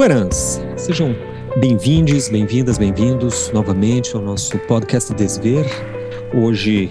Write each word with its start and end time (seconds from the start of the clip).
Buenas! 0.00 0.58
Sejam 0.78 1.14
bem-vindos, 1.58 2.30
bem-vindas, 2.30 2.78
bem-vindos 2.78 3.50
novamente 3.52 4.16
ao 4.16 4.22
nosso 4.22 4.58
podcast 4.60 5.12
Desver. 5.12 5.66
Hoje 6.32 6.88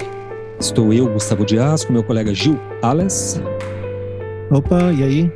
estou 0.59 0.93
eu, 0.93 1.11
Gustavo 1.11 1.43
Dias, 1.43 1.83
com 1.83 1.91
meu 1.91 2.03
colega 2.03 2.31
Gil 2.35 2.59
Ales. 2.83 3.41
Opa, 4.51 4.93
e 4.93 5.03
aí? 5.03 5.31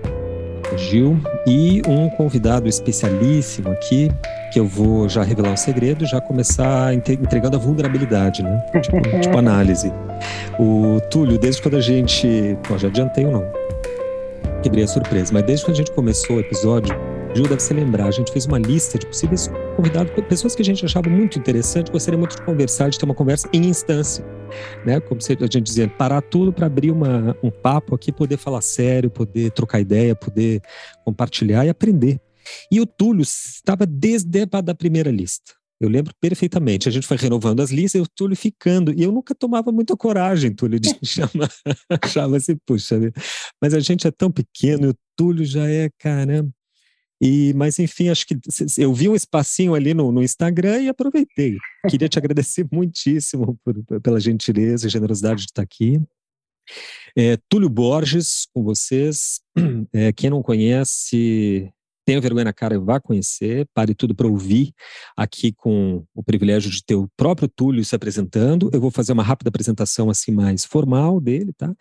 Gil, 0.77 1.19
e 1.47 1.81
um 1.87 2.11
convidado 2.11 2.69
especialíssimo 2.69 3.69
aqui, 3.69 4.11
que 4.51 4.59
eu 4.59 4.67
vou 4.67 5.09
já 5.09 5.23
revelar 5.23 5.49
um 5.49 5.57
segredo, 5.57 6.05
já 6.05 6.21
começar 6.21 6.93
entregando 6.93 7.57
a 7.57 7.59
vulnerabilidade, 7.59 8.43
né? 8.43 8.63
Tipo, 8.83 9.01
tipo 9.01 9.35
análise. 9.35 9.91
O 10.59 11.01
Túlio, 11.09 11.39
desde 11.39 11.59
quando 11.59 11.77
a 11.77 11.81
gente. 11.81 12.55
Bom, 12.69 12.77
já 12.77 12.87
adiantei 12.87 13.25
ou 13.25 13.31
não? 13.31 13.51
Quebrei 14.61 14.83
a 14.83 14.87
surpresa, 14.87 15.33
mas 15.33 15.43
desde 15.43 15.65
quando 15.65 15.73
a 15.73 15.77
gente 15.77 15.91
começou 15.91 16.35
o 16.35 16.39
episódio, 16.39 16.95
Gil 17.35 17.47
deve 17.47 17.61
se 17.61 17.73
lembrar, 17.73 18.07
a 18.07 18.11
gente 18.11 18.31
fez 18.31 18.45
uma 18.45 18.59
lista 18.59 18.99
de 18.99 19.07
possíveis 19.07 19.49
convidados, 19.75 20.13
pessoas 20.27 20.53
que 20.55 20.61
a 20.61 20.65
gente 20.65 20.85
achava 20.85 21.09
muito 21.09 21.39
interessante, 21.39 21.91
gostaria 21.91 22.17
muito 22.17 22.35
de 22.35 22.43
conversar, 22.43 22.89
de 22.89 22.99
ter 22.99 23.05
uma 23.05 23.15
conversa 23.15 23.49
em 23.51 23.65
instância, 23.65 24.23
né? 24.85 24.99
Como 24.99 25.19
a 25.19 25.43
gente 25.43 25.61
dizia, 25.61 25.87
parar 25.87 26.21
tudo 26.21 26.53
para 26.53 26.67
abrir 26.67 26.91
uma, 26.91 27.35
um 27.41 27.49
papo 27.49 27.95
aqui, 27.95 28.11
poder 28.11 28.37
falar 28.37 28.61
sério, 28.61 29.09
poder 29.09 29.51
trocar 29.51 29.79
ideia, 29.79 30.15
poder 30.15 30.61
compartilhar 31.03 31.65
e 31.65 31.69
aprender. 31.69 32.19
E 32.71 32.79
o 32.79 32.85
Túlio 32.85 33.23
estava 33.23 33.85
desde 33.85 34.47
a 34.51 34.61
da 34.61 34.75
primeira 34.75 35.09
lista. 35.09 35.53
Eu 35.81 35.89
lembro 35.89 36.13
perfeitamente. 36.21 36.87
A 36.87 36.91
gente 36.91 37.07
foi 37.07 37.17
renovando 37.17 37.61
as 37.61 37.71
listas 37.71 37.99
e 37.99 38.01
o 38.01 38.07
Túlio 38.07 38.37
ficando. 38.37 38.93
E 38.93 39.03
eu 39.03 39.11
nunca 39.11 39.33
tomava 39.33 39.71
muita 39.71 39.97
coragem, 39.97 40.53
Túlio, 40.53 40.79
de 40.79 40.93
chamar. 41.03 41.49
Achava 42.01 42.37
assim, 42.37 42.55
puxa, 42.65 42.99
mas 43.61 43.73
a 43.73 43.79
gente 43.79 44.07
é 44.07 44.11
tão 44.11 44.31
pequeno 44.31 44.85
e 44.85 44.89
o 44.89 44.95
Túlio 45.15 45.45
já 45.45 45.67
é, 45.67 45.89
caramba. 45.97 46.51
E, 47.25 47.53
mas 47.53 47.79
enfim, 47.79 48.09
acho 48.09 48.27
que 48.27 48.37
eu 48.77 48.93
vi 48.93 49.07
um 49.07 49.15
espacinho 49.15 49.73
ali 49.73 49.93
no, 49.93 50.11
no 50.11 50.21
Instagram 50.21 50.81
e 50.81 50.89
aproveitei. 50.89 51.55
Queria 51.89 52.09
te 52.09 52.19
agradecer 52.19 52.67
muitíssimo 52.69 53.57
por, 53.63 54.01
pela 54.01 54.19
gentileza 54.19 54.87
e 54.87 54.89
generosidade 54.89 55.43
de 55.43 55.45
estar 55.45 55.61
aqui. 55.61 56.01
É, 57.15 57.37
Túlio 57.47 57.69
Borges 57.69 58.45
com 58.53 58.61
vocês. 58.61 59.39
É, 59.93 60.11
quem 60.11 60.29
não 60.29 60.41
conhece, 60.41 61.71
tenha 62.05 62.21
vergonha 62.21 62.45
na 62.45 62.53
cara 62.53 62.75
e 62.75 62.77
vá 62.77 62.99
conhecer, 62.99 63.67
pare 63.73 63.93
tudo 63.95 64.15
para 64.15 64.27
ouvir 64.27 64.73
aqui 65.15 65.51
com 65.51 66.03
o 66.13 66.23
privilégio 66.23 66.69
de 66.69 66.83
ter 66.83 66.95
o 66.95 67.09
próprio 67.15 67.47
Túlio 67.47 67.83
se 67.83 67.95
apresentando. 67.95 68.69
Eu 68.73 68.81
vou 68.81 68.91
fazer 68.91 69.13
uma 69.13 69.23
rápida 69.23 69.49
apresentação 69.49 70.09
assim 70.09 70.31
mais 70.31 70.65
formal 70.65 71.19
dele, 71.19 71.53
tá? 71.53 71.73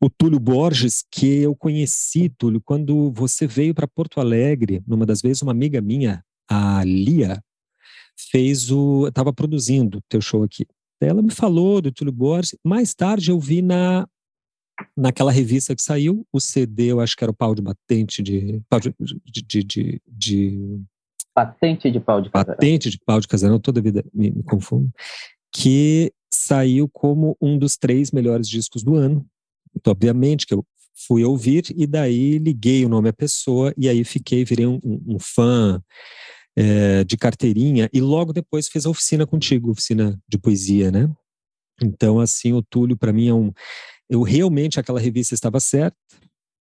O 0.00 0.10
Túlio 0.10 0.38
Borges, 0.38 1.04
que 1.10 1.40
eu 1.42 1.54
conheci, 1.54 2.28
Túlio, 2.28 2.60
quando 2.60 3.10
você 3.12 3.46
veio 3.46 3.74
para 3.74 3.86
Porto 3.86 4.20
Alegre, 4.20 4.82
numa 4.86 5.06
das 5.06 5.20
vezes 5.20 5.42
uma 5.42 5.52
amiga 5.52 5.80
minha, 5.80 6.24
a 6.48 6.82
Lia, 6.84 7.42
fez 8.30 8.70
o 8.70 9.06
estava 9.08 9.32
produzindo 9.32 10.02
teu 10.08 10.20
show 10.20 10.42
aqui. 10.42 10.66
Ela 11.00 11.22
me 11.22 11.30
falou 11.30 11.80
do 11.80 11.90
Túlio 11.90 12.12
Borges. 12.12 12.56
Mais 12.62 12.94
tarde 12.94 13.30
eu 13.30 13.40
vi 13.40 13.62
na 13.62 14.06
naquela 14.96 15.32
revista 15.32 15.74
que 15.74 15.82
saiu, 15.82 16.26
o 16.32 16.40
CD, 16.40 16.92
eu 16.92 17.00
acho 17.00 17.16
que 17.16 17.24
era 17.24 17.30
o 17.30 17.36
pau 17.36 17.54
de 17.54 17.62
batente 17.62 18.22
de. 18.22 18.60
Pau 18.68 18.80
de, 18.80 18.94
de, 19.24 19.64
de, 19.64 20.02
de 20.06 20.80
patente 21.34 21.90
de 21.90 22.00
pau 22.00 22.20
de 22.20 22.30
casarão. 22.30 22.54
Patente 22.54 22.90
de 22.90 22.98
pau 22.98 23.20
de 23.20 23.28
casarão, 23.28 23.58
toda 23.58 23.80
vida 23.80 24.04
me, 24.12 24.30
me 24.30 24.42
confundo. 24.42 24.90
Que 25.52 26.12
saiu 26.32 26.88
como 26.88 27.36
um 27.40 27.58
dos 27.58 27.76
três 27.76 28.10
melhores 28.10 28.48
discos 28.48 28.82
do 28.82 28.94
ano. 28.94 29.26
Então, 29.74 29.92
obviamente, 29.92 30.46
que 30.46 30.54
eu 30.54 30.64
fui 31.06 31.24
ouvir 31.24 31.64
e 31.74 31.86
daí 31.86 32.38
liguei 32.38 32.84
o 32.84 32.88
nome 32.88 33.08
à 33.08 33.12
pessoa 33.12 33.72
e 33.76 33.88
aí 33.88 34.04
fiquei, 34.04 34.44
virei 34.44 34.66
um, 34.66 34.78
um, 34.84 35.14
um 35.14 35.18
fã 35.18 35.82
é, 36.56 37.04
de 37.04 37.16
carteirinha 37.16 37.88
e 37.92 38.00
logo 38.00 38.32
depois 38.32 38.68
fez 38.68 38.84
a 38.84 38.90
oficina 38.90 39.26
contigo, 39.26 39.70
oficina 39.70 40.20
de 40.28 40.36
poesia, 40.36 40.90
né? 40.90 41.10
Então, 41.82 42.20
assim, 42.20 42.52
o 42.52 42.62
Túlio 42.62 42.96
para 42.96 43.12
mim 43.12 43.28
é 43.28 43.34
um 43.34 43.52
eu 44.10 44.22
realmente 44.22 44.80
aquela 44.80 45.00
revista 45.00 45.34
estava 45.34 45.60
certa. 45.60 45.96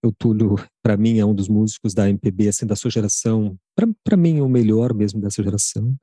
O 0.02 0.14
Túlio, 0.14 0.56
para 0.82 0.96
mim, 0.96 1.18
é 1.18 1.26
um 1.26 1.36
dos 1.36 1.50
músicos 1.50 1.94
da 1.94 2.08
MPB, 2.08 2.48
assim, 2.48 2.66
da 2.66 2.76
sua 2.76 2.90
geração, 2.90 3.58
para 4.02 4.16
mim, 4.16 4.40
o 4.40 4.48
melhor 4.48 4.94
mesmo 4.94 5.20
dessa 5.20 5.44
geração. 5.44 5.94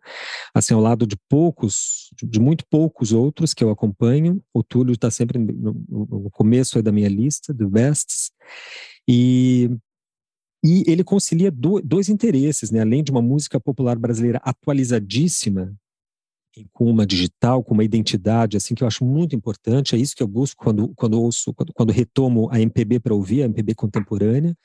Assim, 0.54 0.74
ao 0.74 0.80
lado 0.80 1.06
de 1.06 1.16
poucos, 1.30 2.10
de 2.22 2.38
muito 2.38 2.62
poucos 2.68 3.12
outros 3.12 3.54
que 3.54 3.64
eu 3.64 3.70
acompanho, 3.70 4.42
o 4.52 4.62
Túlio 4.62 4.92
está 4.92 5.10
sempre 5.10 5.38
no, 5.38 5.72
no 5.88 6.30
começo 6.30 6.82
da 6.82 6.92
minha 6.92 7.08
lista, 7.08 7.54
do 7.54 7.70
Bests. 7.70 8.30
E 9.08 9.70
e 10.64 10.82
ele 10.88 11.04
concilia 11.04 11.50
dois 11.50 12.08
interesses, 12.08 12.72
né? 12.72 12.80
Além 12.80 13.04
de 13.04 13.12
uma 13.12 13.22
música 13.22 13.60
popular 13.60 13.96
brasileira 13.96 14.40
atualizadíssima, 14.42 15.72
com 16.72 16.90
uma 16.90 17.06
digital, 17.06 17.62
com 17.62 17.74
uma 17.74 17.84
identidade, 17.84 18.56
assim, 18.56 18.74
que 18.74 18.82
eu 18.82 18.86
acho 18.86 19.04
muito 19.04 19.34
importante. 19.34 19.94
É 19.94 19.98
isso 19.98 20.14
que 20.14 20.22
eu 20.22 20.28
busco 20.28 20.62
quando, 20.62 20.92
quando 20.94 21.20
ouço, 21.20 21.52
quando, 21.54 21.72
quando 21.72 21.92
retomo 21.92 22.48
a 22.50 22.60
MPB 22.60 23.00
para 23.00 23.14
ouvir, 23.14 23.42
a 23.42 23.44
MPB 23.46 23.74
contemporânea. 23.74 24.56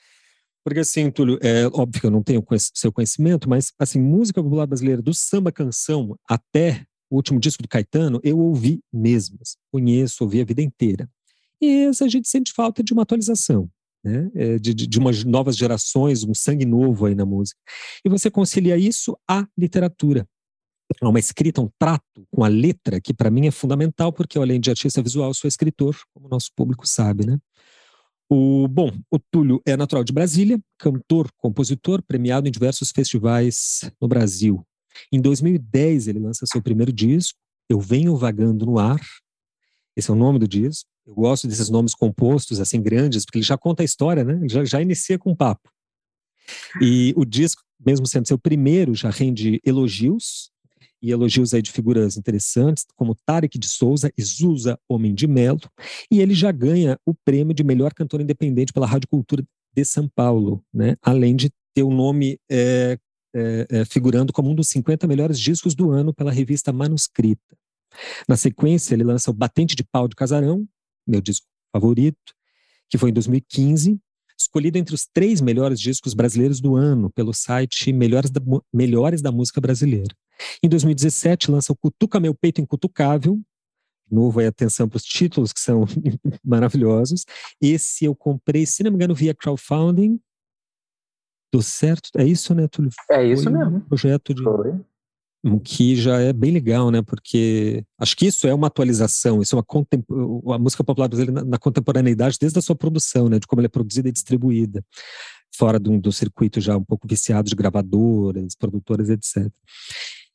Porque, 0.63 0.79
assim, 0.79 1.09
Túlio, 1.09 1.39
é 1.41 1.65
óbvio 1.67 2.01
que 2.01 2.07
eu 2.07 2.11
não 2.11 2.21
tenho 2.21 2.43
seu 2.73 2.91
conhecimento, 2.91 3.49
mas, 3.49 3.73
assim, 3.79 3.99
música 3.99 4.41
popular 4.43 4.67
brasileira, 4.67 5.01
do 5.01 5.13
samba 5.13 5.51
canção 5.51 6.15
até 6.27 6.85
o 7.09 7.15
último 7.15 7.39
disco 7.39 7.63
do 7.63 7.67
Caetano, 7.67 8.19
eu 8.23 8.39
ouvi 8.39 8.81
mesmo. 8.93 9.39
Conheço, 9.71 10.23
ouvi 10.23 10.39
a 10.39 10.45
vida 10.45 10.61
inteira. 10.61 11.09
E 11.59 11.85
a 11.87 12.07
gente 12.07 12.27
sente 12.27 12.53
falta 12.53 12.83
de 12.83 12.93
uma 12.93 13.01
atualização. 13.01 13.69
Né? 14.03 14.31
É, 14.33 14.57
de, 14.57 14.73
de, 14.73 14.87
de 14.87 14.99
umas 14.99 15.23
novas 15.23 15.55
gerações, 15.55 16.23
um 16.23 16.33
sangue 16.33 16.65
novo 16.65 17.05
aí 17.05 17.13
na 17.13 17.25
música. 17.25 17.59
E 18.03 18.09
você 18.09 18.31
concilia 18.31 18.77
isso 18.77 19.17
à 19.27 19.45
literatura 19.57 20.27
uma 21.01 21.19
escrita, 21.19 21.61
um 21.61 21.69
trato 21.79 22.25
com 22.31 22.43
a 22.43 22.47
letra, 22.47 22.99
que 22.99 23.13
para 23.13 23.29
mim 23.29 23.47
é 23.47 23.51
fundamental, 23.51 24.11
porque 24.11 24.37
eu, 24.37 24.41
além 24.41 24.59
de 24.59 24.69
artista 24.69 25.01
visual, 25.01 25.33
sou 25.33 25.47
escritor, 25.47 25.97
como 26.13 26.27
o 26.27 26.29
nosso 26.29 26.49
público 26.55 26.87
sabe, 26.87 27.25
né? 27.25 27.39
O, 28.29 28.67
bom, 28.67 28.91
o 29.11 29.19
Túlio 29.19 29.61
é 29.65 29.75
natural 29.75 30.05
de 30.05 30.13
Brasília, 30.13 30.57
cantor, 30.77 31.29
compositor, 31.37 32.01
premiado 32.01 32.47
em 32.47 32.51
diversos 32.51 32.89
festivais 32.91 33.81
no 33.99 34.07
Brasil. 34.07 34.65
Em 35.11 35.19
2010, 35.19 36.07
ele 36.07 36.19
lança 36.19 36.45
seu 36.45 36.61
primeiro 36.61 36.93
disco, 36.93 37.37
Eu 37.69 37.79
Venho 37.79 38.15
Vagando 38.15 38.65
no 38.65 38.79
Ar. 38.79 39.01
Esse 39.97 40.09
é 40.09 40.13
o 40.13 40.17
nome 40.17 40.39
do 40.39 40.47
disco. 40.47 40.89
Eu 41.05 41.13
gosto 41.13 41.47
desses 41.47 41.69
nomes 41.69 41.93
compostos, 41.93 42.61
assim, 42.61 42.81
grandes, 42.81 43.25
porque 43.25 43.39
ele 43.39 43.45
já 43.45 43.57
conta 43.57 43.83
a 43.83 43.85
história, 43.85 44.23
né? 44.23 44.35
Ele 44.35 44.49
já, 44.49 44.63
já 44.63 44.81
inicia 44.81 45.19
com 45.19 45.31
um 45.31 45.35
papo. 45.35 45.69
E 46.81 47.13
o 47.17 47.25
disco, 47.25 47.61
mesmo 47.85 48.07
sendo 48.07 48.27
seu 48.27 48.37
primeiro, 48.37 48.95
já 48.95 49.09
rende 49.09 49.59
elogios 49.65 50.51
e 51.01 51.11
elogios 51.11 51.53
aí 51.53 51.61
de 51.61 51.71
figuras 51.71 52.17
interessantes, 52.17 52.85
como 52.95 53.15
Tarek 53.25 53.57
de 53.57 53.67
Souza 53.67 54.11
e 54.17 54.23
Zusa 54.23 54.77
Homem 54.87 55.13
de 55.13 55.27
Melo, 55.27 55.61
e 56.11 56.19
ele 56.19 56.33
já 56.33 56.51
ganha 56.51 56.97
o 57.05 57.13
prêmio 57.13 57.53
de 57.53 57.63
melhor 57.63 57.93
cantor 57.93 58.21
independente 58.21 58.73
pela 58.73 58.87
Rádio 58.87 59.07
Cultura 59.07 59.43
de 59.73 59.85
São 59.85 60.07
Paulo, 60.07 60.63
né? 60.73 60.95
além 61.01 61.35
de 61.35 61.49
ter 61.73 61.83
o 61.83 61.91
nome 61.91 62.37
é, 62.49 62.97
é, 63.33 63.67
é, 63.69 63.85
figurando 63.85 64.33
como 64.33 64.49
um 64.49 64.55
dos 64.55 64.67
50 64.69 65.07
melhores 65.07 65.39
discos 65.39 65.73
do 65.73 65.91
ano 65.91 66.13
pela 66.13 66.31
revista 66.31 66.73
Manuscrita. 66.73 67.57
Na 68.27 68.37
sequência, 68.37 68.93
ele 68.93 69.03
lança 69.03 69.31
o 69.31 69.33
Batente 69.33 69.75
de 69.75 69.83
Pau 69.83 70.07
de 70.07 70.15
Casarão, 70.15 70.67
meu 71.07 71.21
disco 71.21 71.45
favorito, 71.73 72.33
que 72.89 72.97
foi 72.97 73.09
em 73.09 73.13
2015, 73.13 73.99
escolhido 74.37 74.77
entre 74.77 74.93
os 74.93 75.05
três 75.05 75.39
melhores 75.39 75.79
discos 75.79 76.13
brasileiros 76.13 76.59
do 76.59 76.75
ano 76.75 77.09
pelo 77.11 77.33
site 77.33 77.93
Melhores 77.93 78.29
da, 78.29 78.41
Melhores 78.73 79.21
da 79.21 79.31
Música 79.31 79.61
Brasileira. 79.61 80.15
Em 80.63 80.69
2017, 80.69 81.51
lança 81.51 81.71
o 81.73 81.75
Cutuca 81.75 82.19
Meu 82.19 82.33
Peito 82.33 82.61
Incutucável. 82.61 83.39
De 84.07 84.15
novo, 84.15 84.39
aí 84.39 84.47
atenção 84.47 84.87
para 84.89 84.97
os 84.97 85.03
títulos, 85.03 85.53
que 85.53 85.59
são 85.59 85.85
maravilhosos. 86.43 87.25
Esse 87.61 88.05
eu 88.05 88.15
comprei, 88.15 88.65
se 88.65 88.83
não 88.83 88.91
me 88.91 88.95
engano, 88.95 89.15
via 89.15 89.33
crowdfunding. 89.33 90.19
Do 91.53 91.61
certo? 91.61 92.09
É 92.17 92.23
isso, 92.23 92.55
né, 92.55 92.67
Túlio? 92.67 92.91
É 93.09 93.25
isso 93.25 93.43
Foi 93.43 93.51
mesmo. 93.51 93.77
Um 93.77 93.81
projeto 93.81 94.33
de. 94.33 94.43
Foi 94.43 94.79
que 95.63 95.95
já 95.95 96.19
é 96.19 96.31
bem 96.31 96.51
legal, 96.51 96.91
né? 96.91 97.01
Porque 97.01 97.83
acho 97.97 98.15
que 98.15 98.27
isso 98.27 98.47
é 98.47 98.53
uma 98.53 98.67
atualização, 98.67 99.41
isso 99.41 99.55
é 99.55 99.57
uma 99.57 99.63
contem 99.63 100.03
a 100.53 100.59
música 100.59 100.83
popular 100.83 101.07
brasileira 101.07 101.41
na, 101.41 101.51
na, 101.51 101.57
contemporaneidade 101.57 102.37
desde 102.39 102.59
a 102.59 102.61
sua 102.61 102.75
produção, 102.75 103.27
né? 103.27 103.39
De 103.39 103.47
como 103.47 103.59
ela 103.59 103.65
é 103.65 103.69
produzida 103.69 104.07
e 104.07 104.11
distribuída, 104.11 104.85
fora 105.55 105.79
do, 105.79 105.99
do 105.99 106.11
circuito 106.11 106.61
já 106.61 106.77
um 106.77 106.83
pouco 106.83 107.07
viciado 107.07 107.49
de 107.49 107.55
gravadoras, 107.55 108.55
produtoras, 108.55 109.09
etc. 109.09 109.51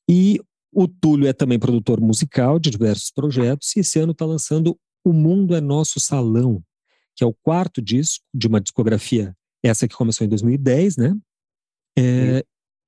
E 0.09 0.41
o 0.73 0.87
Túlio 0.87 1.27
é 1.27 1.33
também 1.33 1.59
produtor 1.59 2.01
musical 2.01 2.59
de 2.59 2.71
diversos 2.71 3.11
projetos 3.11 3.75
e 3.75 3.81
esse 3.81 3.99
ano 3.99 4.13
está 4.13 4.25
lançando 4.27 4.79
O 5.05 5.13
Mundo 5.13 5.55
é 5.55 5.61
Nosso 5.61 5.99
Salão, 5.99 6.63
que 7.17 7.25
é 7.25 7.27
o 7.27 7.33
quarto 7.33 7.81
disco 7.81 8.25
de 8.35 8.47
uma 8.47 8.61
discografia, 8.61 9.35
essa 9.63 9.89
que 9.89 9.97
começou 9.97 10.25
em 10.25 10.29
2010, 10.29 10.97
né? 10.97 11.17
É, 11.99 12.45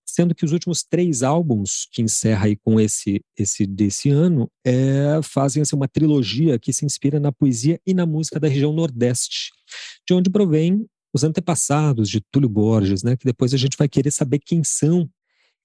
sendo 0.06 0.34
que 0.34 0.44
os 0.44 0.52
últimos 0.52 0.82
três 0.82 1.22
álbuns 1.22 1.88
que 1.92 2.02
encerra 2.02 2.46
aí 2.46 2.56
com 2.56 2.78
esse 2.78 3.22
esse 3.36 3.66
desse 3.66 4.10
ano 4.10 4.50
é, 4.64 5.20
fazem 5.22 5.62
assim, 5.62 5.74
uma 5.74 5.88
trilogia 5.88 6.58
que 6.58 6.72
se 6.72 6.84
inspira 6.84 7.18
na 7.18 7.32
poesia 7.32 7.80
e 7.86 7.94
na 7.94 8.04
música 8.04 8.38
da 8.38 8.48
região 8.48 8.72
Nordeste, 8.72 9.50
de 10.06 10.14
onde 10.14 10.28
provém 10.28 10.86
os 11.14 11.24
antepassados 11.24 12.08
de 12.08 12.20
Túlio 12.30 12.48
Borges, 12.48 13.02
né? 13.02 13.16
Que 13.16 13.24
depois 13.24 13.54
a 13.54 13.56
gente 13.56 13.76
vai 13.78 13.88
querer 13.88 14.10
saber 14.10 14.38
quem 14.38 14.62
são 14.62 15.08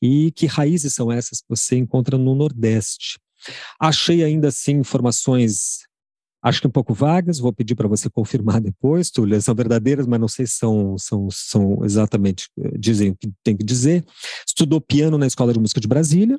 e 0.05 0.31
que 0.31 0.47
raízes 0.47 0.93
são 0.93 1.09
essas 1.09 1.39
que 1.39 1.45
você 1.47 1.77
encontra 1.77 2.17
no 2.17 2.35
Nordeste. 2.35 3.17
Achei 3.79 4.21
ainda 4.21 4.49
assim 4.49 4.73
informações, 4.73 5.87
acho 6.43 6.59
que 6.59 6.67
um 6.67 6.71
pouco 6.71 6.93
vagas, 6.93 7.39
vou 7.39 7.53
pedir 7.53 7.73
para 7.73 7.87
você 7.87 8.09
confirmar 8.09 8.59
depois, 8.59 9.09
Túlio, 9.09 9.41
são 9.41 9.55
verdadeiras, 9.55 10.05
mas 10.05 10.19
não 10.19 10.27
sei 10.27 10.45
se 10.45 10.57
são, 10.57 10.97
são, 10.97 11.29
são 11.31 11.85
exatamente, 11.85 12.49
eh, 12.59 12.77
dizem 12.77 13.11
o 13.11 13.15
que 13.15 13.31
tem 13.41 13.55
que 13.55 13.63
dizer. 13.63 14.03
Estudou 14.45 14.81
piano 14.81 15.17
na 15.17 15.25
Escola 15.25 15.53
de 15.53 15.59
Música 15.59 15.79
de 15.79 15.87
Brasília, 15.87 16.37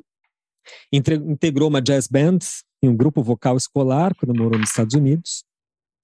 integrou 0.93 1.67
uma 1.67 1.81
jazz 1.81 2.07
band 2.07 2.37
em 2.83 2.89
um 2.89 2.95
grupo 2.95 3.23
vocal 3.23 3.57
escolar 3.57 4.13
quando 4.13 4.37
morou 4.37 4.59
nos 4.59 4.69
Estados 4.69 4.93
Unidos, 4.93 5.43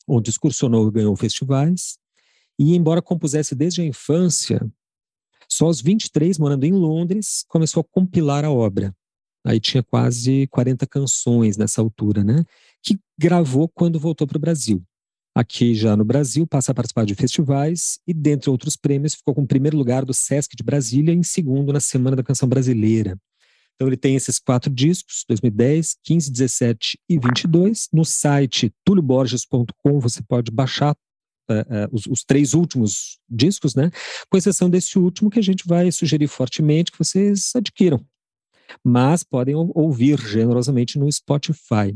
onde 0.08 0.32
excursionou 0.32 0.88
e 0.88 0.92
ganhou 0.92 1.16
festivais. 1.16 2.00
E, 2.58 2.76
embora 2.76 3.04
compusesse 3.04 3.54
desde 3.54 3.82
a 3.82 3.86
infância, 3.86 4.68
só 5.52 5.66
aos 5.66 5.82
23, 5.82 6.38
morando 6.38 6.64
em 6.64 6.72
Londres, 6.72 7.44
começou 7.48 7.82
a 7.82 7.84
compilar 7.84 8.46
a 8.46 8.52
obra. 8.52 8.96
Aí 9.46 9.60
tinha 9.60 9.84
quase 9.84 10.48
40 10.48 10.88
canções 10.88 11.58
nessa 11.58 11.82
altura, 11.82 12.24
né? 12.24 12.46
Que 12.82 12.98
gravou 13.20 13.68
quando 13.68 14.00
voltou 14.00 14.26
para 14.26 14.38
o 14.38 14.40
Brasil. 14.40 14.82
Aqui 15.36 15.74
já 15.74 15.96
no 15.96 16.06
Brasil, 16.06 16.46
passa 16.46 16.72
a 16.72 16.76
participar 16.76 17.06
de 17.06 17.16
festivais 17.16 18.00
e, 18.08 18.14
dentre 18.14 18.50
outros 18.50 18.76
prêmios, 18.76 19.16
ficou 19.16 19.34
com 19.34 19.44
o 19.44 19.48
primeiro 19.48 19.78
lugar 19.78 20.06
do 20.06 20.14
Sesc 20.14 20.56
de 20.56 20.64
Brasília 20.64 21.14
e 21.14 21.18
em 21.18 21.24
segundo 21.24 21.74
na 21.74 21.80
Semana 21.80 22.16
da 22.16 22.24
Canção 22.24 22.48
Brasileira. 22.48 23.18
Então 23.76 23.88
ele 23.88 23.98
tem 23.98 24.16
esses 24.16 24.38
quatro 24.38 24.72
discos, 24.72 25.26
2010, 25.28 25.98
15, 26.04 26.32
17 26.32 27.00
e 27.10 27.18
22. 27.18 27.88
No 27.92 28.06
site 28.06 28.72
tulioborges.com 28.86 30.00
você 30.00 30.22
pode 30.22 30.52
baixar 30.52 30.96
uh, 31.52 31.90
os, 31.92 32.06
os, 32.08 32.24
três 32.24 32.54
últimos 32.54 33.20
discos, 33.30 33.76
né? 33.76 33.92
Com 34.30 34.38
exceção 34.38 34.70
desse 34.70 34.98
último 34.98 35.30
que 35.30 35.40
a 35.40 35.44
gente 35.44 35.68
vai 35.68 35.92
sugerir 35.92 36.28
fortemente 36.28 36.92
que 36.92 37.00
vocês 37.00 37.52
adquiram. 37.56 38.04
Mas 38.84 39.24
podem 39.24 39.56
ouvir 39.56 40.20
generosamente 40.20 40.98
no 40.98 41.12
Spotify. 41.12 41.96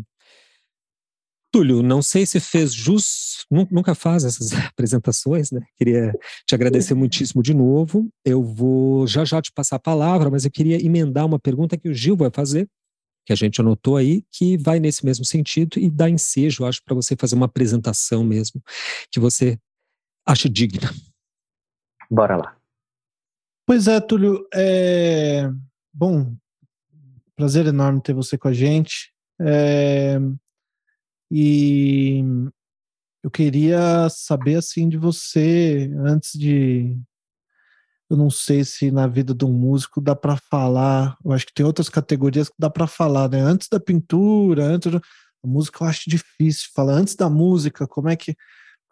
Túlio, 1.55 1.81
não 1.81 2.01
sei 2.01 2.25
se 2.25 2.37
fez 2.41 2.73
jus, 2.73 3.45
nunca 3.49 3.95
faz 3.95 4.25
essas 4.25 4.51
apresentações, 4.67 5.51
né? 5.51 5.61
Queria 5.77 6.13
te 6.45 6.53
agradecer 6.53 6.93
muitíssimo 6.93 7.41
de 7.41 7.53
novo. 7.53 8.09
Eu 8.25 8.43
vou 8.43 9.07
já 9.07 9.23
já 9.23 9.41
te 9.41 9.53
passar 9.53 9.77
a 9.77 9.79
palavra, 9.79 10.29
mas 10.29 10.43
eu 10.43 10.51
queria 10.51 10.85
emendar 10.85 11.25
uma 11.25 11.39
pergunta 11.39 11.77
que 11.77 11.87
o 11.87 11.93
Gil 11.93 12.17
vai 12.17 12.29
fazer, 12.29 12.67
que 13.25 13.33
a 13.33 13.35
gente 13.35 13.59
anotou 13.59 13.97
aí, 13.97 14.23
que 14.31 14.57
vai 14.57 14.79
nesse 14.79 15.03
mesmo 15.03 15.25
sentido 15.25 15.79
e 15.79 15.89
dá 15.89 16.09
ensejo, 16.09 16.65
acho, 16.65 16.83
para 16.83 16.95
você 16.95 17.15
fazer 17.15 17.35
uma 17.35 17.47
apresentação 17.47 18.23
mesmo, 18.23 18.61
que 19.11 19.19
você 19.19 19.59
acha 20.25 20.47
digna. 20.47 20.89
Bora 22.09 22.37
lá. 22.37 22.57
Pois 23.65 23.87
é, 23.87 23.99
Túlio. 23.99 24.47
É... 24.53 25.49
Bom, 25.91 26.35
prazer 27.35 27.65
enorme 27.65 28.01
ter 28.01 28.13
você 28.13 28.37
com 28.37 28.47
a 28.47 28.53
gente. 28.53 29.11
É... 29.41 30.17
E 31.31 32.21
eu 33.23 33.31
queria 33.31 34.07
saber 34.09 34.55
assim 34.55 34.87
de 34.87 34.97
você 34.97 35.91
antes 36.05 36.37
de 36.37 36.95
eu 38.09 38.17
não 38.17 38.29
sei 38.29 38.63
se 38.63 38.91
na 38.91 39.07
vida 39.07 39.33
de 39.33 39.45
um 39.45 39.51
músico 39.51 39.99
dá 39.99 40.15
para 40.15 40.37
falar, 40.37 41.17
eu 41.23 41.31
acho 41.31 41.45
que 41.45 41.53
tem 41.53 41.65
outras 41.65 41.89
categorias 41.89 42.49
que 42.49 42.55
dá 42.57 42.69
para 42.69 42.87
falar, 42.87 43.29
né? 43.29 43.39
Antes 43.39 43.67
da 43.67 43.79
pintura, 43.79 44.63
antes 44.63 44.91
da 44.91 45.01
música 45.43 45.83
eu 45.83 45.87
acho 45.87 46.09
difícil 46.09 46.69
falar 46.73 46.93
antes 46.93 47.15
da 47.15 47.29
música, 47.29 47.87
como 47.87 48.09
é 48.09 48.15
que 48.15 48.35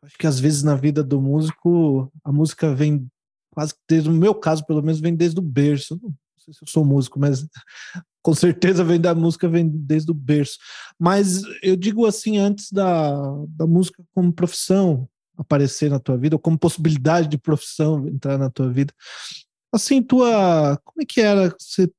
acho 0.04 0.18
que 0.18 0.28
às 0.28 0.40
vezes 0.40 0.64
na 0.64 0.76
vida 0.76 1.04
do 1.04 1.22
músico 1.22 2.12
a 2.24 2.32
música 2.32 2.74
vem 2.74 3.08
quase 3.52 3.74
desde 3.88 4.10
o 4.10 4.14
meu 4.14 4.34
caso, 4.34 4.66
pelo 4.66 4.82
menos 4.82 5.00
vem 5.00 5.16
desde 5.16 5.40
o 5.40 5.44
berço. 5.44 6.00
Não 6.02 6.14
sei 6.40 6.54
se 6.54 6.64
eu 6.64 6.68
sou 6.68 6.84
músico, 6.84 7.20
mas 7.20 7.46
com 8.22 8.34
certeza 8.34 8.84
vem 8.84 9.00
da 9.00 9.14
música, 9.14 9.48
vem 9.48 9.70
desde 9.70 10.12
o 10.12 10.16
berço. 10.16 10.58
Mas 11.00 11.44
eu 11.62 11.76
digo 11.76 12.06
assim, 12.06 12.38
antes 12.38 12.72
da, 12.72 13.14
da 13.50 13.68
música 13.68 14.04
como 14.14 14.34
profissão 14.34 15.08
aparecer 15.38 15.90
na 15.90 16.00
tua 16.00 16.18
vida, 16.18 16.36
ou 16.36 16.40
como 16.40 16.58
possibilidade 16.58 17.28
de 17.28 17.38
profissão 17.38 18.08
entrar 18.08 18.38
na 18.38 18.50
tua 18.50 18.70
vida, 18.72 18.94
assim, 19.74 20.02
tua. 20.02 20.78
Como 20.84 21.02
é 21.02 21.06
que 21.06 21.22
era? 21.22 21.54
Você 21.60 21.92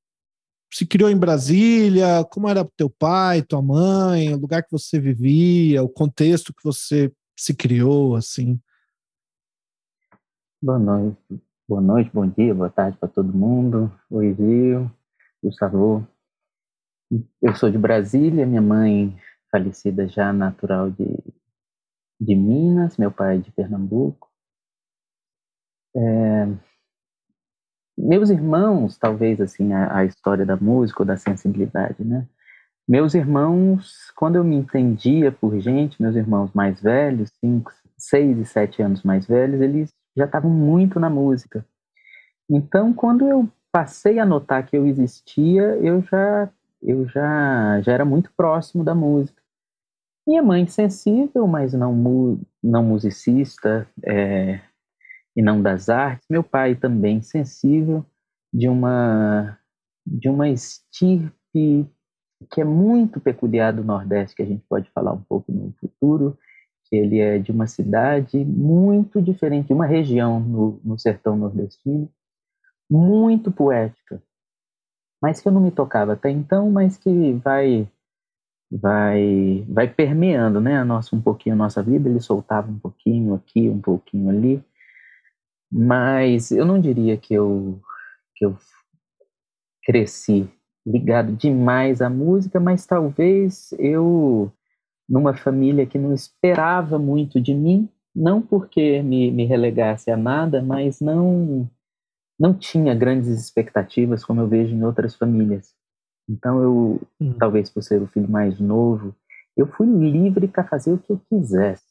se 0.72 0.86
criou 0.86 1.10
em 1.10 1.16
Brasília? 1.16 2.24
Como 2.30 2.48
era 2.48 2.68
teu 2.76 2.88
pai, 2.88 3.42
tua 3.42 3.62
mãe, 3.62 4.32
o 4.32 4.38
lugar 4.38 4.62
que 4.62 4.72
você 4.72 4.98
vivia, 4.98 5.82
o 5.82 5.88
contexto 5.88 6.52
que 6.54 6.64
você 6.64 7.12
se 7.36 7.54
criou, 7.54 8.16
assim? 8.16 8.60
Boa 10.62 10.78
noite. 10.78 11.42
Boa 11.66 11.80
noite, 11.80 12.10
bom 12.12 12.28
dia, 12.28 12.54
boa 12.54 12.68
tarde 12.68 12.98
para 12.98 13.08
todo 13.08 13.32
mundo. 13.32 13.90
Oi, 14.10 14.34
Gil, 14.34 14.90
Gustavo. 15.42 16.06
Eu 17.40 17.54
sou 17.54 17.70
de 17.70 17.78
Brasília, 17.78 18.46
minha 18.46 18.60
mãe 18.60 19.16
falecida 19.50 20.06
já 20.08 20.32
natural 20.32 20.90
de, 20.90 21.06
de 22.24 22.34
Minas, 22.34 22.96
meu 22.96 23.10
pai 23.10 23.38
de 23.38 23.50
Pernambuco. 23.52 24.28
É, 25.96 26.46
meus 27.96 28.30
irmãos, 28.30 28.98
talvez 28.98 29.40
assim, 29.40 29.72
a, 29.72 29.98
a, 29.98 30.04
história 30.04 30.44
da 30.44 30.56
música 30.56 31.02
ou 31.02 31.06
da 31.06 31.16
sensibilidade, 31.16 32.04
né? 32.04 32.26
Meus 32.86 33.14
irmãos, 33.14 34.10
quando 34.16 34.36
eu 34.36 34.44
me 34.44 34.56
entendia 34.56 35.32
por 35.32 35.58
gente, 35.58 36.02
meus 36.02 36.16
irmãos 36.16 36.52
mais 36.52 36.80
velhos, 36.82 37.30
cinco, 37.40 37.72
seis 37.96 38.36
e 38.38 38.44
sete 38.44 38.82
anos 38.82 39.02
mais 39.02 39.26
velhos, 39.26 39.60
eles 39.60 39.94
já 40.16 40.26
estavam 40.26 40.50
muito 40.50 41.00
na 41.00 41.08
música. 41.08 41.64
Então, 42.50 42.92
quando 42.92 43.26
eu 43.26 43.48
passei 43.72 44.18
a 44.18 44.26
notar 44.26 44.66
que 44.66 44.76
eu 44.76 44.86
existia, 44.86 45.62
eu 45.76 46.02
já 46.02 46.50
eu 46.82 47.08
já, 47.08 47.80
já 47.80 47.92
era 47.92 48.04
muito 48.04 48.30
próximo 48.36 48.84
da 48.84 48.94
música. 48.94 49.42
Minha 50.26 50.42
mãe 50.42 50.66
sensível, 50.66 51.46
mas 51.46 51.74
não, 51.74 52.40
não 52.62 52.82
musicista 52.82 53.86
é, 54.02 54.60
e 55.36 55.42
não 55.42 55.60
das 55.60 55.88
artes. 55.88 56.26
Meu 56.30 56.42
pai 56.42 56.74
também 56.74 57.20
sensível, 57.20 58.04
de 58.52 58.68
uma, 58.68 59.58
de 60.06 60.28
uma 60.28 60.48
estirpe 60.48 61.86
que 62.50 62.60
é 62.60 62.64
muito 62.64 63.20
peculiar 63.20 63.72
do 63.72 63.84
Nordeste, 63.84 64.36
que 64.36 64.42
a 64.42 64.46
gente 64.46 64.64
pode 64.68 64.90
falar 64.90 65.12
um 65.12 65.22
pouco 65.22 65.50
no 65.52 65.72
futuro, 65.72 66.38
que 66.84 66.96
ele 66.96 67.18
é 67.18 67.38
de 67.38 67.50
uma 67.50 67.66
cidade 67.66 68.44
muito 68.44 69.20
diferente, 69.20 69.68
de 69.68 69.72
uma 69.72 69.86
região 69.86 70.40
no, 70.40 70.80
no 70.84 70.98
sertão 70.98 71.36
nordestino, 71.36 72.08
muito 72.90 73.50
poética, 73.50 74.22
mas 75.20 75.40
que 75.40 75.48
eu 75.48 75.52
não 75.52 75.60
me 75.60 75.70
tocava 75.70 76.12
até 76.12 76.30
então, 76.30 76.70
mas 76.70 76.96
que 76.98 77.32
vai 77.34 77.88
vai 78.80 79.64
vai 79.68 79.88
permeando, 79.88 80.60
né, 80.60 80.78
a 80.78 80.84
nossa 80.84 81.14
um 81.14 81.20
pouquinho 81.20 81.54
a 81.54 81.58
nossa 81.58 81.82
vida, 81.82 82.08
ele 82.08 82.20
soltava 82.20 82.70
um 82.70 82.78
pouquinho 82.78 83.34
aqui, 83.34 83.68
um 83.68 83.80
pouquinho 83.80 84.30
ali. 84.30 84.62
Mas 85.70 86.50
eu 86.50 86.64
não 86.66 86.80
diria 86.80 87.16
que 87.16 87.34
eu 87.34 87.80
que 88.36 88.44
eu 88.44 88.56
cresci 89.84 90.48
ligado 90.86 91.32
demais 91.32 92.02
à 92.02 92.10
música, 92.10 92.60
mas 92.60 92.86
talvez 92.86 93.72
eu 93.78 94.52
numa 95.08 95.34
família 95.34 95.86
que 95.86 95.98
não 95.98 96.14
esperava 96.14 96.98
muito 96.98 97.40
de 97.40 97.54
mim, 97.54 97.88
não 98.14 98.40
porque 98.42 99.02
me, 99.02 99.30
me 99.30 99.44
relegasse 99.46 100.10
a 100.10 100.16
nada, 100.16 100.62
mas 100.62 101.00
não 101.00 101.68
não 102.38 102.52
tinha 102.54 102.94
grandes 102.94 103.28
expectativas 103.28 104.24
como 104.24 104.40
eu 104.40 104.48
vejo 104.48 104.74
em 104.74 104.84
outras 104.84 105.14
famílias. 105.14 105.72
Então 106.28 106.62
eu, 106.62 107.00
hum. 107.20 107.34
talvez 107.38 107.70
por 107.70 107.82
ser 107.82 108.00
o 108.02 108.06
filho 108.08 108.28
mais 108.28 108.58
novo, 108.58 109.14
eu 109.56 109.66
fui 109.66 109.86
livre 109.86 110.48
para 110.48 110.64
fazer 110.64 110.92
o 110.92 110.98
que 110.98 111.12
eu 111.12 111.20
quisesse. 111.28 111.84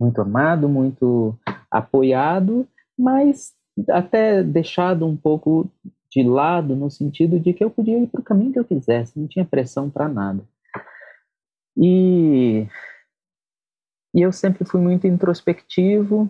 Muito 0.00 0.20
amado, 0.20 0.68
muito 0.68 1.38
apoiado, 1.70 2.66
mas 2.98 3.54
até 3.88 4.42
deixado 4.42 5.06
um 5.06 5.16
pouco 5.16 5.70
de 6.10 6.22
lado 6.22 6.74
no 6.74 6.90
sentido 6.90 7.38
de 7.38 7.52
que 7.52 7.62
eu 7.62 7.70
podia 7.70 7.98
ir 7.98 8.08
para 8.08 8.20
o 8.20 8.24
caminho 8.24 8.52
que 8.52 8.58
eu 8.58 8.64
quisesse, 8.64 9.18
não 9.18 9.28
tinha 9.28 9.44
pressão 9.44 9.88
para 9.88 10.08
nada. 10.08 10.42
E, 11.76 12.66
e 14.14 14.20
eu 14.20 14.32
sempre 14.32 14.64
fui 14.64 14.80
muito 14.80 15.06
introspectivo, 15.06 16.28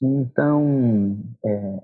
então 0.00 1.18
é, 1.44 1.82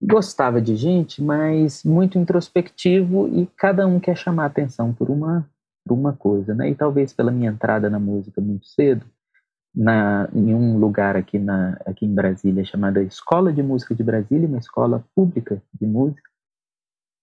gostava 0.00 0.60
de 0.60 0.76
gente, 0.76 1.22
mas 1.22 1.82
muito 1.84 2.18
introspectivo 2.18 3.28
e 3.28 3.46
cada 3.56 3.86
um 3.86 3.98
quer 3.98 4.16
chamar 4.16 4.46
atenção 4.46 4.92
por 4.92 5.10
uma 5.10 5.48
por 5.84 5.94
uma 5.94 6.12
coisa, 6.12 6.54
né? 6.54 6.68
E 6.68 6.74
talvez 6.74 7.14
pela 7.14 7.30
minha 7.30 7.50
entrada 7.50 7.88
na 7.88 7.98
música 7.98 8.42
muito 8.42 8.66
cedo, 8.66 9.06
na, 9.74 10.28
em 10.34 10.54
um 10.54 10.76
lugar 10.78 11.16
aqui, 11.16 11.38
na, 11.38 11.80
aqui 11.86 12.04
em 12.04 12.14
Brasília 12.14 12.64
chamada 12.64 13.02
Escola 13.02 13.52
de 13.52 13.62
Música 13.62 13.94
de 13.94 14.02
Brasília, 14.02 14.46
uma 14.46 14.58
escola 14.58 15.02
pública 15.14 15.62
de 15.72 15.86
música, 15.86 16.28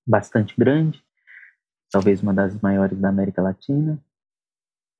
bastante 0.08 0.56
grande, 0.58 1.04
talvez 1.92 2.24
uma 2.24 2.34
das 2.34 2.60
maiores 2.60 3.00
da 3.00 3.10
América 3.10 3.42
Latina, 3.42 4.00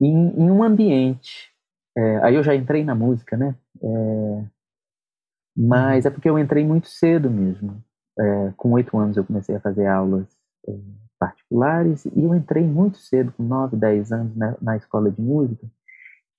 em, 0.00 0.28
em 0.28 0.50
um 0.50 0.62
ambiente. 0.62 1.50
É, 1.96 2.18
aí 2.18 2.34
eu 2.34 2.44
já 2.44 2.54
entrei 2.54 2.84
na 2.84 2.94
música, 2.94 3.36
né? 3.36 3.56
É, 3.82 4.44
Mas 5.56 6.04
é 6.04 6.10
porque 6.10 6.28
eu 6.28 6.38
entrei 6.38 6.64
muito 6.64 6.88
cedo 6.88 7.30
mesmo. 7.30 7.82
É, 8.18 8.52
com 8.56 8.72
oito 8.72 8.96
anos 8.98 9.16
eu 9.16 9.24
comecei 9.24 9.56
a 9.56 9.60
fazer 9.60 9.86
aulas 9.86 10.26
é, 10.68 10.74
particulares 11.18 12.04
e 12.06 12.24
eu 12.24 12.34
entrei 12.34 12.64
muito 12.64 12.98
cedo, 12.98 13.32
com 13.32 13.42
nove, 13.42 13.76
dez 13.76 14.12
anos, 14.12 14.36
na, 14.36 14.56
na 14.60 14.76
escola 14.76 15.10
de 15.10 15.20
música, 15.20 15.66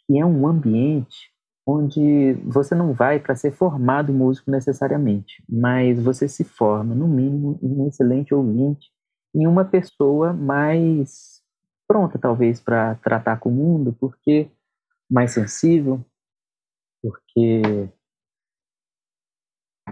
que 0.05 0.19
é 0.19 0.25
um 0.25 0.47
ambiente 0.47 1.31
onde 1.65 2.33
você 2.45 2.73
não 2.73 2.93
vai 2.93 3.19
para 3.19 3.35
ser 3.35 3.51
formado 3.51 4.13
músico 4.13 4.49
necessariamente, 4.49 5.43
mas 5.49 6.01
você 6.01 6.27
se 6.27 6.45
forma, 6.45 6.95
no 6.95 7.07
mínimo, 7.07 7.59
em 7.61 7.81
um 7.81 7.87
excelente 7.87 8.33
ouvinte, 8.33 8.89
em 9.35 9.45
uma 9.45 9.65
pessoa 9.65 10.31
mais 10.31 11.41
pronta, 11.85 12.17
talvez, 12.17 12.61
para 12.61 12.95
tratar 12.95 13.37
com 13.39 13.49
o 13.49 13.53
mundo, 13.53 13.95
porque 13.99 14.49
mais 15.09 15.31
sensível, 15.31 16.03
porque 17.01 17.89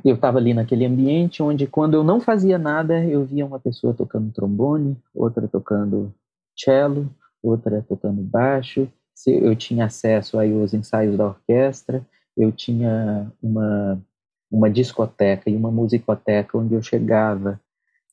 eu 0.03 0.15
estava 0.15 0.37
ali 0.37 0.53
naquele 0.53 0.85
ambiente 0.85 1.41
onde, 1.41 1.67
quando 1.67 1.93
eu 1.93 2.03
não 2.03 2.19
fazia 2.19 2.57
nada, 2.57 3.03
eu 3.03 3.23
via 3.23 3.45
uma 3.45 3.59
pessoa 3.59 3.93
tocando 3.93 4.31
trombone, 4.33 4.97
outra 5.13 5.47
tocando 5.47 6.13
cello, 6.55 7.09
outra 7.41 7.83
tocando 7.87 8.21
baixo. 8.21 8.87
Eu 9.25 9.55
tinha 9.55 9.85
acesso 9.85 10.37
aí 10.37 10.53
aos 10.53 10.73
ensaios 10.73 11.17
da 11.17 11.27
orquestra, 11.27 12.05
eu 12.35 12.51
tinha 12.51 13.31
uma, 13.41 14.01
uma 14.51 14.69
discoteca 14.69 15.49
e 15.49 15.55
uma 15.55 15.71
musicoteca 15.71 16.57
onde 16.57 16.73
eu 16.73 16.81
chegava, 16.81 17.59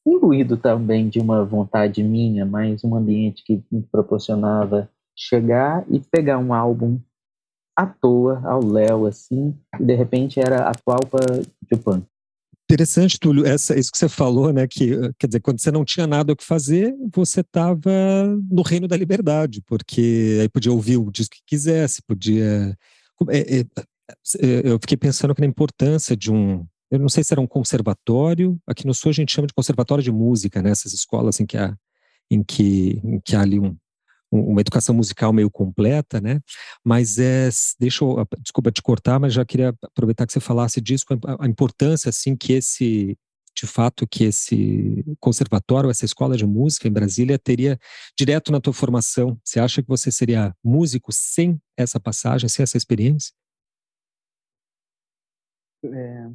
imbuído 0.07 0.57
também 0.57 1.09
de 1.09 1.19
uma 1.19 1.45
vontade 1.45 2.03
minha, 2.03 2.47
mas 2.47 2.85
um 2.85 2.95
ambiente 2.95 3.43
que 3.45 3.63
me 3.71 3.83
proporcionava 3.83 4.89
chegar 5.17 5.85
e 5.91 6.01
pegar 6.01 6.39
um 6.39 6.55
álbum 6.55 6.99
à 7.77 7.87
toa, 7.87 8.41
ao 8.45 8.65
léu, 8.65 9.07
assim, 9.07 9.55
e 9.81 9.85
de 9.85 9.95
repente 9.95 10.39
era 10.41 10.69
a 10.69 10.73
palpa 10.85 11.19
de 11.71 11.79
punk. 11.79 12.05
Interessante, 12.73 13.21
Túlio, 13.21 13.45
essa, 13.45 13.79
isso 13.79 13.93
que 13.93 13.99
você 13.99 14.09
falou, 14.09 14.51
né? 14.51 14.67
Que, 14.67 14.97
quer 15.19 15.27
dizer, 15.27 15.41
quando 15.41 15.61
você 15.61 15.71
não 15.71 15.85
tinha 15.85 16.07
nada 16.07 16.33
o 16.33 16.37
que 16.37 16.45
fazer, 16.45 16.95
você 17.15 17.41
estava 17.41 17.91
no 18.51 18.63
reino 18.63 18.89
da 18.89 18.97
liberdade, 18.97 19.61
porque 19.67 20.39
aí 20.41 20.49
podia 20.49 20.73
ouvir 20.73 20.97
o 20.97 21.11
disco 21.11 21.37
que 21.37 21.43
quisesse, 21.45 22.01
podia. 22.03 22.75
É, 23.29 23.59
é, 23.59 23.61
é, 23.61 24.63
eu 24.65 24.79
fiquei 24.81 24.97
pensando 24.97 25.35
que 25.35 25.43
na 25.43 25.47
importância 25.47 26.17
de 26.17 26.33
um. 26.33 26.65
Eu 26.91 26.99
não 26.99 27.09
sei 27.11 27.23
se 27.23 27.35
era 27.35 27.41
um 27.41 27.47
conservatório, 27.47 28.59
aqui 28.67 28.87
no 28.87 28.95
Sul 28.95 29.11
a 29.11 29.15
gente 29.15 29.33
chama 29.33 29.47
de 29.47 29.55
conservatório 29.55 30.03
de 30.03 30.13
música, 30.13 30.63
né? 30.63 30.71
Essas 30.71 30.95
escolas 30.95 31.41
em 31.41 31.47
que 31.47 31.59
há, 31.59 31.77
em 32.31 32.43
que, 32.43 33.01
em 33.05 33.21
que 33.21 33.37
há 33.37 33.43
ali 33.43 33.61
um, 33.61 33.77
uma 34.33 34.61
educação 34.63 34.95
musical 34.95 35.33
meio 35.33 35.51
completa, 35.51 36.21
né? 36.21 36.41
Mas 36.83 37.19
é, 37.19 37.51
deixa 37.79 38.05
eu, 38.05 38.27
desculpa 38.41 38.73
te 38.73 38.83
cortar, 38.83 39.21
mas 39.21 39.35
já 39.35 39.45
queria 39.45 39.75
aproveitar 39.83 40.27
que 40.27 40.33
você 40.33 40.41
falasse 40.41 40.81
disso, 40.81 41.05
a, 41.11 41.45
a 41.45 41.49
importância, 41.49 42.09
assim, 42.09 42.35
que 42.35 42.55
esse, 42.55 43.17
de 43.55 43.67
fato, 43.67 44.07
que 44.07 44.25
esse 44.25 45.05
conservatório, 45.21 45.91
essa 45.91 46.07
escola 46.07 46.37
de 46.37 46.47
música 46.47 46.89
em 46.89 46.93
Brasília 46.93 47.39
teria 47.39 47.79
direto 48.19 48.51
na 48.51 48.61
tua 48.61 48.73
formação. 48.73 49.39
Você 49.45 49.61
acha 49.61 49.83
que 49.83 49.89
você 49.89 50.11
seria 50.11 50.57
músico 50.65 51.13
sem 51.13 51.61
essa 51.77 52.01
passagem, 52.01 52.49
sem 52.49 52.63
essa 52.63 52.79
experiência? 52.79 53.33
É, 55.85 56.31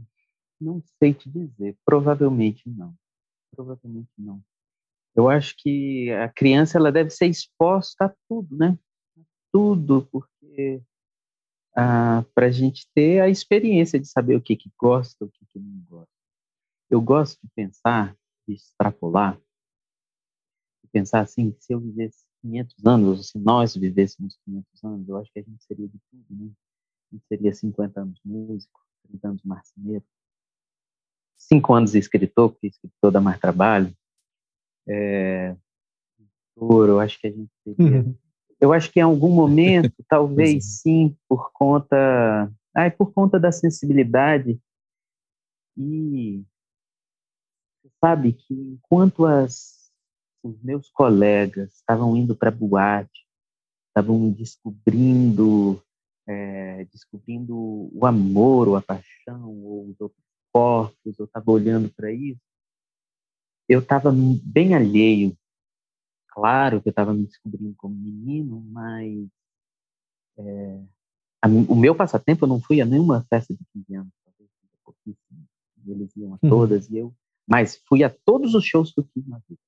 não 0.62 0.84
sei 1.00 1.14
te 1.14 1.30
dizer. 1.30 1.76
Provavelmente 1.84 2.70
não. 2.70 2.94
Provavelmente 3.56 4.12
não. 4.18 4.44
Eu 5.18 5.28
acho 5.28 5.56
que 5.58 6.12
a 6.12 6.30
criança 6.30 6.78
ela 6.78 6.92
deve 6.92 7.10
ser 7.10 7.26
exposta 7.26 8.06
a 8.06 8.16
tudo, 8.30 8.56
né? 8.56 8.78
Tudo, 9.52 10.08
porque 10.12 10.80
ah, 11.76 12.24
para 12.36 12.46
a 12.46 12.52
gente 12.52 12.88
ter 12.94 13.20
a 13.22 13.28
experiência 13.28 14.00
de 14.00 14.08
saber 14.08 14.36
o 14.36 14.42
que, 14.42 14.56
que 14.56 14.72
gosta, 14.80 15.26
o 15.26 15.30
que, 15.30 15.44
que 15.48 15.58
não 15.58 15.84
gosta. 15.90 16.14
Eu 16.88 17.02
gosto 17.02 17.40
de 17.44 17.50
pensar, 17.56 18.16
de 18.48 18.54
extrapolar, 18.54 19.42
de 20.84 20.90
pensar 20.92 21.22
assim, 21.22 21.56
se 21.60 21.74
eu 21.74 21.80
vivesse 21.80 22.24
500 22.42 22.86
anos, 22.86 23.18
ou 23.18 23.24
se 23.24 23.40
nós 23.40 23.76
vivêssemos 23.76 24.38
500 24.46 24.84
anos, 24.84 25.10
eu 25.10 25.18
acho 25.18 25.34
que 25.34 25.40
a 25.40 25.44
gente 25.44 25.64
seria 25.64 25.88
de 25.88 26.00
tudo, 26.12 26.26
né? 26.30 26.52
A 27.12 27.16
gente 27.16 27.26
seria 27.28 27.54
50 27.56 28.02
anos 28.02 28.20
músico, 28.24 28.86
30 29.08 29.30
anos 29.30 29.44
marceneiro, 29.44 30.06
5 31.38 31.74
anos 31.74 31.96
escritor, 31.96 32.52
porque 32.52 32.68
escritor 32.68 33.12
dá 33.12 33.20
mais 33.20 33.40
trabalho, 33.40 33.92
é, 34.88 35.56
eu 36.56 37.00
acho 37.00 37.20
que 37.20 37.28
a 37.28 37.32
gente 37.32 37.52
teria. 37.64 38.02
Uhum. 38.02 38.16
Eu 38.60 38.74
acho 38.74 38.92
que 38.92 39.00
em 39.00 39.04
algum 39.04 39.30
momento, 39.30 39.94
talvez 40.10 40.56
é. 40.56 40.60
sim, 40.60 41.18
por 41.28 41.52
conta. 41.54 42.52
Ah, 42.76 42.90
por 42.92 43.12
conta 43.12 43.40
da 43.40 43.52
sensibilidade. 43.52 44.60
E 45.78 46.44
sabe 48.04 48.34
que 48.34 48.54
enquanto 48.54 49.26
as, 49.26 49.92
os 50.44 50.62
meus 50.64 50.90
colegas 50.90 51.74
estavam 51.76 52.16
indo 52.16 52.36
para 52.36 52.52
boate, 52.52 53.28
estavam 53.90 54.32
descobrindo 54.32 55.82
é, 56.28 56.84
descobrindo 56.86 57.56
o 57.58 58.06
amor, 58.06 58.68
ou 58.68 58.76
a 58.76 58.82
paixão, 58.82 59.50
ou 59.50 59.90
os 59.90 60.02
outros 60.02 60.24
corpos, 60.52 61.20
ou 61.20 61.26
estava 61.26 61.50
olhando 61.50 61.90
para 61.90 62.12
isso, 62.12 62.42
eu 63.68 63.80
estava 63.80 64.12
bem 64.12 64.74
alheio. 64.74 65.38
Claro 66.30 66.82
que 66.82 66.90
eu 66.90 66.92
estava 66.92 67.14
me 67.14 67.26
descobrindo 67.26 67.74
como 67.76 67.96
menino, 67.96 68.62
mas 68.70 69.28
é, 70.38 70.84
a, 71.42 71.48
o 71.48 71.76
meu 71.76 71.96
passatempo 71.96 72.46
eu 72.46 72.50
não 72.50 72.62
fui 72.62 72.80
a 72.80 72.86
nenhuma 72.86 73.26
festa 73.30 73.54
de 73.54 73.64
15 73.74 73.96
anos, 73.96 74.14
talvez. 74.24 74.50
Eles 75.86 76.16
iam 76.16 76.34
a 76.34 76.40
uhum. 76.44 76.50
todas 76.50 76.88
uhum. 76.88 76.96
e 76.96 77.00
eu, 77.00 77.16
mas 77.48 77.82
fui 77.88 78.04
a 78.04 78.10
todos 78.10 78.54
os 78.54 78.64
shows 78.64 78.94
que 78.94 79.00
eu 79.00 79.08
fiz 79.14 79.26
na 79.28 79.40
vida. 79.48 79.62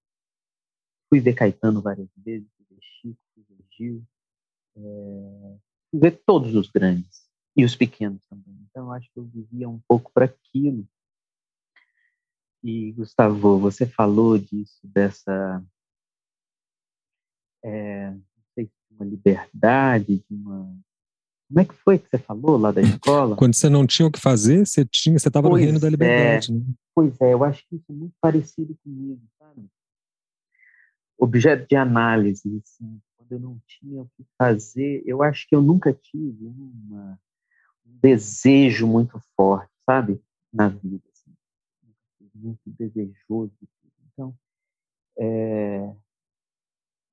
Fui 1.09 1.19
ver 1.19 1.33
Caetano 1.33 1.81
várias 1.81 2.09
vezes, 2.17 2.47
fui 2.55 2.65
ver 2.69 2.81
Chico, 2.81 3.19
fui 3.33 3.43
ver 3.49 3.65
Gil, 3.71 4.03
é, 4.75 5.57
fui 5.89 5.99
ver 5.99 6.21
todos 6.25 6.53
os 6.55 6.69
grandes 6.69 7.27
e 7.55 7.65
os 7.65 7.75
pequenos 7.75 8.23
também. 8.27 8.55
Então 8.69 8.85
eu 8.85 8.91
acho 8.91 9.09
que 9.11 9.19
eu 9.19 9.23
vivia 9.23 9.67
um 9.67 9.79
pouco 9.87 10.11
para 10.13 10.25
aquilo 10.25 10.87
e, 12.63 12.91
Gustavo, 12.91 13.59
você 13.59 13.85
falou 13.85 14.37
disso, 14.37 14.79
dessa. 14.83 15.63
É, 17.63 18.13
uma 18.99 19.05
liberdade, 19.05 20.17
de 20.17 20.35
uma. 20.35 20.77
Como 21.47 21.59
é 21.61 21.65
que 21.65 21.73
foi 21.73 21.97
que 21.97 22.07
você 22.07 22.17
falou 22.19 22.57
lá 22.57 22.71
da 22.71 22.81
escola? 22.81 23.35
Quando 23.35 23.55
você 23.55 23.69
não 23.69 23.87
tinha 23.87 24.07
o 24.07 24.11
que 24.11 24.19
fazer, 24.19 24.67
você 24.67 24.85
tinha, 24.85 25.17
você 25.17 25.29
estava 25.29 25.49
no 25.49 25.55
reino 25.55 25.79
da 25.79 25.89
liberdade. 25.89 26.51
É, 26.51 26.55
né? 26.55 26.63
Pois 26.93 27.19
é, 27.21 27.33
eu 27.33 27.43
acho 27.43 27.67
que 27.67 27.75
isso 27.75 27.85
é 27.89 27.93
muito 27.93 28.13
parecido 28.21 28.77
comigo, 28.83 29.21
sabe? 29.39 29.65
Objeto 31.17 31.67
de 31.67 31.75
análise, 31.75 32.61
assim, 32.63 33.01
quando 33.17 33.31
eu 33.31 33.39
não 33.39 33.59
tinha 33.65 34.01
o 34.01 34.09
que 34.15 34.23
fazer, 34.37 35.01
eu 35.05 35.23
acho 35.23 35.47
que 35.47 35.55
eu 35.55 35.61
nunca 35.61 35.91
tive 35.91 36.45
uma, 36.45 37.19
um 37.85 37.97
desejo 37.99 38.85
muito 38.85 39.19
forte, 39.35 39.71
sabe, 39.85 40.21
na 40.53 40.69
vida 40.69 41.08
muito 42.39 42.61
desejoso. 42.65 43.53
Então, 44.11 44.35
é, 45.19 45.93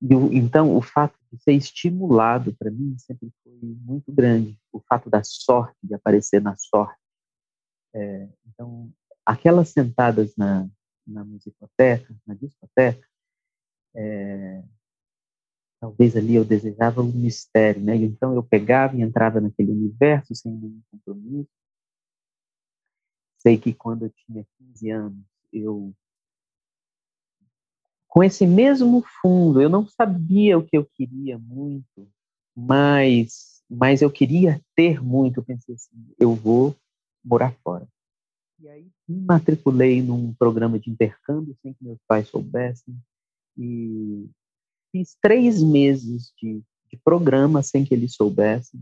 o, 0.03 0.33
então, 0.33 0.77
o 0.77 0.83
fato 0.83 1.19
de 1.33 1.43
ser 1.43 1.53
estimulado 1.53 2.55
para 2.55 2.71
mim 2.71 2.97
sempre 2.99 3.33
foi 3.43 3.53
muito 3.63 4.13
grande. 4.13 4.59
O 4.73 4.81
fato 4.81 5.11
da 5.11 5.23
sorte, 5.25 5.77
de 5.83 5.95
aparecer 5.95 6.41
na 6.41 6.57
sorte. 6.57 7.01
É, 7.95 8.29
então, 8.47 8.93
aquelas 9.25 9.71
sentadas 9.71 10.37
na, 10.37 10.69
na 11.07 11.25
musicoteca, 11.25 12.15
na 12.27 12.35
discoteca, 12.35 13.07
é, 13.95 14.63
talvez 15.81 16.17
ali 16.17 16.35
eu 16.35 16.45
desejava 16.45 17.01
um 17.01 17.13
mistério, 17.13 17.83
né? 17.83 17.97
Então 17.97 18.35
eu 18.35 18.43
pegava 18.43 18.97
e 18.97 19.03
entrava 19.03 19.41
naquele 19.41 19.73
universo 19.73 20.35
sem 20.35 20.53
nenhum 20.53 20.83
compromisso, 20.91 21.51
sei 23.47 23.57
que 23.57 23.73
quando 23.73 24.07
eu 24.07 24.11
tinha 24.11 24.45
15 24.59 24.91
anos, 24.91 25.25
eu 25.53 25.95
com 28.09 28.25
esse 28.25 28.45
mesmo 28.45 29.05
fundo, 29.21 29.61
eu 29.61 29.69
não 29.69 29.87
sabia 29.87 30.59
o 30.59 30.67
que 30.67 30.77
eu 30.77 30.85
queria 30.85 31.39
muito, 31.39 32.11
mas 32.57 33.63
mas 33.71 34.03
eu 34.03 34.11
queria 34.11 34.61
ter 34.75 35.01
muito, 35.01 35.39
eu 35.39 35.45
pensei 35.45 35.77
assim, 35.77 35.97
eu 36.19 36.35
vou 36.35 36.75
morar 37.25 37.53
fora. 37.63 37.87
E 38.59 38.69
aí 38.69 38.91
me 39.07 39.21
matriculei 39.21 40.03
num 40.03 40.35
programa 40.35 40.79
de 40.79 40.91
intercâmbio 40.91 41.57
sem 41.63 41.73
que 41.73 41.85
meus 41.85 41.99
pais 42.09 42.29
soubessem 42.29 42.97
e 43.57 44.29
fiz 44.91 45.17
três 45.23 45.63
meses 45.63 46.33
de, 46.37 46.63
de 46.91 46.97
programa 47.05 47.63
sem 47.63 47.85
que 47.85 47.95
eles 47.95 48.15
soubessem 48.15 48.81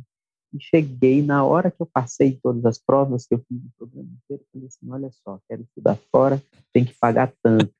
e 0.54 0.60
cheguei, 0.60 1.20
na 1.20 1.44
hora 1.44 1.70
que 1.70 1.82
eu 1.82 1.86
passei 1.86 2.38
todas 2.40 2.64
as 2.64 2.78
provas 2.78 3.26
que 3.26 3.34
eu 3.34 3.38
fiz 3.38 3.60
no 3.60 3.70
programa 3.76 4.08
inteiro, 4.22 4.44
falei 4.52 4.68
assim, 4.68 4.90
olha 4.90 5.10
só, 5.10 5.40
quero 5.48 5.62
estudar 5.62 5.98
fora, 6.12 6.40
tem 6.72 6.84
que 6.84 6.94
pagar 6.94 7.32
tanto. 7.42 7.72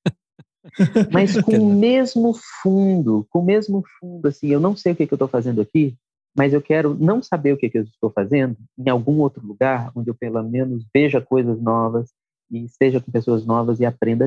Mas 1.13 1.41
com 1.41 1.59
o 1.59 1.75
mesmo 1.75 2.35
fundo, 2.63 3.27
com 3.31 3.41
o 3.41 3.45
mesmo 3.45 3.85
fundo, 4.01 4.27
assim, 4.27 4.49
eu 4.49 4.59
não 4.59 4.77
sei 4.77 4.93
o 4.93 4.97
que, 4.97 5.07
que 5.07 5.13
eu 5.13 5.17
estou 5.17 5.29
fazendo 5.29 5.61
aqui, 5.61 5.97
mas 6.37 6.53
eu 6.53 6.61
quero 6.61 6.95
não 6.95 7.23
saber 7.23 7.53
o 7.53 7.57
que, 7.57 7.71
que 7.71 7.79
eu 7.79 7.83
estou 7.83 8.11
fazendo 8.11 8.57
em 8.77 8.91
algum 8.91 9.21
outro 9.21 9.47
lugar 9.47 9.93
onde 9.95 10.11
eu 10.11 10.15
pelo 10.15 10.43
menos 10.43 10.85
veja 10.93 11.21
coisas 11.21 11.61
novas 11.61 12.11
e 12.51 12.65
esteja 12.65 13.01
com 13.01 13.13
pessoas 13.13 13.47
novas 13.47 13.79
e 13.79 13.85
aprenda 13.85 14.27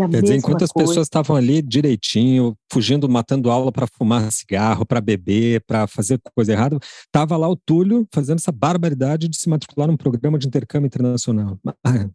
a 0.00 0.06
língua. 0.06 0.20
Quer 0.20 0.22
dizer, 0.22 0.36
enquanto 0.36 0.62
as 0.64 0.72
coisa... 0.72 0.88
pessoas 0.88 1.06
estavam 1.06 1.36
ali 1.36 1.60
direitinho, 1.60 2.56
fugindo, 2.72 3.08
matando 3.08 3.50
aula 3.50 3.70
para 3.70 3.86
fumar 3.86 4.30
cigarro, 4.32 4.86
para 4.86 5.00
beber, 5.00 5.62
para 5.66 5.86
fazer 5.86 6.20
coisa 6.34 6.52
errada, 6.52 6.78
estava 6.80 7.36
lá 7.36 7.48
o 7.48 7.56
Túlio 7.56 8.06
fazendo 8.12 8.38
essa 8.38 8.52
barbaridade 8.52 9.28
de 9.28 9.36
se 9.36 9.48
matricular 9.48 9.88
num 9.88 9.96
programa 9.96 10.38
de 10.38 10.46
intercâmbio 10.46 10.86
internacional. 10.86 11.58
Ah. 11.84 12.08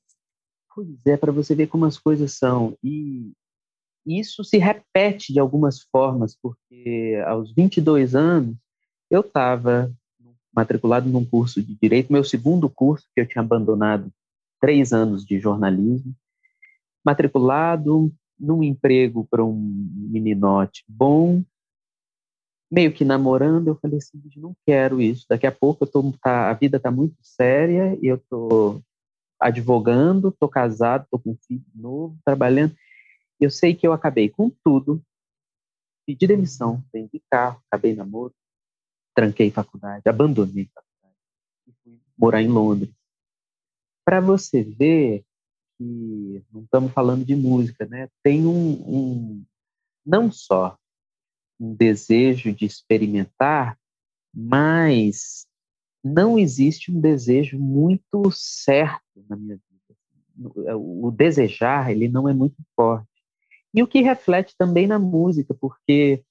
Pois 0.74 0.88
é, 1.06 1.18
para 1.18 1.32
você 1.32 1.56
ver 1.56 1.68
como 1.68 1.86
as 1.86 1.98
coisas 1.98 2.34
são. 2.34 2.78
E 2.84 3.32
isso 4.06 4.44
se 4.44 4.58
repete 4.58 5.34
de 5.34 5.40
algumas 5.40 5.82
formas, 5.92 6.38
porque 6.42 7.22
aos 7.26 7.54
22 7.54 8.16
anos 8.16 8.56
eu 9.10 9.22
estava 9.22 9.92
matriculado 10.56 11.10
num 11.10 11.26
curso 11.26 11.62
de 11.62 11.76
direito, 11.80 12.12
meu 12.12 12.24
segundo 12.24 12.70
curso, 12.70 13.06
que 13.14 13.22
eu 13.22 13.28
tinha 13.28 13.42
abandonado 13.42 14.12
três 14.60 14.92
anos 14.92 15.24
de 15.26 15.40
jornalismo, 15.40 16.16
matriculado 17.08 18.14
num 18.38 18.62
emprego 18.62 19.26
para 19.32 19.42
um 19.42 19.56
meninote 20.12 20.84
bom, 20.90 21.42
meio 22.70 22.94
que 22.94 23.06
namorando, 23.06 23.70
eu 23.70 23.80
falei 23.80 23.98
assim, 23.98 24.22
não 24.36 24.54
quero 24.66 25.02
isso. 25.02 25.26
Daqui 25.30 25.48
a 25.48 25.52
pouco 25.54 25.86
eu 25.86 25.88
tô, 25.88 26.12
tá, 26.22 26.50
a 26.50 26.54
vida 26.54 26.76
está 26.76 26.92
muito 26.92 27.16
séria 27.24 27.98
e 28.02 28.08
eu 28.08 28.18
tô 28.30 28.82
advogando, 29.40 30.36
tô 30.38 30.50
casado, 30.50 31.08
tô 31.10 31.18
com 31.18 31.32
um 31.32 31.38
filho 31.48 31.64
novo, 31.74 32.20
trabalhando. 32.26 32.76
Eu 33.40 33.50
sei 33.50 33.74
que 33.74 33.88
eu 33.88 33.94
acabei 33.94 34.28
com 34.28 34.50
tudo, 34.62 35.02
pedi 36.06 36.28
demissão, 36.28 36.84
vendi 36.92 37.24
carro, 37.32 37.62
acabei 37.72 37.96
namoro, 37.96 38.36
tranquei 39.16 39.50
faculdade, 39.50 40.04
abandonei 40.06 40.70
faculdade 40.76 41.22
e 41.68 41.74
fui 41.82 42.00
morar 42.18 42.42
em 42.42 42.50
Londres. 42.50 42.92
Para 44.04 44.20
você 44.20 44.62
ver 44.62 45.24
que 45.78 46.44
não 46.52 46.64
estamos 46.64 46.92
falando 46.92 47.26
de 47.26 47.36
música, 47.36 47.86
né? 47.86 48.10
Tem 48.24 48.46
um, 48.46 48.72
um 48.72 49.46
não 50.06 50.32
só 50.32 50.78
um 51.60 51.74
desejo 51.74 52.54
de 52.54 52.66
experimentar, 52.66 53.78
mas 54.34 55.48
não 56.04 56.38
existe 56.38 56.92
um 56.92 57.00
desejo 57.00 57.60
muito 57.60 58.32
certo 58.32 59.02
na 59.28 59.36
minha 59.36 59.56
vida. 59.56 60.78
O 60.78 61.12
desejar, 61.12 61.92
ele 61.92 62.08
não 62.08 62.30
é 62.30 62.34
muito 62.34 62.56
forte. 62.76 63.08
E 63.74 63.82
o 63.82 63.88
que 63.88 64.02
reflete 64.02 64.56
também 64.58 64.88
na 64.88 65.00
música, 65.00 65.54
porque 65.54 66.24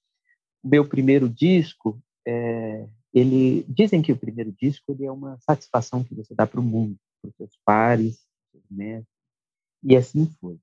o 0.63 0.69
meu 0.69 0.87
primeiro 0.87 1.29
disco, 1.29 2.01
é, 2.25 2.87
ele 3.13 3.63
dizem 3.67 4.01
que 4.01 4.11
o 4.11 4.17
primeiro 4.17 4.51
disco 4.51 4.91
ele 4.91 5.05
é 5.05 5.11
uma 5.11 5.37
satisfação 5.39 6.03
que 6.03 6.15
você 6.15 6.33
dá 6.33 6.47
para 6.47 6.59
o 6.59 6.63
mundo, 6.63 6.97
para 7.21 7.29
os 7.29 7.35
seus 7.35 7.59
pares, 7.65 8.25
seus 8.51 8.63
mestres, 8.69 9.16
e 9.83 9.95
assim 9.95 10.25
foi. 10.39 10.59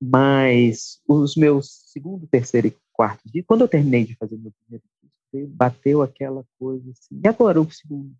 Mas 0.00 1.00
os 1.08 1.36
meus 1.36 1.84
segundo, 1.86 2.26
terceiro 2.26 2.66
e 2.66 2.76
quarto 2.92 3.22
dias, 3.26 3.44
quando 3.46 3.62
eu 3.62 3.68
terminei 3.68 4.04
de 4.04 4.16
fazer 4.16 4.36
meu 4.36 4.52
primeiro 4.52 4.84
disco, 5.02 5.54
bateu 5.56 6.02
aquela 6.02 6.44
coisa 6.58 6.90
assim. 6.90 7.20
E 7.24 7.28
agora 7.28 7.60
o 7.60 7.70
segundo? 7.70 8.14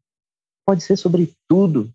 Pode 0.66 0.82
ser 0.82 0.96
sobre 0.96 1.34
tudo. 1.46 1.92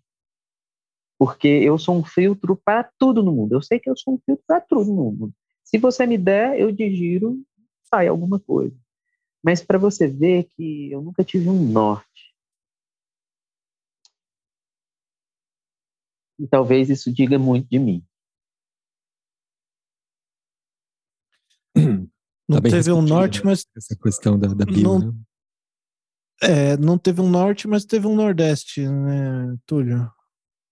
Porque 1.18 1.48
eu 1.48 1.78
sou 1.78 1.96
um 1.98 2.04
filtro 2.04 2.56
para 2.56 2.90
tudo 2.98 3.22
no 3.22 3.32
mundo. 3.32 3.52
Eu 3.52 3.62
sei 3.62 3.78
que 3.78 3.90
eu 3.90 3.96
sou 3.96 4.14
um 4.14 4.18
filtro 4.24 4.44
para 4.46 4.60
tudo 4.60 4.94
no 4.94 5.12
mundo. 5.12 5.34
Se 5.62 5.76
você 5.76 6.06
me 6.06 6.16
der, 6.16 6.58
eu 6.58 6.72
digiro, 6.72 7.42
sai 7.82 8.08
alguma 8.08 8.40
coisa. 8.40 8.76
Mas 9.42 9.62
para 9.62 9.78
você 9.78 10.06
ver 10.06 10.44
que 10.56 10.90
eu 10.90 11.02
nunca 11.02 11.24
tive 11.24 11.48
um 11.48 11.62
norte. 11.62 12.29
E 16.40 16.48
talvez 16.48 16.88
isso 16.88 17.12
diga 17.12 17.38
muito 17.38 17.68
de 17.68 17.78
mim. 17.78 18.02
Não 22.48 22.60
tá 22.60 22.68
teve 22.68 22.90
um 22.90 23.02
norte, 23.02 23.44
mas. 23.44 23.64
Essa 23.76 23.94
questão 23.94 24.38
da, 24.38 24.48
da 24.48 24.64
bio, 24.64 24.82
não, 24.82 24.98
né? 24.98 25.12
É, 26.42 26.76
não 26.78 26.98
teve 26.98 27.20
um 27.20 27.28
norte, 27.28 27.68
mas 27.68 27.84
teve 27.84 28.06
um 28.06 28.16
nordeste, 28.16 28.88
né, 28.88 29.56
Túlio? 29.66 30.10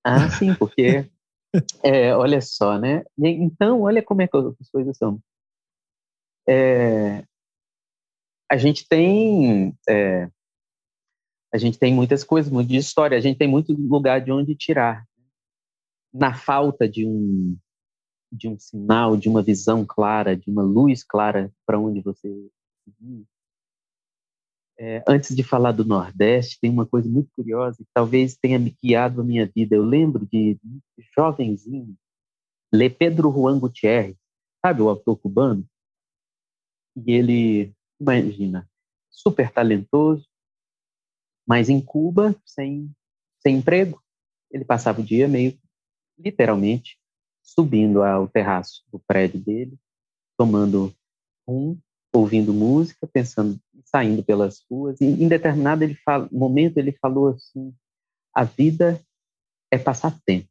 Ah, 0.05 0.29
sim, 0.31 0.55
porque. 0.55 1.09
é, 1.85 2.15
olha 2.17 2.41
só, 2.41 2.79
né? 2.79 3.05
Então, 3.17 3.83
olha 3.83 4.03
como 4.03 4.23
é 4.23 4.27
que 4.27 4.37
as 4.37 4.71
coisas 4.71 4.97
são. 4.97 5.21
É, 6.49 7.23
a 8.51 8.57
gente 8.57 8.89
tem. 8.89 9.77
É, 9.89 10.29
a 11.53 11.59
gente 11.59 11.79
tem 11.79 11.95
muitas 11.95 12.25
coisas, 12.25 12.51
muito 12.51 12.69
de 12.69 12.77
história, 12.77 13.17
a 13.17 13.21
gente 13.21 13.39
tem 13.39 13.49
muito 13.49 13.73
lugar 13.73 14.21
de 14.21 14.33
onde 14.33 14.55
tirar 14.55 15.08
na 16.13 16.35
falta 16.35 16.89
de 16.89 17.07
um 17.07 17.57
de 18.31 18.47
um 18.47 18.59
sinal, 18.59 19.17
de 19.17 19.29
uma 19.29 19.43
visão 19.43 19.87
clara, 19.87 20.37
de 20.37 20.51
uma 20.51 20.63
luz 20.63 21.03
clara 21.03 21.51
para 21.67 21.79
onde 21.79 22.03
você 22.03 22.29
seguir. 22.85 23.27
É, 24.79 25.03
antes 25.09 25.35
de 25.35 25.43
falar 25.43 25.73
do 25.73 25.85
Nordeste, 25.85 26.59
tem 26.61 26.71
uma 26.71 26.87
coisa 26.87 27.09
muito 27.09 27.31
curiosa 27.35 27.79
que 27.79 27.91
talvez 27.93 28.37
tenha 28.37 28.59
me 28.59 28.71
guiado 28.71 29.21
a 29.21 29.25
minha 29.25 29.47
vida. 29.47 29.75
Eu 29.75 29.83
lembro 29.83 30.27
de, 30.27 30.55
de 30.63 31.05
jovenzinho 31.17 31.97
ler 32.73 32.91
Pedro 32.91 33.33
Juan 33.33 33.59
Gutierrez, 33.59 34.17
sabe 34.65 34.83
o 34.83 34.89
autor 34.89 35.17
cubano? 35.17 35.67
E 36.97 37.13
ele, 37.13 37.75
imagina, 37.99 38.69
super 39.11 39.51
talentoso, 39.51 40.29
mas 41.47 41.69
em 41.69 41.81
Cuba, 41.81 42.37
sem, 42.45 42.95
sem 43.41 43.57
emprego. 43.57 44.03
Ele 44.51 44.65
passava 44.65 45.01
o 45.01 45.05
dia 45.05 45.27
meio 45.27 45.59
literalmente 46.19 46.99
subindo 47.43 48.03
ao 48.03 48.29
terraço 48.29 48.85
do 48.93 48.99
prédio 48.99 49.41
dele, 49.41 49.79
tomando 50.37 50.95
um, 51.47 51.79
ouvindo 52.13 52.53
música, 52.53 53.07
pensando, 53.07 53.59
saindo 53.85 54.23
pelas 54.23 54.65
ruas. 54.71 55.01
E 55.01 55.07
em 55.07 55.29
determinado 55.29 55.83
ele 55.83 55.95
fala, 55.95 56.29
momento 56.31 56.77
ele 56.77 56.93
falou 56.93 57.29
assim: 57.29 57.75
a 58.35 58.45
vida 58.45 59.01
é 59.71 59.79
passar 59.79 60.19
tempo. 60.25 60.49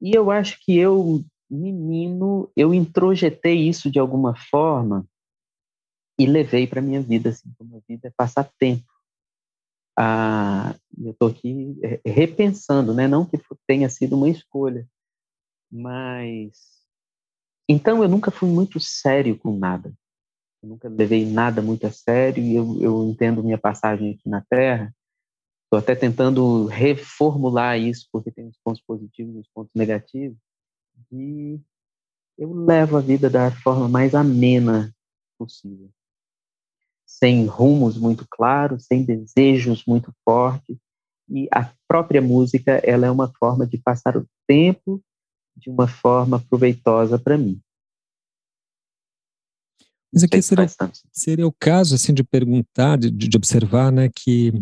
E 0.00 0.14
eu 0.14 0.30
acho 0.30 0.58
que 0.60 0.76
eu, 0.76 1.24
menino, 1.50 2.50
eu 2.56 2.74
introjetei 2.74 3.68
isso 3.68 3.90
de 3.90 3.98
alguma 3.98 4.36
forma 4.36 5.06
e 6.18 6.26
levei 6.26 6.66
para 6.66 6.80
minha 6.80 7.00
vida 7.00 7.30
assim, 7.30 7.52
como 7.58 7.76
a 7.76 7.80
vida 7.88 8.08
é 8.08 8.12
passar 8.16 8.48
tempo 8.58 8.94
ah, 9.96 10.74
eu 10.98 11.12
estou 11.12 11.28
aqui 11.28 11.76
repensando, 12.04 12.94
né? 12.94 13.08
Não 13.08 13.24
que 13.24 13.38
tenha 13.66 13.88
sido 13.88 14.16
uma 14.16 14.28
escolha, 14.28 14.88
mas 15.70 16.84
então 17.68 18.02
eu 18.02 18.08
nunca 18.08 18.30
fui 18.30 18.48
muito 18.48 18.78
sério 18.80 19.38
com 19.38 19.56
nada. 19.56 19.92
Eu 20.62 20.68
nunca 20.70 20.88
levei 20.88 21.24
nada 21.26 21.60
muito 21.62 21.86
a 21.86 21.90
sério 21.90 22.42
e 22.42 22.54
eu, 22.54 22.82
eu 22.82 23.04
entendo 23.08 23.42
minha 23.42 23.58
passagem 23.58 24.12
aqui 24.12 24.28
na 24.28 24.42
Terra. 24.42 24.94
Estou 25.64 25.78
até 25.78 25.94
tentando 25.94 26.66
reformular 26.66 27.78
isso 27.78 28.08
porque 28.12 28.30
tem 28.30 28.46
os 28.46 28.58
pontos 28.62 28.82
positivos 28.82 29.34
e 29.34 29.38
os 29.38 29.48
pontos 29.48 29.72
negativos. 29.74 30.38
E 31.10 31.60
eu 32.38 32.52
levo 32.52 32.96
a 32.96 33.00
vida 33.00 33.28
da 33.28 33.50
forma 33.50 33.88
mais 33.88 34.14
amena 34.14 34.94
possível 35.38 35.90
sem 37.18 37.46
rumos 37.46 37.96
muito 37.96 38.26
claros, 38.28 38.86
sem 38.86 39.04
desejos 39.04 39.84
muito 39.86 40.12
fortes. 40.24 40.76
E 41.28 41.48
a 41.52 41.70
própria 41.88 42.20
música, 42.20 42.80
ela 42.84 43.06
é 43.06 43.10
uma 43.10 43.32
forma 43.38 43.66
de 43.66 43.78
passar 43.78 44.16
o 44.16 44.26
tempo 44.46 45.02
de 45.56 45.70
uma 45.70 45.86
forma 45.86 46.40
proveitosa 46.40 47.18
para 47.18 47.38
mim. 47.38 47.60
Mas 50.12 50.22
aqui 50.22 50.40
seria, 50.42 50.66
seria 51.12 51.46
o 51.46 51.52
caso 51.52 51.94
assim 51.94 52.14
de 52.14 52.22
perguntar, 52.22 52.98
de, 52.98 53.10
de 53.10 53.36
observar, 53.36 53.90
né, 53.90 54.08
que 54.08 54.52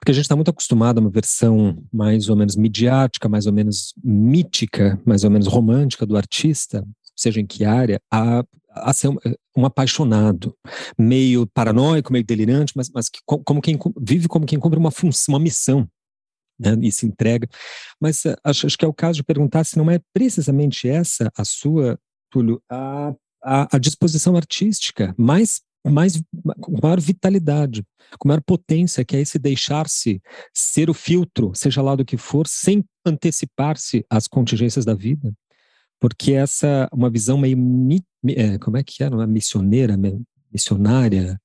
porque 0.00 0.12
a 0.12 0.14
gente 0.14 0.24
está 0.24 0.34
muito 0.34 0.50
acostumado 0.50 0.96
a 0.96 1.00
uma 1.02 1.10
versão 1.10 1.84
mais 1.92 2.30
ou 2.30 2.36
menos 2.36 2.56
midiática, 2.56 3.28
mais 3.28 3.46
ou 3.46 3.52
menos 3.52 3.92
mítica, 4.02 4.98
mais 5.04 5.24
ou 5.24 5.30
menos 5.30 5.46
romântica 5.46 6.06
do 6.06 6.16
artista, 6.16 6.86
seja 7.14 7.38
em 7.38 7.46
que 7.46 7.66
área, 7.66 8.00
a 8.10 8.42
a 8.70 8.92
ser 8.92 9.08
um, 9.08 9.16
um, 9.56 9.66
apaixonado, 9.66 10.56
meio 10.98 11.46
paranoico, 11.46 12.12
meio 12.12 12.24
delirante, 12.24 12.72
mas, 12.76 12.90
mas 12.90 13.08
que, 13.08 13.20
como 13.24 13.60
quem 13.60 13.78
vive 14.00 14.28
como 14.28 14.46
quem 14.46 14.58
cumpre 14.58 14.78
uma 14.78 14.90
função, 14.90 15.34
uma 15.34 15.40
missão, 15.40 15.88
né, 16.58 16.76
e 16.80 16.92
se 16.92 17.06
entrega. 17.06 17.48
Mas 18.00 18.24
uh, 18.24 18.36
acho, 18.44 18.66
acho, 18.66 18.78
que 18.78 18.84
é 18.84 18.88
o 18.88 18.94
caso 18.94 19.16
de 19.16 19.24
perguntar 19.24 19.64
se 19.64 19.76
não 19.76 19.90
é 19.90 19.98
precisamente 20.12 20.88
essa 20.88 21.30
a 21.36 21.44
sua, 21.44 21.98
Túlio, 22.30 22.62
a, 22.70 23.14
a, 23.42 23.76
a 23.76 23.78
disposição 23.78 24.36
artística 24.36 25.14
mais 25.18 25.60
mais, 25.82 26.22
com 26.60 26.78
maior 26.82 27.00
vitalidade, 27.00 27.82
com 28.18 28.28
maior 28.28 28.42
potência, 28.42 29.02
que 29.02 29.16
é 29.16 29.20
esse 29.20 29.38
deixar-se 29.38 30.20
ser 30.52 30.90
o 30.90 30.94
filtro, 30.94 31.52
seja 31.54 31.80
lá 31.80 31.96
do 31.96 32.04
que 32.04 32.18
for, 32.18 32.46
sem 32.46 32.84
antecipar-se 33.06 34.04
às 34.10 34.28
contingências 34.28 34.84
da 34.84 34.92
vida 34.92 35.32
porque 36.00 36.32
essa 36.32 36.88
uma 36.92 37.10
visão 37.10 37.36
meio 37.38 37.56
é, 38.28 38.58
como 38.58 38.76
é 38.76 38.82
que 38.82 39.02
é, 39.02 39.08
uma 39.08 39.26
missioneira, 39.26 39.96
missionária, 40.52 41.40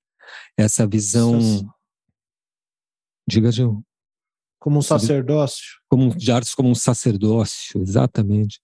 essa 0.58 0.88
visão. 0.88 1.40
Diga, 3.28 3.52
Gil. 3.52 3.84
Como 4.60 4.80
um 4.80 4.82
sacerdócio. 4.82 5.80
Como, 5.90 6.16
de 6.16 6.32
artes 6.32 6.54
como 6.54 6.70
um 6.70 6.76
sacerdócio, 6.76 7.82
exatamente. 7.82 8.60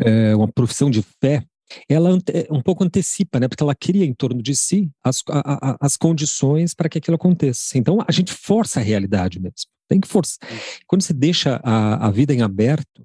É 0.00 0.34
uma 0.34 0.50
profissão 0.50 0.90
de 0.90 1.02
fé. 1.20 1.44
Ela 1.88 2.10
um 2.50 2.62
pouco 2.62 2.84
antecipa, 2.84 3.40
né? 3.40 3.48
Porque 3.48 3.62
ela 3.62 3.74
cria 3.74 4.04
em 4.04 4.14
torno 4.14 4.42
de 4.42 4.54
si 4.54 4.90
as, 5.02 5.22
a, 5.28 5.70
a, 5.70 5.76
as 5.80 5.96
condições 5.96 6.74
para 6.74 6.88
que 6.88 6.98
aquilo 6.98 7.16
aconteça. 7.16 7.76
Então 7.78 7.98
a 8.06 8.12
gente 8.12 8.32
força 8.32 8.80
a 8.80 8.82
realidade 8.82 9.40
mesmo. 9.40 9.68
Tem 9.88 10.00
que 10.00 10.08
forçar. 10.08 10.48
Quando 10.86 11.02
você 11.02 11.12
deixa 11.12 11.60
a, 11.62 12.06
a 12.06 12.10
vida 12.10 12.32
em 12.32 12.42
aberto, 12.42 13.04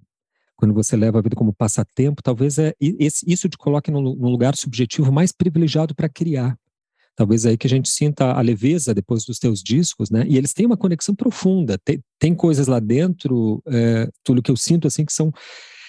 quando 0.59 0.73
você 0.73 0.97
leva 0.97 1.19
a 1.19 1.21
vida 1.21 1.37
como 1.37 1.53
passatempo, 1.53 2.21
talvez 2.21 2.59
é, 2.59 2.75
isso 2.81 3.47
te 3.47 3.57
coloque 3.57 3.89
no, 3.89 4.01
no 4.01 4.27
lugar 4.27 4.57
subjetivo 4.57 5.09
mais 5.09 5.31
privilegiado 5.31 5.95
para 5.95 6.09
criar. 6.09 6.57
Talvez 7.15 7.45
aí 7.45 7.57
que 7.57 7.65
a 7.65 7.69
gente 7.69 7.87
sinta 7.87 8.33
a 8.33 8.41
leveza 8.41 8.93
depois 8.93 9.23
dos 9.23 9.39
teus 9.39 9.63
discos, 9.63 10.09
né? 10.09 10.25
E 10.27 10.37
eles 10.37 10.53
têm 10.53 10.65
uma 10.65 10.75
conexão 10.75 11.15
profunda. 11.15 11.77
Tem, 11.77 12.03
tem 12.19 12.35
coisas 12.35 12.67
lá 12.67 12.77
dentro, 12.77 13.63
é, 13.67 14.09
tudo 14.21 14.41
que 14.41 14.51
eu 14.51 14.57
sinto 14.57 14.85
assim 14.85 15.05
que 15.05 15.13
são 15.13 15.31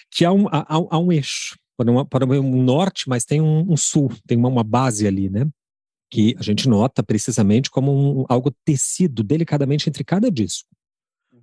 que 0.09 0.25
há 0.25 0.33
um, 0.33 0.47
há, 0.47 0.65
há 0.69 0.99
um 0.99 1.11
eixo 1.11 1.59
para 1.77 2.25
um 2.25 2.63
norte, 2.63 3.09
mas 3.09 3.25
tem 3.25 3.41
um, 3.41 3.73
um 3.73 3.77
sul, 3.77 4.13
tem 4.25 4.39
uma, 4.39 4.49
uma, 4.49 4.63
base 4.63 5.05
ali, 5.05 5.29
né? 5.29 5.49
Que 6.09 6.37
a 6.39 6.43
gente 6.43 6.69
nota 6.69 7.03
precisamente 7.03 7.69
como 7.71 8.23
um, 8.23 8.25
algo 8.29 8.55
tecido 8.65 9.25
delicadamente 9.25 9.89
entre 9.89 10.05
cada 10.05 10.31
disco. 10.31 10.69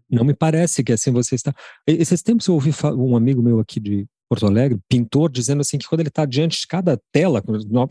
Não 0.09 0.23
me 0.23 0.33
parece 0.33 0.83
que 0.83 0.93
assim 0.93 1.11
você 1.11 1.35
está. 1.35 1.53
Esses 1.85 2.21
tempos 2.21 2.47
eu 2.47 2.53
ouvi 2.53 2.71
um 2.95 3.15
amigo 3.15 3.41
meu 3.41 3.59
aqui 3.59 3.79
de 3.79 4.07
Porto 4.29 4.45
Alegre, 4.45 4.79
pintor, 4.89 5.31
dizendo 5.31 5.61
assim 5.61 5.77
que 5.77 5.87
quando 5.87 6.01
ele 6.01 6.09
está 6.09 6.25
diante 6.25 6.59
de 6.61 6.67
cada 6.67 6.99
tela, 7.11 7.41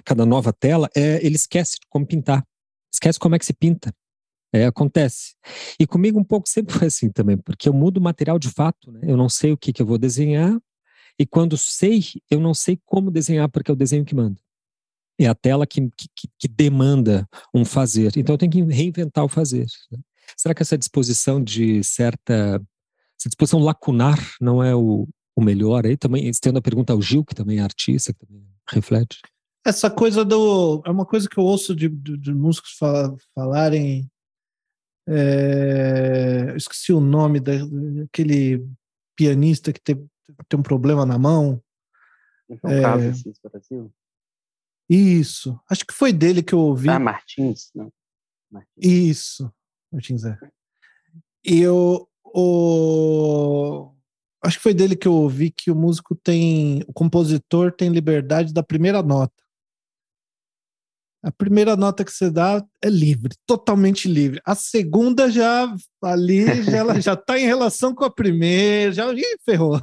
cada 0.04 0.26
nova 0.26 0.52
tela, 0.52 0.88
é, 0.94 1.24
ele 1.24 1.36
esquece 1.36 1.76
como 1.88 2.06
pintar, 2.06 2.44
esquece 2.92 3.18
como 3.18 3.34
é 3.34 3.38
que 3.38 3.46
se 3.46 3.54
pinta. 3.54 3.92
É, 4.52 4.64
acontece. 4.64 5.34
E 5.78 5.86
comigo 5.86 6.18
um 6.18 6.24
pouco 6.24 6.48
sempre 6.48 6.74
foi 6.78 6.86
assim 6.86 7.10
também, 7.10 7.36
porque 7.36 7.68
eu 7.68 7.72
mudo 7.72 7.98
o 7.98 8.02
material 8.02 8.38
de 8.38 8.48
fato, 8.48 8.90
né? 8.92 9.00
Eu 9.02 9.16
não 9.16 9.28
sei 9.28 9.52
o 9.52 9.56
que, 9.56 9.72
que 9.72 9.82
eu 9.82 9.86
vou 9.86 9.98
desenhar, 9.98 10.56
e 11.18 11.26
quando 11.26 11.56
sei, 11.56 12.02
eu 12.30 12.40
não 12.40 12.54
sei 12.54 12.78
como 12.84 13.10
desenhar, 13.10 13.48
porque 13.48 13.70
é 13.70 13.74
o 13.74 13.76
desenho 13.76 14.04
que 14.04 14.14
manda. 14.14 14.38
É 15.18 15.26
a 15.26 15.34
tela 15.34 15.66
que, 15.66 15.80
que, 15.96 16.28
que 16.38 16.48
demanda 16.48 17.26
um 17.54 17.64
fazer. 17.64 18.12
Então 18.16 18.34
eu 18.34 18.38
tenho 18.38 18.52
que 18.52 18.62
reinventar 18.62 19.24
o 19.24 19.28
fazer. 19.28 19.66
Né? 19.90 19.98
Será 20.36 20.54
que 20.54 20.62
essa 20.62 20.78
disposição 20.78 21.42
de 21.42 21.82
certa. 21.84 22.62
Essa 23.18 23.28
disposição 23.28 23.60
lacunar 23.60 24.18
não 24.40 24.62
é 24.62 24.74
o, 24.74 25.08
o 25.34 25.42
melhor 25.42 25.86
aí? 25.86 25.96
Também, 25.96 26.28
estendo 26.28 26.58
a 26.58 26.62
pergunta 26.62 26.92
ao 26.92 27.00
Gil, 27.00 27.24
que 27.24 27.34
também 27.34 27.58
é 27.58 27.62
artista, 27.62 28.12
que 28.12 28.26
também 28.26 28.46
reflete. 28.68 29.20
Essa 29.64 29.90
coisa 29.90 30.24
do. 30.24 30.82
É 30.84 30.90
uma 30.90 31.04
coisa 31.04 31.28
que 31.28 31.38
eu 31.38 31.44
ouço 31.44 31.74
de, 31.74 31.88
de, 31.88 32.16
de 32.16 32.34
músicos 32.34 32.72
fal, 32.78 33.16
falarem. 33.34 34.10
É, 35.08 36.46
eu 36.50 36.56
esqueci 36.56 36.92
o 36.92 37.00
nome 37.00 37.40
daquele 37.40 38.66
pianista 39.16 39.72
que 39.72 39.80
teve, 39.80 40.04
tem 40.48 40.58
um 40.58 40.62
problema 40.62 41.06
na 41.06 41.18
mão. 41.18 41.62
Então, 42.48 42.70
é, 42.70 42.82
caso 42.82 43.32
Brasil? 43.42 43.92
Isso. 44.88 45.58
Acho 45.68 45.84
que 45.84 45.94
foi 45.94 46.12
dele 46.12 46.42
que 46.42 46.54
eu 46.54 46.60
ouvi. 46.60 46.88
Ah, 46.88 46.98
Martins, 46.98 47.70
não. 47.74 47.92
Martins. 48.50 48.70
Isso. 48.78 49.52
Martins 49.96 50.24
é. 50.24 50.36
E 51.44 51.62
eu. 51.62 52.06
O... 52.24 53.92
Acho 54.44 54.58
que 54.58 54.62
foi 54.62 54.74
dele 54.74 54.94
que 54.94 55.08
eu 55.08 55.14
ouvi 55.14 55.50
que 55.50 55.70
o 55.70 55.74
músico 55.74 56.14
tem. 56.14 56.84
O 56.86 56.92
compositor 56.92 57.72
tem 57.72 57.88
liberdade 57.88 58.52
da 58.52 58.62
primeira 58.62 59.02
nota. 59.02 59.32
A 61.26 61.32
primeira 61.32 61.74
nota 61.76 62.04
que 62.04 62.12
você 62.12 62.30
dá 62.30 62.64
é 62.80 62.88
livre, 62.88 63.34
totalmente 63.44 64.06
livre. 64.06 64.40
A 64.46 64.54
segunda 64.54 65.28
já 65.28 65.74
ali 66.00 66.62
já, 66.62 66.76
ela 66.76 67.00
já 67.00 67.14
está 67.14 67.36
em 67.36 67.44
relação 67.44 67.92
com 67.92 68.04
a 68.04 68.10
primeira, 68.10 68.92
já 68.92 69.12
ih, 69.12 69.36
ferrou. 69.44 69.82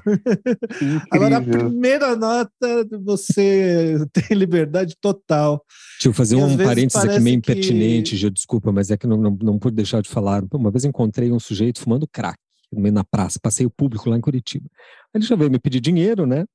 Agora 1.11 1.39
a 1.39 1.41
primeira 1.41 2.15
nota 2.15 2.87
você 3.03 3.97
tem 4.13 4.37
liberdade 4.37 4.95
total. 5.01 5.61
Deixa 5.97 6.07
eu 6.07 6.13
fazer 6.13 6.37
e 6.37 6.41
um 6.41 6.55
parênteses 6.55 7.03
aqui 7.03 7.19
meio 7.19 7.35
impertinente, 7.35 8.15
que... 8.15 8.29
desculpa, 8.29 8.71
mas 8.71 8.89
é 8.89 8.95
que 8.95 9.05
não, 9.05 9.17
não, 9.17 9.37
não 9.41 9.59
pude 9.59 9.75
deixar 9.75 10.01
de 10.01 10.07
falar. 10.07 10.45
Uma 10.53 10.71
vez 10.71 10.85
encontrei 10.85 11.29
um 11.29 11.41
sujeito 11.41 11.81
fumando 11.81 12.07
crack 12.07 12.37
na 12.71 13.03
praça, 13.03 13.37
passeio 13.37 13.69
público 13.69 14.09
lá 14.09 14.15
em 14.15 14.21
Curitiba. 14.21 14.65
Ele 15.13 15.25
já 15.25 15.35
veio 15.35 15.51
me 15.51 15.59
pedir 15.59 15.81
dinheiro, 15.81 16.25
né? 16.25 16.45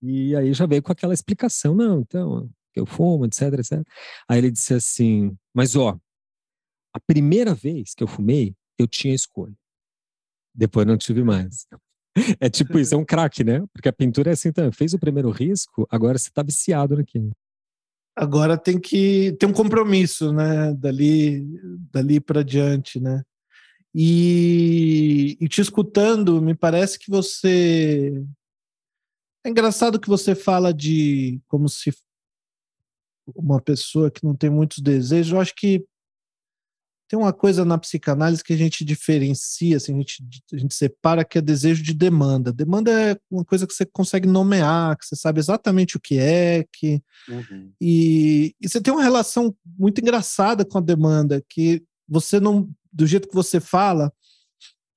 E 0.00 0.36
aí 0.36 0.54
já 0.54 0.64
veio 0.64 0.80
com 0.80 0.92
aquela 0.92 1.12
explicação, 1.12 1.74
não, 1.74 1.98
então, 1.98 2.48
eu 2.78 2.86
fumo, 2.86 3.26
etc, 3.26 3.42
etc. 3.54 3.82
Aí 4.28 4.38
ele 4.38 4.50
disse 4.50 4.74
assim, 4.74 5.36
mas 5.54 5.76
ó, 5.76 5.98
a 6.94 7.00
primeira 7.00 7.54
vez 7.54 7.94
que 7.94 8.02
eu 8.02 8.08
fumei, 8.08 8.54
eu 8.78 8.86
tinha 8.86 9.14
escolha. 9.14 9.54
Depois 10.54 10.86
não 10.86 10.96
tive 10.96 11.22
mais. 11.22 11.66
É 12.40 12.50
tipo 12.50 12.76
isso, 12.80 12.92
é 12.92 12.98
um 12.98 13.04
craque, 13.04 13.44
né? 13.44 13.64
Porque 13.72 13.88
a 13.88 13.92
pintura 13.92 14.30
é 14.30 14.32
assim 14.32 14.50
também. 14.50 14.72
Fez 14.72 14.92
o 14.92 14.98
primeiro 14.98 15.30
risco, 15.30 15.86
agora 15.88 16.18
você 16.18 16.28
tá 16.32 16.42
viciado 16.42 16.96
naquilo. 16.96 17.30
Agora 18.16 18.58
tem 18.58 18.80
que 18.80 19.36
ter 19.38 19.46
um 19.46 19.52
compromisso, 19.52 20.32
né? 20.32 20.74
Dali, 20.74 21.46
dali 21.92 22.18
para 22.18 22.42
diante, 22.42 22.98
né? 22.98 23.22
E, 23.94 25.36
e 25.40 25.48
te 25.48 25.60
escutando, 25.60 26.42
me 26.42 26.54
parece 26.56 26.98
que 26.98 27.08
você. 27.08 28.20
É 29.46 29.48
engraçado 29.48 30.00
que 30.00 30.08
você 30.08 30.34
fala 30.34 30.74
de 30.74 31.40
como 31.46 31.68
se 31.68 31.92
uma 33.34 33.60
pessoa 33.60 34.10
que 34.10 34.24
não 34.24 34.34
tem 34.34 34.50
muitos 34.50 34.78
desejos, 34.78 35.32
eu 35.32 35.40
acho 35.40 35.54
que 35.54 35.84
tem 37.08 37.18
uma 37.18 37.32
coisa 37.32 37.64
na 37.64 37.78
psicanálise 37.78 38.44
que 38.44 38.52
a 38.52 38.56
gente 38.56 38.84
diferencia, 38.84 39.78
assim, 39.78 39.94
a, 39.94 39.96
gente, 39.96 40.22
a 40.52 40.58
gente 40.58 40.74
separa 40.74 41.24
que 41.24 41.38
é 41.38 41.40
desejo 41.40 41.82
de 41.82 41.94
demanda. 41.94 42.52
Demanda 42.52 42.90
é 42.90 43.16
uma 43.30 43.44
coisa 43.44 43.66
que 43.66 43.72
você 43.72 43.86
consegue 43.86 44.28
nomear, 44.28 44.96
que 44.98 45.06
você 45.06 45.16
sabe 45.16 45.40
exatamente 45.40 45.96
o 45.96 46.00
que 46.00 46.18
é, 46.18 46.66
que 46.70 47.02
uhum. 47.26 47.72
e, 47.80 48.54
e 48.60 48.68
você 48.68 48.78
tem 48.78 48.92
uma 48.92 49.02
relação 49.02 49.56
muito 49.78 50.02
engraçada 50.02 50.66
com 50.66 50.76
a 50.76 50.82
demanda, 50.82 51.42
que 51.48 51.82
você 52.06 52.38
não, 52.38 52.68
do 52.92 53.06
jeito 53.06 53.26
que 53.26 53.34
você 53.34 53.58
fala, 53.58 54.12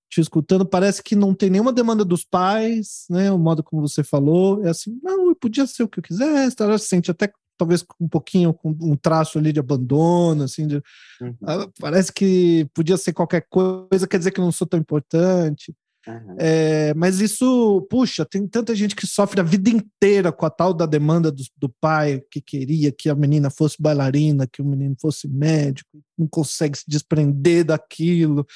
te 0.10 0.20
escutando, 0.20 0.66
parece 0.66 1.02
que 1.02 1.16
não 1.16 1.34
tem 1.34 1.50
nenhuma 1.50 1.72
demanda 1.72 2.04
dos 2.04 2.26
pais, 2.26 3.06
né? 3.10 3.32
O 3.32 3.40
modo 3.40 3.64
como 3.64 3.88
você 3.88 4.04
falou, 4.04 4.62
é 4.66 4.70
assim, 4.70 5.00
não, 5.02 5.34
podia 5.34 5.66
ser 5.66 5.84
o 5.84 5.88
que 5.88 6.00
eu 6.00 6.04
quisesse, 6.04 6.58
se 6.58 6.88
sente 6.88 7.10
até 7.10 7.32
talvez 7.62 7.84
com 7.84 8.06
um 8.06 8.08
pouquinho 8.08 8.52
com 8.52 8.76
um 8.82 8.96
traço 8.96 9.38
ali 9.38 9.54
de 9.54 9.60
abandono, 9.60 10.44
assim, 10.44 10.66
de, 10.66 10.82
uhum. 11.22 11.36
Ah, 11.46 11.70
parece 11.80 12.12
que 12.12 12.68
podia 12.74 12.98
ser 12.98 13.14
qualquer 13.14 13.46
coisa, 13.48 14.08
quer 14.10 14.18
dizer 14.18 14.32
que 14.32 14.40
eu 14.40 14.44
não 14.44 14.52
sou 14.52 14.66
tão 14.66 14.80
importante. 14.80 15.72
Uhum. 16.08 16.36
É, 16.40 16.92
mas 16.96 17.20
isso, 17.20 17.86
puxa, 17.88 18.26
tem 18.26 18.48
tanta 18.48 18.74
gente 18.74 18.96
que 18.96 19.06
sofre 19.06 19.40
a 19.40 19.44
vida 19.44 19.70
inteira 19.70 20.32
com 20.32 20.44
a 20.44 20.50
tal 20.50 20.74
da 20.74 20.88
demanda 20.88 21.32
do, 21.32 21.44
do 21.56 21.70
pai 21.70 22.24
que 22.32 22.42
queria 22.42 22.92
que 22.92 23.08
a 23.08 23.14
menina 23.14 23.52
fosse 23.52 23.76
bailarina, 23.80 24.48
que 24.48 24.64
o 24.64 24.66
menino 24.66 24.96
fosse 25.00 25.28
médico, 25.28 26.02
não 26.18 26.28
consegue 26.28 26.80
se 26.80 26.86
desprender 26.88 27.64
daquilo, 27.66 28.48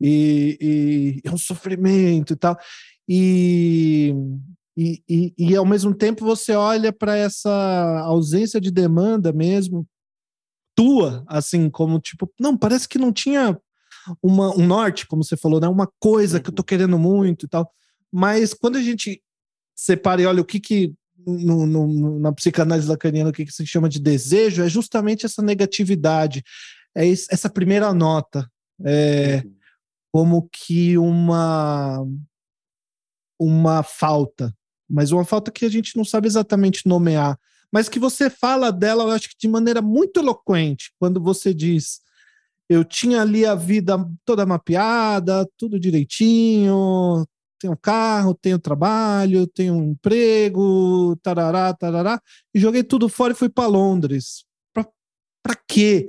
e, 0.00 1.20
e 1.24 1.28
é 1.28 1.32
um 1.32 1.38
sofrimento 1.38 2.34
e 2.34 2.36
tal. 2.36 2.56
E, 3.08 4.14
e, 4.76 5.02
e, 5.08 5.34
e, 5.38 5.56
ao 5.56 5.64
mesmo 5.64 5.94
tempo 5.94 6.24
você 6.24 6.52
olha 6.52 6.92
para 6.92 7.16
essa 7.16 8.02
ausência 8.04 8.60
de 8.60 8.70
demanda 8.70 9.32
mesmo 9.32 9.86
tua, 10.74 11.24
assim, 11.26 11.70
como 11.70 11.98
tipo, 11.98 12.30
não, 12.38 12.54
parece 12.56 12.86
que 12.86 12.98
não 12.98 13.10
tinha 13.10 13.58
uma, 14.22 14.54
um 14.54 14.66
norte, 14.66 15.06
como 15.06 15.24
você 15.24 15.36
falou, 15.36 15.58
né? 15.58 15.66
Uma 15.66 15.90
coisa 15.98 16.38
que 16.38 16.50
eu 16.50 16.54
tô 16.54 16.60
uhum. 16.60 16.66
querendo 16.66 16.98
muito 16.98 17.46
e 17.46 17.48
tal. 17.48 17.72
Mas 18.12 18.52
quando 18.52 18.76
a 18.76 18.82
gente 18.82 19.22
separa 19.74 20.20
e 20.20 20.26
olha 20.26 20.42
o 20.42 20.44
que 20.44 20.60
que 20.60 20.92
no, 21.26 21.66
no, 21.66 22.18
na 22.20 22.32
psicanálise 22.32 22.88
lacaniana 22.88 23.30
o 23.30 23.32
que, 23.32 23.46
que 23.46 23.52
se 23.52 23.66
chama 23.66 23.88
de 23.88 23.98
desejo, 23.98 24.62
é 24.62 24.68
justamente 24.68 25.26
essa 25.26 25.42
negatividade, 25.42 26.44
é 26.94 27.08
essa 27.08 27.50
primeira 27.50 27.92
nota, 27.92 28.48
é 28.84 29.42
uhum. 29.44 29.54
como 30.12 30.48
que 30.52 30.98
uma 30.98 32.06
uma 33.38 33.82
falta, 33.82 34.54
mas 34.88 35.12
uma 35.12 35.24
falta 35.24 35.50
que 35.50 35.64
a 35.64 35.68
gente 35.68 35.96
não 35.96 36.04
sabe 36.04 36.26
exatamente 36.26 36.86
nomear, 36.86 37.38
mas 37.72 37.88
que 37.88 37.98
você 37.98 38.30
fala 38.30 38.70
dela, 38.70 39.04
eu 39.04 39.10
acho 39.10 39.28
que 39.28 39.36
de 39.38 39.48
maneira 39.48 39.82
muito 39.82 40.20
eloquente, 40.20 40.92
quando 40.98 41.20
você 41.20 41.52
diz: 41.52 42.00
eu 42.68 42.84
tinha 42.84 43.22
ali 43.22 43.44
a 43.44 43.54
vida 43.54 43.96
toda 44.24 44.46
mapeada, 44.46 45.48
tudo 45.56 45.78
direitinho, 45.78 47.26
tenho 47.58 47.76
carro, 47.76 48.34
tenho 48.34 48.58
trabalho, 48.58 49.46
tenho 49.46 49.74
um 49.74 49.90
emprego, 49.90 51.16
tarará, 51.22 51.72
tarará, 51.74 52.20
e 52.54 52.60
joguei 52.60 52.82
tudo 52.82 53.08
fora 53.08 53.32
e 53.32 53.36
fui 53.36 53.48
para 53.48 53.68
Londres. 53.68 54.44
Para 55.42 55.54
quê? 55.68 56.08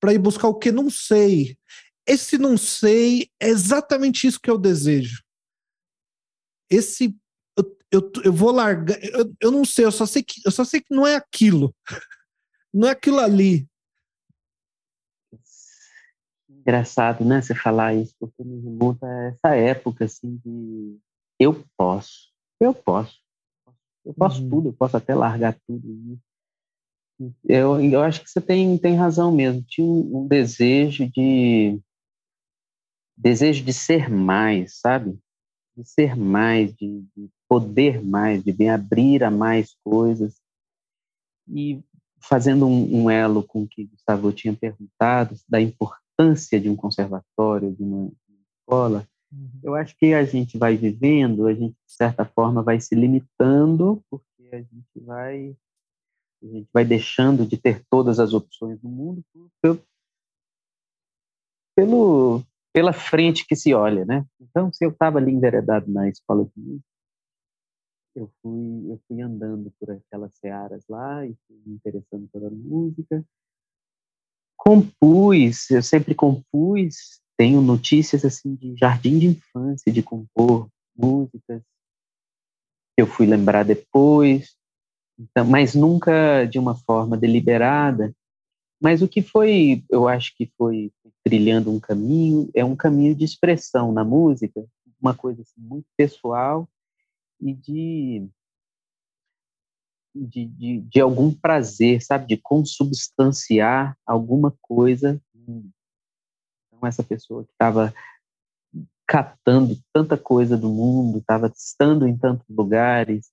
Para 0.00 0.14
ir 0.14 0.18
buscar 0.18 0.48
o 0.48 0.54
que? 0.54 0.70
Não 0.70 0.88
sei. 0.88 1.56
Esse 2.06 2.38
não 2.38 2.56
sei 2.56 3.28
é 3.40 3.48
exatamente 3.48 4.26
isso 4.26 4.40
que 4.40 4.50
eu 4.50 4.56
desejo. 4.56 5.20
Esse 6.70 7.16
eu, 7.90 8.10
eu 8.24 8.32
vou 8.32 8.50
largar. 8.50 8.98
Eu, 9.02 9.34
eu 9.40 9.50
não 9.50 9.64
sei, 9.64 9.84
eu 9.84 9.92
só 9.92 10.06
sei 10.06 10.22
que 10.22 10.40
eu 10.44 10.50
só 10.50 10.64
sei 10.64 10.80
que 10.80 10.94
não 10.94 11.06
é 11.06 11.16
aquilo. 11.16 11.74
não 12.72 12.88
é 12.88 12.92
aquilo 12.92 13.18
ali. 13.18 13.66
Engraçado, 16.48 17.24
né, 17.24 17.40
você 17.40 17.54
falar 17.54 17.94
isso, 17.94 18.14
porque 18.18 18.42
me 18.42 18.60
remonta 18.60 19.06
a 19.06 19.24
essa 19.26 19.54
época, 19.54 20.04
assim, 20.04 20.40
de 20.44 20.98
eu 21.38 21.64
posso, 21.76 22.32
eu 22.60 22.74
posso, 22.74 23.20
eu 24.04 24.12
posso 24.12 24.42
uhum. 24.42 24.50
tudo, 24.50 24.68
eu 24.70 24.72
posso 24.72 24.96
até 24.96 25.14
largar 25.14 25.56
tudo. 25.66 26.18
Eu, 27.48 27.80
eu 27.80 28.02
acho 28.02 28.22
que 28.22 28.28
você 28.28 28.40
tem, 28.40 28.76
tem 28.78 28.96
razão 28.96 29.32
mesmo. 29.32 29.62
Tinha 29.62 29.86
um, 29.86 30.22
um 30.22 30.26
desejo 30.26 31.08
de 31.08 31.80
desejo 33.16 33.64
de 33.64 33.72
ser 33.72 34.10
mais, 34.10 34.78
sabe? 34.80 35.18
De 35.76 35.84
ser 35.88 36.16
mais, 36.16 36.74
de, 36.74 37.02
de 37.16 37.30
poder 37.48 38.02
mais, 38.02 38.42
de 38.42 38.52
me 38.52 38.68
abrir 38.68 39.22
a 39.24 39.30
mais 39.30 39.76
coisas. 39.84 40.40
E 41.48 41.80
fazendo 42.20 42.66
um, 42.66 43.02
um, 43.02 43.10
elo 43.10 43.42
com 43.42 43.62
o 43.62 43.68
que 43.68 43.84
Gustavo 43.84 44.32
tinha 44.32 44.54
perguntado, 44.54 45.36
da 45.48 45.60
importância 45.60 46.60
de 46.60 46.68
um 46.68 46.76
conservatório, 46.76 47.72
de 47.72 47.82
uma, 47.82 48.06
de 48.08 48.32
uma 48.32 48.42
escola, 48.58 49.08
uhum. 49.32 49.50
eu 49.62 49.74
acho 49.74 49.96
que 49.96 50.12
a 50.12 50.24
gente 50.24 50.58
vai 50.58 50.76
vivendo, 50.76 51.46
a 51.46 51.54
gente, 51.54 51.74
de 51.86 51.92
certa 51.92 52.24
forma, 52.24 52.62
vai 52.62 52.80
se 52.80 52.94
limitando, 52.94 54.02
porque 54.10 54.48
a 54.52 54.58
gente 54.58 55.00
vai 55.00 55.56
a 56.42 56.46
gente 56.48 56.68
vai 56.72 56.84
deixando 56.84 57.46
de 57.46 57.56
ter 57.56 57.82
todas 57.90 58.20
as 58.20 58.34
opções 58.34 58.78
do 58.80 58.88
mundo 58.88 59.24
pelo, 59.62 59.80
pelo 61.74 62.44
pela 62.76 62.92
frente 62.92 63.46
que 63.46 63.56
se 63.56 63.72
olha, 63.72 64.04
né? 64.04 64.26
Então, 64.38 64.70
se 64.70 64.84
eu 64.84 64.90
estava 64.90 65.16
ali 65.16 65.32
enveredado 65.32 65.90
na 65.90 66.10
escola 66.10 66.44
de 66.44 66.52
música, 66.60 66.86
eu 68.16 68.32
fui, 68.40 68.90
eu 68.90 68.98
fui 69.06 69.20
andando 69.20 69.70
por 69.78 69.90
aquelas 69.90 70.34
searas 70.36 70.82
lá 70.88 71.24
e 71.26 71.36
fui 71.46 71.60
me 71.66 71.74
interessando 71.74 72.26
pela 72.32 72.48
música. 72.50 73.22
Compus, 74.56 75.70
eu 75.70 75.82
sempre 75.82 76.14
compus, 76.14 77.20
tenho 77.36 77.60
notícias 77.60 78.24
assim 78.24 78.54
de 78.54 78.74
jardim 78.76 79.18
de 79.18 79.26
infância, 79.26 79.92
de 79.92 80.02
compor 80.02 80.68
músicas. 80.96 81.62
Eu 82.96 83.06
fui 83.06 83.26
lembrar 83.26 83.64
depois, 83.64 84.56
então, 85.18 85.44
mas 85.44 85.74
nunca 85.74 86.46
de 86.46 86.58
uma 86.58 86.74
forma 86.74 87.18
deliberada. 87.18 88.14
Mas 88.80 89.02
o 89.02 89.08
que 89.08 89.22
foi, 89.22 89.84
eu 89.90 90.08
acho 90.08 90.34
que 90.36 90.50
foi 90.56 90.90
trilhando 91.22 91.70
um 91.70 91.78
caminho, 91.78 92.50
é 92.54 92.64
um 92.64 92.76
caminho 92.76 93.14
de 93.14 93.24
expressão 93.24 93.92
na 93.92 94.04
música, 94.04 94.66
uma 95.00 95.14
coisa 95.14 95.42
assim, 95.42 95.60
muito 95.60 95.86
pessoal 95.96 96.66
e 97.40 97.54
de, 97.54 98.28
de, 100.14 100.46
de, 100.46 100.80
de, 100.80 101.00
algum 101.00 101.32
prazer, 101.32 102.02
sabe? 102.02 102.26
De 102.26 102.36
consubstanciar 102.36 103.96
alguma 104.06 104.54
coisa. 104.62 105.20
Então, 105.34 106.86
essa 106.86 107.02
pessoa 107.02 107.44
que 107.44 107.52
estava 107.52 107.94
catando 109.06 109.78
tanta 109.92 110.16
coisa 110.16 110.56
do 110.56 110.68
mundo, 110.68 111.18
estava 111.18 111.46
estando 111.54 112.06
em 112.08 112.16
tantos 112.16 112.46
lugares, 112.48 113.30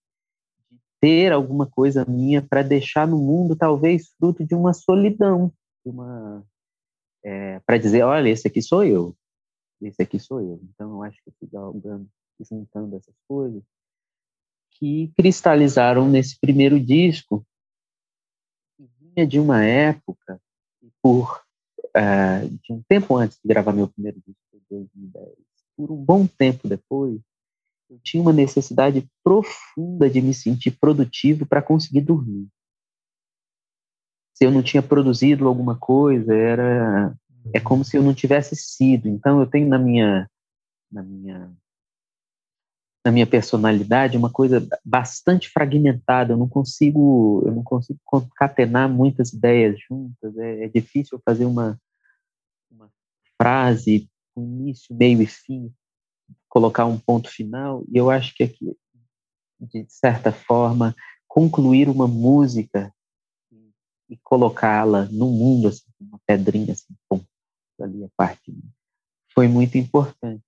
ter 1.01 1.33
alguma 1.33 1.65
coisa 1.65 2.05
minha 2.05 2.41
para 2.41 2.61
deixar 2.61 3.07
no 3.07 3.17
mundo, 3.17 3.55
talvez 3.55 4.13
fruto 4.17 4.45
de 4.45 4.53
uma 4.53 4.73
solidão, 4.73 5.51
de 5.83 5.91
uma 5.91 6.45
é, 7.23 7.59
para 7.61 7.77
dizer, 7.77 8.03
olha, 8.03 8.29
esse 8.29 8.47
aqui 8.47 8.61
sou 8.61 8.83
eu, 8.83 9.15
esse 9.81 10.01
aqui 10.01 10.19
sou 10.19 10.41
eu. 10.41 10.61
Então, 10.63 10.91
eu 10.91 11.03
acho 11.03 11.17
que 11.23 11.29
eu 11.29 11.33
fui 11.39 12.45
juntando 12.45 12.95
essas 12.95 13.15
coisas 13.27 13.63
que 14.84 15.13
cristalizaram 15.15 16.10
nesse 16.10 16.38
primeiro 16.38 16.78
disco, 16.78 17.48
que 18.76 18.86
vinha 19.00 19.26
de 19.26 19.39
uma 19.39 19.63
época, 19.63 20.41
por 21.02 21.41
uh, 21.96 22.50
de 22.62 22.74
um 22.74 22.84
tempo 22.89 23.15
antes 23.15 23.39
de 23.41 23.48
gravar 23.48 23.72
meu 23.72 23.88
primeiro 23.88 24.17
disco, 24.17 24.41
em 24.54 24.62
2010, 24.69 25.30
por 25.78 25.89
um 25.89 25.96
bom 25.96 26.28
tempo 26.28 26.67
depois, 26.67 27.17
eu 27.89 27.98
tinha 28.04 28.22
uma 28.22 28.34
necessidade 28.34 29.10
profunda 29.24 30.10
de 30.10 30.22
me 30.22 30.34
sentir 30.34 30.72
produtivo 30.72 31.46
para 31.46 31.62
conseguir 31.62 32.02
dormir. 32.02 32.50
Se 34.34 34.43
eu 34.43 34.52
não 34.52 34.62
tinha 34.62 34.84
produzido 34.84 35.48
alguma 35.48 35.78
coisa, 35.78 36.36
era 36.36 37.15
é 37.54 37.60
como 37.62 37.86
se 37.86 37.96
eu 37.96 38.04
não 38.04 38.13
tivesse 38.13 38.54
sido. 38.58 39.08
Então 39.08 39.39
eu 39.39 39.48
tenho 39.48 39.69
na 39.69 39.80
minha 39.80 40.30
na 40.91 41.02
minha 41.02 41.56
na 43.05 43.11
minha 43.11 43.27
personalidade 43.27 44.17
uma 44.17 44.31
coisa 44.31 44.65
bastante 44.83 45.49
fragmentada. 45.49 46.33
Eu 46.33 46.37
não 46.37 46.47
consigo, 46.47 47.43
eu 47.45 47.51
não 47.51 47.63
consigo 47.63 47.99
concatenar 48.05 48.89
muitas 48.89 49.33
ideias 49.33 49.77
juntas. 49.87 50.37
É, 50.37 50.65
é 50.65 50.67
difícil 50.69 51.21
fazer 51.25 51.45
uma, 51.45 51.79
uma 52.71 52.89
frase 53.37 54.09
com 54.33 54.41
início, 54.41 54.95
meio 54.95 55.21
e 55.21 55.25
fim, 55.25 55.73
colocar 56.47 56.85
um 56.85 56.97
ponto 56.97 57.29
final. 57.29 57.83
E 57.91 57.97
eu 57.97 58.09
acho 58.09 58.33
que 58.33 58.43
aqui, 58.43 58.77
de 59.59 59.85
certa 59.89 60.31
forma, 60.31 60.95
concluir 61.27 61.89
uma 61.89 62.07
música 62.07 62.93
e 64.09 64.17
colocá-la 64.23 65.05
no 65.11 65.29
mundo, 65.29 65.67
assim, 65.67 65.89
uma 65.99 66.19
pedrinha 66.25 66.73
assim, 66.73 66.93
ali 67.81 68.03
a 68.03 68.09
parte, 68.15 68.53
foi 69.33 69.47
muito 69.47 69.77
importante 69.77 70.43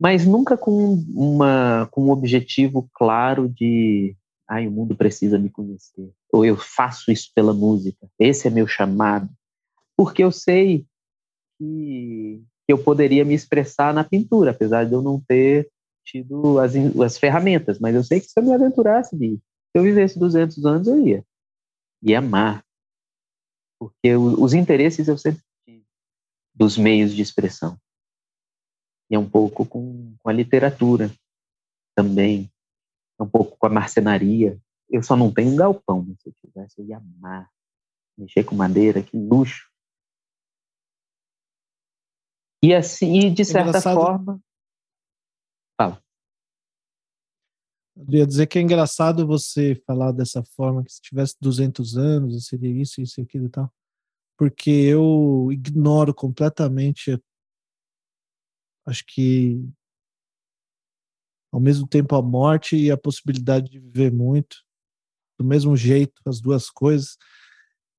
mas 0.00 0.24
nunca 0.24 0.56
com 0.56 0.94
uma 1.14 1.86
com 1.90 2.06
um 2.06 2.10
objetivo 2.10 2.88
claro 2.94 3.46
de 3.48 4.16
ai 4.48 4.66
o 4.66 4.70
mundo 4.70 4.96
precisa 4.96 5.38
me 5.38 5.50
conhecer 5.50 6.10
ou 6.32 6.42
eu 6.42 6.56
faço 6.56 7.12
isso 7.12 7.30
pela 7.34 7.52
música 7.52 8.08
esse 8.18 8.48
é 8.48 8.50
meu 8.50 8.66
chamado. 8.66 9.28
Porque 9.96 10.24
eu 10.24 10.32
sei 10.32 10.86
que, 11.58 12.42
eu 12.66 12.78
poderia 12.82 13.22
me 13.24 13.34
expressar 13.34 13.92
na 13.92 14.02
pintura 14.02 14.52
apesar 14.52 14.84
de 14.84 14.94
eu 14.94 15.02
não 15.02 15.20
ter 15.20 15.68
tido 16.02 16.58
as, 16.58 16.72
as 17.04 17.18
ferramentas 17.18 17.78
mas 17.78 17.94
eu 17.94 18.02
sei 18.02 18.20
que 18.20 18.26
se 18.26 18.32
eu 18.40 18.42
me 18.42 18.54
aventurasse 18.54 19.16
se 19.18 19.38
eu 19.74 19.82
vivesse 19.82 20.18
200 20.18 20.64
anos 20.64 20.88
eu 20.88 21.06
ia. 21.06 21.24
Ia 22.02 22.18
amar. 22.18 22.64
Porque 23.78 24.16
os 24.16 24.54
interesses 24.54 25.06
eu 25.06 25.18
sempre 25.18 25.42
tive 25.66 25.84
dos 26.54 26.78
meios 26.78 27.14
de 27.14 27.20
expressão 27.20 27.78
e 29.10 29.14
é 29.14 29.18
um 29.18 29.28
pouco 29.28 29.66
com, 29.66 30.14
com 30.18 30.28
a 30.28 30.32
literatura 30.32 31.10
também, 31.96 32.50
é 33.18 33.22
um 33.22 33.28
pouco 33.28 33.56
com 33.56 33.66
a 33.66 33.70
marcenaria. 33.70 34.58
Eu 34.88 35.02
só 35.02 35.16
não 35.16 35.32
tenho 35.32 35.50
um 35.50 35.56
galpão, 35.56 36.04
mas 36.06 36.20
se 36.20 36.28
eu 36.28 36.34
tivesse, 36.40 36.80
eu 36.80 36.86
ia 36.86 36.98
amar 36.98 37.50
mexer 38.16 38.44
com 38.44 38.54
madeira, 38.54 39.02
que 39.02 39.16
luxo. 39.16 39.68
E 42.62 42.74
assim, 42.74 43.32
de 43.32 43.44
certa 43.44 43.70
engraçado. 43.70 43.94
forma. 43.96 44.40
Fala. 45.80 46.02
Eu 47.96 48.18
ia 48.18 48.26
dizer 48.26 48.46
que 48.46 48.58
é 48.58 48.62
engraçado 48.62 49.26
você 49.26 49.74
falar 49.86 50.12
dessa 50.12 50.44
forma, 50.44 50.84
que 50.84 50.92
se 50.92 51.00
tivesse 51.00 51.36
200 51.40 51.96
anos, 51.96 52.46
seria 52.46 52.70
isso, 52.70 53.00
isso 53.00 53.20
e 53.20 53.22
aquilo 53.22 53.46
e 53.46 53.50
tal. 53.50 53.72
Porque 54.36 54.70
eu 54.70 55.48
ignoro 55.50 56.14
completamente 56.14 57.18
acho 58.90 59.04
que 59.06 59.64
ao 61.52 61.60
mesmo 61.60 61.86
tempo 61.86 62.14
a 62.14 62.22
morte 62.22 62.76
e 62.76 62.90
a 62.90 62.96
possibilidade 62.96 63.70
de 63.70 63.78
viver 63.78 64.12
muito, 64.12 64.56
do 65.38 65.44
mesmo 65.44 65.76
jeito, 65.76 66.20
as 66.26 66.40
duas 66.40 66.70
coisas. 66.70 67.16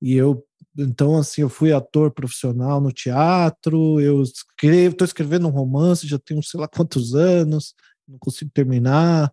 E 0.01 0.13
eu, 0.13 0.45
então, 0.77 1.17
assim, 1.17 1.41
eu 1.41 1.49
fui 1.49 1.73
ator 1.73 2.12
profissional 2.12 2.80
no 2.80 2.91
teatro, 2.91 3.99
eu 3.99 4.21
escrevo, 4.21 4.93
estou 4.93 5.06
escrevendo 5.06 5.47
um 5.47 5.51
romance, 5.51 6.08
já 6.08 6.19
tenho 6.19 6.41
sei 6.43 6.60
lá 6.60 6.67
quantos 6.67 7.13
anos, 7.13 7.73
não 8.08 8.17
consigo 8.19 8.51
terminar. 8.54 9.32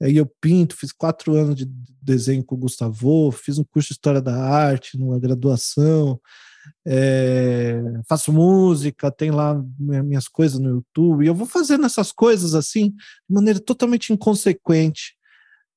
Aí 0.00 0.16
eu 0.16 0.26
pinto, 0.40 0.76
fiz 0.76 0.92
quatro 0.92 1.34
anos 1.34 1.56
de 1.56 1.66
desenho 2.00 2.44
com 2.44 2.54
o 2.54 2.58
Gustavo, 2.58 3.30
fiz 3.32 3.58
um 3.58 3.64
curso 3.64 3.88
de 3.88 3.94
História 3.94 4.22
da 4.22 4.36
Arte, 4.36 4.96
numa 4.96 5.18
graduação 5.18 6.20
é, 6.86 7.80
faço 8.08 8.32
música, 8.32 9.10
tem 9.10 9.30
lá 9.30 9.62
minhas 9.78 10.28
coisas 10.28 10.58
no 10.58 10.70
YouTube, 10.70 11.24
e 11.24 11.28
eu 11.28 11.34
vou 11.34 11.46
fazendo 11.46 11.86
essas 11.86 12.12
coisas 12.12 12.54
assim, 12.54 12.90
de 12.90 12.96
maneira 13.28 13.60
totalmente 13.60 14.12
inconsequente, 14.12 15.14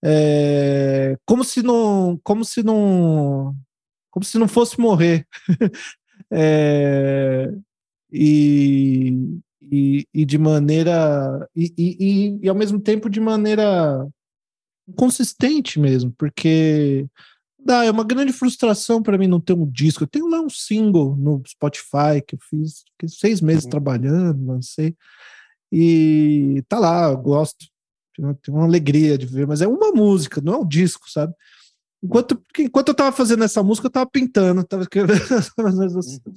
é, 0.03 1.17
como 1.25 1.43
se 1.43 1.61
não, 1.61 2.19
como 2.23 2.43
se 2.43 2.63
não, 2.63 3.55
como 4.09 4.23
se 4.23 4.37
não 4.37 4.47
fosse 4.47 4.79
morrer, 4.79 5.27
é, 6.31 7.51
e, 8.11 9.13
e, 9.61 10.07
e, 10.13 10.25
de 10.25 10.37
maneira 10.37 11.47
e, 11.55 11.73
e, 11.77 12.39
e 12.41 12.49
ao 12.49 12.55
mesmo 12.55 12.79
tempo 12.79 13.09
de 13.09 13.19
maneira 13.19 14.07
consistente 14.95 15.79
mesmo, 15.79 16.13
porque 16.17 17.07
Dá, 17.63 17.85
é 17.85 17.91
uma 17.91 18.03
grande 18.03 18.33
frustração 18.33 19.03
para 19.03 19.17
mim 19.17 19.27
não 19.27 19.39
ter 19.39 19.53
um 19.53 19.69
disco. 19.69 20.03
Eu 20.03 20.07
tenho 20.07 20.27
lá 20.27 20.41
um 20.41 20.49
single 20.49 21.15
no 21.15 21.43
Spotify 21.47 22.21
que 22.25 22.35
eu 22.35 22.39
fiz, 22.49 22.83
fiquei 22.91 23.09
seis 23.09 23.41
meses 23.41 23.65
uhum. 23.65 23.69
trabalhando, 23.69 24.47
lancei. 24.47 24.95
E 25.71 26.63
tá 26.67 26.79
lá, 26.79 27.09
eu 27.09 27.17
gosto. 27.17 27.65
Tenho 28.15 28.57
uma 28.57 28.65
alegria 28.65 29.17
de 29.17 29.25
ver, 29.25 29.47
mas 29.47 29.61
é 29.61 29.67
uma 29.67 29.91
música, 29.91 30.41
não 30.41 30.53
é 30.53 30.57
um 30.57 30.67
disco, 30.67 31.09
sabe? 31.09 31.33
Enquanto, 32.03 32.43
enquanto 32.57 32.87
eu 32.89 32.95
tava 32.95 33.15
fazendo 33.15 33.43
essa 33.43 33.61
música, 33.61 33.87
eu 33.87 33.91
tava 33.91 34.09
pintando, 34.09 34.63
tava 34.63 34.83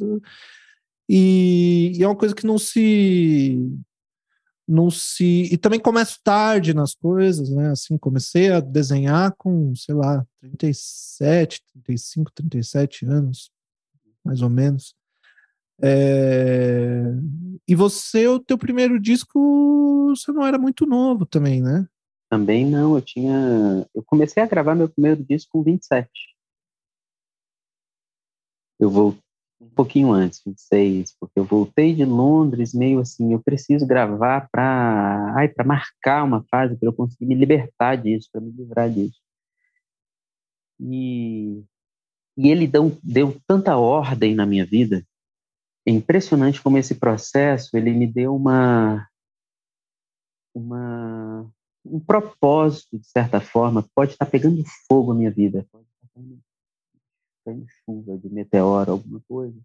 uhum. 0.01 0.21
e, 1.09 1.93
e 1.97 2.03
é 2.03 2.07
uma 2.07 2.17
coisa 2.17 2.35
que 2.35 2.47
não 2.47 2.59
se 2.59 3.59
não 4.67 4.91
se. 4.91 5.49
E 5.53 5.57
também 5.57 5.79
começo 5.79 6.19
tarde 6.23 6.75
nas 6.75 6.95
coisas, 6.95 7.51
né? 7.51 7.71
Assim, 7.71 7.99
comecei 7.99 8.51
a 8.51 8.61
desenhar 8.61 9.35
com, 9.37 9.75
sei 9.75 9.95
lá, 9.95 10.27
37, 10.41 11.63
35, 11.85 12.33
37 12.33 13.07
anos, 13.07 13.51
mais 14.25 14.43
ou 14.43 14.51
menos. 14.51 14.95
É... 15.83 17.03
E 17.67 17.75
você, 17.75 18.27
o 18.27 18.39
teu 18.39 18.57
primeiro 18.57 19.01
disco, 19.01 20.09
você 20.11 20.33
não 20.33 20.47
era 20.47 20.59
muito 20.59 20.87
novo 20.87 21.27
também, 21.27 21.61
né? 21.61 21.87
Também 22.31 22.67
não, 22.67 22.95
eu 22.97 23.03
tinha. 23.03 23.87
Eu 23.95 24.03
comecei 24.05 24.43
a 24.43 24.47
gravar 24.47 24.75
meu 24.75 24.89
primeiro 24.89 25.23
disco 25.25 25.53
com 25.53 25.63
27. 25.63 26.09
Eu 28.79 28.91
vou 28.91 29.17
um 29.65 29.75
pouquinho 29.75 30.13
antes, 30.13 30.43
26, 30.45 31.17
porque 31.19 31.39
eu 31.39 31.45
voltei 31.45 31.95
de 31.95 32.05
Londres 32.05 32.73
meio 32.75 33.01
assim, 33.01 33.33
eu 33.33 33.41
preciso 33.43 33.87
gravar 33.87 34.49
para, 34.51 35.35
ai, 35.37 35.49
para 35.49 35.65
marcar 35.65 36.25
uma 36.25 36.45
fase 36.51 36.77
para 36.77 36.89
eu 36.89 36.93
conseguir 36.93 37.27
me 37.27 37.35
libertar 37.35 37.97
disso, 37.97 38.29
para 38.33 38.41
me 38.41 38.51
livrar 38.51 38.91
disso. 38.91 39.21
E 40.81 41.65
e 42.37 42.51
ele 42.51 42.67
deu, 42.67 42.99
deu 43.03 43.41
tanta 43.47 43.77
ordem 43.77 44.35
na 44.35 44.45
minha 44.45 44.67
vida. 44.67 45.07
É 45.87 45.91
impressionante 45.91 46.61
como 46.61 46.79
esse 46.79 46.95
processo, 46.97 47.77
ele 47.77 47.93
me 47.93 48.07
deu 48.07 48.35
uma 48.35 49.09
uma 50.55 51.51
um 51.85 52.01
propósito 52.01 52.99
de 52.99 53.07
certa 53.07 53.41
forma, 53.41 53.87
pode 53.95 54.13
estar 54.13 54.27
pegando 54.27 54.65
fogo 54.89 55.13
na 55.13 55.19
minha 55.19 55.31
vida, 55.31 55.67
pode 55.71 55.85
estar 55.85 56.21
caindo 57.45 57.67
chuva, 57.85 58.19
de 58.19 58.29
meteoro, 58.29 58.93
alguma 58.93 59.21
coisa. 59.29 59.59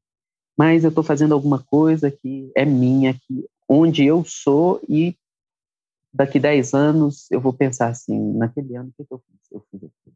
Mas 0.58 0.84
eu 0.84 0.90
estou 0.90 1.04
fazendo 1.04 1.34
alguma 1.34 1.64
coisa 1.64 2.12
que 2.12 2.52
é 2.56 2.66
minha, 2.66 3.14
que 3.14 3.48
onde 3.68 4.04
eu 4.04 4.24
sou 4.26 4.82
e 4.90 5.16
daqui 6.14 6.40
10 6.40 6.74
anos 6.74 7.32
eu 7.32 7.40
vou 7.40 7.54
pensar 7.54 7.88
assim, 7.88 8.34
naquele 8.34 8.76
ano, 8.76 8.90
o 8.90 8.94
que, 8.94 9.06
que 9.06 9.14
eu 9.14 9.20
fiz? 9.20 9.52
Eu 9.52 9.64
fiz 9.72 9.84
aquilo. 9.84 10.16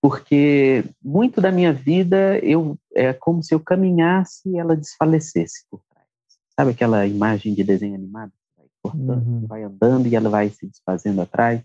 Porque 0.00 0.84
muito 1.00 1.40
da 1.40 1.52
minha 1.52 1.72
vida 1.72 2.38
eu 2.40 2.76
é 2.94 3.12
como 3.12 3.42
se 3.42 3.54
eu 3.54 3.60
caminhasse 3.60 4.48
e 4.48 4.58
ela 4.58 4.76
desfalecesse 4.76 5.64
por 5.70 5.80
trás. 5.88 6.06
Sabe 6.58 6.72
aquela 6.72 7.06
imagem 7.06 7.54
de 7.54 7.62
desenho 7.62 7.94
animado? 7.94 8.32
Vai 8.56 8.66
cortando, 8.82 9.26
uhum. 9.26 9.46
vai 9.46 9.62
andando 9.62 10.06
e 10.08 10.16
ela 10.16 10.28
vai 10.28 10.50
se 10.50 10.66
desfazendo 10.66 11.22
atrás. 11.22 11.62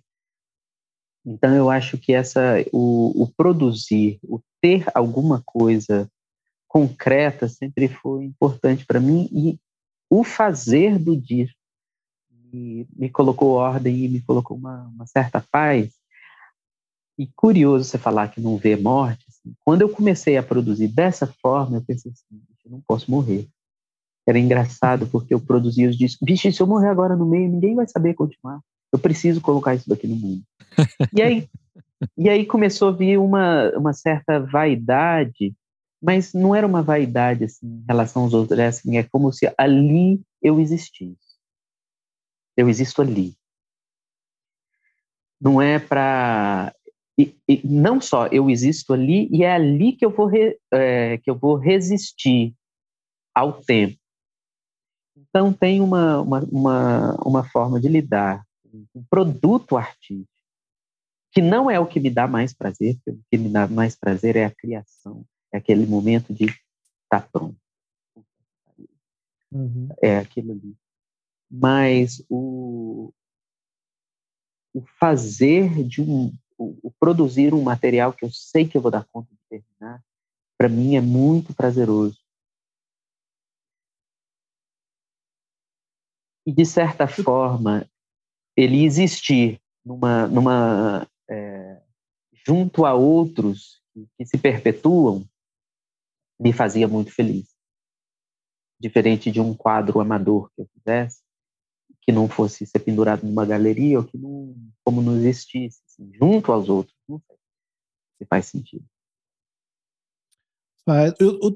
Então 1.25 1.53
eu 1.53 1.69
acho 1.69 1.97
que 1.97 2.13
essa 2.13 2.63
o, 2.71 3.23
o, 3.23 3.27
produzir, 3.35 4.19
o 4.23 4.39
ter 4.67 4.85
alguma 4.93 5.41
coisa 5.45 6.09
concreta 6.67 7.47
sempre 7.47 7.87
foi 7.87 8.25
importante 8.25 8.85
para 8.85 8.99
mim 8.99 9.29
e 9.31 9.57
o 10.09 10.25
fazer 10.25 10.99
do 10.99 11.15
dir 11.15 11.49
me, 12.51 13.09
colocou 13.09 13.53
ordem 13.53 14.03
e 14.03 14.09
me 14.09 14.21
colocou 14.21 14.57
uma, 14.57 14.83
uma, 14.87 15.05
certa 15.05 15.41
paz. 15.51 15.93
E 17.17 17.27
curioso 17.35 17.85
você 17.85 17.97
falar 17.97 18.29
que 18.29 18.41
não 18.41 18.57
vê 18.57 18.75
morte. 18.75 19.25
Assim, 19.29 19.53
quando 19.65 19.81
eu 19.81 19.89
comecei 19.89 20.37
a 20.37 20.43
produzir 20.43 20.87
dessa 20.87 21.27
forma, 21.27 21.77
eu 21.77 21.81
pensei 21.81 22.11
assim, 22.11 22.41
eu 22.65 22.71
não 22.71 22.81
posso 22.85 23.09
morrer. 23.09 23.47
Era 24.27 24.39
engraçado 24.39 25.07
porque 25.07 25.33
eu 25.33 25.39
produzia 25.39 25.89
os 25.89 25.97
discos. 25.97 26.25
Bicho, 26.25 26.51
se 26.51 26.61
eu 26.61 26.67
morrer 26.67 26.89
agora 26.89 27.15
no 27.15 27.25
meio, 27.25 27.49
ninguém 27.49 27.75
vai 27.75 27.87
saber 27.87 28.13
continuar. 28.13 28.59
Eu 28.91 28.99
preciso 28.99 29.41
colocar 29.41 29.75
isso 29.75 29.89
daqui 29.89 30.07
no 30.07 30.15
mundo. 30.15 30.43
E 31.13 31.21
aí, 31.21 31.49
e 32.17 32.29
aí 32.29 32.45
começou 32.45 32.89
a 32.89 32.91
vir 32.91 33.17
uma, 33.17 33.71
uma 33.77 33.93
certa 33.93 34.39
vaidade, 34.39 35.53
mas 36.01 36.33
não 36.33 36.55
era 36.55 36.67
uma 36.67 36.81
vaidade 36.81 37.45
assim, 37.45 37.65
em 37.65 37.85
relação 37.87 38.23
aos 38.23 38.33
outros, 38.33 38.59
é, 38.59 38.69
é 38.97 39.03
como 39.03 39.31
se 39.31 39.51
ali 39.57 40.21
eu 40.41 40.59
existisse. 40.59 41.17
Eu 42.55 42.69
existo 42.69 43.01
ali. 43.01 43.35
Não 45.39 45.61
é 45.61 45.79
para 45.79 46.73
e, 47.19 47.35
e, 47.47 47.61
não 47.67 47.99
só 47.99 48.27
eu 48.27 48.49
existo 48.49 48.93
ali 48.93 49.27
e 49.31 49.43
é 49.43 49.51
ali 49.51 49.93
que 49.93 50.05
eu 50.05 50.11
vou 50.11 50.27
re, 50.27 50.57
é, 50.71 51.17
que 51.17 51.29
eu 51.29 51.35
vou 51.35 51.55
resistir 51.55 52.55
ao 53.33 53.53
tempo. 53.61 53.97
Então 55.15 55.51
tem 55.51 55.81
uma, 55.81 56.21
uma, 56.21 56.39
uma, 56.51 57.15
uma 57.23 57.43
forma 57.43 57.79
de 57.79 57.87
lidar 57.87 58.45
um 58.95 59.03
produto 59.09 59.77
artístico, 59.77 60.27
que 61.37 61.41
não 61.43 61.69
é 61.69 61.79
o 61.79 61.85
que 61.85 61.99
me 61.99 62.09
dá 62.09 62.27
mais 62.27 62.51
prazer, 62.51 62.97
o 63.05 63.19
que 63.29 63.37
me 63.37 63.47
dá 63.47 63.67
mais 63.67 63.95
prazer 63.95 64.35
é 64.35 64.45
a 64.45 64.49
criação, 64.49 65.23
é 65.53 65.57
aquele 65.59 65.85
momento 65.85 66.33
de 66.33 66.45
estar 66.45 66.57
tá 67.09 67.29
pronto. 67.31 67.55
Uhum. 69.51 69.87
É 70.01 70.17
aquilo 70.17 70.53
ali. 70.53 70.75
Mas 71.47 72.25
o, 72.27 73.13
o 74.73 74.81
fazer 74.99 75.83
de 75.83 76.01
um, 76.01 76.35
o, 76.57 76.87
o 76.87 76.91
produzir 76.99 77.53
um 77.53 77.61
material 77.61 78.13
que 78.13 78.25
eu 78.25 78.31
sei 78.31 78.67
que 78.67 78.75
eu 78.75 78.81
vou 78.81 78.89
dar 78.89 79.05
conta 79.05 79.29
de 79.31 79.39
terminar, 79.47 80.03
para 80.57 80.67
mim 80.67 80.95
é 80.95 81.01
muito 81.01 81.53
prazeroso. 81.53 82.17
E, 86.47 86.51
de 86.51 86.65
certa 86.65 87.07
forma, 87.07 87.87
ele 88.55 88.83
existir 88.83 89.61
numa, 89.85 90.25
numa 90.27 91.07
é, 91.29 91.81
junto 92.45 92.85
a 92.85 92.93
outros 92.93 93.81
que 94.17 94.25
se 94.25 94.37
perpetuam 94.37 95.27
me 96.39 96.53
fazia 96.53 96.87
muito 96.87 97.11
feliz. 97.11 97.47
Diferente 98.79 99.31
de 99.31 99.41
um 99.41 99.55
quadro 99.55 99.99
amador 99.99 100.51
que 100.55 100.61
eu 100.61 100.67
fizesse, 100.67 101.21
que 102.01 102.11
não 102.11 102.29
fosse 102.29 102.65
ser 102.65 102.79
pendurado 102.79 103.25
numa 103.25 103.45
galeria 103.45 103.99
ou 103.99 104.05
que 104.05 104.17
não, 104.17 104.55
como 104.83 105.01
não 105.01 105.17
existisse, 105.17 105.81
assim, 105.87 106.11
junto 106.13 106.51
aos 106.51 106.69
outros. 106.69 106.95
Não 107.07 107.19
sei 107.27 107.37
se 108.19 108.25
faz 108.25 108.45
sentido. 108.45 108.85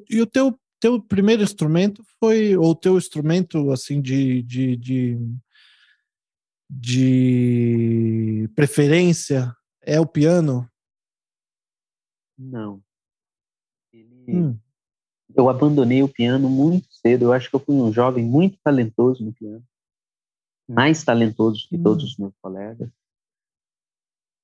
E 0.10 0.21
o 0.21 0.25
teu, 0.25 0.60
teu 0.79 1.01
primeiro 1.01 1.43
instrumento 1.43 2.03
foi, 2.19 2.57
ou 2.57 2.75
teu 2.75 2.97
instrumento, 2.97 3.71
assim, 3.71 4.01
de, 4.01 4.41
de, 4.41 4.75
de 4.75 5.19
de 6.73 8.49
preferência 8.55 9.53
é 9.81 9.99
o 9.99 10.05
piano? 10.05 10.69
Não. 12.37 12.81
Ele... 13.93 14.35
Hum. 14.35 14.59
Eu 15.35 15.49
abandonei 15.49 16.03
o 16.03 16.09
piano 16.09 16.49
muito 16.49 16.87
cedo. 16.91 17.25
Eu 17.25 17.33
acho 17.33 17.49
que 17.49 17.55
eu 17.55 17.59
fui 17.59 17.75
um 17.75 17.91
jovem 17.91 18.23
muito 18.23 18.57
talentoso 18.63 19.23
no 19.23 19.33
piano. 19.33 19.63
Mais 20.67 21.03
talentoso 21.03 21.67
que 21.69 21.77
hum. 21.77 21.83
todos 21.83 22.03
os 22.03 22.17
meus 22.17 22.33
colegas. 22.41 22.89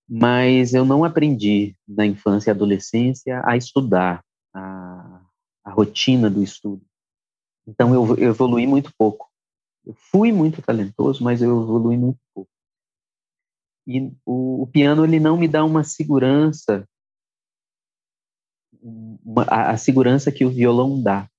Mas 0.09 0.73
eu 0.73 0.85
não 0.85 1.03
aprendi 1.03 1.75
na 1.87 2.05
infância 2.05 2.49
e 2.49 2.51
adolescência 2.51 3.41
a 3.45 3.57
estudar, 3.57 4.23
a, 4.53 5.21
a 5.65 5.71
rotina 5.71 6.29
do 6.29 6.41
estudo. 6.41 6.81
Então 7.67 7.93
eu, 7.93 8.15
eu 8.17 8.29
evolui 8.29 8.65
muito 8.65 8.91
pouco. 8.97 9.29
Eu 9.85 9.93
fui 9.93 10.31
muito 10.31 10.61
talentoso, 10.61 11.21
mas 11.23 11.41
eu 11.41 11.61
evolui 11.61 11.97
muito 11.97 12.19
pouco. 12.33 12.49
E 13.87 14.11
o, 14.25 14.63
o 14.63 14.67
piano 14.67 15.05
ele 15.05 15.19
não 15.19 15.37
me 15.37 15.47
dá 15.47 15.63
uma 15.63 15.83
segurança, 15.83 16.87
uma, 18.81 19.43
a, 19.43 19.71
a, 19.71 19.77
segurança 19.77 20.31
que 20.31 20.43
o 20.43 20.49
violão 20.49 21.01
dá. 21.01 21.29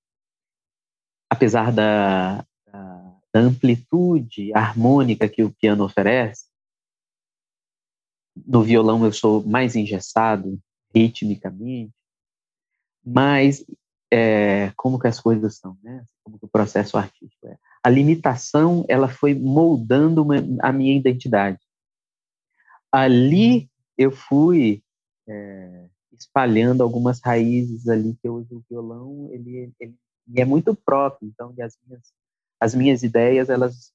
Apesar 1.31 1.71
da, 1.71 2.45
da, 2.67 3.15
amplitude 3.35 4.53
harmônica 4.55 5.29
que 5.29 5.43
o 5.43 5.53
piano 5.53 5.85
oferece, 5.85 6.47
no 8.35 8.63
violão 8.63 9.05
eu 9.05 9.13
sou 9.13 9.45
mais 9.45 9.77
engessado 9.77 10.59
ritmicamente, 10.95 11.93
mas 13.05 13.65
é, 14.11 14.73
como 14.75 14.99
que 14.99 15.07
as 15.07 15.21
coisas 15.21 15.59
são, 15.59 15.77
né? 15.83 16.05
Como 16.25 16.39
que 16.39 16.47
o 16.47 16.49
processo 16.49 16.97
artístico 16.97 17.47
é 17.47 17.59
a 17.83 17.89
limitação 17.89 18.85
ela 18.89 19.09
foi 19.09 19.35
moldando 19.35 20.23
uma, 20.23 20.37
a 20.61 20.73
minha 20.73 20.97
identidade. 20.97 21.59
Ali 22.93 23.71
eu 23.97 24.11
fui 24.11 24.83
é, 25.29 25.89
espalhando 26.13 26.83
algumas 26.83 27.21
raízes 27.21 27.89
ali 27.89 28.17
que 28.21 28.29
hoje 28.29 28.55
o 28.55 28.63
violão 28.69 29.29
ele, 29.33 29.73
ele, 29.81 29.95
ele 30.29 30.41
é 30.41 30.45
muito 30.45 30.75
próprio. 30.75 31.29
Então, 31.29 31.55
as 31.61 31.79
minhas, 31.87 32.13
as 32.61 32.75
minhas 32.75 33.03
ideias 33.03 33.49
elas 33.49 33.93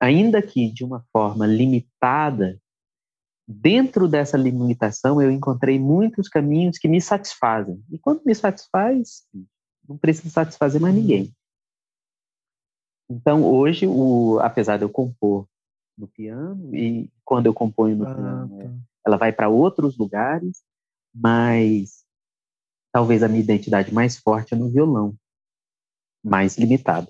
ainda 0.00 0.42
que 0.42 0.68
de 0.70 0.84
uma 0.84 1.04
forma 1.12 1.46
limitada, 1.46 2.60
dentro 3.46 4.08
dessa 4.08 4.36
limitação 4.36 5.22
eu 5.22 5.30
encontrei 5.30 5.78
muitos 5.78 6.28
caminhos 6.28 6.76
que 6.76 6.88
me 6.88 7.00
satisfazem. 7.00 7.80
E 7.88 7.98
quando 7.98 8.22
me 8.24 8.34
satisfaz, 8.34 9.22
não 9.88 9.96
preciso 9.96 10.30
satisfazer 10.30 10.80
mais 10.80 10.94
ninguém. 10.94 11.32
Então, 13.08 13.44
hoje, 13.44 13.86
o, 13.86 14.38
apesar 14.40 14.78
de 14.78 14.84
eu 14.84 14.90
compor 14.90 15.46
no 16.02 16.08
piano, 16.08 16.74
e 16.74 17.10
quando 17.24 17.46
eu 17.46 17.54
componho 17.54 17.96
no 17.96 18.06
ah, 18.06 18.14
piano, 18.14 18.58
tá. 18.58 18.70
ela 19.06 19.16
vai 19.16 19.32
para 19.32 19.48
outros 19.48 19.96
lugares, 19.96 20.62
mas 21.14 22.04
talvez 22.92 23.22
a 23.22 23.28
minha 23.28 23.42
identidade 23.42 23.94
mais 23.94 24.18
forte 24.18 24.52
é 24.52 24.56
no 24.56 24.70
violão, 24.70 25.14
mais 26.22 26.58
limitado. 26.58 27.08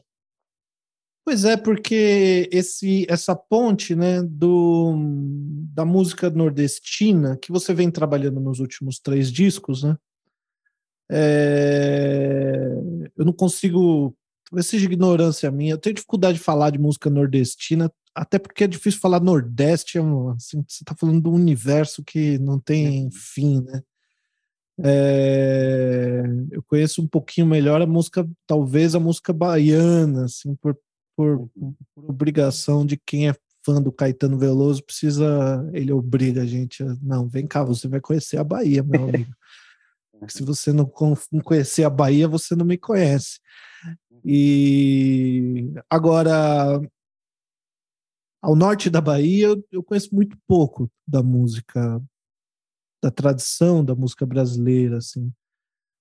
Pois 1.25 1.45
é, 1.45 1.57
porque 1.57 2.49
esse, 2.53 3.07
essa 3.09 3.35
ponte 3.35 3.95
né, 3.95 4.23
do, 4.23 4.95
da 5.73 5.85
música 5.85 6.29
nordestina, 6.29 7.37
que 7.37 7.53
você 7.53 7.73
vem 7.73 7.91
trabalhando 7.91 8.41
nos 8.41 8.59
últimos 8.59 8.99
três 8.99 9.31
discos, 9.31 9.85
né? 9.85 9.97
É, 11.11 12.73
eu 13.17 13.25
não 13.25 13.33
consigo. 13.33 14.17
Talvez 14.49 14.67
seja 14.67 14.85
ignorância 14.85 15.51
minha. 15.51 15.75
Eu 15.75 15.79
tenho 15.79 15.95
dificuldade 15.95 16.39
de 16.39 16.45
falar 16.45 16.71
de 16.71 16.79
música 16.79 17.09
nordestina, 17.09 17.91
até 18.15 18.39
porque 18.39 18.65
é 18.65 18.67
difícil 18.69 19.01
falar 19.01 19.21
Nordeste. 19.21 19.99
É 19.99 20.01
assim, 20.01 20.65
você 20.67 20.83
está 20.83 20.95
falando 20.95 21.23
de 21.23 21.29
um 21.29 21.35
universo 21.35 22.03
que 22.03 22.39
não 22.39 22.59
tem 22.59 23.05
uhum. 23.05 23.11
fim, 23.13 23.61
né? 23.63 23.83
É, 24.85 26.23
eu 26.51 26.63
conheço 26.63 27.03
um 27.03 27.07
pouquinho 27.07 27.47
melhor 27.47 27.81
a 27.83 27.87
música, 27.87 28.29
talvez 28.47 28.95
a 28.95 29.01
música 29.01 29.33
baiana, 29.33 30.25
assim, 30.25 30.55
por, 30.57 30.77
por, 31.17 31.51
uhum. 31.57 31.75
por 31.95 32.11
obrigação 32.11 32.85
de 32.85 32.97
quem 32.97 33.29
é 33.29 33.35
fã 33.65 33.81
do 33.81 33.93
Caetano 33.93 34.39
Veloso, 34.39 34.83
precisa, 34.83 35.69
ele 35.73 35.93
obriga 35.93 36.43
a 36.43 36.47
gente 36.47 36.83
a, 36.83 36.97
não, 37.01 37.29
vem 37.29 37.47
cá, 37.47 37.63
você 37.63 37.87
vai 37.87 38.01
conhecer 38.01 38.39
a 38.39 38.45
Bahia, 38.45 38.83
meu 38.83 39.09
amigo. 39.09 39.33
Se 40.29 40.45
você 40.45 40.73
não, 40.73 40.91
não 41.33 41.41
conhecer 41.41 41.85
a 41.85 41.91
Bahia, 41.91 42.29
você 42.29 42.55
não 42.55 42.65
me 42.65 42.79
conhece. 42.79 43.41
E 44.25 45.73
agora, 45.91 46.81
ao 48.43 48.57
norte 48.57 48.91
da 48.91 49.01
Bahia, 49.01 49.57
eu, 49.71 49.83
conheço 49.85 50.13
muito 50.13 50.37
pouco 50.49 50.91
da 51.07 51.23
música, 51.23 52.03
da 53.01 53.11
tradição 53.11 53.85
da 53.85 53.95
música 53.95 54.27
brasileira, 54.27 54.99
assim. 54.99 55.33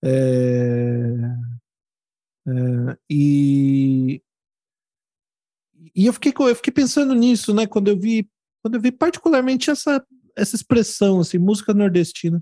É, 0.03 1.13
é, 2.47 2.97
e 3.07 4.21
e 5.95 6.05
eu 6.05 6.13
fiquei, 6.13 6.33
eu 6.37 6.55
fiquei 6.55 6.73
pensando 6.73 7.13
nisso, 7.13 7.53
né? 7.53 7.67
Quando 7.67 7.89
eu 7.89 7.99
vi, 7.99 8.27
quando 8.61 8.75
eu 8.75 8.81
vi 8.81 8.91
particularmente 8.91 9.69
essa, 9.69 10.03
essa 10.35 10.55
expressão, 10.55 11.19
assim, 11.19 11.37
música 11.37 11.73
nordestina 11.73 12.41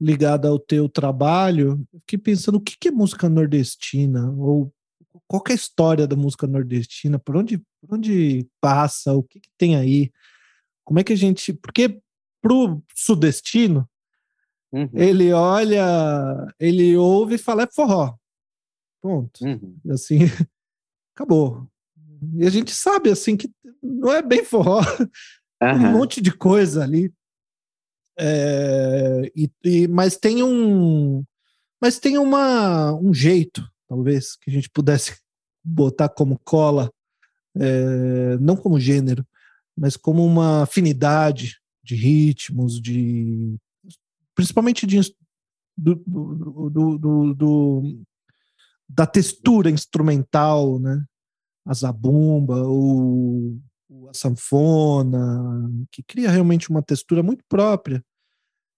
ligada 0.00 0.48
ao 0.48 0.58
teu 0.58 0.88
trabalho, 0.88 1.86
fiquei 2.00 2.18
pensando 2.18 2.56
o 2.56 2.60
que, 2.60 2.76
que 2.76 2.88
é 2.88 2.90
música 2.90 3.28
nordestina 3.28 4.30
ou 4.32 4.72
qual 5.26 5.42
é 5.48 5.52
a 5.52 5.54
história 5.54 6.06
da 6.06 6.16
música 6.16 6.46
nordestina, 6.46 7.18
por 7.18 7.36
onde, 7.36 7.58
por 7.58 7.96
onde 7.96 8.46
passa, 8.60 9.12
o 9.12 9.22
que, 9.22 9.40
que 9.40 9.48
tem 9.56 9.76
aí, 9.76 10.10
como 10.84 11.00
é 11.00 11.04
que 11.04 11.12
a 11.12 11.16
gente, 11.16 11.52
porque 11.52 12.00
pro 12.42 12.82
sudestino 12.94 13.88
uhum. 14.72 14.88
ele 14.92 15.32
olha, 15.32 15.84
ele 16.58 16.96
ouve 16.96 17.36
e 17.36 17.38
fala 17.38 17.62
é 17.62 17.66
forró, 17.66 18.14
ponto, 19.00 19.44
uhum. 19.44 19.76
assim 19.90 20.20
acabou. 21.14 21.66
E 22.36 22.46
a 22.46 22.50
gente 22.50 22.72
sabe 22.72 23.10
assim 23.10 23.36
que 23.36 23.50
não 23.82 24.12
é 24.12 24.22
bem 24.22 24.44
forró, 24.44 24.80
uhum. 25.62 25.68
um 25.72 25.92
monte 25.92 26.20
de 26.20 26.32
coisa 26.32 26.82
ali. 26.82 27.12
É, 28.16 29.32
e, 29.34 29.50
e, 29.64 29.88
mas 29.88 30.16
tem 30.16 30.42
um 30.42 31.24
mas 31.80 31.98
tem 31.98 32.16
uma, 32.16 32.94
um 32.94 33.12
jeito, 33.12 33.68
talvez, 33.94 34.34
que 34.36 34.50
a 34.50 34.52
gente 34.52 34.68
pudesse 34.68 35.16
botar 35.64 36.08
como 36.08 36.38
cola, 36.40 36.90
é, 37.56 38.36
não 38.38 38.56
como 38.56 38.80
gênero, 38.80 39.24
mas 39.76 39.96
como 39.96 40.24
uma 40.24 40.62
afinidade 40.62 41.60
de 41.82 41.94
ritmos, 41.94 42.80
de 42.80 43.56
principalmente 44.34 44.86
de, 44.86 45.00
do, 45.76 45.94
do, 45.94 46.98
do, 46.98 47.34
do, 47.34 48.04
da 48.88 49.06
textura 49.06 49.70
instrumental, 49.70 50.80
né? 50.80 51.04
A 51.66 51.72
zabumba, 51.72 52.62
o, 52.66 53.58
a 54.08 54.14
sanfona, 54.14 55.70
que 55.90 56.02
cria 56.02 56.30
realmente 56.30 56.68
uma 56.68 56.82
textura 56.82 57.22
muito 57.22 57.42
própria, 57.48 58.04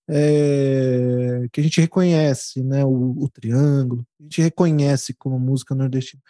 é, 0.08 1.46
que 1.52 1.60
a 1.60 1.62
gente 1.62 1.80
reconhece, 1.80 2.62
né, 2.62 2.84
o, 2.84 3.14
o, 3.18 3.28
triângulo, 3.28 4.06
a 4.20 4.22
gente 4.24 4.42
reconhece 4.42 5.14
como 5.14 5.38
música 5.38 5.74
nordestina. 5.74 6.22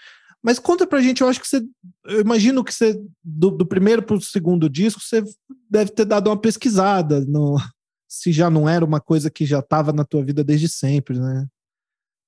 Mas 0.43 0.59
conta 0.59 0.87
pra 0.87 1.01
gente, 1.01 1.23
eu 1.23 1.29
acho 1.29 1.41
que 1.41 1.49
você, 1.49 1.61
eu 2.05 2.21
imagino 2.21 2.65
que 2.65 2.73
você, 2.73 3.01
do, 3.23 3.51
do 3.51 3.67
primeiro 3.67 4.03
pro 4.03 4.21
segundo 4.21 4.71
disco, 4.71 5.01
você 5.01 5.23
deve 5.69 5.91
ter 5.91 6.05
dado 6.05 6.29
uma 6.29 6.41
pesquisada 6.41 7.21
no, 7.25 7.57
se 8.09 8.33
já 8.33 8.49
não 8.49 8.69
era 8.69 8.85
uma 8.85 9.01
coisa 9.01 9.31
que 9.31 9.45
já 9.45 9.59
estava 9.59 9.93
na 9.93 10.05
tua 10.05 10.25
vida 10.25 10.45
desde 10.45 10.69
sempre, 10.69 11.19
né? 11.19 11.47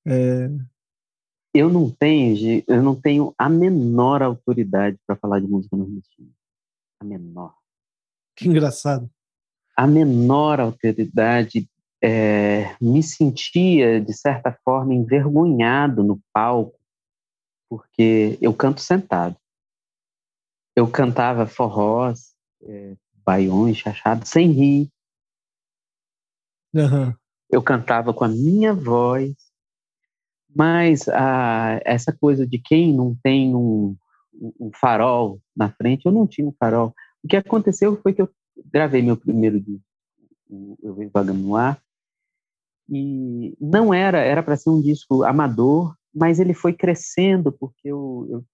É, 0.07 0.51
eu 1.55 1.71
não 1.71 1.91
tenho, 1.91 2.63
eu 2.67 2.83
não 2.83 2.95
tenho 2.95 3.35
a 3.39 3.49
menor 3.49 4.23
autoridade 4.23 4.99
para 5.07 5.17
falar 5.17 5.41
de 5.41 5.47
música 5.47 5.77
nordestina 5.77 6.31
a 7.01 7.05
menor. 7.05 7.55
Que 8.37 8.49
engraçado. 8.49 9.11
A 9.79 9.87
menor 9.87 10.59
autoridade 10.59 11.71
é, 12.03 12.77
me 12.81 13.01
sentia, 13.01 14.01
de 14.01 14.13
certa 14.13 14.51
forma, 14.65 14.93
envergonhado 14.93 16.03
no 16.03 16.21
palco, 16.33 16.77
porque 17.71 18.37
eu 18.43 18.53
canto 18.53 18.81
sentado. 18.81 19.37
Eu 20.75 20.91
cantava 20.91 21.47
forrós, 21.47 22.35
é, 22.61 22.97
baiões, 23.25 23.77
chachados, 23.77 24.29
sem 24.29 24.51
rir. 24.51 24.89
Uhum. 26.75 27.15
Eu 27.49 27.63
cantava 27.63 28.13
com 28.13 28.25
a 28.25 28.29
minha 28.29 28.75
voz, 28.75 29.33
mas 30.53 31.09
a, 31.09 31.81
essa 31.85 32.13
coisa 32.13 32.45
de 32.45 32.59
quem 32.59 32.93
não 32.93 33.17
tem 33.23 33.55
um, 33.55 33.97
um 34.59 34.73
farol 34.75 35.41
na 35.57 35.71
frente, 35.71 36.05
eu 36.05 36.11
não 36.11 36.27
tinha 36.27 36.49
um 36.49 36.55
farol. 36.59 36.93
O 37.23 37.29
que 37.29 37.37
aconteceu 37.37 37.97
foi 38.03 38.13
que 38.13 38.21
eu 38.21 38.29
gravei 38.73 39.03
meu 39.03 39.17
primeiro 39.17 39.61
disco, 39.61 39.85
Eu 40.83 40.95
Venho 40.95 41.11
Vagando 41.13 41.41
no 41.41 41.57
Ar, 41.57 41.81
e 42.89 43.55
não 43.61 43.93
era, 43.93 44.19
era 44.19 44.43
para 44.43 44.57
ser 44.57 44.71
um 44.71 44.81
disco 44.81 45.23
amador, 45.23 45.95
mas 46.15 46.41
ele 46.41 46.55
foi 46.55 46.73
crescendo, 46.73 47.53
porque 47.53 47.89
eu, 47.89 48.27
eu, 48.31 48.45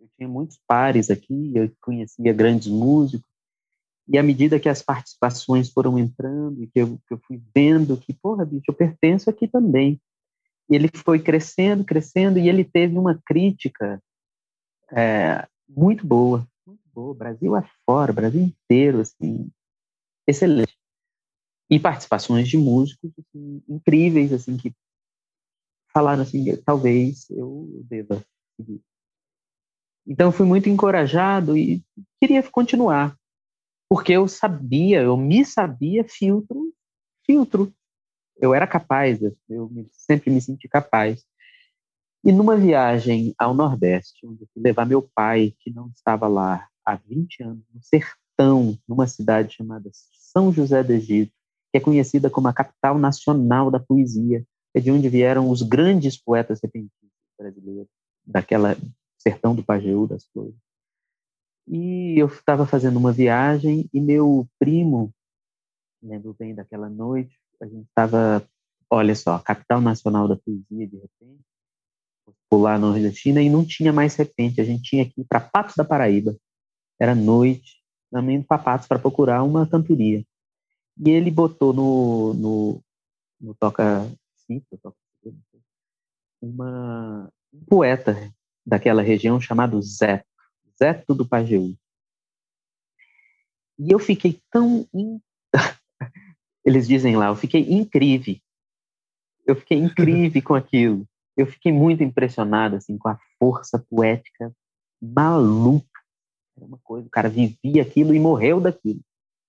eu 0.00 0.08
tinha 0.16 0.28
muitos 0.28 0.58
pares 0.66 1.10
aqui, 1.10 1.52
eu 1.54 1.70
conhecia 1.80 2.32
grandes 2.32 2.68
músicos, 2.68 3.28
e 4.08 4.18
à 4.18 4.22
medida 4.22 4.58
que 4.58 4.68
as 4.68 4.82
participações 4.82 5.70
foram 5.70 5.98
entrando, 5.98 6.62
e 6.62 6.66
que 6.66 6.80
eu, 6.80 6.98
que 7.06 7.14
eu 7.14 7.20
fui 7.26 7.40
vendo 7.54 7.96
que, 7.96 8.12
porra, 8.12 8.44
bicho, 8.44 8.64
eu 8.68 8.74
pertenço 8.74 9.28
aqui 9.30 9.46
também. 9.46 10.00
E 10.68 10.74
ele 10.74 10.88
foi 10.92 11.20
crescendo, 11.20 11.84
crescendo, 11.84 12.38
e 12.38 12.48
ele 12.48 12.64
teve 12.64 12.96
uma 12.96 13.20
crítica 13.24 14.02
é, 14.92 15.46
muito 15.68 16.06
boa, 16.06 16.46
muito 16.66 16.82
boa. 16.92 17.14
Brasil 17.14 17.54
afora, 17.54 18.12
Brasil 18.12 18.40
inteiro, 18.40 19.00
assim, 19.00 19.48
excelente. 20.30 20.76
E 21.68 21.78
participações 21.78 22.48
de 22.48 22.58
músicos 22.58 23.12
assim, 23.18 23.62
incríveis, 23.68 24.32
assim, 24.32 24.56
que 24.56 24.74
falaram 25.92 26.22
assim, 26.22 26.56
talvez 26.64 27.28
eu 27.30 27.68
deva 27.84 28.24
seguir. 28.56 28.80
Então 30.06 30.32
fui 30.32 30.46
muito 30.46 30.68
encorajado 30.68 31.56
e 31.56 31.84
queria 32.20 32.42
continuar, 32.50 33.16
porque 33.88 34.12
eu 34.12 34.26
sabia, 34.26 35.02
eu 35.02 35.16
me 35.16 35.44
sabia 35.44 36.04
filtro, 36.04 36.72
filtro. 37.24 37.72
Eu 38.36 38.54
era 38.54 38.66
capaz, 38.66 39.20
eu 39.22 39.70
sempre 39.92 40.30
me 40.30 40.40
senti 40.40 40.66
capaz. 40.68 41.24
E 42.24 42.32
numa 42.32 42.56
viagem 42.56 43.34
ao 43.38 43.54
Nordeste, 43.54 44.26
onde 44.26 44.42
eu 44.42 44.48
fui 44.52 44.62
levar 44.62 44.86
meu 44.86 45.02
pai, 45.14 45.54
que 45.60 45.70
não 45.70 45.88
estava 45.88 46.26
lá 46.26 46.68
há 46.84 46.96
20 46.96 47.42
anos, 47.42 47.64
no 47.72 47.82
sertão, 47.82 48.78
numa 48.88 49.06
cidade 49.06 49.54
chamada 49.54 49.90
São 50.30 50.52
José 50.52 50.82
do 50.82 50.92
Egito, 50.92 51.32
que 51.72 51.78
é 51.78 51.80
conhecida 51.80 52.30
como 52.30 52.48
a 52.48 52.52
capital 52.52 52.98
nacional 52.98 53.70
da 53.70 53.80
poesia, 53.80 54.44
é 54.74 54.80
de 54.80 54.90
onde 54.90 55.08
vieram 55.08 55.50
os 55.50 55.62
grandes 55.62 56.16
poetas 56.16 56.60
repentistas 56.62 57.10
brasileiros, 57.38 57.88
daquela 58.24 58.76
sertão 59.18 59.54
do 59.54 59.64
Pajeú, 59.64 60.06
das 60.06 60.26
flores. 60.26 60.54
E 61.66 62.18
eu 62.18 62.26
estava 62.26 62.66
fazendo 62.66 62.98
uma 62.98 63.12
viagem 63.12 63.88
e 63.92 64.00
meu 64.00 64.46
primo, 64.58 65.12
lembro 66.02 66.34
bem 66.38 66.54
daquela 66.54 66.88
noite, 66.88 67.36
a 67.60 67.66
gente 67.66 67.86
estava, 67.88 68.46
olha 68.88 69.14
só, 69.14 69.38
capital 69.38 69.80
nacional 69.80 70.26
da 70.26 70.36
poesia, 70.36 70.86
de 70.86 70.96
repente, 70.96 71.44
pular 72.48 72.78
no 72.78 72.92
Rio 72.92 73.08
da 73.08 73.14
China 73.14 73.40
e 73.40 73.50
não 73.50 73.64
tinha 73.64 73.92
mais 73.92 74.16
repente. 74.16 74.60
A 74.60 74.64
gente 74.64 74.82
tinha 74.82 75.08
que 75.08 75.20
ir 75.20 75.24
para 75.24 75.40
Patos 75.40 75.76
da 75.76 75.84
Paraíba. 75.84 76.36
Era 76.98 77.14
noite, 77.14 77.79
também 78.10 78.42
para 78.42 78.58
Patos 78.58 78.86
para 78.86 78.98
procurar 78.98 79.42
uma 79.42 79.66
cantoria. 79.66 80.24
E 80.98 81.10
ele 81.10 81.30
botou 81.30 81.72
no, 81.72 82.34
no, 82.34 82.82
no 83.40 83.54
toca 83.54 84.10
uma 86.42 87.30
um 87.52 87.64
poeta 87.64 88.32
daquela 88.64 89.02
região 89.02 89.40
chamado 89.40 89.80
Zeto, 89.82 90.26
Zeto 90.78 91.14
do 91.14 91.26
Pajeú. 91.26 91.74
E 93.78 93.90
eu 93.90 93.98
fiquei 93.98 94.40
tão 94.50 94.86
in... 94.94 95.20
eles 96.64 96.86
dizem 96.86 97.16
lá, 97.16 97.28
eu 97.28 97.36
fiquei 97.36 97.62
incrível. 97.72 98.36
Eu 99.46 99.56
fiquei 99.56 99.78
incrível 99.78 100.42
com 100.42 100.54
aquilo. 100.54 101.06
Eu 101.36 101.46
fiquei 101.46 101.72
muito 101.72 102.02
impressionado 102.02 102.76
assim 102.76 102.98
com 102.98 103.08
a 103.08 103.18
força 103.38 103.78
poética 103.78 104.54
maluca. 105.00 105.88
Era 106.60 106.66
uma 106.66 106.78
coisa, 106.84 107.06
o 107.06 107.10
cara 107.10 107.28
vivia 107.28 107.82
aquilo 107.82 108.14
e 108.14 108.20
morreu 108.20 108.60
daquilo. 108.60 109.00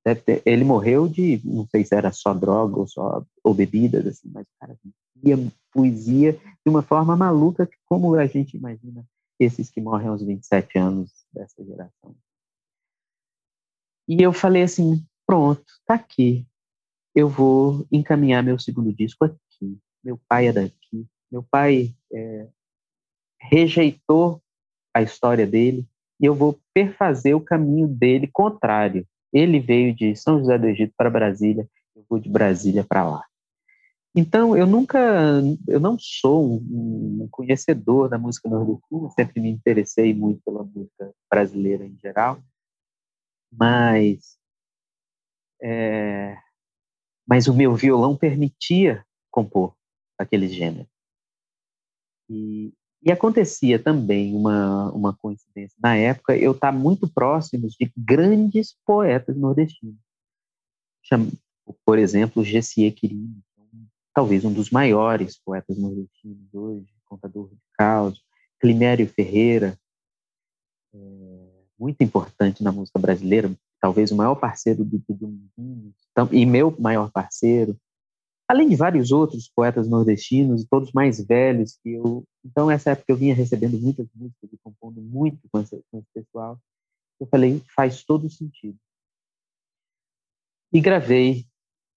Ter, 0.03 0.41
ele 0.45 0.63
morreu 0.63 1.07
de, 1.07 1.41
não 1.43 1.67
sei 1.67 1.85
se 1.85 1.93
era 1.93 2.11
só 2.11 2.33
droga 2.33 2.79
ou 2.79 2.87
só 2.87 3.23
ou 3.43 3.53
bebidas, 3.53 4.07
assim, 4.07 4.31
mas 4.33 4.47
o 4.47 4.59
cara 4.59 4.77
vivia 5.15 5.51
poesia 5.71 6.33
de 6.33 6.69
uma 6.69 6.81
forma 6.81 7.15
maluca, 7.15 7.69
como 7.85 8.15
a 8.15 8.25
gente 8.25 8.57
imagina 8.57 9.05
esses 9.39 9.69
que 9.69 9.81
morrem 9.81 10.07
aos 10.07 10.23
27 10.23 10.77
anos 10.77 11.11
dessa 11.33 11.63
geração. 11.63 12.15
E 14.07 14.21
eu 14.21 14.33
falei 14.33 14.63
assim, 14.63 15.05
pronto, 15.25 15.63
tá 15.85 15.95
aqui. 15.95 16.47
Eu 17.13 17.27
vou 17.27 17.85
encaminhar 17.91 18.43
meu 18.43 18.57
segundo 18.57 18.91
disco 18.93 19.25
aqui. 19.25 19.77
Meu 20.03 20.19
pai 20.27 20.47
é 20.47 20.53
daqui. 20.53 21.07
Meu 21.31 21.43
pai 21.43 21.93
é, 22.11 22.47
rejeitou 23.39 24.41
a 24.93 25.01
história 25.01 25.45
dele 25.45 25.87
e 26.21 26.25
eu 26.25 26.35
vou 26.35 26.59
perfazer 26.73 27.35
o 27.35 27.41
caminho 27.41 27.87
dele 27.87 28.29
contrário. 28.31 29.07
Ele 29.33 29.59
veio 29.59 29.95
de 29.95 30.15
São 30.15 30.37
José 30.39 30.57
do 30.57 30.67
Egito 30.67 30.93
para 30.95 31.09
Brasília, 31.09 31.67
eu 31.95 32.05
vou 32.07 32.19
de 32.19 32.29
Brasília 32.29 32.85
para 32.87 33.03
lá. 33.03 33.25
Então, 34.13 34.55
eu 34.57 34.67
nunca, 34.67 34.99
eu 35.67 35.79
não 35.79 35.97
sou 35.97 36.57
um, 36.57 37.27
conhecedor 37.31 38.09
da 38.09 38.17
música 38.17 38.49
nordestina, 38.49 39.09
sempre 39.11 39.39
me 39.39 39.49
interessei 39.49 40.13
muito 40.13 40.41
pela 40.43 40.63
música 40.63 41.13
brasileira 41.29 41.85
em 41.85 41.97
geral, 41.97 42.43
mas, 43.51 44.37
é, 45.61 46.37
mas 47.25 47.47
o 47.47 47.53
meu 47.53 47.73
violão 47.73 48.15
permitia 48.15 49.03
compor 49.31 49.73
aquele 50.19 50.49
gênero. 50.49 50.87
E, 52.29 52.73
e 53.03 53.11
acontecia 53.11 53.79
também 53.79 54.35
uma, 54.35 54.91
uma 54.91 55.13
coincidência. 55.13 55.75
Na 55.81 55.95
época, 55.95 56.37
eu 56.37 56.51
estava 56.51 56.77
muito 56.77 57.07
próximo 57.11 57.67
de 57.67 57.91
grandes 57.97 58.75
poetas 58.85 59.35
nordestinos. 59.35 59.97
Por 61.83 61.97
exemplo, 61.97 62.43
Gessie 62.43 62.91
Quirino, 62.91 63.41
talvez 64.13 64.45
um 64.45 64.53
dos 64.53 64.69
maiores 64.69 65.39
poetas 65.43 65.77
nordestinos 65.77 66.53
hoje, 66.53 66.87
contador 67.05 67.49
de 67.49 67.57
causos, 67.73 68.23
Climério 68.59 69.07
Ferreira, 69.07 69.77
é, 70.93 70.97
muito 71.79 72.03
importante 72.03 72.63
na 72.63 72.71
música 72.71 72.99
brasileira, 72.99 73.51
talvez 73.79 74.11
o 74.11 74.15
maior 74.15 74.35
parceiro 74.35 74.85
do 74.85 75.01
Dudu 75.09 75.33
e 76.31 76.45
meu 76.45 76.75
maior 76.79 77.11
parceiro, 77.11 77.75
além 78.51 78.67
de 78.67 78.75
vários 78.75 79.13
outros 79.13 79.49
poetas 79.49 79.87
nordestinos, 79.87 80.65
todos 80.69 80.91
mais 80.91 81.25
velhos 81.25 81.79
que 81.81 81.91
eu. 81.91 82.25
Então, 82.43 82.69
essa 82.69 82.91
época 82.91 83.09
eu 83.13 83.15
vinha 83.15 83.33
recebendo 83.33 83.79
muitas 83.79 84.05
músicas 84.13 84.51
e 84.51 84.57
compondo 84.57 85.01
muito 85.01 85.39
com 85.49 85.61
esse, 85.61 85.81
com 85.89 85.99
esse 85.99 86.07
pessoal. 86.13 86.59
Eu 87.17 87.27
falei, 87.27 87.61
faz 87.73 88.03
todo 88.03 88.29
sentido. 88.29 88.77
E 90.73 90.81
gravei 90.81 91.45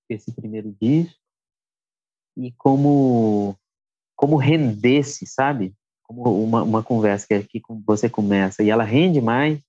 esse 0.08 0.30
primeiro 0.32 0.72
disco, 0.80 1.18
e 2.36 2.52
como 2.52 3.56
como 4.14 4.36
rendesse, 4.36 5.26
sabe? 5.26 5.74
Como 6.04 6.22
uma, 6.44 6.62
uma 6.62 6.82
conversa 6.84 7.26
que 7.26 7.34
aqui 7.34 7.60
você 7.84 8.08
começa 8.08 8.62
e 8.62 8.70
ela 8.70 8.84
rende 8.84 9.20
mais. 9.20 9.60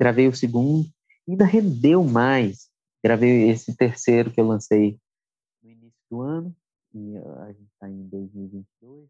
Gravei 0.00 0.26
o 0.26 0.34
segundo, 0.34 0.88
ainda 1.28 1.44
rendeu 1.44 2.02
mais. 2.02 2.68
Gravei 3.04 3.50
esse 3.50 3.76
terceiro 3.76 4.32
que 4.32 4.40
eu 4.40 4.48
lancei 4.48 4.98
do 6.14 6.20
ano, 6.22 6.56
e 6.94 7.16
a 7.16 7.52
gente 7.52 7.70
está 7.72 7.88
em 7.88 8.08
2022, 8.08 9.08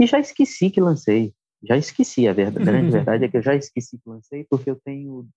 e 0.00 0.06
já 0.06 0.20
esqueci 0.20 0.70
que 0.70 0.80
lancei. 0.80 1.34
Já 1.62 1.76
esqueci, 1.76 2.28
a 2.28 2.32
verdade, 2.32 2.62
a 2.62 2.72
grande 2.72 2.90
verdade 2.92 3.24
é 3.24 3.28
que 3.28 3.36
eu 3.36 3.42
já 3.42 3.54
esqueci 3.54 3.98
que 3.98 4.08
lancei, 4.08 4.44
porque 4.48 4.70
eu 4.70 4.76
tenho 4.76 5.28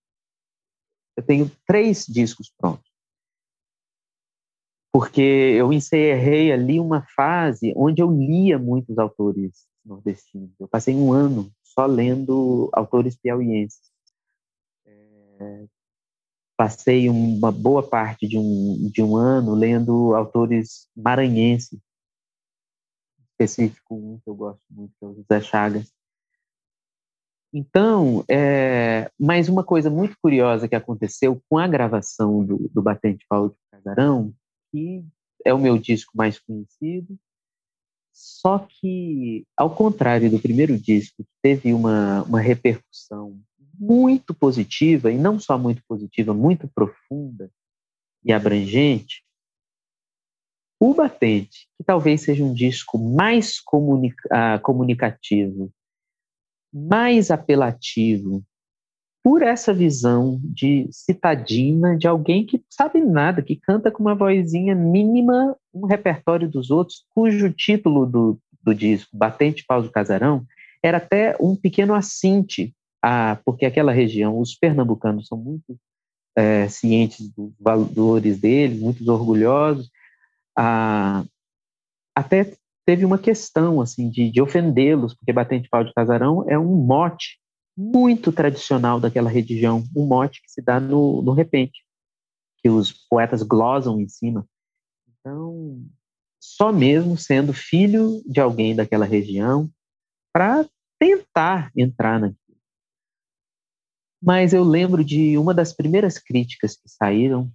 eu 1.18 1.24
tenho 1.24 1.52
três 1.66 2.06
discos 2.06 2.52
prontos 2.58 2.92
porque 4.92 5.22
eu 5.22 5.72
encerrei 5.72 6.52
ali 6.52 6.80
uma 6.80 7.02
fase 7.16 7.74
onde 7.76 8.02
eu 8.02 8.12
lia 8.12 8.60
muitos 8.60 8.98
autores 9.00 9.66
nordestinos. 9.86 10.52
Eu 10.60 10.68
passei 10.68 10.94
um 10.94 11.14
ano 11.14 11.52
só 11.64 11.86
lendo 11.86 12.70
autores 12.74 13.16
piauienses. 13.16 13.90
É, 14.86 15.66
passei 16.62 17.10
uma 17.10 17.52
boa 17.52 17.82
parte 17.82 18.28
de 18.28 18.38
um, 18.38 18.88
de 18.94 19.02
um 19.02 19.16
ano 19.16 19.56
lendo 19.56 20.14
autores 20.14 20.88
maranhenses, 20.96 21.80
específico 23.32 23.96
um 23.96 24.20
que 24.20 24.30
eu 24.30 24.36
gosto 24.36 24.64
muito, 24.70 24.94
que 25.00 25.04
é 25.04 25.08
o 25.08 25.16
José 25.16 25.42
Chagas. 25.42 25.92
Então, 27.52 28.24
é, 28.30 29.10
mais 29.20 29.50
uma 29.50 29.64
coisa 29.64 29.90
muito 29.90 30.16
curiosa 30.22 30.68
que 30.68 30.76
aconteceu 30.76 31.42
com 31.50 31.58
a 31.58 31.68
gravação 31.68 32.46
do, 32.46 32.70
do 32.72 32.80
Batente 32.84 33.26
Paulo 33.28 33.50
de 33.50 33.56
Casarão 33.72 34.32
que 34.72 35.04
é 35.44 35.52
o 35.52 35.60
meu 35.60 35.80
disco 35.80 36.16
mais 36.16 36.38
conhecido. 36.38 37.18
Só 38.14 38.60
que, 38.60 39.48
ao 39.58 39.76
contrário 39.76 40.30
do 40.30 40.40
primeiro 40.40 40.78
disco, 40.78 41.24
que 41.24 41.30
teve 41.42 41.74
uma, 41.74 42.22
uma 42.22 42.40
repercussão 42.40 43.42
muito 43.82 44.32
positiva, 44.32 45.12
e 45.12 45.18
não 45.18 45.40
só 45.40 45.58
muito 45.58 45.82
positiva, 45.88 46.36
muito 46.36 46.68
profunda 46.68 47.50
e 48.24 48.32
abrangente, 48.32 49.24
o 50.80 50.94
Batente, 50.94 51.68
que 51.76 51.84
talvez 51.84 52.22
seja 52.22 52.44
um 52.44 52.54
disco 52.54 53.00
mais 53.00 53.60
comunica 53.60 54.60
comunicativo, 54.60 55.72
mais 56.72 57.32
apelativo, 57.32 58.44
por 59.24 59.42
essa 59.42 59.74
visão 59.74 60.40
de 60.44 60.88
citadina, 60.92 61.98
de 61.98 62.08
alguém 62.08 62.46
que 62.46 62.64
sabe 62.70 63.00
nada, 63.02 63.42
que 63.42 63.56
canta 63.56 63.92
com 63.92 64.02
uma 64.02 64.16
vozinha 64.16 64.76
mínima 64.76 65.56
um 65.74 65.86
repertório 65.86 66.50
dos 66.50 66.70
outros, 66.70 67.06
cujo 67.10 67.52
título 67.52 68.06
do, 68.06 68.40
do 68.64 68.74
disco, 68.74 69.16
Batente 69.16 69.64
Pau 69.66 69.82
do 69.82 69.92
Casarão, 69.92 70.46
era 70.84 70.98
até 70.98 71.36
um 71.40 71.56
pequeno 71.56 71.94
assinte, 71.94 72.76
a, 73.02 73.38
porque 73.44 73.66
aquela 73.66 73.92
região, 73.92 74.40
os 74.40 74.56
pernambucanos 74.56 75.28
são 75.28 75.38
muito 75.38 75.78
é, 76.36 76.68
cientes 76.68 77.30
dos 77.30 77.54
valores 77.60 78.40
dele, 78.40 78.80
muito 78.80 79.10
orgulhosos, 79.12 79.90
a, 80.58 81.24
até 82.16 82.54
teve 82.86 83.06
uma 83.06 83.18
questão 83.18 83.82
assim 83.82 84.10
de, 84.10 84.30
de 84.30 84.42
ofendê-los, 84.42 85.14
porque 85.14 85.34
Batente 85.34 85.70
Pau 85.70 85.84
de 85.84 85.94
Casarão 85.94 86.46
é 86.50 86.58
um 86.58 86.76
mote 86.76 87.40
muito 87.78 88.32
tradicional 88.32 89.00
daquela 89.00 89.30
região, 89.30 89.84
um 89.96 90.06
mote 90.06 90.42
que 90.42 90.52
se 90.52 90.62
dá 90.62 90.80
no, 90.80 91.22
no 91.22 91.34
repente, 91.34 91.84
que 92.58 92.70
os 92.70 92.92
poetas 92.92 93.42
glosam 93.44 94.00
em 94.00 94.08
cima. 94.08 94.46
Então, 95.20 95.82
só 96.40 96.72
mesmo 96.72 97.18
sendo 97.18 97.54
filho 97.54 98.22
de 98.26 98.40
alguém 98.40 98.76
daquela 98.76 99.06
região 99.06 99.70
para 100.34 100.66
tentar 101.00 101.72
entrar 101.76 102.20
naquilo. 102.20 102.41
Mas 104.22 104.54
eu 104.54 104.64
lembro 104.64 105.04
de 105.04 105.36
uma 105.38 105.54
das 105.54 105.74
primeiras 105.74 106.20
críticas 106.20 106.76
que 106.76 106.88
saíram, 106.88 107.52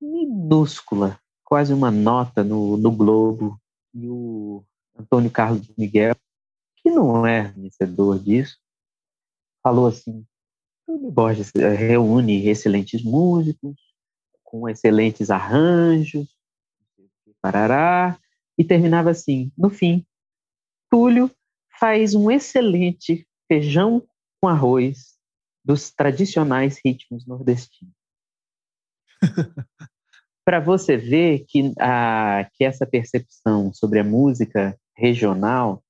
minúscula, 0.00 1.20
quase 1.44 1.74
uma 1.74 1.90
nota 1.90 2.42
no, 2.42 2.78
no 2.78 2.90
Globo, 2.90 3.60
e 3.92 4.08
o 4.08 4.64
Antônio 4.98 5.30
Carlos 5.30 5.70
Miguel, 5.76 6.16
que 6.76 6.90
não 6.90 7.26
é 7.26 7.52
conhecedor 7.52 8.18
disso, 8.18 8.56
falou 9.62 9.86
assim: 9.86 10.24
Borges 11.12 11.52
eh, 11.54 11.74
reúne 11.74 12.48
excelentes 12.48 13.04
músicos, 13.04 13.76
com 14.42 14.66
excelentes 14.66 15.30
arranjos, 15.30 16.34
parará, 17.42 18.18
e 18.56 18.64
terminava 18.64 19.10
assim: 19.10 19.52
no 19.58 19.68
fim, 19.68 20.06
Túlio 20.90 21.30
faz 21.78 22.14
um 22.14 22.30
excelente 22.30 23.26
feijão 23.46 24.02
com 24.40 24.48
arroz 24.48 25.11
dos 25.64 25.90
tradicionais 25.90 26.78
ritmos 26.84 27.26
nordestinos. 27.26 27.94
Para 30.44 30.58
você 30.58 30.96
ver 30.96 31.44
que, 31.46 31.72
a, 31.78 32.48
que 32.54 32.64
essa 32.64 32.84
percepção 32.84 33.72
sobre 33.72 34.00
a 34.00 34.04
música 34.04 34.76
regional 34.96 35.82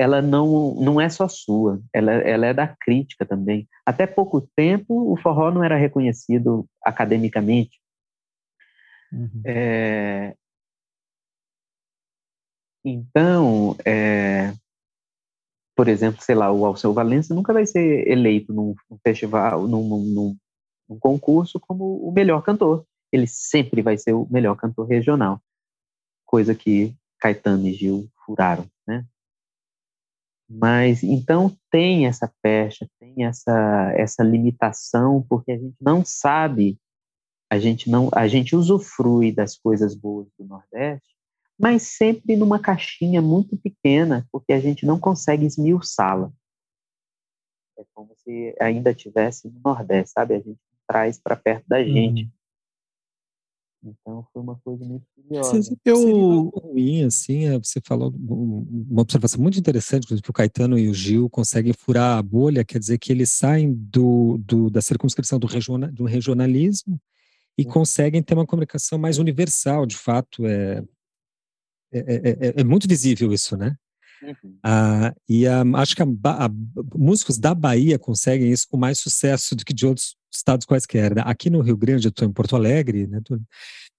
ela 0.00 0.22
não, 0.22 0.74
não 0.76 0.98
é 0.98 1.10
só 1.10 1.28
sua, 1.28 1.78
ela, 1.92 2.10
ela 2.10 2.46
é 2.46 2.54
da 2.54 2.66
crítica 2.66 3.26
também. 3.26 3.68
Até 3.84 4.06
pouco 4.06 4.40
tempo, 4.56 5.12
o 5.12 5.16
forró 5.20 5.50
não 5.50 5.62
era 5.62 5.76
reconhecido 5.76 6.66
academicamente. 6.82 7.78
Uhum. 9.12 9.42
É, 9.44 10.34
então, 12.82 13.76
é, 13.84 14.54
por 15.80 15.88
exemplo, 15.88 16.22
sei 16.22 16.34
lá, 16.34 16.52
o 16.52 16.66
Alceu 16.66 16.92
Valença 16.92 17.34
nunca 17.34 17.54
vai 17.54 17.64
ser 17.64 18.06
eleito 18.06 18.52
num, 18.52 18.74
festival, 19.02 19.66
num, 19.66 19.88
num, 19.88 20.36
num, 20.86 20.98
concurso 20.98 21.58
como 21.58 22.06
o 22.06 22.12
melhor 22.12 22.42
cantor. 22.42 22.84
ele 23.10 23.26
sempre 23.26 23.80
vai 23.80 23.96
ser 23.96 24.12
o 24.12 24.28
melhor 24.30 24.56
cantor 24.56 24.86
regional, 24.86 25.40
coisa 26.26 26.54
que 26.54 26.94
Caetano 27.18 27.66
e 27.66 27.72
Gil 27.72 28.06
furaram, 28.26 28.66
né? 28.86 29.06
Mas 30.46 31.02
então 31.02 31.56
tem 31.70 32.06
essa 32.06 32.30
pecha, 32.42 32.86
tem 32.98 33.24
essa 33.24 33.90
essa 33.96 34.22
limitação 34.22 35.24
porque 35.30 35.52
a 35.52 35.56
gente 35.56 35.76
não 35.80 36.04
sabe, 36.04 36.78
a 37.50 37.58
gente 37.58 37.88
não 37.88 38.10
a 38.12 38.28
gente 38.28 38.54
usufrui 38.54 39.32
das 39.32 39.56
coisas 39.56 39.94
boas 39.94 40.28
do 40.38 40.44
Nordeste, 40.44 41.16
mas 41.60 41.82
sempre 41.82 42.36
numa 42.36 42.58
caixinha 42.58 43.20
muito 43.20 43.54
pequena, 43.54 44.26
porque 44.32 44.52
a 44.52 44.58
gente 44.58 44.86
não 44.86 44.98
consegue 44.98 45.44
esmiuçá-la. 45.44 46.32
É 47.78 47.84
como 47.94 48.14
se 48.16 48.56
ainda 48.58 48.94
tivesse 48.94 49.48
no 49.48 49.60
Nordeste, 49.62 50.12
sabe? 50.12 50.34
A 50.34 50.38
gente 50.38 50.58
traz 50.88 51.20
para 51.20 51.36
perto 51.36 51.66
da 51.68 51.84
gente. 51.84 52.24
Uhum. 52.24 52.30
Então 53.82 54.26
foi 54.32 54.42
uma 54.42 54.56
coisa 54.56 54.84
muito 54.84 55.06
curiosa. 55.14 55.76
Eu 55.84 56.48
ruim 56.48 57.04
assim, 57.04 57.46
é, 57.46 57.58
você 57.58 57.80
falou 57.84 58.10
uma 58.10 59.02
observação 59.02 59.40
muito 59.40 59.58
interessante, 59.58 60.06
que 60.06 60.30
o 60.30 60.32
Caetano 60.32 60.78
e 60.78 60.88
o 60.88 60.94
Gil 60.94 61.28
conseguem 61.28 61.72
furar 61.72 62.18
a 62.18 62.22
bolha, 62.22 62.64
quer 62.64 62.78
dizer 62.78 62.98
que 62.98 63.12
eles 63.12 63.30
saem 63.30 63.72
do, 63.72 64.38
do 64.38 64.70
da 64.70 64.80
circunscrição 64.80 65.38
do, 65.38 65.46
regional, 65.46 65.90
do 65.92 66.04
regionalismo 66.04 67.00
e 67.56 67.64
uhum. 67.64 67.70
conseguem 67.70 68.22
ter 68.22 68.34
uma 68.34 68.46
comunicação 68.46 68.98
mais 68.98 69.18
universal, 69.18 69.84
de 69.86 69.96
fato, 69.96 70.46
é, 70.46 70.82
é, 71.92 71.98
é, 71.98 72.48
é, 72.48 72.60
é 72.60 72.64
muito 72.64 72.88
visível 72.88 73.32
isso, 73.32 73.56
né? 73.56 73.74
Uhum. 74.22 74.58
Ah, 74.62 75.14
e 75.28 75.44
acho 75.46 75.96
que 75.96 76.02
a, 76.02 76.06
a, 76.24 76.50
músicos 76.94 77.38
da 77.38 77.54
Bahia 77.54 77.98
conseguem 77.98 78.50
isso 78.50 78.66
com 78.68 78.76
mais 78.76 78.98
sucesso 78.98 79.56
do 79.56 79.64
que 79.64 79.72
de 79.72 79.86
outros 79.86 80.14
estados 80.30 80.66
quaisquer. 80.66 81.14
Né? 81.14 81.22
Aqui 81.24 81.48
no 81.48 81.60
Rio 81.60 81.76
Grande, 81.76 82.06
eu 82.06 82.10
estou 82.10 82.28
em 82.28 82.32
Porto 82.32 82.54
Alegre, 82.54 83.06
né? 83.06 83.20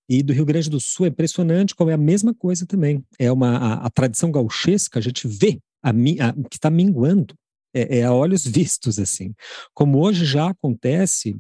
E 0.08 0.22
do 0.22 0.34
Rio 0.34 0.46
Grande 0.46 0.70
do 0.70 0.80
Sul 0.80 1.06
é 1.06 1.10
impressionante 1.10 1.74
como 1.74 1.90
é 1.90 1.94
a 1.94 1.98
mesma 1.98 2.34
coisa 2.34 2.66
também. 2.66 3.04
É 3.18 3.32
uma 3.32 3.58
a, 3.58 3.74
a 3.86 3.90
tradição 3.90 4.32
gauchesca, 4.32 5.00
a 5.00 5.02
gente 5.02 5.28
vê 5.28 5.60
a, 5.84 5.90
a 5.90 6.34
que 6.50 6.58
está 6.58 6.70
minguando, 6.70 7.34
é, 7.74 8.00
é, 8.00 8.04
a 8.04 8.14
olhos 8.14 8.46
vistos 8.48 9.00
assim. 9.00 9.34
Como 9.74 10.00
hoje 10.00 10.26
já 10.26 10.50
acontece, 10.50 11.36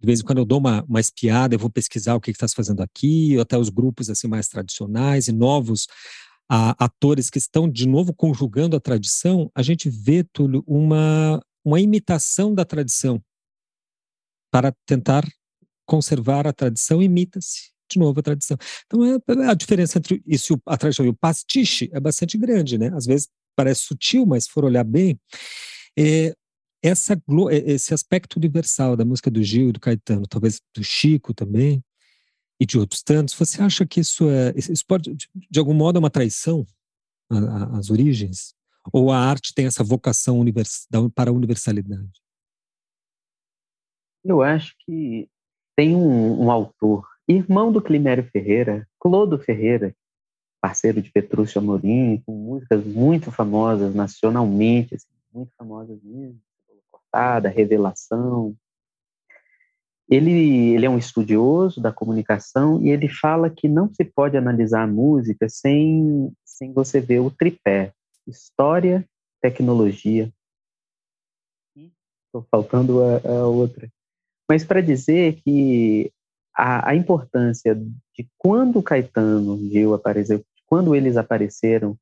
de 0.00 0.06
vez 0.06 0.20
em 0.20 0.24
quando 0.24 0.38
eu 0.38 0.44
dou 0.44 0.58
uma, 0.58 0.82
uma 0.84 1.00
espiada, 1.00 1.54
eu 1.54 1.58
vou 1.58 1.70
pesquisar 1.70 2.14
o 2.14 2.20
que 2.20 2.30
está 2.30 2.48
se 2.48 2.54
fazendo 2.54 2.82
aqui, 2.82 3.38
até 3.38 3.58
os 3.58 3.68
grupos 3.68 4.08
assim 4.08 4.26
mais 4.26 4.48
tradicionais 4.48 5.28
e 5.28 5.32
novos 5.32 5.86
atores 6.50 7.30
que 7.30 7.38
estão 7.38 7.70
de 7.70 7.86
novo 7.86 8.12
conjugando 8.12 8.76
a 8.76 8.80
tradição, 8.80 9.48
a 9.54 9.62
gente 9.62 9.88
vê, 9.88 10.24
Túlio, 10.24 10.64
uma, 10.66 11.40
uma 11.64 11.80
imitação 11.80 12.52
da 12.52 12.64
tradição. 12.64 13.22
Para 14.50 14.74
tentar 14.84 15.24
conservar 15.86 16.48
a 16.48 16.52
tradição, 16.52 17.00
imita-se 17.00 17.70
de 17.88 18.00
novo 18.00 18.18
a 18.18 18.22
tradição. 18.22 18.56
Então, 18.86 19.04
é, 19.04 19.18
é 19.44 19.46
a 19.46 19.54
diferença 19.54 19.98
entre 19.98 20.20
isso, 20.26 20.60
a 20.66 20.76
tradição 20.76 21.06
e 21.06 21.08
o 21.08 21.14
pastiche 21.14 21.88
é 21.92 22.00
bastante 22.00 22.36
grande, 22.36 22.76
né? 22.76 22.90
Às 22.94 23.06
vezes 23.06 23.28
parece 23.54 23.82
sutil, 23.82 24.26
mas 24.26 24.44
se 24.44 24.50
for 24.50 24.64
olhar 24.64 24.84
bem, 24.84 25.20
é, 25.96 26.34
essa, 26.82 27.20
esse 27.50 27.92
aspecto 27.92 28.36
universal 28.36 28.96
da 28.96 29.04
música 29.04 29.30
do 29.30 29.42
Gil 29.42 29.72
do 29.72 29.80
Caetano, 29.80 30.26
talvez 30.26 30.60
do 30.74 30.82
Chico 30.82 31.34
também, 31.34 31.84
e 32.58 32.66
de 32.66 32.78
outros 32.78 33.02
tantos, 33.02 33.34
você 33.34 33.62
acha 33.62 33.86
que 33.86 34.00
isso 34.00 34.28
é 34.28 34.52
isso 34.56 34.84
pode 34.86 35.16
de 35.50 35.58
algum 35.58 35.72
modo 35.72 35.96
é 35.96 36.00
uma 36.00 36.10
traição 36.10 36.66
às 37.72 37.90
origens? 37.90 38.54
Ou 38.92 39.10
a 39.10 39.18
arte 39.18 39.54
tem 39.54 39.66
essa 39.66 39.84
vocação 39.84 40.38
univers, 40.38 40.86
para 41.14 41.30
a 41.30 41.32
universalidade? 41.32 42.20
Eu 44.24 44.42
acho 44.42 44.74
que 44.80 45.28
tem 45.76 45.94
um, 45.94 46.44
um 46.44 46.50
autor, 46.50 47.06
irmão 47.26 47.72
do 47.72 47.80
Climério 47.80 48.28
Ferreira, 48.30 48.86
Clodo 48.98 49.38
Ferreira, 49.38 49.94
parceiro 50.60 51.00
de 51.00 51.10
Petrúcio 51.10 51.58
Amorim, 51.58 52.22
com 52.26 52.32
músicas 52.32 52.84
muito 52.84 53.30
famosas 53.30 53.94
nacionalmente, 53.94 54.94
assim, 54.94 55.08
muito 55.32 55.52
famosas 55.56 55.98
mesmo, 56.02 56.38
Cortada, 57.10 57.48
Revelação, 57.48 58.56
ele, 60.08 60.74
ele 60.74 60.86
é 60.86 60.90
um 60.90 60.98
estudioso 60.98 61.80
da 61.80 61.92
comunicação 61.92 62.82
e 62.82 62.90
ele 62.90 63.08
fala 63.08 63.48
que 63.48 63.68
não 63.68 63.92
se 63.94 64.04
pode 64.04 64.36
analisar 64.36 64.82
a 64.82 64.86
música 64.86 65.48
sem, 65.48 66.32
sem 66.44 66.72
você 66.72 67.00
ver 67.00 67.20
o 67.20 67.30
tripé: 67.30 67.92
história, 68.26 69.04
tecnologia. 69.40 70.32
Estou 71.76 72.46
faltando 72.50 73.02
a, 73.02 73.16
a, 73.18 73.46
outra. 73.46 73.88
Mas 74.48 74.64
para 74.64 74.80
dizer 74.80 75.40
que 75.42 76.12
a, 76.56 76.90
a, 76.90 76.94
importância 76.94 77.74
de 77.74 78.28
quando 78.36 78.82
Caetano 78.82 79.58
Gil 79.68 79.94
apareceu, 79.94 80.44
quando 80.66 80.94
eles 80.94 81.16
apareceram, 81.16 81.96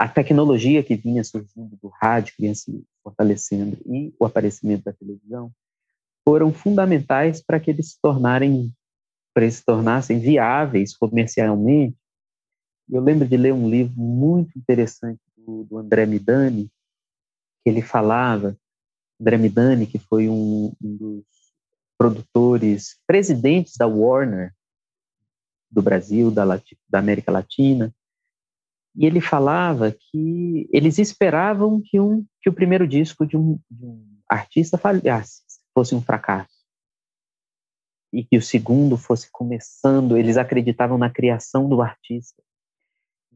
a 0.00 0.08
tecnologia 0.08 0.82
que 0.82 0.96
vinha 0.96 1.22
surgindo 1.22 1.76
do 1.76 1.88
rádio, 1.88 2.34
que 2.34 2.40
vinha 2.40 2.54
se 2.54 2.82
fortalecendo, 3.04 3.76
e 3.84 4.14
o 4.18 4.24
aparecimento 4.24 4.84
da 4.84 4.94
televisão, 4.94 5.52
foram 6.24 6.54
fundamentais 6.54 7.42
para 7.42 7.60
que 7.60 7.70
eles 7.70 7.90
se 7.90 8.00
tornarem 8.00 8.72
para 9.34 9.44
eles 9.44 9.56
se 9.56 9.64
tornassem 9.64 10.18
viáveis 10.18 10.96
comercialmente. 10.96 11.98
Eu 12.90 13.02
lembro 13.02 13.28
de 13.28 13.36
ler 13.36 13.52
um 13.52 13.68
livro 13.68 13.92
muito 13.94 14.58
interessante 14.58 15.20
do, 15.36 15.64
do 15.64 15.76
André 15.76 16.06
Midani, 16.06 16.70
que 17.62 17.70
ele 17.70 17.82
falava, 17.82 18.56
André 19.20 19.36
Midani, 19.36 19.86
que 19.86 19.98
foi 19.98 20.30
um, 20.30 20.72
um 20.82 20.96
dos 20.96 21.24
produtores, 21.98 22.98
presidentes 23.06 23.76
da 23.76 23.86
Warner 23.86 24.54
do 25.70 25.82
Brasil, 25.82 26.30
da, 26.30 26.44
da 26.88 26.98
América 26.98 27.30
Latina, 27.30 27.94
e 28.94 29.06
ele 29.06 29.20
falava 29.20 29.92
que 29.92 30.68
eles 30.72 30.98
esperavam 30.98 31.80
que, 31.84 32.00
um, 32.00 32.24
que 32.40 32.48
o 32.48 32.52
primeiro 32.52 32.86
disco 32.86 33.26
de 33.26 33.36
um, 33.36 33.58
de 33.70 33.84
um 33.84 34.04
artista 34.28 34.76
falhasse, 34.76 35.42
fosse 35.74 35.94
um 35.94 36.02
fracasso. 36.02 36.60
E 38.12 38.24
que 38.24 38.36
o 38.36 38.42
segundo 38.42 38.96
fosse 38.96 39.30
começando, 39.30 40.16
eles 40.16 40.36
acreditavam 40.36 40.98
na 40.98 41.08
criação 41.08 41.68
do 41.68 41.80
artista. 41.80 42.42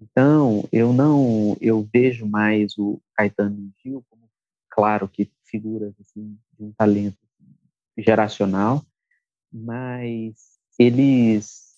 Então, 0.00 0.68
eu 0.72 0.92
não, 0.92 1.56
eu 1.60 1.88
vejo 1.92 2.26
mais 2.26 2.76
o 2.76 3.00
Caetano 3.14 3.72
Gil 3.80 4.04
como, 4.10 4.28
claro, 4.68 5.08
que 5.08 5.30
figuras 5.44 5.94
assim, 6.00 6.36
de 6.58 6.64
um 6.64 6.72
talento 6.72 7.18
geracional, 7.96 8.84
mas 9.52 10.58
eles, 10.76 11.76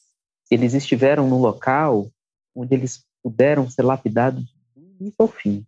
eles 0.51 0.72
estiveram 0.72 1.29
no 1.29 1.39
local 1.39 2.11
onde 2.55 2.74
eles 2.74 3.06
puderam 3.27 3.68
ser 3.68 3.83
lapidados 3.83 4.45
do 4.77 4.87
início 5.01 5.16
ao 5.18 5.27
fim. 5.27 5.66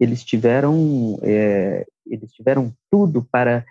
Eles 0.00 0.24
tiveram, 0.24 1.20
é, 1.22 1.86
eles 2.04 2.32
tiveram 2.32 2.74
tudo 2.90 3.22
para 3.30 3.64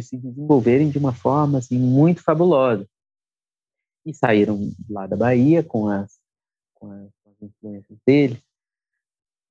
se 0.00 0.16
desenvolverem 0.16 0.88
de 0.88 0.96
uma 0.96 1.12
forma 1.12 1.58
assim, 1.58 1.78
muito 1.78 2.22
fabulosa. 2.22 2.88
E 4.06 4.14
saíram 4.14 4.72
lá 4.88 5.06
da 5.06 5.14
Bahia 5.14 5.62
com 5.62 5.88
as, 5.88 6.18
com 6.72 6.90
as, 6.90 7.10
com 7.22 7.30
as 7.32 7.42
influências 7.42 7.98
deles, 8.06 8.42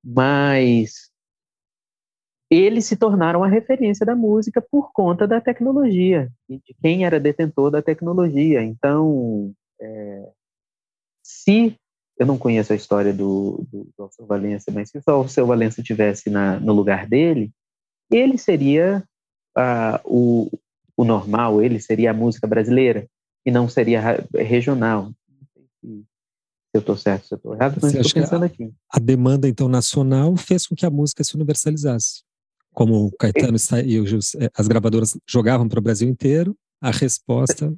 mas 0.03 1.11
eles 2.49 2.85
se 2.85 2.97
tornaram 2.97 3.43
a 3.43 3.47
referência 3.47 4.03
da 4.03 4.15
música 4.15 4.59
por 4.59 4.91
conta 4.91 5.27
da 5.27 5.39
tecnologia 5.39 6.31
e 6.49 6.57
de 6.57 6.73
quem 6.81 7.05
era 7.05 7.19
detentor 7.19 7.69
da 7.69 7.83
tecnologia. 7.83 8.63
Então, 8.63 9.53
é, 9.79 10.31
se 11.21 11.79
eu 12.19 12.25
não 12.25 12.37
conheço 12.37 12.73
a 12.73 12.75
história 12.75 13.13
do, 13.13 13.65
do, 13.71 13.89
do 13.97 14.03
Alceu 14.03 14.25
Valença, 14.25 14.69
mas 14.71 14.89
se 14.89 14.97
o 14.97 15.11
Alceu 15.11 15.47
Valença 15.47 15.81
tivesse 15.81 16.29
na, 16.29 16.59
no 16.59 16.73
lugar 16.73 17.07
dele, 17.07 17.49
ele 18.11 18.37
seria 18.37 19.01
uh, 19.57 19.99
o, 20.03 20.51
o 20.97 21.05
normal, 21.05 21.61
ele 21.61 21.79
seria 21.79 22.11
a 22.11 22.13
música 22.13 22.45
brasileira 22.45 23.07
e 23.45 23.51
não 23.51 23.69
seria 23.69 24.01
regional. 24.35 25.13
Não 25.33 25.47
sei 25.53 25.63
se 25.81 26.05
eu 26.73 26.79
estou 26.81 26.97
certo, 26.97 27.25
se 27.25 27.33
eu 27.33 27.37
estou 27.37 27.55
errado, 27.55 27.79
mas 27.81 27.95
estou 27.95 28.21
pensando 28.21 28.43
a, 28.43 28.47
aqui. 28.47 28.69
A 28.91 28.99
demanda, 28.99 29.47
então, 29.47 29.69
nacional 29.69 30.35
fez 30.35 30.67
com 30.67 30.75
que 30.75 30.85
a 30.85 30.89
música 30.89 31.23
se 31.23 31.35
universalizasse. 31.35 32.21
Como 32.73 33.07
o 33.07 33.11
Caetano 33.13 33.57
é. 33.57 33.85
e 33.85 33.97
eh, 33.97 34.49
as 34.53 34.67
gravadoras 34.67 35.17
jogavam 35.27 35.69
para 35.69 35.79
o 35.79 35.81
Brasil 35.81 36.07
inteiro, 36.07 36.53
a 36.81 36.91
resposta... 36.91 37.73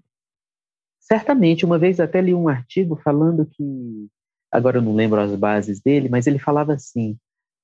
Certamente, 1.00 1.66
uma 1.66 1.78
vez 1.78 2.00
até 2.00 2.22
li 2.22 2.34
um 2.34 2.48
artigo 2.48 2.96
falando 3.04 3.46
que, 3.46 4.08
agora 4.52 4.78
eu 4.78 4.82
não 4.82 4.94
lembro 4.94 5.20
as 5.20 5.36
bases 5.36 5.80
dele, 5.80 6.10
mas 6.10 6.28
ele 6.28 6.40
falava 6.40 6.74
assim, 6.74 7.18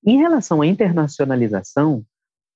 em 0.06 0.18
relação 0.18 0.62
à 0.62 0.68
internacionalização, 0.68 2.06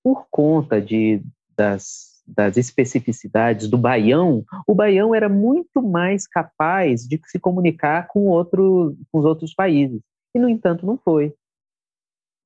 por 0.03 0.25
conta 0.29 0.81
de 0.81 1.21
das, 1.55 2.23
das 2.25 2.57
especificidades 2.57 3.67
do 3.67 3.77
baião, 3.77 4.43
o 4.65 4.73
baião 4.73 5.13
era 5.13 5.27
muito 5.27 5.81
mais 5.81 6.27
capaz 6.27 7.07
de 7.07 7.19
se 7.25 7.39
comunicar 7.39 8.07
com, 8.07 8.27
outro, 8.27 8.97
com 9.11 9.19
os 9.19 9.25
outros 9.25 9.53
países. 9.53 10.01
E, 10.33 10.39
no 10.39 10.49
entanto, 10.49 10.85
não 10.85 10.97
foi. 10.97 11.33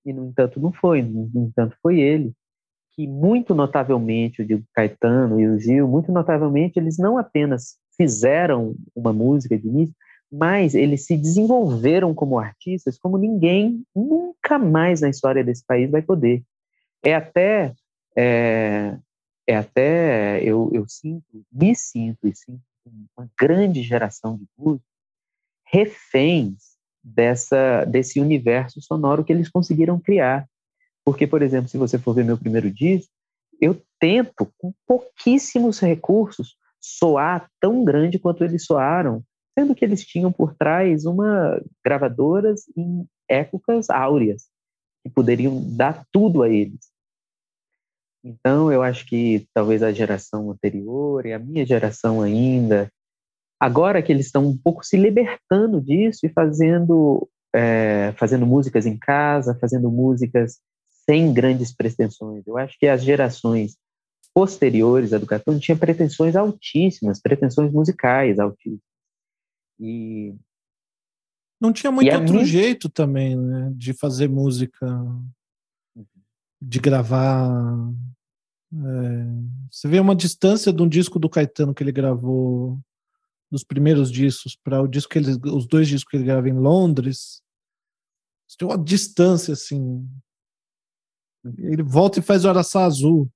E, 0.06 0.12
no 0.12 0.26
entanto, 0.26 0.60
não 0.60 0.72
foi. 0.74 1.02
No 1.02 1.46
entanto, 1.46 1.78
foi 1.82 2.00
ele 2.00 2.34
que 2.96 3.08
muito 3.08 3.54
notavelmente, 3.54 4.42
o 4.42 4.46
Diego 4.46 4.64
Caetano 4.74 5.40
e 5.40 5.48
o 5.48 5.60
Gil, 5.60 5.88
muito 5.88 6.12
notavelmente, 6.12 6.80
eles 6.80 6.98
não 6.98 7.18
apenas 7.18 7.78
fizeram 7.98 8.74
uma 8.96 9.12
música 9.12 9.58
de 9.58 9.68
início, 9.68 9.96
mas 10.32 10.76
eles 10.76 11.06
se 11.06 11.16
desenvolveram 11.16 12.14
como 12.14 12.40
artistas 12.40 12.98
como 12.98 13.18
ninguém 13.18 13.84
nunca 13.96 14.58
mais 14.58 15.02
na 15.02 15.10
história 15.10 15.44
desse 15.44 15.66
país 15.66 15.90
vai 15.90 16.02
poder. 16.02 16.44
É 17.04 17.16
até, 17.16 17.74
é, 18.16 18.98
é 19.48 19.56
até 19.56 20.44
eu, 20.44 20.70
eu 20.74 20.88
sinto, 20.88 21.46
me 21.52 21.76
sinto 21.76 22.28
e 22.28 22.36
sinto 22.36 22.62
uma 23.18 23.30
grande 23.40 23.82
geração 23.82 24.38
de 24.38 24.46
músicos 24.58 24.96
reféns 25.66 26.76
dessa, 27.04 27.86
desse 27.86 28.20
universo 28.20 28.82
sonoro 28.82 29.24
que 29.24 29.34
eles 29.34 29.50
conseguiram 29.50 30.00
criar. 30.00 30.48
Porque, 31.04 31.28
por 31.28 31.42
exemplo, 31.42 31.68
se 31.70 31.78
você 31.78 32.00
for 32.00 32.14
ver 32.14 32.26
meu 32.26 32.38
primeiro 32.38 32.72
disco, 32.72 33.12
eu 33.62 33.80
tento, 34.00 34.52
com 34.58 34.74
pouquíssimos 34.88 35.80
recursos, 35.80 36.58
soar 36.80 37.50
tão 37.60 37.84
grande 37.84 38.20
quanto 38.20 38.44
eles 38.44 38.66
soaram, 38.66 39.24
sendo 39.58 39.74
que 39.74 39.86
eles 39.86 40.06
tinham 40.06 40.32
por 40.32 40.54
trás 40.56 41.06
uma 41.06 41.62
gravadoras 41.84 42.64
em 42.76 43.08
épocas 43.30 43.90
áureas, 43.90 44.48
que 45.04 45.10
poderiam 45.10 45.64
dar 45.76 46.06
tudo 46.12 46.44
a 46.44 46.50
eles. 46.50 46.92
Então, 48.24 48.72
eu 48.72 48.82
acho 48.82 49.06
que 49.06 49.48
talvez 49.54 49.84
a 49.84 49.92
geração 49.92 50.52
anterior 50.52 51.26
e 51.26 51.34
a 51.34 51.40
minha 51.40 51.66
geração 51.66 52.22
ainda, 52.22 52.92
agora 53.60 54.02
que 54.02 54.12
eles 54.12 54.26
estão 54.26 54.48
um 54.48 54.58
pouco 54.58 54.84
se 54.84 54.98
libertando 54.98 55.80
disso 55.80 56.26
e 56.26 56.30
fazendo, 56.30 57.30
é, 57.56 58.14
fazendo 58.18 58.46
músicas 58.46 58.88
em 58.88 58.98
casa, 58.98 59.58
fazendo 59.62 59.92
músicas 59.92 60.60
sem 61.06 61.32
grandes 61.32 61.72
pretensões. 61.72 62.46
Eu 62.48 62.58
acho 62.58 62.76
que 62.80 62.88
as 62.88 63.04
gerações 63.04 63.78
posteriores 64.34 65.14
à 65.14 65.18
Educação 65.18 65.60
tinham 65.60 65.78
pretensões 65.78 66.36
altíssimas, 66.36 67.22
pretensões 67.22 67.72
musicais 67.72 68.40
altíssimas. 68.40 68.95
E 69.80 70.36
não 71.60 71.72
tinha 71.72 71.92
muito 71.92 72.14
outro 72.14 72.34
minha... 72.34 72.46
jeito 72.46 72.90
também, 72.90 73.36
né, 73.36 73.72
de 73.76 73.94
fazer 73.94 74.30
música, 74.30 74.86
uhum. 74.88 76.06
de 76.62 76.80
gravar. 76.80 77.50
É, 78.74 79.26
você 79.72 79.88
vê 79.88 80.00
uma 80.00 80.16
distância 80.16 80.72
de 80.72 80.82
um 80.82 80.88
disco 80.88 81.20
do 81.20 81.30
Caetano 81.30 81.74
que 81.74 81.84
ele 81.84 81.92
gravou 81.92 82.80
dos 83.52 83.64
primeiros 83.64 84.12
discos 84.12 84.56
para 84.56 84.82
o 84.82 84.88
disco 84.88 85.12
que 85.12 85.20
ele, 85.20 85.32
os 85.46 85.66
dois 85.66 85.88
discos 85.88 86.10
que 86.12 86.18
ele 86.18 86.26
grava 86.26 86.50
em 86.50 86.58
Londres. 86.58 87.42
Tem 88.58 88.68
uma 88.68 88.78
distância 88.78 89.54
assim 89.54 90.08
ele 91.58 91.84
volta 91.84 92.20
e 92.20 92.24
faz 92.24 92.46
o 92.46 92.50
Araçá 92.50 92.86
Azul. 92.86 93.30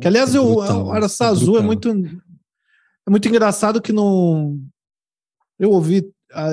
Que, 0.00 0.08
aliás, 0.08 0.34
o, 0.34 0.56
o 0.56 0.92
Araçá 0.92 1.28
Azul 1.28 1.58
é 1.58 1.62
muito, 1.62 1.88
é 1.88 3.10
muito 3.10 3.28
engraçado 3.28 3.82
que 3.82 3.92
não. 3.92 4.60
Eu 5.64 5.70
ouvi 5.70 6.06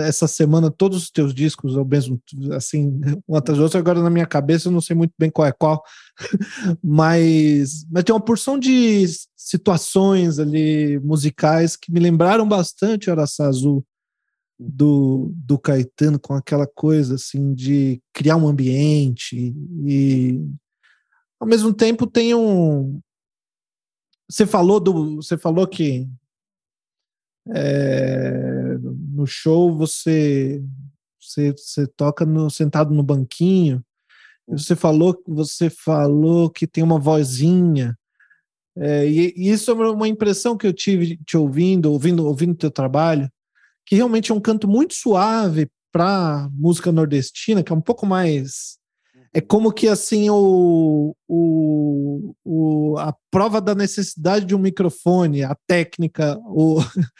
essa 0.05 0.25
semana 0.25 0.71
todos 0.71 1.03
os 1.03 1.11
teus 1.11 1.33
discos, 1.33 1.75
ao 1.75 1.83
mesmo 1.83 2.21
assim, 2.53 3.01
um 3.27 3.35
atrás 3.35 3.57
do 3.57 3.63
outro, 3.63 3.77
agora 3.77 4.01
na 4.01 4.09
minha 4.09 4.25
cabeça 4.25 4.67
eu 4.67 4.71
não 4.71 4.79
sei 4.79 4.95
muito 4.95 5.13
bem 5.19 5.29
qual 5.29 5.45
é 5.45 5.51
qual, 5.51 5.83
mas, 6.81 7.85
mas 7.91 8.03
tem 8.03 8.13
uma 8.13 8.23
porção 8.23 8.57
de 8.57 9.05
situações 9.35 10.39
ali 10.39 10.97
musicais 10.99 11.75
que 11.75 11.91
me 11.91 11.99
lembraram 11.99 12.47
bastante 12.47 13.11
Araçá 13.11 13.47
Azul 13.47 13.83
do, 14.57 15.33
do 15.35 15.59
Caetano, 15.59 16.19
com 16.19 16.35
aquela 16.35 16.67
coisa 16.67 17.15
assim 17.15 17.53
de 17.53 17.99
criar 18.13 18.37
um 18.37 18.47
ambiente 18.47 19.53
e 19.85 20.39
ao 21.37 21.47
mesmo 21.47 21.73
tempo 21.73 22.07
tem 22.07 22.33
um. 22.33 23.01
Você 24.29 24.45
falou 24.45 24.79
do. 24.79 25.17
Você 25.17 25.37
falou 25.37 25.67
que 25.67 26.07
é, 27.49 28.60
no 29.21 29.27
show 29.27 29.75
você, 29.75 30.61
você, 31.19 31.51
você 31.51 31.87
toca 31.87 32.25
no, 32.25 32.49
sentado 32.49 32.93
no 32.93 33.03
banquinho. 33.03 33.83
Você 34.47 34.75
falou, 34.75 35.21
você 35.27 35.69
falou 35.69 36.49
que 36.49 36.65
tem 36.65 36.83
uma 36.83 36.99
vozinha. 36.99 37.95
É, 38.75 39.07
e, 39.07 39.33
e, 39.37 39.51
isso 39.51 39.69
é 39.69 39.73
uma 39.73 40.07
impressão 40.07 40.57
que 40.57 40.65
eu 40.65 40.73
tive 40.73 41.17
te 41.25 41.37
ouvindo, 41.37 41.91
ouvindo, 41.91 42.25
ouvindo 42.25 42.55
teu 42.55 42.71
trabalho, 42.71 43.29
que 43.85 43.95
realmente 43.95 44.31
é 44.31 44.35
um 44.35 44.41
canto 44.41 44.67
muito 44.67 44.93
suave 44.93 45.69
para 45.91 46.49
música 46.53 46.91
nordestina, 46.91 47.63
que 47.63 47.71
é 47.71 47.75
um 47.75 47.81
pouco 47.81 48.05
mais 48.05 48.79
é 49.33 49.39
como 49.39 49.71
que 49.71 49.87
assim 49.87 50.29
o, 50.29 51.15
o, 51.27 52.35
o, 52.43 52.97
a 52.97 53.15
prova 53.29 53.61
da 53.61 53.73
necessidade 53.73 54.45
de 54.45 54.53
um 54.53 54.59
microfone, 54.59 55.43
a 55.43 55.55
técnica, 55.65 56.37
o, 56.45 56.79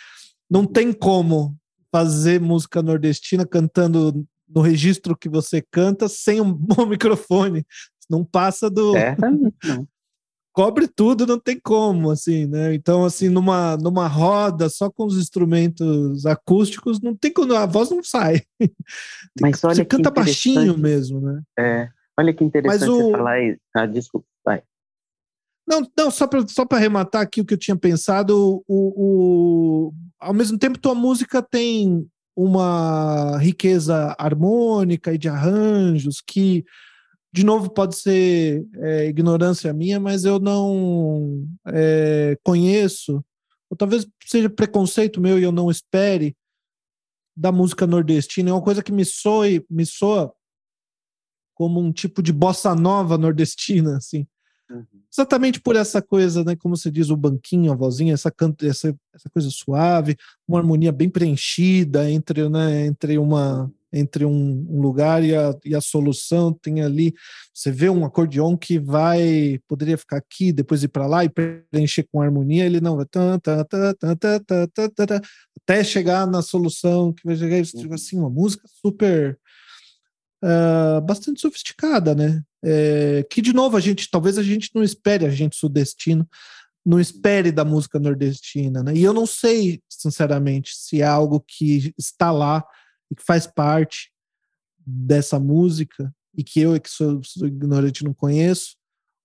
não 0.49 0.65
tem 0.65 0.91
como 0.91 1.57
fazer 1.91 2.39
música 2.39 2.81
nordestina 2.81 3.45
cantando 3.45 4.25
no 4.47 4.61
registro 4.61 5.17
que 5.17 5.29
você 5.29 5.63
canta 5.71 6.07
sem 6.07 6.41
um 6.41 6.51
bom 6.53 6.85
microfone. 6.85 7.65
Não 8.09 8.23
passa 8.23 8.69
do. 8.69 8.93
Certamente 8.93 9.55
não. 9.63 9.87
Cobre 10.53 10.85
tudo, 10.85 11.25
não 11.25 11.39
tem 11.39 11.57
como, 11.57 12.11
assim, 12.11 12.45
né? 12.45 12.73
Então, 12.73 13.05
assim, 13.05 13.29
numa, 13.29 13.77
numa 13.77 14.05
roda, 14.05 14.67
só 14.67 14.91
com 14.91 15.05
os 15.05 15.17
instrumentos 15.17 16.25
acústicos, 16.25 16.99
não 16.99 17.15
tem 17.15 17.31
como, 17.31 17.55
a 17.55 17.65
voz 17.65 17.89
não 17.89 18.03
sai. 18.03 18.41
Mas 19.39 19.63
olha 19.63 19.75
você 19.75 19.85
canta 19.85 20.11
baixinho 20.11 20.77
mesmo, 20.77 21.21
né? 21.21 21.41
É. 21.57 21.89
Olha 22.19 22.33
que 22.33 22.43
interessante 22.43 22.89
o... 22.89 22.97
você 22.97 23.11
falar 23.11 23.41
isso. 23.41 23.59
Ah, 23.73 23.85
desculpa. 23.85 24.27
Não, 25.71 25.89
não 25.97 26.11
só 26.11 26.27
para 26.27 26.45
só 26.49 26.65
arrematar 26.69 27.21
aqui 27.21 27.39
o 27.39 27.45
que 27.45 27.53
eu 27.53 27.57
tinha 27.57 27.77
pensado, 27.77 28.61
o, 28.67 29.87
o, 29.87 29.93
ao 30.19 30.33
mesmo 30.33 30.59
tempo 30.59 30.77
tua 30.77 30.93
música 30.93 31.41
tem 31.41 32.05
uma 32.35 33.37
riqueza 33.37 34.13
harmônica 34.19 35.13
e 35.13 35.17
de 35.17 35.29
arranjos 35.29 36.19
que, 36.19 36.65
de 37.31 37.45
novo, 37.45 37.69
pode 37.69 37.95
ser 37.95 38.65
é, 38.79 39.07
ignorância 39.07 39.71
minha, 39.71 39.97
mas 39.97 40.25
eu 40.25 40.39
não 40.39 41.47
é, 41.67 42.37
conheço, 42.43 43.23
ou 43.69 43.77
talvez 43.77 44.05
seja 44.25 44.49
preconceito 44.49 45.21
meu 45.21 45.39
e 45.39 45.43
eu 45.43 45.53
não 45.53 45.71
espere, 45.71 46.35
da 47.33 47.49
música 47.49 47.87
nordestina. 47.87 48.49
É 48.49 48.53
uma 48.53 48.61
coisa 48.61 48.83
que 48.83 48.91
me 48.91 49.05
soa, 49.05 49.45
me 49.69 49.85
soa 49.85 50.33
como 51.55 51.79
um 51.79 51.93
tipo 51.93 52.21
de 52.21 52.33
bossa 52.33 52.75
nova 52.75 53.17
nordestina, 53.17 53.95
assim. 53.95 54.27
Uhum. 54.71 54.85
Exatamente 55.11 55.59
por 55.59 55.75
essa 55.75 56.01
coisa, 56.01 56.43
né? 56.43 56.55
Como 56.55 56.75
você 56.75 56.89
diz, 56.89 57.09
o 57.09 57.17
banquinho, 57.17 57.71
a 57.71 57.75
vozinha, 57.75 58.13
essa, 58.13 58.31
canto, 58.31 58.65
essa, 58.65 58.95
essa 59.13 59.29
coisa 59.29 59.49
suave, 59.49 60.15
uma 60.47 60.59
harmonia 60.59 60.91
bem 60.91 61.09
preenchida 61.09 62.09
entre, 62.09 62.47
né, 62.49 62.85
entre 62.85 63.17
uma 63.17 63.71
entre 63.93 64.23
um, 64.23 64.65
um, 64.69 64.79
lugar 64.81 65.21
e 65.21 65.35
a, 65.35 65.53
e 65.65 65.75
a 65.75 65.81
solução 65.81 66.53
tem 66.53 66.81
ali 66.81 67.13
você 67.53 67.69
vê 67.71 67.89
um 67.89 68.05
acordeon 68.05 68.55
que 68.55 68.79
vai 68.79 69.59
poderia 69.67 69.97
ficar 69.97 70.15
aqui 70.17 70.53
depois 70.53 70.81
ir 70.81 70.87
para 70.87 71.05
lá 71.05 71.25
e 71.25 71.29
preencher 71.29 72.07
com 72.09 72.21
harmonia 72.21 72.65
ele 72.65 72.79
não 72.79 72.95
vai 72.95 73.05
até 75.61 75.83
chegar 75.83 76.25
na 76.25 76.41
solução 76.41 77.11
que 77.11 77.25
vai 77.25 77.35
chegar 77.35 77.59
assim 77.93 78.17
uma 78.17 78.29
música 78.29 78.63
super 78.81 79.37
uh, 80.43 81.01
bastante 81.01 81.41
sofisticada, 81.41 82.15
né? 82.15 82.43
É, 82.63 83.25
que, 83.29 83.41
de 83.41 83.53
novo, 83.53 83.75
a 83.75 83.79
gente 83.79 84.09
talvez 84.09 84.37
a 84.37 84.43
gente 84.43 84.69
não 84.75 84.83
espere 84.83 85.25
a 85.25 85.29
gente 85.29 85.55
sudestino, 85.55 86.27
não 86.85 86.99
espere 86.99 87.51
da 87.51 87.65
música 87.65 87.99
nordestina, 87.99 88.83
né? 88.83 88.93
E 88.95 89.03
eu 89.03 89.13
não 89.13 89.25
sei, 89.25 89.81
sinceramente, 89.89 90.75
se 90.75 91.01
é 91.01 91.05
algo 91.05 91.39
que 91.39 91.93
está 91.97 92.31
lá 92.31 92.63
e 93.09 93.15
que 93.15 93.23
faz 93.23 93.47
parte 93.47 94.11
dessa 94.85 95.39
música 95.39 96.13
e 96.35 96.43
que 96.43 96.59
eu, 96.59 96.79
que 96.79 96.89
sou, 96.89 97.21
sou 97.23 97.47
ignorante, 97.47 98.03
não 98.03 98.13
conheço, 98.13 98.75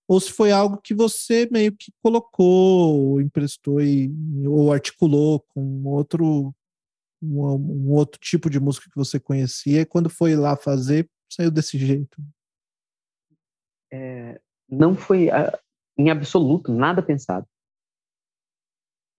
ou 0.07 0.19
se 0.21 0.31
foi 0.31 0.51
algo 0.51 0.77
que 0.81 0.93
você 0.93 1.47
meio 1.51 1.75
que 1.75 1.91
colocou, 2.01 2.95
ou 2.95 3.21
emprestou 3.21 3.81
e, 3.81 4.11
ou 4.47 4.71
articulou 4.71 5.43
com 5.49 5.83
outro 5.85 6.53
um, 7.21 7.43
um, 7.55 7.91
outro 7.91 8.19
tipo 8.19 8.49
de 8.49 8.59
música 8.59 8.89
que 8.89 8.95
você 8.95 9.19
conhecia, 9.19 9.81
e 9.81 9.85
quando 9.85 10.09
foi 10.09 10.35
lá 10.35 10.55
fazer, 10.55 11.09
saiu 11.29 11.51
desse 11.51 11.77
jeito? 11.77 12.21
É, 13.91 14.39
não 14.69 14.95
foi 14.95 15.29
em 15.97 16.09
absoluto 16.09 16.71
nada 16.71 17.01
pensado. 17.01 17.47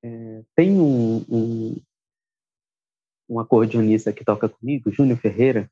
É, 0.02 0.44
tem 0.54 0.78
um, 0.78 1.24
um, 1.28 1.82
um 3.28 3.40
acordeonista 3.40 4.12
que 4.12 4.24
toca 4.24 4.48
comigo, 4.48 4.90
Júnior 4.92 5.18
Ferreira, 5.18 5.70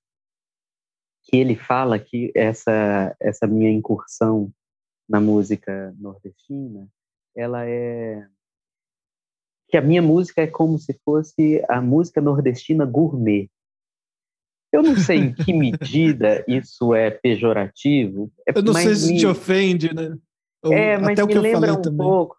que 1.22 1.36
ele 1.36 1.56
fala 1.56 1.98
que 1.98 2.32
essa, 2.34 3.16
essa 3.20 3.46
minha 3.46 3.70
incursão 3.70 4.52
na 5.08 5.20
música 5.20 5.94
nordestina, 5.98 6.88
ela 7.34 7.64
é 7.64 8.28
que 9.76 9.78
a 9.78 9.82
minha 9.82 10.00
música 10.00 10.40
é 10.40 10.46
como 10.46 10.78
se 10.78 10.98
fosse 11.04 11.62
a 11.68 11.82
música 11.82 12.18
nordestina 12.18 12.86
gourmet. 12.86 13.50
Eu 14.72 14.82
não 14.82 14.96
sei 14.96 15.18
em 15.18 15.34
que 15.34 15.52
medida 15.52 16.42
isso 16.48 16.94
é 16.94 17.10
pejorativo. 17.10 18.32
É, 18.48 18.56
Eu 18.56 18.62
não 18.62 18.72
sei 18.72 18.94
se 18.94 19.12
me... 19.12 19.18
te 19.18 19.26
ofende, 19.26 19.94
né? 19.94 20.16
É, 20.64 20.96
mas 20.96 21.18
Até 21.18 21.26
me 21.26 21.38
lembra 21.38 21.74
um 21.74 21.82
também. 21.82 21.98
pouco. 21.98 22.36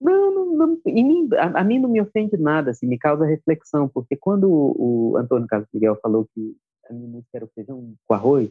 Não, 0.00 0.32
não, 0.32 0.56
não 0.56 0.80
mim, 0.86 1.28
a, 1.34 1.60
a, 1.60 1.64
mim 1.64 1.80
não 1.80 1.90
me 1.90 2.00
ofende 2.00 2.36
nada, 2.36 2.70
assim, 2.70 2.86
me 2.86 2.96
causa 2.96 3.26
reflexão, 3.26 3.88
porque 3.88 4.16
quando 4.16 4.48
o, 4.48 5.10
o 5.12 5.16
Antônio 5.16 5.48
Carlos 5.48 5.68
Miguel 5.74 5.98
falou 6.00 6.26
que 6.32 6.56
a 6.88 6.92
minha 6.92 7.08
música 7.08 7.30
era 7.34 7.44
o 7.44 7.50
feijão 7.52 7.94
com 8.06 8.14
arroz, 8.14 8.48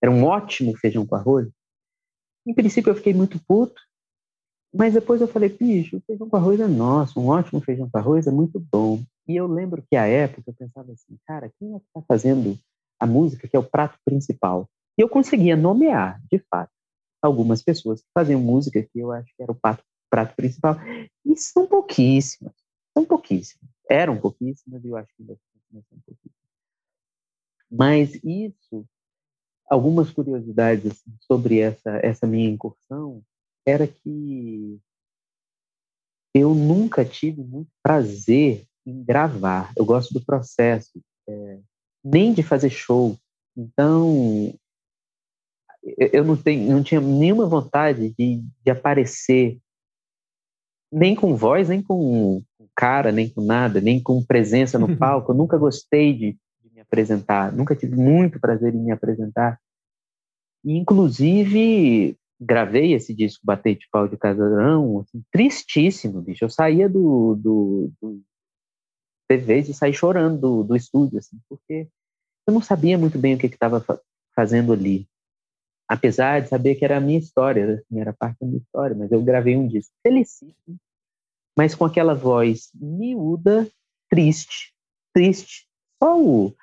era 0.00 0.12
um 0.12 0.24
ótimo 0.24 0.76
feijão 0.76 1.04
com 1.06 1.16
arroz, 1.16 1.48
em 2.46 2.54
princípio 2.54 2.90
eu 2.90 2.94
fiquei 2.94 3.14
muito 3.14 3.40
puto, 3.48 3.80
mas 4.74 4.94
depois 4.94 5.20
eu 5.20 5.28
falei, 5.28 5.48
bicho, 5.48 5.96
o 5.96 6.00
feijão 6.00 6.28
com 6.28 6.36
arroz 6.36 6.60
é 6.60 6.66
nosso, 6.66 7.20
um 7.20 7.28
ótimo 7.28 7.60
feijão 7.60 7.88
com 7.88 7.98
arroz 7.98 8.26
é 8.26 8.30
muito 8.30 8.60
bom. 8.60 9.02
E 9.26 9.34
eu 9.36 9.46
lembro 9.46 9.82
que 9.88 9.96
à 9.96 10.06
época 10.06 10.50
eu 10.50 10.54
pensava 10.54 10.92
assim, 10.92 11.18
cara, 11.26 11.50
quem 11.58 11.74
é 11.74 11.78
que 11.78 11.86
está 11.86 12.02
fazendo 12.02 12.58
a 13.00 13.06
música 13.06 13.48
que 13.48 13.56
é 13.56 13.58
o 13.58 13.64
prato 13.64 13.98
principal? 14.04 14.68
E 14.98 15.02
eu 15.02 15.08
conseguia 15.08 15.56
nomear, 15.56 16.20
de 16.30 16.38
fato, 16.50 16.70
algumas 17.20 17.62
pessoas 17.62 18.00
que 18.00 18.08
faziam 18.14 18.40
música 18.40 18.82
que 18.82 18.98
eu 18.98 19.12
acho 19.12 19.34
que 19.36 19.42
era 19.42 19.52
o 19.52 19.54
prato, 19.54 19.82
prato 20.08 20.34
principal. 20.36 20.76
E 21.24 21.36
são 21.36 21.66
pouquíssimas, 21.66 22.54
são 22.96 23.04
pouquíssimas. 23.04 23.70
Eram 23.90 24.18
pouquíssimas 24.18 24.84
e 24.84 24.88
eu 24.88 24.96
acho 24.96 25.08
que 25.16 25.22
ainda 25.22 25.36
são 25.72 25.98
pouquíssimas. 26.04 26.36
Mas 27.70 28.14
isso, 28.24 28.86
algumas 29.68 30.10
curiosidades 30.10 30.86
assim, 30.86 31.16
sobre 31.20 31.58
essa, 31.58 31.90
essa 32.02 32.26
minha 32.26 32.48
incursão, 32.48 33.22
era 33.66 33.86
que 33.86 34.80
eu 36.32 36.54
nunca 36.54 37.04
tive 37.04 37.42
muito 37.42 37.70
prazer 37.82 38.64
em 38.86 39.02
gravar. 39.02 39.72
Eu 39.76 39.84
gosto 39.84 40.14
do 40.14 40.24
processo, 40.24 41.00
é, 41.28 41.58
nem 42.04 42.32
de 42.32 42.42
fazer 42.42 42.70
show. 42.70 43.16
Então, 43.56 44.54
eu 45.96 46.24
não, 46.24 46.36
tenho, 46.36 46.70
não 46.70 46.82
tinha 46.82 47.00
nenhuma 47.00 47.46
vontade 47.46 48.14
de, 48.18 48.44
de 48.64 48.70
aparecer, 48.70 49.58
nem 50.92 51.14
com 51.14 51.34
voz, 51.34 51.68
nem 51.68 51.82
com 51.82 52.42
cara, 52.76 53.10
nem 53.10 53.28
com 53.28 53.40
nada, 53.40 53.80
nem 53.80 54.00
com 54.00 54.22
presença 54.22 54.78
no 54.78 54.96
palco. 54.96 55.32
Eu 55.32 55.36
nunca 55.36 55.56
gostei 55.56 56.12
de, 56.12 56.32
de 56.62 56.74
me 56.74 56.80
apresentar, 56.80 57.50
nunca 57.52 57.74
tive 57.74 57.96
muito 57.96 58.38
prazer 58.38 58.74
em 58.74 58.84
me 58.84 58.92
apresentar. 58.92 59.58
Inclusive, 60.62 62.16
gravei 62.40 62.92
esse 62.92 63.14
disco 63.14 63.44
Bater 63.44 63.76
de 63.76 63.88
Pau 63.90 64.06
de 64.06 64.16
Casarão, 64.16 65.00
assim, 65.00 65.22
tristíssimo, 65.30 66.20
bicho. 66.20 66.44
Eu 66.44 66.50
saía 66.50 66.88
do, 66.88 67.34
do, 67.36 67.92
do 68.00 68.22
de 69.28 69.74
sair 69.74 69.92
chorando 69.92 70.40
do, 70.40 70.62
do 70.62 70.76
estúdio, 70.76 71.18
assim, 71.18 71.38
porque 71.48 71.88
eu 72.46 72.54
não 72.54 72.62
sabia 72.62 72.96
muito 72.96 73.18
bem 73.18 73.34
o 73.34 73.38
que 73.38 73.46
estava 73.46 73.84
fazendo 74.34 74.72
ali. 74.72 75.08
Apesar 75.88 76.42
de 76.42 76.48
saber 76.48 76.74
que 76.74 76.84
era 76.84 76.96
a 76.96 77.00
minha 77.00 77.18
história, 77.18 77.74
assim, 77.74 78.00
era 78.00 78.12
parte 78.12 78.38
da 78.40 78.46
minha 78.46 78.58
história, 78.58 78.96
mas 78.96 79.10
eu 79.10 79.22
gravei 79.22 79.56
um 79.56 79.66
disco 79.66 79.92
felicíssimo, 80.02 80.78
mas 81.56 81.74
com 81.74 81.84
aquela 81.84 82.14
voz 82.14 82.70
miúda, 82.74 83.68
triste, 84.10 84.74
triste. 85.12 85.66
Só 86.02 86.20
o, 86.20 86.54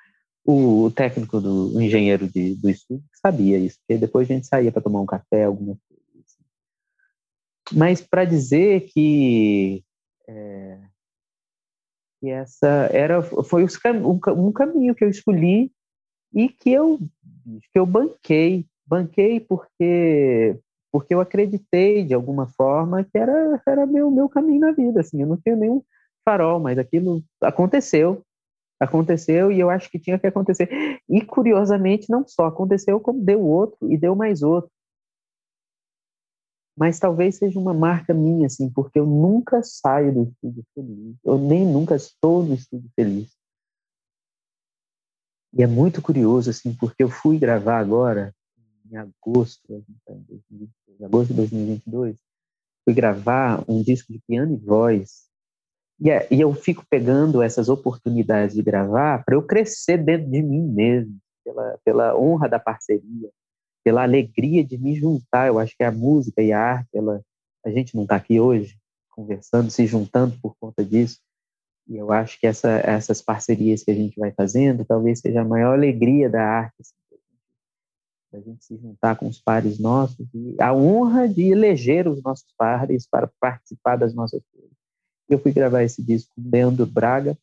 o 0.44 0.90
técnico 0.90 1.40
do 1.40 1.74
o 1.74 1.80
engenheiro 1.80 2.28
de, 2.28 2.54
do 2.56 2.68
estúdio 2.68 3.04
sabia 3.14 3.58
isso, 3.58 3.78
porque 3.78 3.98
depois 3.98 4.28
a 4.28 4.34
gente 4.34 4.46
saía 4.46 4.70
para 4.70 4.82
tomar 4.82 5.00
um 5.00 5.06
café, 5.06 5.44
alguma 5.44 5.78
coisa. 5.88 6.02
Assim. 6.26 7.78
Mas 7.78 8.00
para 8.02 8.26
dizer 8.26 8.86
que, 8.92 9.82
é, 10.28 10.78
que 12.20 12.28
essa 12.28 12.90
era 12.92 13.22
foi 13.22 13.64
os, 13.64 13.78
um, 13.86 14.48
um 14.48 14.52
caminho 14.52 14.94
que 14.94 15.04
eu 15.04 15.08
escolhi 15.08 15.72
e 16.34 16.48
que 16.48 16.72
eu 16.72 16.98
que 17.72 17.78
eu 17.78 17.86
banquei, 17.86 18.66
banquei 18.86 19.40
porque 19.40 20.58
porque 20.92 21.12
eu 21.12 21.20
acreditei 21.20 22.04
de 22.04 22.14
alguma 22.14 22.46
forma 22.46 23.02
que 23.02 23.16
era 23.16 23.62
era 23.66 23.86
meu 23.86 24.10
meu 24.10 24.28
caminho 24.28 24.60
na 24.60 24.72
vida, 24.72 25.00
assim, 25.00 25.22
eu 25.22 25.26
não 25.26 25.38
tinha 25.38 25.56
nenhum 25.56 25.82
farol, 26.22 26.60
mas 26.60 26.78
aquilo 26.78 27.22
aconteceu 27.40 28.22
aconteceu 28.80 29.50
e 29.50 29.60
eu 29.60 29.70
acho 29.70 29.90
que 29.90 29.98
tinha 29.98 30.18
que 30.18 30.26
acontecer. 30.26 30.68
E 31.08 31.24
curiosamente, 31.24 32.10
não 32.10 32.26
só 32.26 32.46
aconteceu, 32.46 33.00
como 33.00 33.24
deu 33.24 33.40
outro 33.40 33.92
e 33.92 33.96
deu 33.96 34.14
mais 34.14 34.42
outro. 34.42 34.70
Mas 36.76 36.98
talvez 36.98 37.36
seja 37.36 37.58
uma 37.58 37.72
marca 37.72 38.12
minha, 38.12 38.46
assim, 38.46 38.68
porque 38.68 38.98
eu 38.98 39.06
nunca 39.06 39.62
saio 39.62 40.12
do 40.12 40.22
estúdio 40.24 40.64
feliz. 40.74 41.16
Eu 41.24 41.38
nem 41.38 41.64
nunca 41.64 41.94
estou 41.94 42.42
no 42.42 42.54
estúdio 42.54 42.90
feliz. 42.96 43.32
E 45.56 45.62
é 45.62 45.68
muito 45.68 46.02
curioso, 46.02 46.50
assim, 46.50 46.74
porque 46.74 47.04
eu 47.04 47.08
fui 47.08 47.38
gravar 47.38 47.78
agora, 47.78 48.34
em 48.90 48.96
agosto, 48.96 49.84
em 50.08 51.04
agosto 51.04 51.28
de 51.28 51.34
2022, 51.34 52.16
fui 52.84 52.92
gravar 52.92 53.64
um 53.68 53.80
disco 53.80 54.12
de 54.12 54.18
piano 54.26 54.52
e 54.52 54.56
voz 54.56 55.28
e, 56.00 56.10
é, 56.10 56.26
e 56.30 56.40
eu 56.40 56.52
fico 56.54 56.84
pegando 56.88 57.42
essas 57.42 57.68
oportunidades 57.68 58.54
de 58.54 58.62
gravar 58.62 59.24
para 59.24 59.34
eu 59.34 59.42
crescer 59.42 59.98
dentro 59.98 60.30
de 60.30 60.42
mim 60.42 60.62
mesmo, 60.62 61.16
pela, 61.44 61.78
pela 61.84 62.18
honra 62.18 62.48
da 62.48 62.58
parceria, 62.58 63.30
pela 63.84 64.02
alegria 64.02 64.64
de 64.64 64.76
me 64.76 64.94
juntar. 64.94 65.48
Eu 65.48 65.58
acho 65.58 65.76
que 65.76 65.84
a 65.84 65.92
música 65.92 66.42
e 66.42 66.52
a 66.52 66.60
arte, 66.60 66.88
ela, 66.94 67.22
a 67.64 67.70
gente 67.70 67.94
não 67.94 68.02
está 68.02 68.16
aqui 68.16 68.40
hoje 68.40 68.76
conversando, 69.10 69.70
se 69.70 69.86
juntando 69.86 70.36
por 70.42 70.56
conta 70.58 70.84
disso. 70.84 71.20
E 71.86 71.96
eu 71.96 72.10
acho 72.10 72.40
que 72.40 72.46
essa, 72.46 72.70
essas 72.78 73.20
parcerias 73.20 73.82
que 73.84 73.90
a 73.90 73.94
gente 73.94 74.18
vai 74.18 74.32
fazendo 74.32 74.84
talvez 74.84 75.20
seja 75.20 75.42
a 75.42 75.44
maior 75.44 75.74
alegria 75.74 76.28
da 76.30 76.42
arte, 76.42 76.74
assim, 76.80 76.94
a 78.32 78.40
gente 78.40 78.64
se 78.64 78.76
juntar 78.76 79.16
com 79.16 79.28
os 79.28 79.40
pares 79.40 79.78
nossos 79.78 80.26
e 80.34 80.56
a 80.60 80.74
honra 80.74 81.28
de 81.28 81.44
eleger 81.52 82.08
os 82.08 82.20
nossos 82.20 82.52
pares 82.58 83.06
para 83.06 83.30
participar 83.38 83.96
das 83.96 84.12
nossas 84.12 84.42
coisas. 84.52 84.63
Eu 85.34 85.40
fui 85.40 85.52
gravar 85.52 85.82
esse 85.82 86.00
disco 86.00 86.32
com 86.32 86.48
Leandro 86.48 86.86
Braga, 86.86 87.36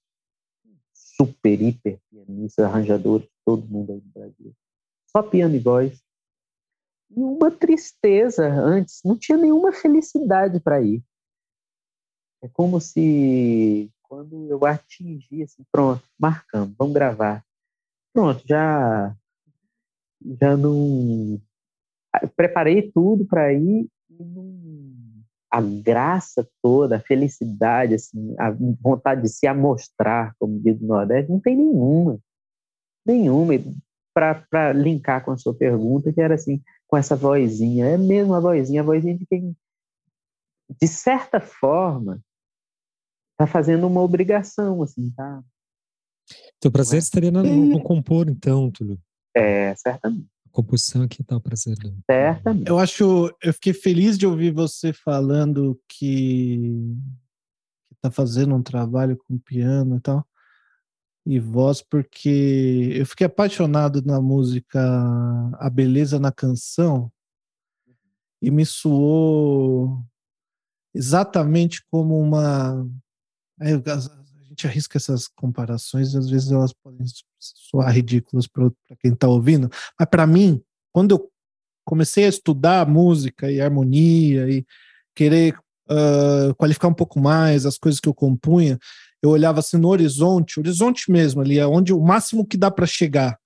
super, 0.94 1.62
hiper 1.62 2.00
pianista, 2.10 2.66
arranjador, 2.66 3.28
todo 3.46 3.68
mundo 3.68 3.92
aí 3.92 4.02
no 4.02 4.12
Brasil. 4.14 4.56
Só 5.08 5.22
piano 5.22 5.54
e 5.56 5.60
voz. 5.60 6.02
E 7.10 7.20
uma 7.20 7.52
tristeza 7.52 8.48
antes, 8.48 9.02
não 9.04 9.18
tinha 9.18 9.38
nenhuma 9.38 9.74
felicidade 9.74 10.58
para 10.62 10.82
ir. 10.82 11.04
É 12.42 12.48
como 12.48 12.80
se 12.80 13.92
quando 14.04 14.50
eu 14.50 14.66
atingi 14.66 15.44
assim, 15.44 15.66
pronto, 15.70 16.02
marcamos, 16.18 16.74
vamos 16.78 16.94
gravar. 16.94 17.46
Pronto, 18.14 18.42
já 18.48 19.14
já 20.40 20.56
não 20.56 21.42
preparei 22.38 22.90
tudo 22.90 23.26
para 23.26 23.54
ir 23.54 23.90
e 24.10 24.24
não 24.24 24.91
a 25.52 25.60
graça 25.60 26.48
toda, 26.62 26.96
a 26.96 27.00
felicidade, 27.02 27.96
assim, 27.96 28.34
a 28.40 28.52
vontade 28.82 29.24
de 29.24 29.30
se 29.30 29.46
amostrar, 29.46 30.34
como 30.40 30.58
diz 30.60 30.82
o 30.82 30.86
Nordeste, 30.86 31.30
não 31.30 31.42
tem 31.42 31.58
nenhuma. 31.58 32.18
Nenhuma. 33.06 33.54
Para 34.14 34.72
linkar 34.74 35.26
com 35.26 35.32
a 35.32 35.38
sua 35.38 35.54
pergunta, 35.54 36.12
que 36.14 36.22
era 36.22 36.36
assim, 36.36 36.62
com 36.88 36.96
essa 36.96 37.16
vozinha, 37.16 37.86
é 37.86 37.98
mesmo 37.98 38.34
a 38.34 38.40
vozinha, 38.40 38.82
a 38.82 38.86
vozinha 38.86 39.18
de 39.18 39.26
quem, 39.26 39.56
de 40.82 40.88
certa 40.88 41.42
forma, 41.42 42.22
está 43.34 43.46
fazendo 43.46 43.88
uma 43.88 44.02
obrigação, 44.02 44.82
assim, 44.82 45.12
tá? 45.12 45.44
Teu 46.62 46.72
prazer 46.72 46.98
é? 46.98 47.00
estaria 47.00 47.32
no, 47.32 47.44
no 47.44 47.84
compor, 47.84 48.30
então, 48.30 48.72
Túlio. 48.72 48.98
É, 49.36 49.76
certamente 49.76 50.30
composição 50.52 51.04
aqui 51.04 51.24
tá 51.24 51.38
o 51.38 51.42
prazer. 51.42 51.76
Certamente. 52.10 52.68
Eu 52.68 52.78
acho, 52.78 53.36
eu 53.42 53.54
fiquei 53.54 53.74
feliz 53.74 54.18
de 54.18 54.28
ouvir 54.28 54.52
você 54.52 54.94
falando 54.94 55.80
que 55.88 56.96
está 57.94 58.12
fazendo 58.12 58.56
um 58.56 58.64
trabalho 58.64 59.18
com 59.18 59.38
piano 59.38 59.98
e 59.98 60.00
tal 60.00 60.26
e 61.26 61.40
voz 61.40 61.82
porque 61.82 62.94
eu 62.96 63.06
fiquei 63.06 63.28
apaixonado 63.28 64.02
na 64.04 64.20
música 64.20 64.82
A 65.60 65.70
Beleza 65.70 66.20
na 66.20 66.32
Canção 66.32 67.12
e 68.42 68.50
me 68.50 68.66
soou 68.66 70.04
exatamente 70.96 71.86
como 71.92 72.20
uma 72.20 72.88
gente 74.50 74.68
arrisca 74.68 74.98
essas 74.98 75.28
comparações, 75.28 76.16
às 76.16 76.30
vezes 76.30 76.52
elas 76.52 76.74
podem 76.74 77.06
soar 77.42 77.94
ridículas 77.94 78.48
para 78.48 78.70
quem 79.02 79.14
está 79.14 79.28
ouvindo, 79.28 79.70
mas 80.00 80.08
para 80.10 80.28
mim, 80.28 80.62
quando 80.92 81.16
eu 81.16 81.32
comecei 81.84 82.26
a 82.26 82.30
estudar 82.30 82.88
música 82.88 83.52
e 83.52 83.60
harmonia 83.60 84.50
e 84.50 84.66
querer 85.16 85.58
uh, 85.90 86.54
qualificar 86.56 86.88
um 86.88 86.94
pouco 86.94 87.20
mais 87.20 87.66
as 87.66 87.78
coisas 87.78 88.00
que 88.00 88.08
eu 88.08 88.14
compunha, 88.14 88.78
eu 89.22 89.30
olhava 89.30 89.60
assim 89.60 89.78
no 89.78 89.90
horizonte, 89.90 90.60
horizonte 90.60 91.12
mesmo 91.12 91.42
ali, 91.42 91.60
é 91.60 91.66
onde 91.66 91.94
o 91.94 92.00
máximo 92.00 92.46
que 92.46 92.58
dá 92.58 92.72
para 92.72 92.86
chegar, 92.86 93.38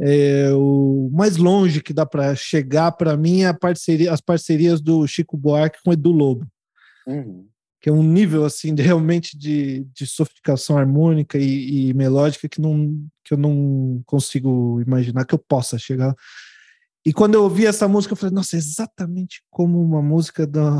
é, 0.00 0.50
o 0.52 1.10
mais 1.12 1.36
longe 1.36 1.82
que 1.82 1.92
dá 1.92 2.04
para 2.04 2.34
chegar 2.34 2.92
para 2.92 3.16
mim 3.16 3.42
é 3.42 3.52
parceria, 3.52 4.12
as 4.12 4.20
parcerias 4.20 4.80
do 4.80 5.06
Chico 5.06 5.36
Buarque 5.36 5.78
com 5.84 5.92
Edu 5.92 6.10
Lobo. 6.10 6.46
Uhum 7.06 7.51
que 7.82 7.90
é 7.90 7.92
um 7.92 8.02
nível 8.02 8.44
assim 8.44 8.72
de, 8.72 8.80
realmente 8.80 9.36
de, 9.36 9.84
de 9.92 10.06
sofisticação 10.06 10.78
harmônica 10.78 11.36
e, 11.36 11.88
e, 11.88 11.94
melódica 11.94 12.48
que, 12.48 12.60
não, 12.60 13.04
que 13.24 13.34
eu 13.34 13.38
não 13.38 14.00
consigo 14.06 14.80
imaginar 14.80 15.24
que 15.24 15.34
eu 15.34 15.38
possa 15.38 15.76
chegar. 15.76 16.14
E 17.04 17.12
quando 17.12 17.34
eu 17.34 17.42
ouvi 17.42 17.66
essa 17.66 17.88
música, 17.88 18.12
eu 18.12 18.16
falei, 18.16 18.32
nossa, 18.32 18.54
é 18.54 18.58
exatamente 18.58 19.42
como 19.50 19.82
uma 19.82 20.00
música 20.00 20.46
da 20.46 20.78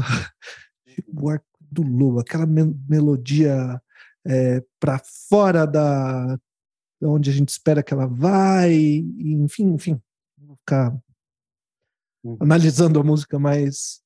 do 1.60 1.82
Lobo, 1.82 2.20
aquela 2.20 2.46
me 2.46 2.72
melodia 2.88 3.82
é, 4.24 4.62
para 4.78 5.00
fora 5.28 5.66
da 5.66 6.38
onde 7.02 7.30
a 7.30 7.32
gente 7.32 7.48
espera 7.48 7.82
que 7.82 7.92
ela 7.92 8.06
vai, 8.06 8.72
e, 8.72 9.32
enfim, 9.32 9.72
enfim, 9.72 10.00
vou 10.38 10.54
ficar 10.56 10.96
uhum. 12.22 12.36
analisando 12.38 13.00
a 13.00 13.02
música 13.02 13.40
mais 13.40 14.00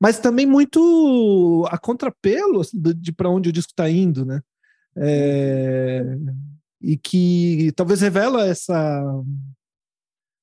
mas 0.00 0.18
também 0.18 0.46
muito 0.46 1.66
a 1.70 1.78
contrapelo 1.78 2.60
assim, 2.60 2.80
de, 2.80 3.12
para 3.12 3.30
onde 3.30 3.48
o 3.48 3.52
disco 3.52 3.72
está 3.72 3.90
indo, 3.90 4.24
né? 4.24 4.40
É, 4.96 6.02
e 6.80 6.96
que 6.96 7.72
talvez 7.76 8.00
revela 8.00 8.46
essa 8.46 9.02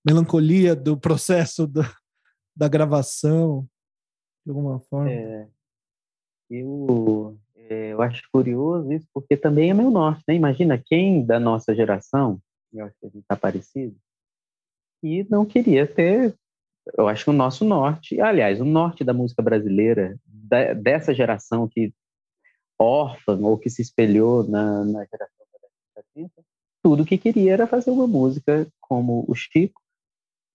melancolia 0.05 0.75
do 0.75 0.97
processo 0.97 1.65
da, 1.65 1.91
da 2.55 2.67
gravação, 2.67 3.67
de 4.45 4.51
alguma 4.51 4.79
forma. 4.81 5.11
É, 5.11 5.47
eu, 6.49 7.37
é, 7.55 7.93
eu 7.93 8.01
acho 8.01 8.23
curioso 8.31 8.91
isso, 8.91 9.07
porque 9.13 9.35
também 9.35 9.71
é 9.71 9.73
meu 9.73 9.89
norte, 9.89 10.23
né? 10.27 10.35
Imagina 10.35 10.81
quem 10.83 11.25
da 11.25 11.39
nossa 11.39 11.73
geração, 11.73 12.39
eu 12.71 12.85
acho 12.85 12.95
que 12.99 13.05
a 13.07 13.09
gente 13.09 13.21
está 13.21 13.35
parecido, 13.35 13.95
e 15.01 15.23
não 15.29 15.45
queria 15.45 15.87
ter, 15.87 16.35
eu 16.97 17.07
acho 17.07 17.25
que 17.25 17.29
o 17.29 17.33
nosso 17.33 17.65
norte, 17.65 18.19
aliás, 18.21 18.61
o 18.61 18.65
norte 18.65 19.03
da 19.03 19.13
música 19.13 19.41
brasileira, 19.41 20.17
da, 20.25 20.73
dessa 20.73 21.13
geração 21.13 21.67
que 21.67 21.93
órfã 22.79 23.37
ou 23.41 23.57
que 23.57 23.69
se 23.69 23.81
espelhou 23.81 24.43
na, 24.43 24.83
na 24.85 25.05
geração 25.05 25.45
da 25.95 26.01
70, 26.13 26.31
tudo 26.83 27.05
que 27.05 27.17
queria 27.17 27.53
era 27.53 27.67
fazer 27.67 27.89
uma 27.89 28.05
música 28.05 28.67
como 28.79 29.25
o 29.27 29.33
Chico, 29.33 29.81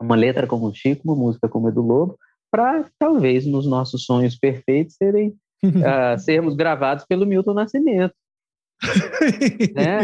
uma 0.00 0.14
letra 0.14 0.46
como 0.46 0.66
o 0.66 0.74
Chico, 0.74 1.02
uma 1.04 1.16
música 1.16 1.48
como 1.48 1.68
a 1.68 1.70
do 1.70 1.82
Lobo, 1.82 2.18
para 2.50 2.88
talvez 2.98 3.46
nos 3.46 3.66
nossos 3.66 4.04
sonhos 4.04 4.36
perfeitos 4.36 4.96
serem 4.96 5.36
uh, 5.64 6.18
sermos 6.20 6.54
gravados 6.54 7.04
pelo 7.04 7.26
Milton 7.26 7.54
Nascimento. 7.54 8.14
Né? 9.74 10.00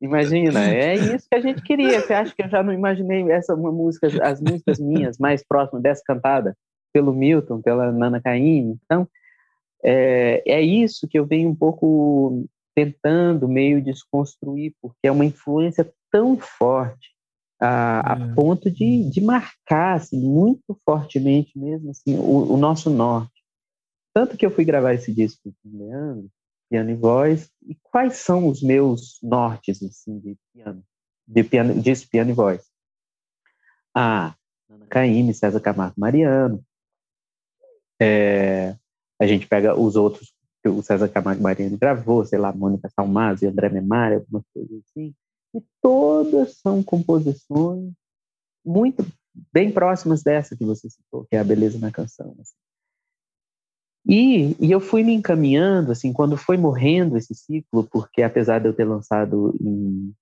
Imagina, 0.00 0.68
é 0.68 0.94
isso 0.94 1.28
que 1.28 1.36
a 1.36 1.40
gente 1.40 1.62
queria. 1.62 2.00
Você 2.00 2.12
acha 2.12 2.34
que 2.34 2.42
eu 2.42 2.48
já 2.48 2.62
não 2.62 2.72
imaginei 2.72 3.30
essa 3.30 3.54
uma 3.54 3.70
música, 3.70 4.08
as 4.22 4.40
músicas 4.40 4.78
minhas 4.78 5.18
mais 5.18 5.44
próximas 5.46 5.82
dessa 5.82 6.02
cantada 6.04 6.56
pelo 6.92 7.12
Milton, 7.12 7.62
pela 7.62 7.92
Nana 7.92 8.20
Caymmi? 8.20 8.78
Então, 8.84 9.08
é, 9.84 10.42
é 10.46 10.60
isso 10.60 11.08
que 11.08 11.18
eu 11.18 11.24
venho 11.24 11.48
um 11.48 11.54
pouco 11.54 12.44
tentando 12.74 13.48
meio 13.48 13.82
desconstruir, 13.82 14.74
porque 14.80 15.06
é 15.06 15.12
uma 15.12 15.24
influência 15.24 15.92
tão 16.10 16.38
forte 16.38 17.12
a, 17.60 18.14
a 18.14 18.18
é. 18.18 18.34
ponto 18.34 18.70
de, 18.70 19.08
de 19.08 19.20
marcar 19.20 19.94
assim, 19.94 20.18
muito 20.18 20.76
fortemente 20.84 21.56
mesmo 21.56 21.90
assim, 21.90 22.18
o, 22.18 22.54
o, 22.54 22.56
nosso 22.56 22.90
norte. 22.90 23.30
Tanto 24.12 24.36
que 24.36 24.44
eu 24.44 24.50
fui 24.50 24.64
gravar 24.64 24.94
esse 24.94 25.14
disco 25.14 25.54
com 25.62 25.68
o 25.68 25.78
Leandro, 25.78 26.30
piano 26.72 26.88
e 26.88 26.94
voz, 26.94 27.50
e 27.66 27.74
quais 27.82 28.16
são 28.16 28.48
os 28.48 28.62
meus 28.62 29.18
nortes 29.22 29.82
assim, 29.82 30.18
de 30.18 30.38
piano, 30.54 30.82
de 31.28 31.44
piano, 31.44 31.82
disco, 31.82 32.10
piano 32.10 32.30
e 32.30 32.32
voz? 32.32 32.62
Ah, 33.94 34.34
Ana 34.70 34.86
Caymmi, 34.86 35.34
César 35.34 35.60
Camargo 35.60 36.00
Mariano, 36.00 36.64
é, 38.00 38.74
a 39.20 39.26
gente 39.26 39.46
pega 39.46 39.78
os 39.78 39.96
outros 39.96 40.32
que 40.62 40.68
o 40.70 40.82
César 40.82 41.10
Camargo 41.10 41.42
Mariano 41.42 41.76
gravou, 41.76 42.24
sei 42.24 42.38
lá, 42.38 42.50
Mônica 42.50 42.88
Salmazo 42.88 43.44
e 43.44 43.48
André 43.48 43.68
Memari, 43.68 44.14
algumas 44.14 44.44
coisas 44.54 44.80
assim, 44.88 45.14
e 45.54 45.62
todas 45.82 46.56
são 46.56 46.82
composições 46.82 47.92
muito 48.64 49.04
bem 49.52 49.70
próximas 49.70 50.22
dessa 50.22 50.56
que 50.56 50.64
você 50.64 50.88
citou, 50.88 51.26
que 51.26 51.36
é 51.36 51.38
a 51.38 51.44
beleza 51.44 51.78
na 51.78 51.90
canção. 51.90 52.34
Assim. 52.40 52.54
E, 54.14 54.54
e 54.60 54.70
eu 54.70 54.78
fui 54.78 55.02
me 55.02 55.14
encaminhando, 55.14 55.90
assim, 55.90 56.12
quando 56.12 56.36
foi 56.36 56.58
morrendo 56.58 57.16
esse 57.16 57.34
ciclo, 57.34 57.82
porque 57.84 58.20
apesar 58.20 58.58
de 58.58 58.68
eu 58.68 58.74
ter 58.74 58.84
lançado 58.84 59.56
em, 59.58 60.12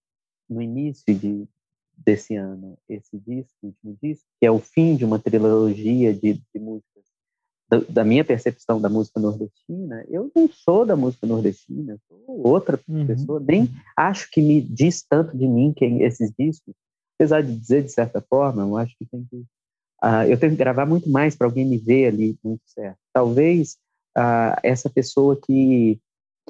no 0.48 0.62
início 0.62 1.12
de, 1.12 1.44
desse 1.96 2.36
ano 2.36 2.78
esse 2.88 3.18
disco, 3.18 3.52
último 3.60 3.98
disco, 4.00 4.24
que 4.38 4.46
é 4.46 4.50
o 4.50 4.60
fim 4.60 4.94
de 4.94 5.04
uma 5.04 5.18
trilogia 5.18 6.14
de, 6.14 6.34
de 6.34 6.60
músicas 6.60 7.02
da, 7.68 7.78
da, 7.88 8.04
minha 8.04 8.24
percepção 8.24 8.80
da 8.80 8.88
música 8.88 9.18
nordestina, 9.18 10.06
eu 10.08 10.30
não 10.36 10.48
sou 10.48 10.86
da 10.86 10.94
música 10.94 11.26
nordestina, 11.26 11.98
sou 12.06 12.46
outra 12.46 12.78
uhum. 12.88 13.08
pessoa, 13.08 13.40
nem 13.40 13.68
acho 13.96 14.30
que 14.30 14.40
me 14.40 14.60
diz 14.60 15.02
tanto 15.02 15.36
de 15.36 15.48
mim 15.48 15.72
quem 15.74 16.04
esses 16.04 16.32
discos, 16.38 16.76
apesar 17.16 17.42
de 17.42 17.56
dizer 17.56 17.82
de 17.82 17.90
certa 17.90 18.20
forma, 18.20 18.62
eu 18.62 18.76
acho 18.76 18.94
que 18.96 19.04
tem 19.04 19.26
que 19.28 19.44
uh, 20.04 20.24
eu 20.28 20.38
tenho 20.38 20.52
que 20.52 20.58
gravar 20.58 20.86
muito 20.86 21.08
mais 21.10 21.36
para 21.36 21.46
alguém 21.46 21.66
me 21.66 21.78
ver 21.78 22.08
ali 22.08 22.38
muito 22.42 22.62
certo. 22.66 22.98
Talvez 23.12 23.76
uh, 24.16 24.58
essa 24.62 24.88
pessoa 24.90 25.38
que 25.40 26.00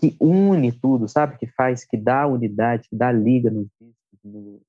que 0.01 0.17
une 0.19 0.73
tudo, 0.73 1.07
sabe, 1.07 1.37
que 1.37 1.47
faz, 1.47 1.85
que 1.85 1.97
dá 1.97 2.27
unidade, 2.27 2.89
que 2.89 2.97
dá 2.97 3.13
liga 3.13 3.51
nos 3.51 3.69
discos, 3.79 4.19
no, 4.25 4.63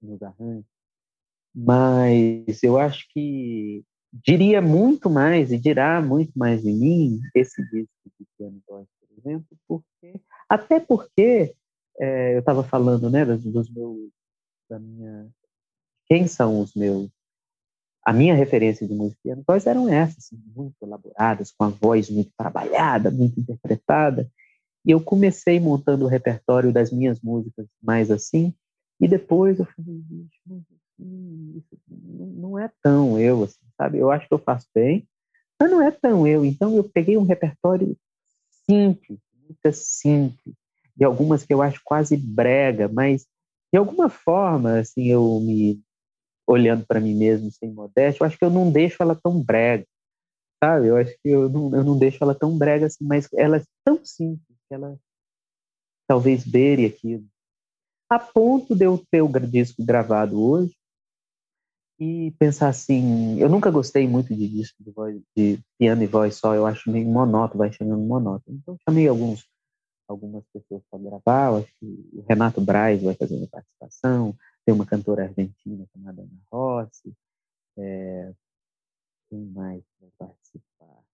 nos 0.00 0.22
arranjos. 0.22 0.64
Mas 1.52 2.62
eu 2.62 2.78
acho 2.78 3.06
que 3.10 3.84
diria 4.12 4.62
muito 4.62 5.10
mais 5.10 5.50
e 5.50 5.58
dirá 5.58 6.00
muito 6.00 6.32
mais 6.36 6.62
de 6.62 6.72
mim 6.72 7.20
esse 7.34 7.60
disco 7.70 7.92
de 8.18 8.26
Piano 8.38 8.62
Voz, 8.68 8.86
por 9.00 9.18
exemplo, 9.18 9.58
porque 9.66 10.20
até 10.48 10.78
porque 10.78 11.54
é, 11.98 12.34
eu 12.34 12.40
estava 12.40 12.62
falando, 12.62 13.10
né, 13.10 13.24
dos, 13.24 13.42
dos, 13.42 13.68
meus, 13.70 14.10
da 14.68 14.78
minha, 14.78 15.28
quem 16.06 16.26
são 16.28 16.60
os 16.60 16.74
meus, 16.74 17.10
a 18.04 18.12
minha 18.12 18.34
referência 18.34 18.86
de 18.86 18.94
música 18.94 19.20
piano 19.22 19.42
voz 19.46 19.66
eram 19.66 19.88
essas, 19.88 20.26
assim, 20.26 20.38
muito 20.54 20.74
elaboradas, 20.82 21.50
com 21.50 21.64
a 21.64 21.68
voz 21.68 22.10
muito 22.10 22.30
trabalhada, 22.36 23.10
muito 23.10 23.40
interpretada, 23.40 24.30
e 24.84 24.90
eu 24.90 25.00
comecei 25.00 25.58
montando 25.58 26.04
o 26.04 26.08
repertório 26.08 26.72
das 26.72 26.92
minhas 26.92 27.20
músicas 27.20 27.66
mais 27.82 28.10
assim, 28.10 28.52
e 29.00 29.08
depois 29.08 29.58
eu 29.58 29.64
falei, 29.64 30.02
isso 31.56 31.80
não 31.98 32.58
é 32.58 32.70
tão 32.82 33.18
eu, 33.18 33.42
assim, 33.42 33.64
sabe? 33.76 33.98
Eu 33.98 34.10
acho 34.10 34.28
que 34.28 34.34
eu 34.34 34.38
faço 34.38 34.68
bem, 34.74 35.08
mas 35.58 35.70
não 35.70 35.82
é 35.82 35.90
tão 35.90 36.26
eu. 36.26 36.44
Então 36.44 36.76
eu 36.76 36.84
peguei 36.84 37.16
um 37.16 37.24
repertório 37.24 37.96
simples, 38.66 39.18
muito 39.42 39.72
simples, 39.72 40.54
de 40.96 41.04
algumas 41.04 41.44
que 41.44 41.52
eu 41.52 41.62
acho 41.62 41.80
quase 41.82 42.16
brega, 42.16 42.88
mas 42.88 43.26
de 43.72 43.78
alguma 43.78 44.08
forma, 44.08 44.78
assim, 44.78 45.06
eu 45.06 45.40
me 45.40 45.82
olhando 46.46 46.84
para 46.86 47.00
mim 47.00 47.14
mesmo 47.14 47.50
sem 47.50 47.72
modéstia, 47.72 48.22
eu 48.22 48.26
acho 48.26 48.38
que 48.38 48.44
eu 48.44 48.50
não 48.50 48.70
deixo 48.70 49.02
ela 49.02 49.14
tão 49.14 49.42
brega, 49.42 49.86
sabe? 50.62 50.88
Eu 50.88 50.96
acho 50.96 51.12
que 51.22 51.28
eu 51.28 51.48
não, 51.48 51.74
eu 51.74 51.84
não 51.84 51.98
deixo 51.98 52.22
ela 52.22 52.34
tão 52.34 52.56
brega 52.56 52.86
assim, 52.86 53.04
mas 53.04 53.28
ela 53.34 53.58
é 53.58 53.62
tão 53.84 54.04
simples 54.04 54.58
que 54.68 54.74
ela 54.74 54.98
talvez 56.06 56.44
beire 56.44 56.86
aquilo. 56.86 57.24
A 58.10 58.18
ponto 58.18 58.74
de 58.74 58.84
eu 58.84 59.02
ter 59.10 59.22
o 59.22 59.28
disco 59.28 59.84
gravado 59.84 60.40
hoje, 60.40 60.74
e 61.98 62.32
pensar 62.38 62.68
assim, 62.68 63.38
eu 63.38 63.48
nunca 63.48 63.70
gostei 63.70 64.06
muito 64.08 64.34
de 64.34 64.48
disco 64.48 64.82
de, 64.82 64.90
voz, 64.90 65.20
de 65.36 65.60
piano 65.78 66.02
e 66.02 66.06
voz 66.06 66.36
só, 66.36 66.54
eu 66.54 66.66
acho 66.66 66.90
meio 66.90 67.06
monótono, 67.06 67.58
vai 67.58 67.72
chegando 67.72 68.02
monótono. 68.02 68.58
Então 68.58 68.76
chamei 68.86 69.06
alguns 69.08 69.46
algumas 70.06 70.44
pessoas 70.52 70.82
para 70.90 70.98
gravar, 70.98 71.50
eu 71.50 71.56
acho 71.58 71.72
que 71.80 71.86
o 72.12 72.24
Renato 72.28 72.60
Braz 72.60 73.02
vai 73.02 73.14
fazer 73.14 73.36
uma 73.36 73.46
participação, 73.46 74.36
tem 74.64 74.74
uma 74.74 74.86
cantora 74.86 75.24
argentina 75.24 75.86
chamada 75.92 76.22
Ana 76.22 76.40
Rossi, 76.50 77.12
é, 77.76 78.32
quem 79.28 79.44
mais 79.46 79.82
vai 80.00 80.10
participar? 80.18 81.04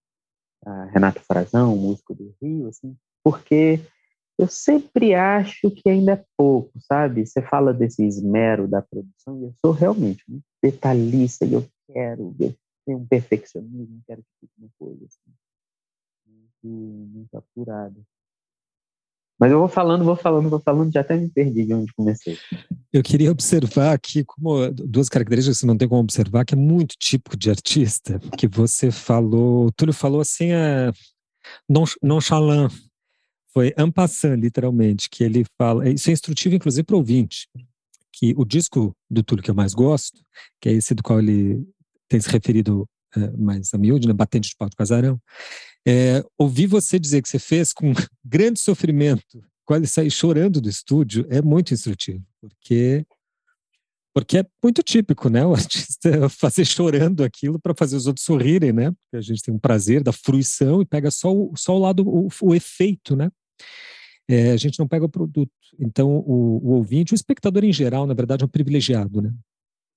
A 0.64 0.84
Renato 0.86 1.20
Frazão, 1.20 1.76
músico 1.76 2.14
do 2.14 2.34
Rio, 2.40 2.68
assim, 2.68 2.96
porque 3.24 3.80
eu 4.38 4.48
sempre 4.48 5.14
acho 5.14 5.70
que 5.70 5.88
ainda 5.88 6.12
é 6.12 6.24
pouco, 6.36 6.78
sabe? 6.80 7.26
Você 7.26 7.42
fala 7.42 7.72
desse 7.74 8.02
esmero 8.04 8.68
da 8.68 8.80
produção 8.80 9.38
e 9.38 9.44
eu 9.44 9.54
sou 9.60 9.72
realmente 9.72 10.24
muito 10.28 10.44
detalhista 10.62 11.44
e 11.44 11.54
eu 11.54 11.66
quero 11.86 12.34
ter 12.38 12.94
um 12.94 13.06
perfeccionismo, 13.06 14.02
quero 14.06 14.22
que 14.22 14.28
fique 14.40 14.52
uma 14.58 14.70
coisa 14.78 15.04
assim, 15.04 15.32
muito, 16.26 17.08
muito 17.08 17.34
apurada. 17.36 18.00
Mas 19.40 19.50
eu 19.50 19.58
vou 19.58 19.68
falando, 19.68 20.04
vou 20.04 20.16
falando, 20.16 20.50
vou 20.50 20.60
falando, 20.60 20.92
já 20.92 21.00
até 21.00 21.16
me 21.16 21.30
perdi 21.30 21.64
de 21.64 21.72
onde 21.72 21.90
comecei. 21.94 22.36
Eu 22.92 23.02
queria 23.02 23.32
observar 23.32 23.94
aqui 23.94 24.22
como 24.22 24.70
duas 24.70 25.08
características 25.08 25.56
que 25.56 25.60
você 25.60 25.66
não 25.66 25.78
tem 25.78 25.88
como 25.88 26.02
observar, 26.02 26.44
que 26.44 26.52
é 26.52 26.58
muito 26.58 26.94
típico 26.98 27.38
de 27.38 27.48
artista, 27.48 28.20
que 28.36 28.46
você 28.46 28.90
falou, 28.90 29.66
o 29.66 29.72
Túlio 29.72 29.94
falou 29.94 30.20
assim, 30.20 30.52
é, 30.52 30.92
nonchalant, 32.02 32.70
foi 33.52 33.72
Ampassan, 33.78 34.36
literalmente, 34.36 35.08
que 35.08 35.24
ele 35.24 35.44
fala. 35.56 35.88
Isso 35.88 36.10
é 36.10 36.12
instrutivo, 36.12 36.54
inclusive, 36.54 36.84
para 36.84 36.94
o 36.94 36.98
ouvinte. 36.98 37.48
Que 38.12 38.34
o 38.36 38.44
disco 38.44 38.94
do 39.08 39.22
Túlio 39.22 39.42
que 39.42 39.50
eu 39.50 39.54
mais 39.54 39.72
gosto, 39.72 40.20
que 40.60 40.68
é 40.68 40.72
esse 40.72 40.94
do 40.94 41.02
qual 41.02 41.18
ele 41.18 41.66
tem 42.08 42.20
se 42.20 42.28
referido 42.28 42.86
é, 43.16 43.30
mais 43.38 43.72
a 43.72 43.78
miúde, 43.78 44.06
né, 44.06 44.12
Batente 44.12 44.50
de 44.50 44.56
Pau 44.56 44.68
de 44.68 44.76
Casarão, 44.76 45.18
é, 45.86 46.24
ouvir 46.38 46.66
você 46.66 46.98
dizer 46.98 47.22
que 47.22 47.28
você 47.28 47.38
fez 47.38 47.72
com 47.72 47.92
grande 48.24 48.60
sofrimento, 48.60 49.42
quase 49.64 49.86
sair 49.86 50.10
chorando 50.10 50.60
do 50.60 50.68
estúdio, 50.68 51.26
é 51.30 51.40
muito 51.40 51.72
instrutivo, 51.72 52.24
porque 52.40 53.06
Porque 54.12 54.38
é 54.38 54.46
muito 54.62 54.82
típico, 54.82 55.28
né? 55.28 55.46
O 55.46 55.54
artista 55.54 56.28
fazer 56.28 56.64
chorando 56.64 57.22
aquilo 57.22 57.58
para 57.60 57.74
fazer 57.74 57.96
os 57.96 58.06
outros 58.06 58.24
sorrirem, 58.24 58.72
né? 58.72 58.90
Porque 58.90 59.16
a 59.16 59.20
gente 59.20 59.42
tem 59.42 59.54
um 59.54 59.58
prazer 59.58 60.02
da 60.02 60.12
fruição 60.12 60.82
e 60.82 60.86
pega 60.86 61.10
só 61.10 61.32
o, 61.32 61.52
só 61.56 61.76
o 61.76 61.78
lado, 61.78 62.06
o, 62.06 62.28
o 62.42 62.54
efeito, 62.54 63.14
né? 63.14 63.30
É, 64.28 64.52
a 64.52 64.56
gente 64.56 64.78
não 64.78 64.86
pega 64.86 65.04
o 65.04 65.08
produto. 65.08 65.50
Então, 65.78 66.08
o, 66.08 66.58
o, 66.62 66.70
ouvinte, 66.74 67.12
o 67.12 67.16
espectador 67.16 67.64
em 67.64 67.72
geral, 67.72 68.06
na 68.06 68.14
verdade, 68.14 68.42
é 68.44 68.46
um 68.46 68.48
privilegiado, 68.48 69.20
né? 69.20 69.32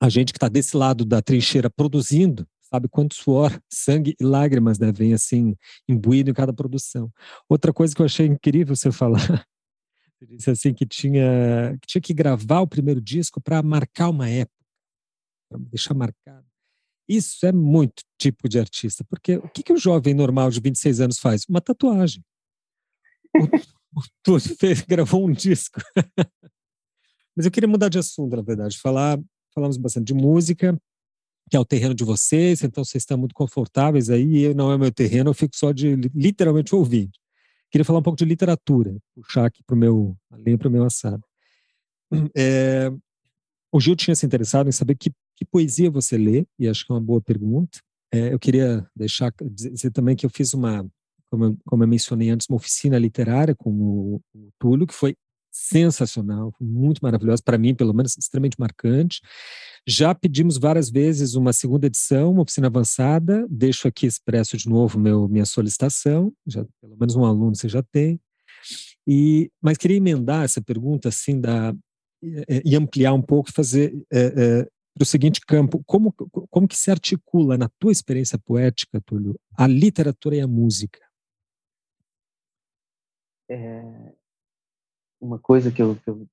A 0.02 0.10
gente 0.10 0.34
que 0.34 0.38
está 0.38 0.50
desse 0.50 0.76
lado 0.76 1.06
da 1.06 1.22
trincheira 1.22 1.70
produzindo, 1.70 2.48
sabe 2.74 2.90
quanto 2.90 3.14
suor, 3.14 3.52
sangue 3.72 4.16
e 4.20 4.24
lágrimas 4.24 4.78
devem, 4.78 5.14
assim, 5.14 5.56
imbuído 5.88 6.32
em 6.32 6.34
cada 6.34 6.52
produção. 6.52 7.12
Outra 7.48 7.72
coisa 7.72 7.96
que 7.96 8.02
eu 8.02 8.06
achei 8.06 8.26
incrível 8.26 8.76
você 8.76 8.92
falar, 8.92 9.20
você 10.18 10.26
disse 10.26 10.50
assim 10.50 10.74
que 10.74 10.86
tinha 10.86 11.78
que, 11.82 11.88
tinha 11.88 12.02
que 12.02 12.14
gravar 12.14 12.62
o 12.62 12.68
primeiro 12.68 13.00
disco 13.00 13.40
para 13.40 13.62
marcar 13.62 14.10
uma 14.10 14.28
época, 14.28 14.66
para 15.50 15.60
deixar 15.60 15.94
marcado. 15.94 16.46
Isso 17.08 17.46
é 17.46 17.52
muito 17.52 18.02
tipo 18.18 18.48
de 18.48 18.58
artista, 18.58 19.04
porque 19.04 19.36
o 19.36 19.50
que, 19.50 19.62
que 19.62 19.74
o 19.74 19.78
jovem 19.78 20.14
normal 20.14 20.50
de 20.50 20.60
26 20.60 21.02
anos 21.02 21.20
faz? 21.20 21.46
Uma 21.48 21.62
tatuagem. 21.62 22.24
O, 23.36 23.44
o 24.34 24.40
fez, 24.40 24.82
gravou 24.82 25.28
um 25.28 25.32
disco. 25.32 25.82
Mas 27.36 27.46
eu 27.46 27.52
queria 27.52 27.68
mudar 27.68 27.90
de 27.90 28.00
assunto, 28.00 28.36
na 28.36 28.42
verdade, 28.42 28.80
falar, 28.80 29.20
falamos 29.54 29.76
bastante 29.76 30.08
de 30.08 30.14
música, 30.14 30.80
que 31.50 31.58
é 31.58 31.60
o 31.60 31.66
terreno 31.66 31.94
de 31.94 32.04
vocês, 32.04 32.64
então 32.64 32.84
vocês 32.84 33.02
estão 33.02 33.18
muito 33.18 33.36
confortáveis 33.36 34.10
aí, 34.10 34.44
eu 34.44 34.56
não 34.56 34.72
é 34.72 34.78
meu 34.78 34.92
terreno, 34.92 35.30
eu 35.30 35.34
fico 35.34 35.56
só 35.56 35.72
de 35.72 35.96
literalmente 36.14 36.74
ouvindo. 36.74 37.12
Queria 37.70 37.86
falar 37.86 38.00
um 38.00 38.04
pouco 38.04 38.18
de 38.18 38.26
literatura, 38.26 38.96
puxar 39.16 39.46
aqui 39.46 39.64
para 39.64 39.76
o 39.76 39.78
meu, 39.78 40.18
além 40.32 40.58
para 40.58 40.68
o 40.68 40.72
meu 40.72 40.84
assado. 40.84 41.24
É, 42.38 42.92
o 43.72 43.80
Gil 43.80 43.96
tinha 43.96 44.16
se 44.16 44.24
interessado 44.24 44.70
em 44.70 44.72
saber 44.72 44.96
que, 44.96 45.12
que, 45.36 45.44
poesia 45.44 45.90
você 45.90 46.16
lê, 46.16 46.46
e 46.60 46.68
acho 46.68 46.86
que 46.86 46.92
é 46.92 46.96
uma 46.96 47.02
boa 47.02 47.20
pergunta. 47.20 47.80
É, 48.14 48.32
eu 48.32 48.38
queria 48.38 48.88
deixar 48.96 49.34
dizer 49.42 49.90
também 49.90 50.16
que 50.16 50.24
eu 50.24 50.30
fiz 50.30 50.54
uma, 50.54 50.88
como 51.32 51.46
eu, 51.46 51.58
como 51.66 51.84
eu 51.84 51.88
mencionei 51.88 52.30
antes, 52.30 52.46
uma 52.48 52.58
oficina 52.58 53.00
literária 53.00 53.56
com 53.56 53.72
o, 53.72 54.22
o 54.36 54.50
Túlio, 54.60 54.86
que 54.86 54.94
foi 54.94 55.16
sensacional, 55.54 56.52
muito 56.60 57.00
maravilhosa, 57.02 57.44
para 57.44 57.60
mim, 57.60 57.76
pelo 57.76 57.94
menos, 57.94 58.18
extremamente 58.18 58.60
marcante. 58.60 59.22
Já 59.88 60.16
pedimos 60.16 60.58
várias 60.58 60.90
vezes 60.90 61.36
uma 61.36 61.54
segunda 61.54 61.86
edição, 61.86 62.32
uma 62.32 62.42
oficina 62.42 62.68
avançada. 62.68 63.46
Deixo 63.50 63.88
aqui 63.88 64.08
expresso 64.08 64.58
de 64.58 64.68
novo 64.68 65.00
meu, 65.00 65.28
minha 65.28 65.46
solicitação. 65.46 66.34
Já, 66.48 66.66
pelo 66.82 66.98
menos 66.98 67.16
um 67.16 67.24
aluno 67.24 67.56
você 67.56 67.70
já 67.70 67.84
tem. 67.84 68.20
E, 69.08 69.52
mas 69.62 69.78
queria 69.78 69.98
emendar 69.98 70.44
essa 70.44 70.62
pergunta 70.62 71.10
assim 71.10 71.40
da 71.40 71.76
e 72.64 72.74
ampliar 72.76 73.14
um 73.14 73.22
pouco 73.22 73.50
e 73.50 73.54
fazer 73.54 73.94
é, 74.12 74.20
é, 74.20 74.64
para 74.94 75.04
o 75.04 75.06
seguinte 75.06 75.42
campo: 75.42 75.84
como 75.86 76.14
como 76.50 76.68
que 76.68 76.78
se 76.78 76.90
articula 76.90 77.58
na 77.58 77.70
tua 77.78 77.92
experiência 77.92 78.40
poética, 78.40 79.02
Túlio, 79.02 79.38
a 79.58 79.68
literatura 79.68 80.38
e 80.38 80.42
a 80.42 80.48
música? 80.48 81.00
É, 83.50 84.14
uma 85.24 85.40
coisa 85.40 85.72
que 85.72 85.82
eu, 85.82 85.96
que 85.96 86.10
eu 86.10 86.28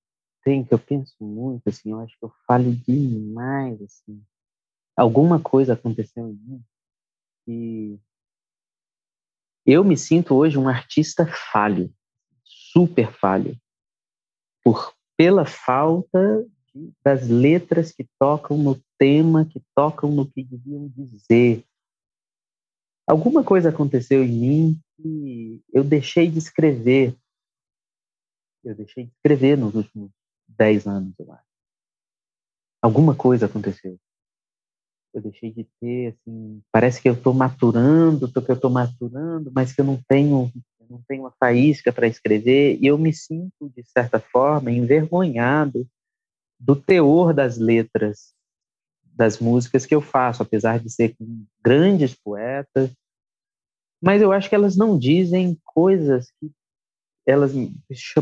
tenho, 0.45 0.67
que 0.67 0.75
eu 0.75 0.79
penso 0.79 1.15
muito, 1.21 1.69
assim, 1.69 1.93
eu 1.93 2.01
acho 2.01 2.19
que 2.19 2.25
eu 2.25 2.33
falo 2.47 2.75
demais, 2.75 3.81
assim. 3.83 4.23
Alguma 4.97 5.41
coisa 5.41 5.75
aconteceu 5.75 6.29
em 6.29 6.35
mim 6.35 6.65
que 7.45 7.99
eu 9.65 9.85
me 9.85 9.97
sinto 9.97 10.35
hoje 10.35 10.59
um 10.59 10.69
artista 10.69 11.27
falho, 11.27 11.93
super 12.45 13.13
falho, 13.13 13.57
por 14.65 14.93
pela 15.17 15.45
falta 15.45 16.47
de, 16.75 16.93
das 17.05 17.29
letras 17.29 17.93
que 17.93 18.09
tocam 18.19 18.57
no 18.57 18.81
tema, 18.99 19.45
que 19.45 19.63
tocam 19.75 20.11
no 20.11 20.27
que 20.27 20.43
deviam 20.43 20.89
dizer. 20.89 21.65
Alguma 23.07 23.45
coisa 23.45 23.69
aconteceu 23.69 24.25
em 24.25 24.33
mim 24.33 24.81
que 24.97 25.63
eu 25.73 25.85
deixei 25.85 26.31
de 26.31 26.39
escrever 26.39 27.15
eu 28.65 28.75
deixei 28.75 29.05
de 29.05 29.13
escrever 29.13 29.57
nos 29.57 29.75
últimos 29.75 30.11
dez 30.49 30.87
anos, 30.87 31.15
eu 31.19 31.33
acho. 31.33 31.45
Alguma 32.83 33.15
coisa 33.15 33.47
aconteceu. 33.47 33.99
Eu 35.13 35.21
deixei 35.23 35.51
de 35.51 35.65
ter, 35.81 36.15
assim, 36.15 36.63
parece 36.71 37.03
que 37.03 37.09
eu 37.09 37.15
estou 37.15 37.35
maturando, 37.35 38.31
que 38.31 38.39
eu 38.39 38.55
estou 38.55 38.71
maturando, 38.71 39.51
mas 39.53 39.73
que 39.73 39.81
eu 39.81 39.85
não 39.85 40.01
tenho, 40.09 40.51
eu 40.79 40.87
não 40.89 41.03
tenho 41.09 41.23
uma 41.23 41.33
faísca 41.33 41.93
para 41.93 42.07
escrever, 42.07 42.79
e 42.81 42.87
eu 42.87 42.97
me 42.97 43.13
sinto, 43.13 43.69
de 43.77 43.83
certa 43.85 44.21
forma, 44.21 44.71
envergonhado 44.71 45.87
do 46.59 46.77
teor 46.77 47.35
das 47.35 47.59
letras 47.59 48.35
das 49.03 49.39
músicas 49.39 49.85
que 49.85 49.95
eu 49.95 50.01
faço, 50.01 50.43
apesar 50.43 50.79
de 50.79 50.89
ser 50.89 51.15
com 51.17 51.45
grandes 51.63 52.15
poetas, 52.15 52.91
mas 54.03 54.23
eu 54.23 54.33
acho 54.33 54.49
que 54.49 54.55
elas 54.55 54.77
não 54.77 54.99
dizem 54.99 55.59
coisas 55.63 56.31
que 56.41 56.51
elas 57.27 57.53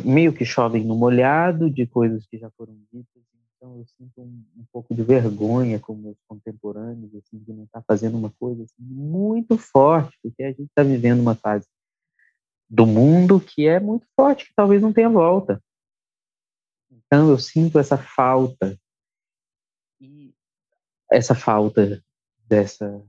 meio 0.04 0.32
que 0.32 0.44
chovem 0.44 0.84
no 0.84 0.96
molhado 0.96 1.70
de 1.70 1.86
coisas 1.86 2.26
que 2.26 2.38
já 2.38 2.50
foram 2.50 2.76
ditas, 2.92 3.22
então 3.58 3.76
eu 3.76 3.86
sinto 3.86 4.22
um, 4.22 4.44
um 4.56 4.64
pouco 4.72 4.94
de 4.94 5.02
vergonha 5.02 5.80
com 5.80 5.94
meus 5.94 6.16
contemporâneos, 6.28 7.12
assim, 7.16 7.38
de 7.38 7.52
não 7.52 7.64
estar 7.64 7.80
tá 7.80 7.84
fazendo 7.86 8.16
uma 8.16 8.30
coisa 8.38 8.62
assim, 8.62 8.82
muito 8.82 9.58
forte, 9.58 10.16
porque 10.22 10.44
a 10.44 10.50
gente 10.50 10.64
está 10.64 10.82
vivendo 10.82 11.20
uma 11.20 11.34
fase 11.34 11.66
do 12.70 12.86
mundo 12.86 13.40
que 13.40 13.66
é 13.66 13.80
muito 13.80 14.06
forte, 14.14 14.46
que 14.46 14.54
talvez 14.54 14.80
não 14.80 14.92
tenha 14.92 15.08
volta. 15.08 15.60
Então 16.90 17.30
eu 17.30 17.38
sinto 17.38 17.78
essa 17.78 17.96
falta 17.96 18.78
e 20.00 20.32
essa 21.10 21.34
falta 21.34 22.02
dessa 22.46 23.04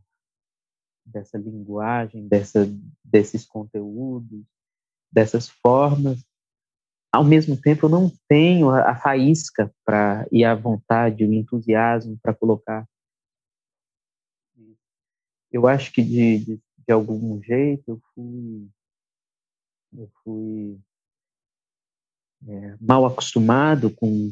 dessa 1.06 1.38
linguagem, 1.38 2.28
dessa 2.28 2.68
desses 3.04 3.46
conteúdos, 3.46 4.46
dessas 5.12 5.50
formas. 5.50 6.24
Ao 7.12 7.24
mesmo 7.24 7.60
tempo, 7.60 7.86
eu 7.86 7.90
não 7.90 8.12
tenho 8.28 8.70
a, 8.70 8.92
a 8.92 8.96
faísca 8.96 9.74
para 9.84 10.28
e 10.32 10.46
a 10.46 10.54
vontade, 10.54 11.26
o 11.26 11.34
entusiasmo 11.34 12.18
para 12.22 12.34
colocar. 12.34 12.88
Eu 15.52 15.68
acho 15.68 15.92
que 15.92 16.04
de, 16.04 16.40
de, 16.40 16.62
de 16.88 16.94
algum 16.94 17.42
jeito 17.42 17.84
eu 17.88 18.00
fui 18.14 18.70
eu 19.92 20.08
fui 20.24 20.80
é, 22.48 22.78
mal 22.80 23.06
acostumado 23.06 23.90
com, 23.90 24.32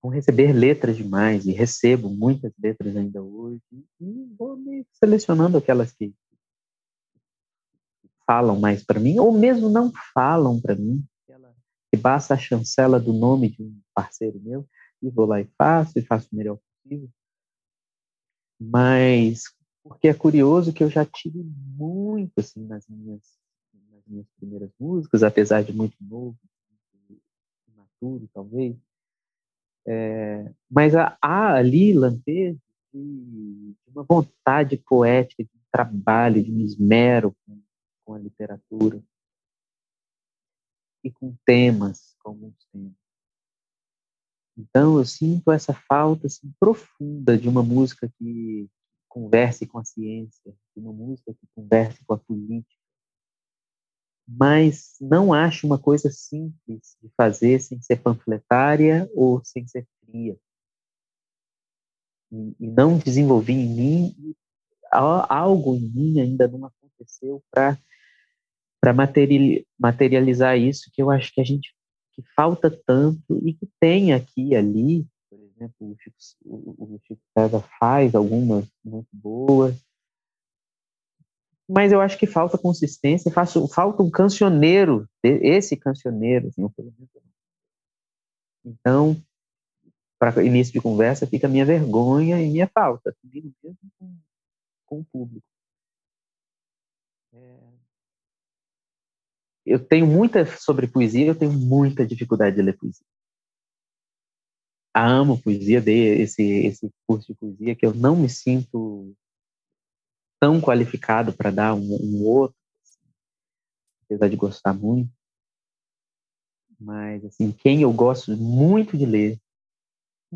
com 0.00 0.08
receber 0.08 0.52
letras 0.52 0.96
demais 0.96 1.46
e 1.46 1.52
recebo 1.52 2.10
muitas 2.10 2.52
letras 2.58 2.96
ainda 2.96 3.22
hoje 3.22 3.62
e 4.00 4.26
vou 4.38 4.56
me 4.56 4.86
selecionando 4.92 5.56
aquelas 5.56 5.92
que 5.92 6.12
falam 8.32 8.58
mais 8.58 8.82
para 8.82 8.98
mim, 8.98 9.18
ou 9.18 9.30
mesmo 9.30 9.68
não 9.68 9.92
falam 10.14 10.58
para 10.58 10.74
mim, 10.74 11.04
que 11.90 12.00
basta 12.00 12.32
a 12.32 12.38
chancela 12.38 12.98
do 12.98 13.12
nome 13.12 13.50
de 13.50 13.62
um 13.62 13.78
parceiro 13.94 14.40
meu, 14.40 14.66
e 15.02 15.10
vou 15.10 15.26
lá 15.26 15.38
e 15.38 15.44
faço, 15.58 15.98
e 15.98 16.02
faço 16.02 16.28
o 16.32 16.36
melhor 16.36 16.58
possível. 16.82 17.10
Mas, 18.58 19.42
porque 19.84 20.08
é 20.08 20.14
curioso 20.14 20.72
que 20.72 20.82
eu 20.82 20.88
já 20.88 21.04
tive 21.04 21.42
muito, 21.76 22.32
assim, 22.38 22.64
nas 22.66 22.86
minhas, 22.88 23.20
nas 23.90 24.02
minhas 24.06 24.26
primeiras 24.38 24.70
músicas, 24.80 25.22
apesar 25.22 25.62
de 25.62 25.74
muito 25.74 25.96
novo, 26.00 26.38
muito 27.10 27.22
imaturo, 27.68 28.30
talvez, 28.32 28.74
é, 29.86 30.50
mas 30.70 30.94
há, 30.94 31.18
ali 31.20 31.92
lampejo 31.92 32.58
de 32.94 33.74
uma 33.88 34.04
vontade 34.04 34.78
poética, 34.78 35.44
de 35.44 35.50
trabalho, 35.70 36.42
de 36.42 36.50
um 36.50 36.60
esmero 36.60 37.36
com 37.44 37.60
com 38.04 38.14
a 38.14 38.18
literatura 38.18 39.02
e 41.04 41.10
com 41.10 41.34
temas 41.44 42.14
como 42.18 42.48
os 42.48 42.64
temas. 42.66 42.92
Então 44.56 44.98
eu 44.98 45.04
sinto 45.04 45.50
essa 45.50 45.72
falta 45.72 46.26
assim, 46.26 46.52
profunda 46.60 47.36
de 47.38 47.48
uma 47.48 47.62
música 47.62 48.08
que 48.18 48.68
converse 49.08 49.66
com 49.66 49.78
a 49.78 49.84
ciência, 49.84 50.54
de 50.74 50.80
uma 50.80 50.92
música 50.92 51.34
que 51.34 51.46
converse 51.54 52.04
com 52.04 52.14
a 52.14 52.18
política, 52.18 52.82
mas 54.26 54.96
não 55.00 55.32
acho 55.32 55.66
uma 55.66 55.78
coisa 55.78 56.10
simples 56.10 56.96
de 57.02 57.10
fazer 57.16 57.60
sem 57.60 57.80
ser 57.82 57.96
panfletária 57.96 59.10
ou 59.14 59.44
sem 59.44 59.66
ser 59.66 59.86
fria. 60.00 60.38
E, 62.30 62.56
e 62.60 62.66
não 62.66 62.98
desenvolvi 62.98 63.52
em 63.52 63.68
mim 63.68 64.34
algo 64.90 65.74
em 65.74 65.88
mim 65.88 66.20
ainda 66.20 66.46
não 66.46 66.66
aconteceu 66.66 67.42
para 67.50 67.78
para 68.82 68.92
materializar 69.78 70.58
isso 70.58 70.90
que 70.92 71.00
eu 71.00 71.08
acho 71.08 71.32
que 71.32 71.40
a 71.40 71.44
gente 71.44 71.72
que 72.14 72.22
falta 72.34 72.68
tanto 72.68 73.40
e 73.46 73.54
que 73.54 73.66
tem 73.80 74.12
aqui 74.12 74.48
e 74.48 74.56
ali, 74.56 75.06
por 75.30 75.38
exemplo, 75.38 75.74
o 75.80 75.96
Chico, 75.98 76.16
o 76.44 77.00
Chico 77.06 77.22
César 77.32 77.64
faz 77.78 78.14
algumas 78.14 78.66
muito 78.84 79.08
boas, 79.12 79.80
mas 81.68 81.92
eu 81.92 82.00
acho 82.00 82.18
que 82.18 82.26
falta 82.26 82.58
consistência, 82.58 83.30
faço, 83.30 83.66
falta 83.68 84.02
um 84.02 84.10
cancioneiro, 84.10 85.08
esse 85.22 85.76
cancioneiro, 85.76 86.48
assim, 86.48 86.68
então, 88.64 89.16
para 90.18 90.44
início 90.44 90.72
de 90.72 90.80
conversa, 90.80 91.26
fica 91.26 91.48
minha 91.48 91.64
vergonha 91.64 92.42
e 92.42 92.50
minha 92.50 92.66
falta, 92.66 93.16
comigo 93.22 93.50
mesmo 93.62 93.78
com, 93.96 94.16
com 94.86 95.00
o 95.00 95.04
público. 95.04 95.46
É... 97.32 97.71
Eu 99.64 99.78
tenho 99.78 100.06
muita 100.06 100.44
sobre 100.44 100.88
poesia, 100.88 101.26
eu 101.26 101.34
tenho 101.34 101.52
muita 101.52 102.06
dificuldade 102.06 102.56
de 102.56 102.62
ler 102.62 102.76
poesia. 102.76 103.06
Amo 104.94 105.40
poesia, 105.40 105.80
dei 105.80 106.20
esse, 106.22 106.42
esse 106.42 106.90
curso 107.06 107.28
de 107.28 107.38
poesia 107.38 107.74
que 107.74 107.86
eu 107.86 107.94
não 107.94 108.16
me 108.16 108.28
sinto 108.28 109.14
tão 110.40 110.60
qualificado 110.60 111.32
para 111.32 111.50
dar 111.50 111.74
um, 111.74 111.80
um 111.80 112.26
outro, 112.26 112.56
assim, 112.82 113.00
apesar 114.04 114.28
de 114.28 114.36
gostar 114.36 114.74
muito. 114.74 115.10
Mas, 116.78 117.24
assim, 117.24 117.52
quem 117.52 117.82
eu 117.82 117.92
gosto 117.92 118.36
muito 118.36 118.98
de 118.98 119.06
ler, 119.06 119.38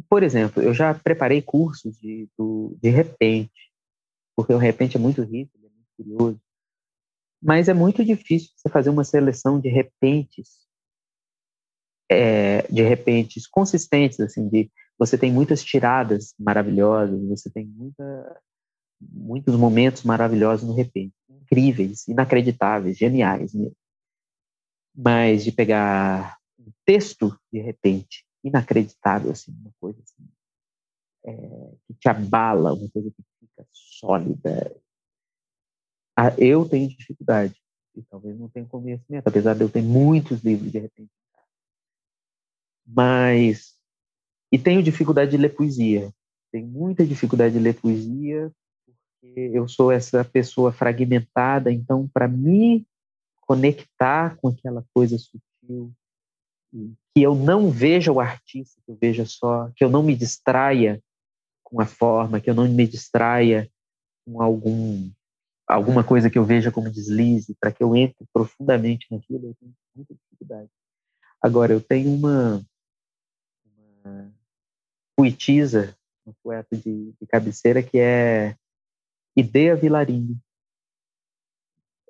por 0.09 0.23
exemplo, 0.23 0.63
eu 0.63 0.73
já 0.73 0.95
preparei 0.95 1.43
cursos 1.43 1.99
de, 1.99 2.29
do, 2.39 2.79
de 2.81 2.89
repente, 2.89 3.73
porque 4.37 4.53
o 4.53 4.59
repente 4.59 4.97
é 4.97 5.01
muito 5.01 5.23
rico, 5.23 5.51
é 5.57 5.69
muito 5.69 5.89
curioso. 5.97 6.41
Mas 7.43 7.69
é 7.69 7.75
muito 7.75 8.05
difícil 8.05 8.51
você 8.57 8.69
fazer 8.69 8.91
uma 8.91 9.05
seleção 9.05 9.61
de 9.61 9.69
repentes, 9.69 10.67
é, 12.11 12.63
de 12.69 12.83
repentes 12.83 13.47
consistentes, 13.47 14.21
assim, 14.21 14.49
de 14.49 14.71
você 14.99 15.19
tem 15.19 15.33
muitas 15.33 15.63
tiradas 15.63 16.35
maravilhosas, 16.39 17.21
você 17.29 17.51
tem 17.51 17.67
muita, 17.67 18.43
muitos 19.01 19.55
momentos 19.55 20.03
maravilhosos 20.03 20.67
no 20.67 20.75
repente, 20.75 21.15
incríveis, 21.29 22.09
inacreditáveis, 22.09 22.97
geniais 22.97 23.53
mesmo. 23.55 23.77
Mas 24.95 25.45
de 25.45 25.53
pegar 25.53 26.39
um 26.59 26.73
texto 26.85 27.39
de 27.53 27.61
repente 27.61 28.25
inacreditável, 28.43 29.33
assim, 29.33 29.53
uma 29.53 29.73
coisa 29.79 30.01
assim, 30.01 30.29
é, 31.27 31.77
que 31.87 31.95
te 31.95 32.09
abala, 32.09 32.73
uma 32.73 32.89
coisa 32.91 33.11
que 33.11 33.23
fica 33.41 33.67
sólida. 33.73 34.75
Ah, 36.17 36.35
eu 36.39 36.67
tenho 36.69 36.89
dificuldade, 36.89 37.55
e 37.95 38.03
talvez 38.03 38.39
não 38.39 38.49
tenha 38.49 38.67
conhecimento, 38.67 39.27
apesar 39.27 39.55
de 39.55 39.63
eu 39.63 39.69
ter 39.69 39.83
muitos 39.83 40.43
livros 40.43 40.73
de 40.73 40.79
repente. 40.79 41.11
Mas, 42.87 43.75
e 44.51 44.59
tenho 44.59 44.83
dificuldade 44.83 45.33
de 45.33 45.37
ler 45.37 45.55
poesia. 45.55 46.11
Tenho 46.51 46.67
muita 46.69 47.05
dificuldade 47.05 47.55
de 47.55 47.61
ler 47.61 47.75
poesia 47.75 48.51
eu 49.35 49.67
sou 49.67 49.91
essa 49.91 50.25
pessoa 50.25 50.73
fragmentada, 50.73 51.73
então 51.73 52.09
para 52.09 52.29
me 52.29 52.87
conectar 53.43 54.37
com 54.37 54.49
aquela 54.49 54.85
coisa 54.95 55.19
sutil, 55.19 55.93
que 57.15 57.23
eu 57.23 57.35
não 57.35 57.71
veja 57.71 58.13
o 58.13 58.21
artista, 58.21 58.81
que 58.85 58.91
eu 58.91 58.99
veja 59.01 59.25
só, 59.25 59.71
que 59.75 59.85
eu 59.85 59.91
não 59.91 60.03
me 60.03 60.15
distraia 60.15 61.03
com 61.63 61.81
a 61.81 61.87
forma, 61.87 62.41
que 62.41 62.51
eu 62.51 62.55
não 62.55 62.69
me 62.69 62.87
distraia 62.87 63.71
com 64.25 64.43
algum 64.43 65.11
alguma 65.67 66.05
coisa 66.05 66.31
que 66.31 66.39
eu 66.39 66.45
veja 66.45 66.71
como 66.71 66.91
deslize, 66.91 67.57
para 67.61 67.73
que 67.73 67.83
eu 67.83 67.97
entre 67.97 68.27
profundamente 68.33 69.07
naquilo, 69.11 69.49
eu 69.49 69.55
tenho 69.55 69.75
muita 69.95 70.15
dificuldade. 70.15 70.71
Agora, 71.43 71.73
eu 71.73 71.81
tenho 71.81 72.15
uma, 72.15 72.65
uma 73.65 74.33
poetisa, 75.17 75.97
uma 76.25 76.35
poeta 76.43 76.77
de, 76.77 77.13
de 77.13 77.27
cabeceira 77.27 77.83
que 77.83 77.99
é 77.99 78.57
Ideia 79.37 79.77
Vilarinho, 79.77 80.41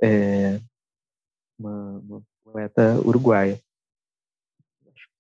é 0.03 0.61
uma, 1.59 1.99
uma 1.99 2.23
poeta 2.45 3.01
uruguaia. 3.01 3.61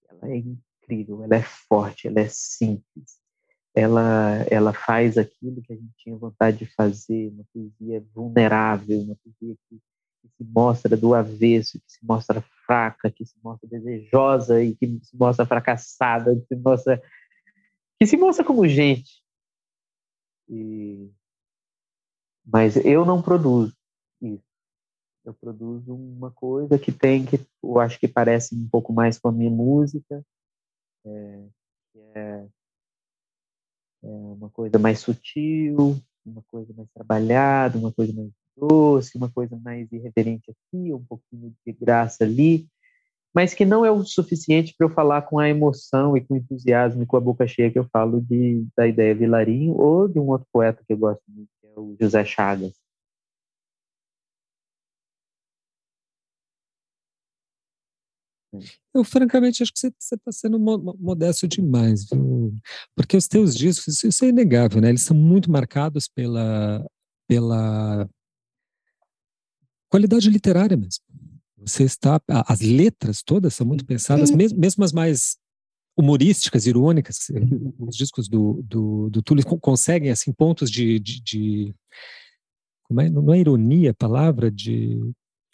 Ela 0.08 0.30
é 0.30 0.36
incrível, 0.36 1.24
ela 1.24 1.36
é 1.36 1.42
forte, 1.42 2.06
ela 2.06 2.20
é 2.20 2.28
simples. 2.28 3.18
Ela, 3.76 4.46
ela 4.50 4.72
faz 4.72 5.18
aquilo 5.18 5.60
que 5.60 5.72
a 5.72 5.76
gente 5.76 5.92
tinha 5.98 6.16
vontade 6.16 6.56
de 6.56 6.66
fazer, 6.66 7.30
uma 7.30 7.44
poesia 7.52 8.02
vulnerável, 8.14 9.00
uma 9.00 9.16
poesia 9.16 9.54
que, 9.68 9.76
que 9.76 10.28
se 10.34 10.44
mostra 10.44 10.96
do 10.96 11.14
avesso, 11.14 11.78
que 11.78 11.92
se 11.92 12.02
mostra 12.02 12.42
fraca, 12.64 13.10
que 13.10 13.26
se 13.26 13.34
mostra 13.44 13.68
desejosa 13.68 14.62
e 14.62 14.74
que 14.74 14.98
se 15.02 15.14
mostra 15.14 15.44
fracassada, 15.44 16.34
que 16.34 16.46
se 16.46 16.56
mostra, 16.56 17.02
que 18.00 18.06
se 18.06 18.16
mostra 18.16 18.42
como 18.42 18.66
gente. 18.66 19.22
E 20.48 21.10
mas 22.46 22.76
eu 22.76 23.04
não 23.04 23.20
produzo 23.20 23.76
isso. 24.22 24.44
Eu 25.24 25.34
produzo 25.34 25.94
uma 25.94 26.30
coisa 26.30 26.78
que 26.78 26.92
tem 26.92 27.26
que 27.26 27.44
eu 27.62 27.80
acho 27.80 27.98
que 27.98 28.06
parece 28.06 28.54
um 28.54 28.68
pouco 28.68 28.92
mais 28.92 29.18
com 29.18 29.28
a 29.28 29.32
minha 29.32 29.50
música, 29.50 30.24
é, 31.04 31.46
que 31.92 31.98
é, 32.14 32.48
é 34.06 34.08
uma 34.08 34.48
coisa 34.50 34.78
mais 34.78 35.00
sutil, 35.00 35.96
uma 36.24 36.42
coisa 36.46 36.72
mais 36.76 36.88
trabalhada, 36.92 37.76
uma 37.76 37.92
coisa 37.92 38.12
mais 38.12 38.30
doce, 38.56 39.18
uma 39.18 39.28
coisa 39.28 39.56
mais 39.56 39.90
irreverente 39.92 40.50
aqui, 40.50 40.92
um 40.92 41.04
pouquinho 41.04 41.52
de 41.66 41.72
graça 41.72 42.24
ali, 42.24 42.66
mas 43.34 43.52
que 43.52 43.64
não 43.64 43.84
é 43.84 43.90
o 43.90 44.04
suficiente 44.04 44.74
para 44.76 44.86
eu 44.86 44.90
falar 44.90 45.22
com 45.22 45.38
a 45.38 45.48
emoção 45.48 46.16
e 46.16 46.20
com 46.20 46.36
entusiasmo 46.36 47.02
e 47.02 47.06
com 47.06 47.16
a 47.16 47.20
boca 47.20 47.46
cheia 47.46 47.70
que 47.70 47.78
eu 47.78 47.86
falo 47.92 48.20
de, 48.20 48.64
da 48.76 48.86
ideia 48.86 49.14
Vilarinho 49.14 49.74
ou 49.74 50.08
de 50.08 50.18
um 50.18 50.28
outro 50.28 50.46
poeta 50.52 50.82
que 50.86 50.92
eu 50.92 50.98
gosto 50.98 51.22
muito, 51.28 51.50
o 51.76 51.96
José 52.00 52.24
Chagas. 52.24 52.85
Eu, 58.94 59.04
francamente, 59.04 59.62
acho 59.62 59.72
que 59.72 59.78
você 59.78 59.88
está 59.88 60.32
sendo 60.32 60.58
modesto 60.58 61.46
demais, 61.46 62.06
viu? 62.08 62.54
Porque 62.94 63.16
os 63.16 63.28
teus 63.28 63.54
discos, 63.54 64.02
isso 64.02 64.24
é 64.24 64.28
inegável, 64.28 64.80
né? 64.80 64.88
Eles 64.88 65.02
são 65.02 65.16
muito 65.16 65.50
marcados 65.50 66.08
pela, 66.08 66.84
pela 67.28 68.08
qualidade 69.88 70.30
literária 70.30 70.76
mesmo. 70.76 71.04
Você 71.58 71.84
está, 71.84 72.20
as 72.46 72.60
letras 72.60 73.22
todas 73.22 73.54
são 73.54 73.66
muito 73.66 73.84
pensadas, 73.84 74.30
mesmo, 74.30 74.58
mesmo 74.58 74.84
as 74.84 74.92
mais 74.92 75.36
humorísticas, 75.96 76.66
irônicas, 76.66 77.30
os 77.78 77.96
discos 77.96 78.28
do, 78.28 78.62
do, 78.62 79.08
do 79.10 79.22
Túlio 79.22 79.44
conseguem, 79.58 80.10
assim, 80.10 80.32
pontos 80.32 80.70
de, 80.70 81.00
de, 81.00 81.22
de 81.22 81.74
como 82.84 83.00
é, 83.00 83.08
não 83.08 83.32
é 83.32 83.38
ironia 83.38 83.90
a 83.90 83.94
palavra, 83.94 84.50
de 84.50 85.00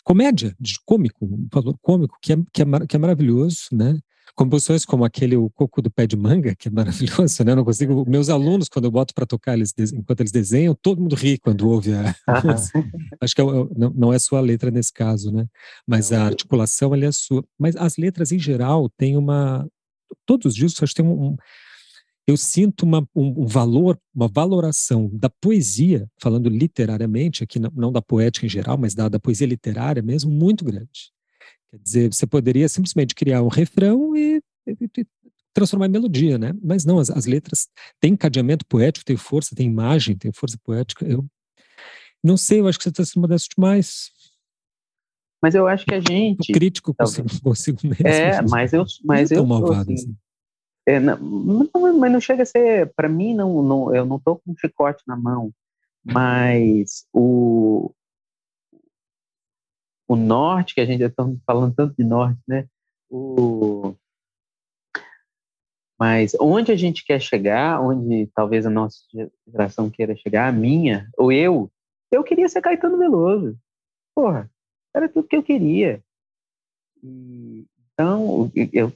comédia, 0.03 0.55
de 0.59 0.75
cômico, 0.85 1.25
um 1.25 1.49
valor 1.53 1.77
cômico, 1.81 2.17
que 2.21 2.33
é, 2.33 2.37
que 2.53 2.63
é, 2.63 2.67
que 2.87 2.97
é 2.97 2.99
maravilhoso, 2.99 3.69
né? 3.73 3.99
Composições 4.35 4.87
como 4.87 5.05
aquele 5.05 5.37
O 5.37 5.51
Coco 5.51 5.83
do 5.83 5.91
Pé 5.91 6.07
de 6.07 6.17
Manga, 6.17 6.55
que 6.55 6.69
é 6.69 6.71
maravilhoso, 6.71 7.45
né? 7.45 7.53
Eu 7.53 7.57
não 7.57 7.65
consigo. 7.65 8.09
Meus 8.09 8.31
alunos, 8.31 8.69
quando 8.69 8.87
eu 8.87 8.91
boto 8.91 9.13
para 9.13 9.27
tocar, 9.27 9.55
eles, 9.55 9.75
enquanto 9.93 10.21
eles 10.21 10.33
desenham, 10.33 10.75
todo 10.81 11.03
mundo 11.03 11.15
ri 11.15 11.39
quando 11.39 11.69
ouve 11.69 11.93
a. 11.93 12.15
Acho 13.21 13.35
que 13.35 13.43
é, 13.43 13.45
não, 13.45 13.91
não 13.95 14.13
é 14.13 14.19
sua 14.19 14.41
letra 14.41 14.71
nesse 14.71 14.93
caso, 14.93 15.31
né? 15.31 15.47
Mas 15.87 16.13
a 16.13 16.25
articulação 16.25 16.95
ali 16.95 17.05
é 17.05 17.13
sua. 17.13 17.45
Mas 17.59 17.77
as 17.77 17.99
letras, 17.99 18.33
em 18.33 18.39
geral, 18.39 18.89
têm 18.97 19.19
uma, 19.19 19.69
todos 20.25 20.47
os 20.47 20.55
discos, 20.55 20.83
acho 20.83 20.95
que 20.95 21.03
tem 21.03 21.11
um 21.11 21.37
eu 22.27 22.37
sinto 22.37 22.85
uma, 22.85 23.01
um, 23.15 23.43
um, 23.43 23.47
valor, 23.47 23.99
uma 24.15 24.29
valoração 24.29 25.11
da 25.13 25.29
poesia, 25.29 26.09
falando 26.21 26.49
literariamente, 26.49 27.43
aqui 27.43 27.59
não, 27.59 27.71
não 27.75 27.93
da 27.93 28.01
poética 28.01 28.47
em 28.47 28.49
geral, 28.49 28.79
mas 28.79 28.95
da, 28.95 29.09
da, 29.09 29.19
poesia 29.19 29.47
literária 29.47 30.03
mesmo, 30.03 30.31
muito 30.31 30.65
grande. 30.65 31.11
Quer 31.71 31.79
dizer, 31.79 32.13
você 32.13 32.27
poderia 32.27 32.69
simplesmente 32.69 33.15
criar 33.15 33.43
um 33.43 33.49
refrão 33.49 34.17
e, 34.17 34.41
e, 34.67 34.77
e 34.99 35.07
transformar 35.53 35.87
em 35.87 35.91
melodia, 35.91 36.39
né? 36.39 36.53
Mas 36.63 36.85
não, 36.85 36.99
as, 36.99 37.11
as, 37.11 37.27
letras 37.27 37.69
têm 38.01 38.13
encadeamento 38.13 38.65
poético, 38.67 39.05
tem 39.05 39.17
força, 39.17 39.57
tem 39.57 39.67
imagem, 39.67 40.17
tem 40.17 40.33
força 40.33 40.57
poética. 40.63 41.05
Eu 41.05 41.27
não 42.23 42.37
sei, 42.37 42.61
eu 42.61 42.69
acho 42.69 42.79
que 42.79 42.85
você 42.85 42.91
está 42.91 43.05
sendo 43.05 43.23
modesto 43.23 43.55
demais. 43.57 44.11
Mas 45.43 45.57
eu 45.57 45.67
acho 45.67 45.85
que 45.85 45.95
a 45.95 46.01
gente. 46.01 46.53
crítico 46.53 46.95
consigo, 46.95 47.29
consigo 47.43 47.79
mesmo. 47.83 48.07
É, 48.07 48.41
mas 48.43 48.73
eu. 48.73 48.85
Mas 49.05 49.31
eu, 49.33 49.45
malvado, 49.45 49.93
assim, 49.93 49.95
assim. 49.95 50.17
É, 50.87 50.99
não, 50.99 51.17
não, 51.19 51.99
mas 51.99 52.13
não 52.13 52.21
chega 52.21 52.43
a 52.43 52.47
ser. 52.47 52.93
Para 52.95 53.09
mim, 53.09 53.35
não, 53.35 53.63
não, 53.63 53.95
eu 53.95 54.05
não 54.05 54.17
estou 54.17 54.37
com 54.37 54.53
um 54.53 54.57
chicote 54.57 55.03
na 55.07 55.17
mão. 55.17 55.53
Mas 56.05 57.07
o. 57.13 57.93
O 60.09 60.17
norte, 60.17 60.75
que 60.75 60.81
a 60.81 60.85
gente 60.85 61.03
está 61.03 61.25
falando 61.47 61.75
tanto 61.75 61.95
de 61.97 62.05
norte, 62.05 62.39
né? 62.47 62.67
O, 63.09 63.95
mas 66.03 66.35
onde 66.41 66.73
a 66.73 66.77
gente 66.77 67.05
quer 67.05 67.21
chegar, 67.21 67.81
onde 67.81 68.27
talvez 68.35 68.67
a 68.67 68.71
nossa 68.71 68.99
geração 69.47 69.89
queira 69.89 70.17
chegar, 70.17 70.49
a 70.49 70.53
minha, 70.53 71.09
ou 71.17 71.31
eu, 71.31 71.71
eu 72.11 72.25
queria 72.25 72.49
ser 72.49 72.61
Caetano 72.61 72.99
Veloso. 72.99 73.57
Porra, 74.13 74.51
era 74.93 75.09
tudo 75.09 75.29
que 75.29 75.37
eu 75.37 75.45
queria. 75.45 76.03
E, 77.05 77.65
então, 77.95 78.51
eu, 78.73 78.93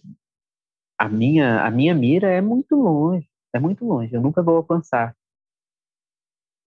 a, 0.99 1.09
minha, 1.09 1.63
a 1.65 1.71
minha 1.71 1.95
mira 1.95 2.29
é 2.29 2.41
muito 2.41 2.75
longe, 2.75 3.29
é 3.53 3.59
muito 3.59 3.85
longe, 3.85 4.15
eu 4.15 4.21
nunca 4.21 4.43
vou 4.43 4.57
alcançar. 4.57 5.15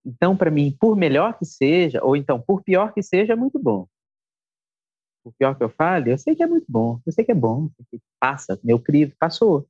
Então, 0.06 0.36
para 0.36 0.50
mim, 0.50 0.76
por 0.80 0.96
melhor 0.96 1.38
que 1.38 1.46
seja, 1.46 2.04
ou 2.04 2.16
então 2.16 2.40
por 2.40 2.64
pior 2.64 2.94
que 2.94 3.04
seja, 3.04 3.34
é 3.34 3.36
muito 3.36 3.60
bom. 3.60 3.88
Por 5.24 5.34
pior 5.38 5.56
que 5.56 5.64
eu 5.64 5.70
fale, 5.70 6.12
eu 6.12 6.18
sei 6.18 6.36
que 6.36 6.44
é 6.44 6.48
muito 6.48 6.66
bom, 6.70 7.00
eu 7.06 7.12
sei 7.12 7.26
que 7.26 7.32
é 7.32 7.36
bom, 7.36 7.70
que 7.92 8.00
passa, 8.20 8.60
meu 8.64 8.80
crivo 8.80 9.14
passou. 9.20 9.68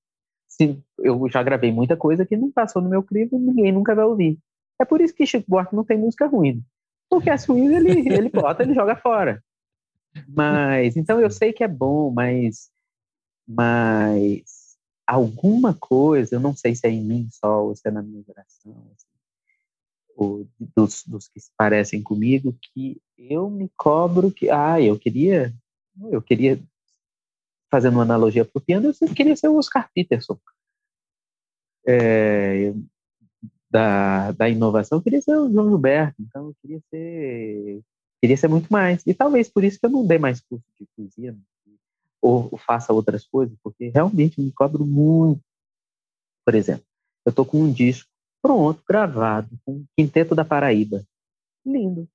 eu 0.99 1.29
já 1.29 1.41
gravei 1.41 1.71
muita 1.71 1.97
coisa 1.97 2.25
que 2.25 2.37
não 2.37 2.51
passou 2.51 2.81
no 2.81 2.89
meu 2.89 3.03
crivo, 3.03 3.37
ninguém 3.39 3.71
nunca 3.71 3.95
vai 3.95 4.05
ouvir. 4.05 4.37
É 4.79 4.85
por 4.85 5.01
isso 5.01 5.13
que 5.13 5.25
Chico 5.25 5.45
Buarque 5.49 5.75
não 5.75 5.83
tem 5.83 5.97
música 5.97 6.27
ruim. 6.27 6.63
Porque 7.09 7.29
as 7.29 7.43
ruins 7.45 7.71
ele, 7.71 8.13
ele 8.13 8.29
bota, 8.29 8.63
ele 8.63 8.73
joga 8.73 8.95
fora. 8.95 9.43
Mas, 10.27 10.95
então 10.95 11.19
eu 11.19 11.29
sei 11.29 11.51
que 11.51 11.63
é 11.63 11.67
bom, 11.67 12.11
mas, 12.11 12.71
mas 13.49 14.77
alguma 15.07 15.73
coisa, 15.73 16.35
eu 16.35 16.39
não 16.39 16.55
sei 16.55 16.75
se 16.75 16.85
é 16.85 16.91
em 16.91 17.03
mim 17.03 17.27
só 17.31 17.65
ou 17.65 17.75
se 17.75 17.87
é 17.87 17.91
na 17.91 18.03
minha 18.03 18.21
geração, 18.21 18.91
assim, 18.93 19.07
ou 20.15 20.47
dos, 20.75 21.03
dos 21.03 21.27
que 21.27 21.39
se 21.39 21.49
parecem 21.57 22.03
comigo, 22.03 22.55
que 22.61 23.01
eu 23.17 23.49
me 23.49 23.71
cobro 23.75 24.31
que, 24.31 24.51
ah, 24.51 24.79
eu 24.79 24.99
queria, 24.99 25.51
eu 26.11 26.21
queria, 26.21 26.61
fazendo 27.71 27.93
uma 27.93 28.03
analogia 28.03 28.45
para 28.45 28.59
o 28.59 28.61
piano, 28.61 28.93
eu 29.01 29.15
queria 29.15 29.35
ser 29.35 29.47
o 29.47 29.57
Oscar 29.57 29.89
Peterson. 29.95 30.37
É, 31.87 32.71
da, 33.71 34.31
da 34.33 34.47
inovação, 34.49 34.99
eu 34.99 35.01
queria 35.01 35.21
ser 35.21 35.35
o 35.37 35.51
João 35.51 35.69
Gilberto, 35.69 36.21
então 36.21 36.47
eu 36.47 36.55
queria 36.61 36.81
ser, 36.89 37.81
queria 38.21 38.37
ser 38.37 38.47
muito 38.47 38.71
mais. 38.71 39.01
E 39.07 39.13
talvez 39.13 39.49
por 39.49 39.63
isso 39.63 39.79
que 39.79 39.85
eu 39.87 39.91
não 39.91 40.05
dei 40.05 40.19
mais 40.19 40.39
curso 40.41 40.65
de 40.79 40.85
poesia, 40.95 41.35
ou, 42.21 42.49
ou 42.51 42.57
faça 42.57 42.93
outras 42.93 43.25
coisas, 43.25 43.57
porque 43.63 43.89
realmente 43.89 44.41
me 44.41 44.51
cobro 44.51 44.85
muito. 44.85 45.41
Por 46.45 46.55
exemplo, 46.55 46.85
eu 47.25 47.31
tô 47.31 47.45
com 47.45 47.61
um 47.61 47.71
disco 47.71 48.09
pronto, 48.41 48.81
gravado, 48.87 49.49
com 49.65 49.77
o 49.77 49.85
Quinteto 49.97 50.33
da 50.33 50.45
Paraíba. 50.45 51.03
Lindo. 51.65 52.07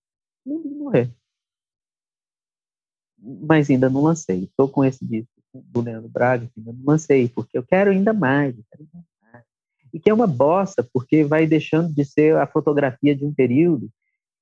Lindo 0.46 0.68
de 0.68 0.74
morrer. 0.74 1.10
Mas 3.18 3.70
ainda 3.70 3.88
não 3.88 4.02
lancei. 4.02 4.44
Estou 4.44 4.68
com 4.68 4.84
esse 4.84 5.04
disco 5.04 5.30
do 5.52 5.80
Leandro 5.80 6.08
Braga, 6.08 6.50
ainda 6.56 6.72
não 6.72 6.84
lancei, 6.84 7.28
porque 7.28 7.56
eu 7.56 7.62
quero 7.62 7.90
ainda 7.90 8.12
mais. 8.12 8.54
Quero 8.54 8.88
ainda 8.92 9.04
e 9.94 10.00
que 10.00 10.10
é 10.10 10.14
uma 10.14 10.26
bosta, 10.26 10.82
porque 10.92 11.22
vai 11.22 11.46
deixando 11.46 11.94
de 11.94 12.04
ser 12.04 12.36
a 12.36 12.48
fotografia 12.48 13.14
de 13.14 13.24
um 13.24 13.32
período 13.32 13.88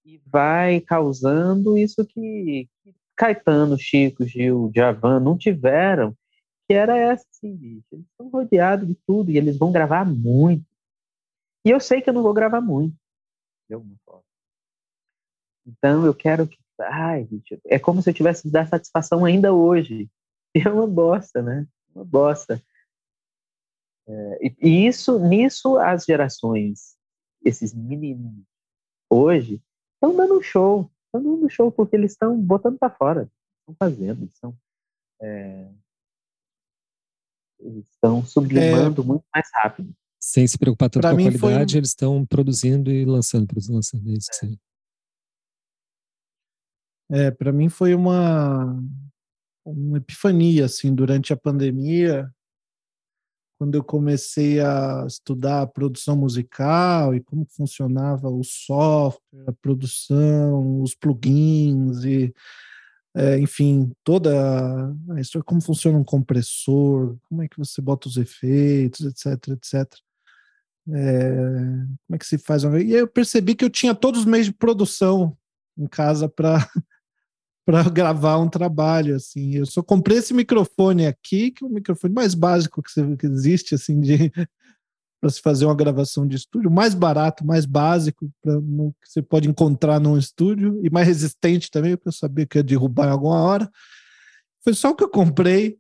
e 0.03 0.19
vai 0.25 0.81
causando 0.81 1.77
isso 1.77 2.07
que, 2.07 2.67
que 2.83 2.95
Caetano, 3.17 3.79
Chico, 3.79 4.25
Gil, 4.25 4.71
Javan 4.75 5.21
não 5.21 5.37
tiveram, 5.37 6.17
que 6.67 6.75
era 6.75 6.97
essa, 6.97 7.27
assim, 7.31 7.55
bicho. 7.55 7.87
Eles 7.93 8.07
estão 8.07 8.29
rodeados 8.29 8.87
de 8.89 8.95
tudo 9.07 9.31
e 9.31 9.37
eles 9.37 9.59
vão 9.59 9.73
gravar 9.73 10.05
muito. 10.05 10.65
E 11.65 11.71
eu 11.71 11.79
sei 11.79 12.01
que 12.01 12.11
eu 12.11 12.15
não 12.15 12.23
vou 12.23 12.35
gravar 12.35 12.61
muito, 12.61 12.97
de 13.69 13.75
alguma 13.75 13.97
forma. 14.05 14.25
Então 15.67 16.05
eu 16.05 16.15
quero 16.15 16.47
que. 16.47 16.59
Ai, 16.81 17.25
bicho, 17.25 17.61
é 17.67 17.79
como 17.79 18.03
se 18.03 18.11
eu 18.11 18.15
tivesse 18.15 18.51
dar 18.51 18.67
satisfação 18.67 19.25
ainda 19.25 19.53
hoje. 19.53 20.11
E 20.55 20.61
é 20.67 20.71
uma 20.71 20.87
bosta, 20.87 21.41
né? 21.43 21.67
Uma 21.95 22.05
bosta. 22.05 22.63
É, 24.07 24.39
e, 24.61 24.87
isso, 24.87 25.19
nisso, 25.19 25.79
as 25.79 26.05
gerações, 26.05 26.97
esses 27.45 27.73
meninos 27.73 28.45
hoje, 29.09 29.63
estão 29.95 30.17
dando 30.17 30.43
show. 30.43 30.91
Estão 31.15 31.23
dando 31.23 31.51
show 31.51 31.71
porque 31.71 31.95
eles 31.95 32.13
estão 32.13 32.41
botando 32.41 32.79
para 32.79 32.95
fora. 32.95 33.31
Estão 33.61 33.77
fazendo, 33.79 34.25
estão. 34.25 34.57
É, 35.21 35.71
eles 37.61 37.87
estão 37.91 38.25
sublimando 38.25 39.03
é, 39.03 39.05
muito 39.05 39.25
mais 39.33 39.47
rápido. 39.53 39.95
Sem 40.19 40.47
se 40.47 40.57
preocupar 40.57 40.89
tanto 40.89 41.03
com 41.03 41.09
a 41.09 41.39
qualidade, 41.39 41.77
eles 41.77 41.91
estão 41.91 42.25
produzindo 42.25 42.91
e 42.91 43.05
lançando, 43.05 43.47
produzindo, 43.47 43.75
lançando. 43.75 44.09
É 44.09 44.13
isso 44.15 44.31
que 44.41 44.59
É, 47.11 47.31
para 47.31 47.53
mim 47.53 47.69
foi 47.69 47.95
uma, 47.95 48.83
uma 49.67 49.99
epifania, 49.99 50.65
assim, 50.65 50.95
durante 50.95 51.33
a 51.33 51.37
pandemia, 51.37 52.33
quando 53.63 53.77
eu 53.77 53.85
comecei 53.85 54.59
a 54.59 55.05
estudar 55.07 55.63
a 55.63 55.67
produção 55.69 56.17
musical 56.17 57.15
e 57.15 57.21
como 57.21 57.47
funcionava 57.49 58.29
o 58.29 58.43
software, 58.43 59.45
a 59.47 59.53
produção, 59.53 60.83
os 60.83 60.97
plugins 60.97 62.03
e 62.03 62.35
é, 63.15 63.39
enfim, 63.39 63.93
toda 64.03 64.93
a 65.11 65.21
história, 65.21 65.45
como 65.45 65.63
funciona 65.63 65.97
um 65.97 66.03
compressor, 66.03 67.17
como 67.29 67.41
é 67.41 67.47
que 67.47 67.57
você 67.57 67.81
bota 67.81 68.09
os 68.09 68.17
efeitos, 68.17 69.07
etc, 69.07 69.51
etc. 69.51 69.95
É, 70.93 71.31
como 72.05 72.15
é 72.15 72.19
que 72.19 72.27
se 72.27 72.39
faz? 72.39 72.65
E 72.65 72.67
aí 72.67 72.93
eu 72.95 73.07
percebi 73.07 73.55
que 73.55 73.65
eu 73.65 73.71
tinha 73.71 73.95
todos 73.95 74.23
os 74.23 74.27
meios 74.27 74.47
de 74.47 74.53
produção 74.53 75.37
em 75.79 75.87
casa 75.87 76.29
para 76.29 76.69
para 77.65 77.83
gravar 77.91 78.39
um 78.39 78.49
trabalho 78.49 79.17
assim. 79.17 79.57
Eu 79.57 79.67
só 79.67 79.83
comprei 79.83 80.19
esse 80.19 80.35
microfone 80.35 81.07
aqui, 81.07 81.51
que 81.51 81.65
é 81.65 81.67
o 81.67 81.71
microfone 81.71 82.13
mais 82.13 82.35
básico 82.35 82.83
que, 82.83 83.27
existe 83.27 83.75
assim 83.75 84.01
de 84.01 84.33
para 85.21 85.31
se 85.31 85.41
fazer 85.41 85.67
uma 85.67 85.77
gravação 85.77 86.27
de 86.27 86.35
estúdio, 86.35 86.69
mais 86.69 86.95
barato, 86.95 87.47
mais 87.47 87.65
básico 87.65 88.29
que 88.43 89.09
você 89.09 89.23
pode 89.23 89.49
encontrar 89.49 90.01
num 90.01 90.19
estúdio 90.19 90.81
e 90.85 90.91
mais 90.91 91.07
resistente 91.07 91.71
também, 91.71 91.97
porque 91.97 92.09
eu 92.09 92.13
sabia 92.13 92.45
que 92.45 92.59
ia 92.59 92.63
derrubar 92.63 93.07
em 93.07 93.13
alguma 93.13 93.41
hora. 93.41 93.71
Foi 94.65 94.75
só 94.75 94.91
o 94.91 94.97
que 94.97 95.05
eu 95.05 95.09
comprei 95.09 95.79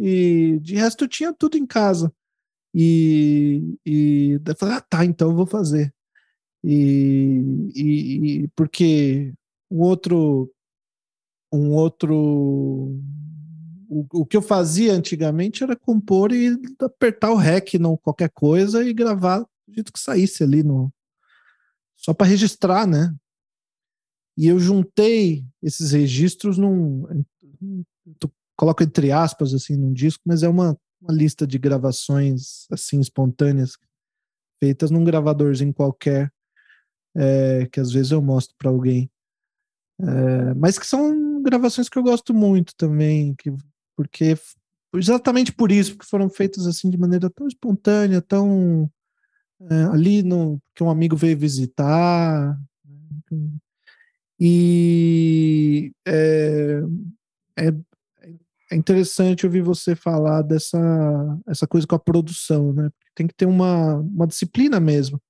e 0.00 0.58
de 0.62 0.74
resto 0.74 1.04
eu 1.04 1.08
tinha 1.08 1.34
tudo 1.34 1.58
em 1.58 1.66
casa. 1.66 2.10
E, 2.74 3.78
e 3.84 4.38
daí 4.40 4.54
eu 4.54 4.58
falei, 4.58 4.74
ah, 4.76 4.80
tá, 4.80 5.04
então 5.04 5.30
eu 5.30 5.36
vou 5.36 5.46
fazer. 5.46 5.92
E, 6.64 7.42
e, 7.74 8.42
e 8.44 8.48
porque 8.48 9.34
o 9.70 9.82
outro 9.82 10.50
um 11.56 11.72
outro. 11.72 12.14
O, 13.88 14.04
o, 14.12 14.26
que 14.26 14.36
eu 14.36 14.42
fazia 14.42 14.92
antigamente 14.92 15.62
era 15.62 15.76
compor 15.76 16.32
e 16.32 16.58
apertar 16.80 17.30
o 17.30 17.36
REC 17.36 17.74
em 17.74 17.96
qualquer 17.96 18.30
coisa 18.30 18.84
e 18.84 18.92
gravar 18.92 19.40
do 19.40 19.74
jeito 19.74 19.92
que 19.92 20.00
saísse 20.00 20.42
ali 20.42 20.62
no. 20.62 20.92
Só 21.96 22.12
para 22.12 22.26
registrar, 22.26 22.86
né? 22.86 23.14
E 24.36 24.46
eu 24.46 24.58
juntei 24.58 25.44
esses 25.62 25.92
registros 25.92 26.58
num. 26.58 27.24
Tu 28.18 28.30
coloco 28.56 28.82
entre 28.82 29.12
aspas 29.12 29.54
assim 29.54 29.76
num 29.76 29.92
disco, 29.92 30.22
mas 30.26 30.42
é 30.42 30.48
uma, 30.48 30.78
uma 31.00 31.12
lista 31.12 31.46
de 31.46 31.58
gravações 31.58 32.66
assim 32.70 33.00
espontâneas 33.00 33.78
feitas 34.58 34.90
num 34.90 35.04
gravadorzinho 35.04 35.72
qualquer 35.72 36.32
é, 37.16 37.66
que 37.66 37.80
às 37.80 37.92
vezes 37.92 38.12
eu 38.12 38.20
mostro 38.20 38.54
para 38.58 38.70
alguém. 38.70 39.10
É, 39.98 40.54
mas 40.54 40.78
que 40.78 40.86
são 40.86 41.35
gravações 41.46 41.88
que 41.88 41.98
eu 41.98 42.02
gosto 42.02 42.34
muito 42.34 42.74
também, 42.76 43.34
que, 43.34 43.52
porque 43.96 44.36
exatamente 44.94 45.52
por 45.52 45.70
isso, 45.70 45.92
porque 45.92 46.08
foram 46.08 46.28
feitas 46.28 46.66
assim 46.66 46.90
de 46.90 46.98
maneira 46.98 47.30
tão 47.30 47.46
espontânea, 47.46 48.20
tão 48.20 48.90
é, 49.70 49.74
ali 49.84 50.22
no 50.22 50.60
que 50.74 50.82
um 50.82 50.90
amigo 50.90 51.16
veio 51.16 51.38
visitar. 51.38 52.58
E 54.38 55.92
é, 56.06 56.82
é, 57.56 57.68
é 58.70 58.76
interessante 58.76 59.46
ouvir 59.46 59.62
você 59.62 59.94
falar 59.94 60.42
dessa 60.42 60.78
essa 61.46 61.66
coisa 61.66 61.86
com 61.86 61.94
a 61.94 61.98
produção, 61.98 62.72
né? 62.72 62.90
Tem 63.14 63.26
que 63.26 63.34
ter 63.34 63.46
uma, 63.46 63.94
uma 63.96 64.26
disciplina 64.26 64.78
mesmo. 64.78 65.20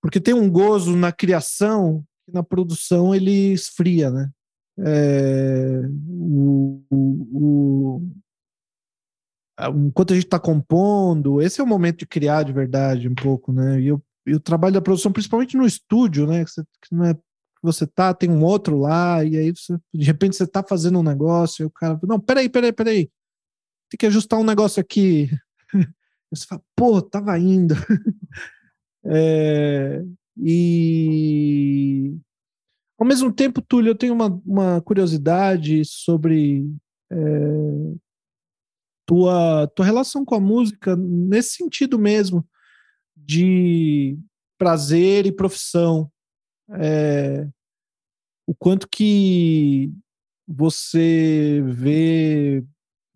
Porque 0.00 0.20
tem 0.20 0.34
um 0.34 0.50
gozo 0.50 0.96
na 0.96 1.12
criação 1.12 2.04
na 2.32 2.42
produção 2.42 3.14
ele 3.14 3.52
esfria, 3.52 4.10
né? 4.10 4.30
É, 4.78 5.82
o, 6.08 6.82
o, 6.90 8.02
enquanto 9.86 10.12
a 10.12 10.14
gente 10.14 10.24
está 10.24 10.38
compondo, 10.38 11.40
esse 11.42 11.60
é 11.60 11.64
o 11.64 11.66
momento 11.66 12.00
de 12.00 12.06
criar 12.06 12.42
de 12.42 12.52
verdade 12.52 13.08
um 13.08 13.14
pouco, 13.14 13.52
né? 13.52 13.80
E, 13.80 13.88
eu, 13.88 14.02
e 14.26 14.34
o 14.34 14.40
trabalho 14.40 14.74
da 14.74 14.80
produção, 14.80 15.12
principalmente 15.12 15.56
no 15.56 15.66
estúdio, 15.66 16.26
né? 16.26 16.44
Que, 16.44 16.50
você, 16.50 16.62
que 16.62 16.94
não 16.94 17.04
é 17.04 17.14
você 17.62 17.86
tá, 17.86 18.12
tem 18.12 18.28
um 18.28 18.42
outro 18.42 18.76
lá, 18.76 19.24
e 19.24 19.36
aí 19.36 19.52
você, 19.52 19.78
de 19.94 20.04
repente 20.04 20.34
você 20.34 20.46
tá 20.46 20.64
fazendo 20.64 20.98
um 20.98 21.02
negócio, 21.02 21.62
e 21.62 21.66
o 21.66 21.70
cara, 21.70 21.98
não, 22.02 22.18
peraí, 22.18 22.48
peraí, 22.48 22.72
peraí, 22.72 23.08
tem 23.88 23.98
que 23.98 24.06
ajustar 24.06 24.40
um 24.40 24.44
negócio 24.44 24.80
aqui. 24.80 25.30
você 26.30 26.46
fala, 26.46 26.62
pô, 26.74 27.00
tava 27.00 27.38
indo. 27.38 27.74
é, 29.06 30.02
e 30.36 32.16
ao 33.02 33.04
mesmo 33.04 33.32
tempo, 33.32 33.60
Túlio, 33.60 33.90
eu 33.90 33.98
tenho 33.98 34.14
uma, 34.14 34.28
uma 34.46 34.80
curiosidade 34.80 35.84
sobre 35.84 36.70
é, 37.10 37.16
tua, 39.04 39.66
tua 39.74 39.84
relação 39.84 40.24
com 40.24 40.36
a 40.36 40.40
música 40.40 40.94
nesse 40.94 41.56
sentido 41.56 41.98
mesmo 41.98 42.46
de 43.16 44.16
prazer 44.56 45.26
e 45.26 45.32
profissão. 45.32 46.08
É, 46.78 47.44
o 48.46 48.54
quanto 48.54 48.88
que 48.88 49.92
você 50.46 51.60
vê. 51.66 52.64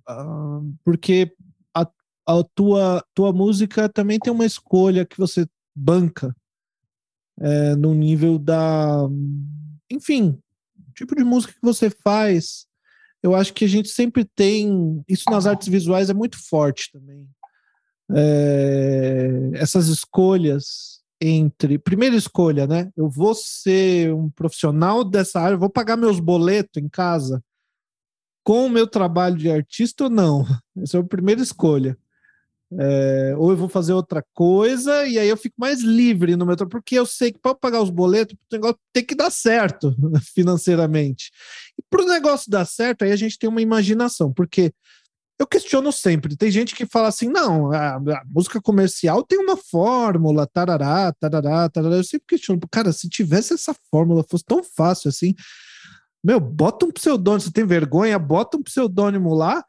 Uh, 0.09 0.75
porque 0.85 1.33
a, 1.73 1.89
a 2.27 2.45
tua, 2.57 3.05
tua 3.15 3.33
música 3.33 3.89
também 3.89 4.19
tem 4.19 4.33
uma 4.33 4.47
escolha 4.47 5.07
que 5.07 5.17
você 5.17 5.47
banca 5.77 6.35
é, 7.39 7.77
no 7.77 7.95
nível 7.95 8.37
da. 8.37 9.09
Enfim, 9.91 10.39
tipo 10.95 11.15
de 11.15 11.25
música 11.25 11.53
que 11.53 11.63
você 11.63 11.91
faz. 11.91 12.67
Eu 13.23 13.35
acho 13.35 13.53
que 13.53 13.65
a 13.65 13.69
gente 13.69 13.89
sempre 13.89 14.25
tem. 14.25 15.03
Isso 15.09 15.25
nas 15.31 15.47
artes 15.47 15.69
visuais 15.69 16.11
é 16.11 16.15
muito 16.15 16.39
forte 16.49 16.91
também. 16.93 17.29
é, 18.15 19.51
essas 19.55 19.89
escolhas 19.89 21.01
entre. 21.21 21.79
Primeira 21.79 22.17
escolha, 22.17 22.67
né? 22.67 22.91
Eu 22.97 23.09
vou 23.09 23.35
ser 23.35 24.13
um 24.15 24.31
profissional 24.31 25.03
dessa 25.05 25.41
área, 25.41 25.57
vou 25.57 25.71
pagar 25.71 25.97
meus 25.97 26.21
boletos 26.21 26.83
em 26.83 26.89
casa 26.89 27.43
com 28.47 28.67
o 28.67 28.71
meu 28.71 28.87
trabalho 28.87 29.37
de 29.37 29.51
artista 29.51 30.05
ou 30.05 30.11
não? 30.11 30.47
Essa 30.79 30.99
é 30.99 31.01
a 31.01 31.05
primeira 31.05 31.43
escolha. 31.43 31.99
É, 32.73 33.33
ou 33.39 33.53
eu 33.53 33.57
vou 33.57 33.69
fazer 33.69 33.93
outra 33.93 34.25
coisa 34.35 35.07
e 35.07 35.21
aí 35.21 35.29
eu 35.29 35.37
fico 35.37 35.55
mais 35.57 35.83
livre 35.83 36.35
no 36.35 36.45
trabalho, 36.45 36.69
porque 36.69 36.97
eu 36.97 37.07
sei 37.07 37.31
que 37.31 37.39
para 37.39 37.55
pagar 37.55 37.81
os 37.81 37.91
boletos, 37.91 38.35
o 38.35 38.55
negócio 38.55 38.79
tem 38.93 39.05
que 39.05 39.15
dar 39.15 39.31
certo 39.31 39.95
financeiramente. 40.35 41.31
E 41.79 41.83
para 41.89 42.03
o 42.03 42.09
negócio 42.09 42.51
dar 42.51 42.65
certo, 42.65 43.03
aí 43.03 43.13
a 43.13 43.17
gente 43.17 43.39
tem 43.39 43.49
uma 43.49 43.63
imaginação, 43.63 44.33
porque 44.33 44.73
eu 45.39 45.47
questiono 45.47 45.93
sempre. 45.93 46.37
Tem 46.37 46.51
gente 46.51 46.75
que 46.75 46.87
fala 46.87 47.09
assim: 47.09 47.29
não, 47.29 47.73
a, 47.73 47.97
a, 47.97 48.23
música 48.27 48.61
comercial 48.61 49.23
tem 49.23 49.39
uma 49.39 49.57
fórmula, 49.57 50.47
tarará, 50.47 51.13
tarará, 51.13 51.69
tarará. 51.69 51.97
Eu 51.97 52.05
sempre 52.05 52.27
questiono, 52.27 52.61
cara, 52.71 52.93
se 52.93 53.09
tivesse 53.09 53.53
essa 53.55 53.75
fórmula, 53.91 54.25
fosse 54.29 54.45
tão 54.45 54.63
fácil 54.65 55.09
assim, 55.09 55.35
meu, 56.25 56.41
bota 56.41 56.87
um 56.87 56.91
pseudônimo, 56.91 57.43
você 57.43 57.53
tem 57.53 57.65
vergonha, 57.65 58.19
bota 58.19 58.57
um 58.57 58.63
pseudônimo 58.63 59.35
lá, 59.35 59.65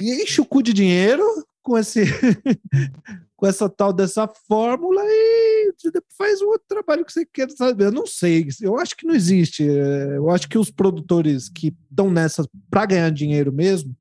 enche 0.00 0.40
o 0.40 0.46
cu 0.46 0.62
de 0.62 0.72
dinheiro 0.72 1.24
com 1.68 1.76
esse 1.76 2.02
com 3.36 3.46
essa 3.46 3.68
tal 3.68 3.92
dessa 3.92 4.26
fórmula 4.26 5.00
e 5.04 5.72
faz 6.16 6.42
um 6.42 6.46
outro 6.46 6.64
trabalho 6.66 7.04
que 7.04 7.12
você 7.12 7.24
quer 7.24 7.48
saber. 7.50 7.84
Eu 7.84 7.92
não 7.92 8.06
sei, 8.06 8.48
eu 8.60 8.76
acho 8.78 8.96
que 8.96 9.06
não 9.06 9.14
existe. 9.14 9.62
Eu 9.62 10.28
acho 10.30 10.48
que 10.48 10.58
os 10.58 10.70
produtores 10.70 11.48
que 11.48 11.72
estão 11.90 12.10
nessa 12.10 12.48
para 12.68 12.86
ganhar 12.86 13.10
dinheiro 13.10 13.52
mesmo, 13.52 13.94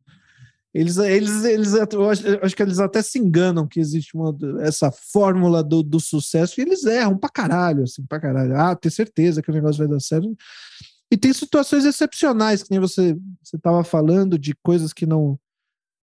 eles, 0.73 0.97
eles, 0.97 1.43
eles 1.43 1.73
eu 1.73 2.09
acho, 2.09 2.27
eu 2.27 2.39
acho, 2.41 2.55
que 2.55 2.63
eles 2.63 2.79
até 2.79 3.01
se 3.01 3.19
enganam 3.19 3.67
que 3.67 3.79
existe 3.79 4.15
uma, 4.15 4.35
essa 4.61 4.91
fórmula 4.91 5.63
do, 5.63 5.83
do 5.83 5.99
sucesso 5.99 6.59
e 6.59 6.63
eles 6.63 6.85
erram 6.85 7.17
pra 7.17 7.29
caralho, 7.29 7.83
assim, 7.83 8.03
pra 8.05 8.19
caralho. 8.19 8.55
Ah, 8.55 8.75
ter 8.75 8.91
certeza 8.91 9.41
que 9.41 9.51
o 9.51 9.53
negócio 9.53 9.79
vai 9.79 9.87
dar 9.87 9.99
certo. 9.99 10.35
E 11.11 11.17
tem 11.17 11.31
situações 11.31 11.85
excepcionais, 11.85 12.63
que 12.63 12.71
nem 12.71 12.79
você 12.79 13.17
estava 13.53 13.83
falando, 13.83 14.37
de 14.37 14.55
coisas 14.63 14.93
que 14.93 15.05
não. 15.05 15.39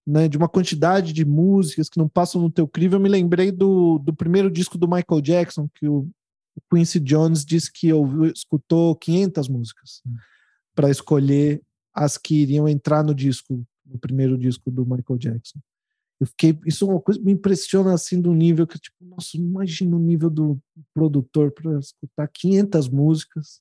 Né, 0.07 0.29
de 0.29 0.37
uma 0.37 0.51
quantidade 0.51 1.15
de 1.15 1.25
músicas 1.25 1.89
que 1.89 1.97
não 1.97 2.07
passam 2.07 2.39
no 2.39 2.51
teu 2.51 2.69
crivo. 2.69 2.97
Eu 2.97 3.01
me 3.01 3.09
lembrei 3.09 3.51
do, 3.51 3.99
do 3.99 4.13
primeiro 4.15 4.51
disco 4.51 4.77
do 4.77 4.87
Michael 4.87 5.23
Jackson, 5.23 5.67
que 5.75 5.89
o, 5.89 6.07
Quincy 6.71 7.01
Jones 7.01 7.45
disse 7.45 7.73
que 7.73 7.93
ouviu, 7.93 8.27
escutou 8.27 8.95
500 8.97 9.49
músicas 9.49 10.03
para 10.75 10.91
escolher 10.91 11.63
as 11.93 12.19
que 12.19 12.43
iriam 12.43 12.69
entrar 12.69 13.03
no 13.03 13.15
disco 13.15 13.65
no 13.85 13.99
primeiro 13.99 14.37
disco 14.39 14.71
do 14.71 14.85
Michael 14.85 15.19
Jackson. 15.19 15.59
Eu 16.19 16.27
fiquei, 16.27 16.59
isso 16.65 16.87
é 16.87 16.89
uma 16.89 17.01
coisa 17.01 17.21
me 17.21 17.33
impressiona 17.33 17.93
assim 17.93 18.21
do 18.21 18.33
nível 18.33 18.67
que 18.67 18.79
tipo, 18.79 18.97
nossa, 19.03 19.37
imagina 19.37 19.97
o 19.97 20.01
nível 20.01 20.31
do 20.31 20.59
produtor 20.93 21.53
para 21.53 21.79
escutar 21.79 22.29
500 22.29 22.89
músicas 22.89 23.61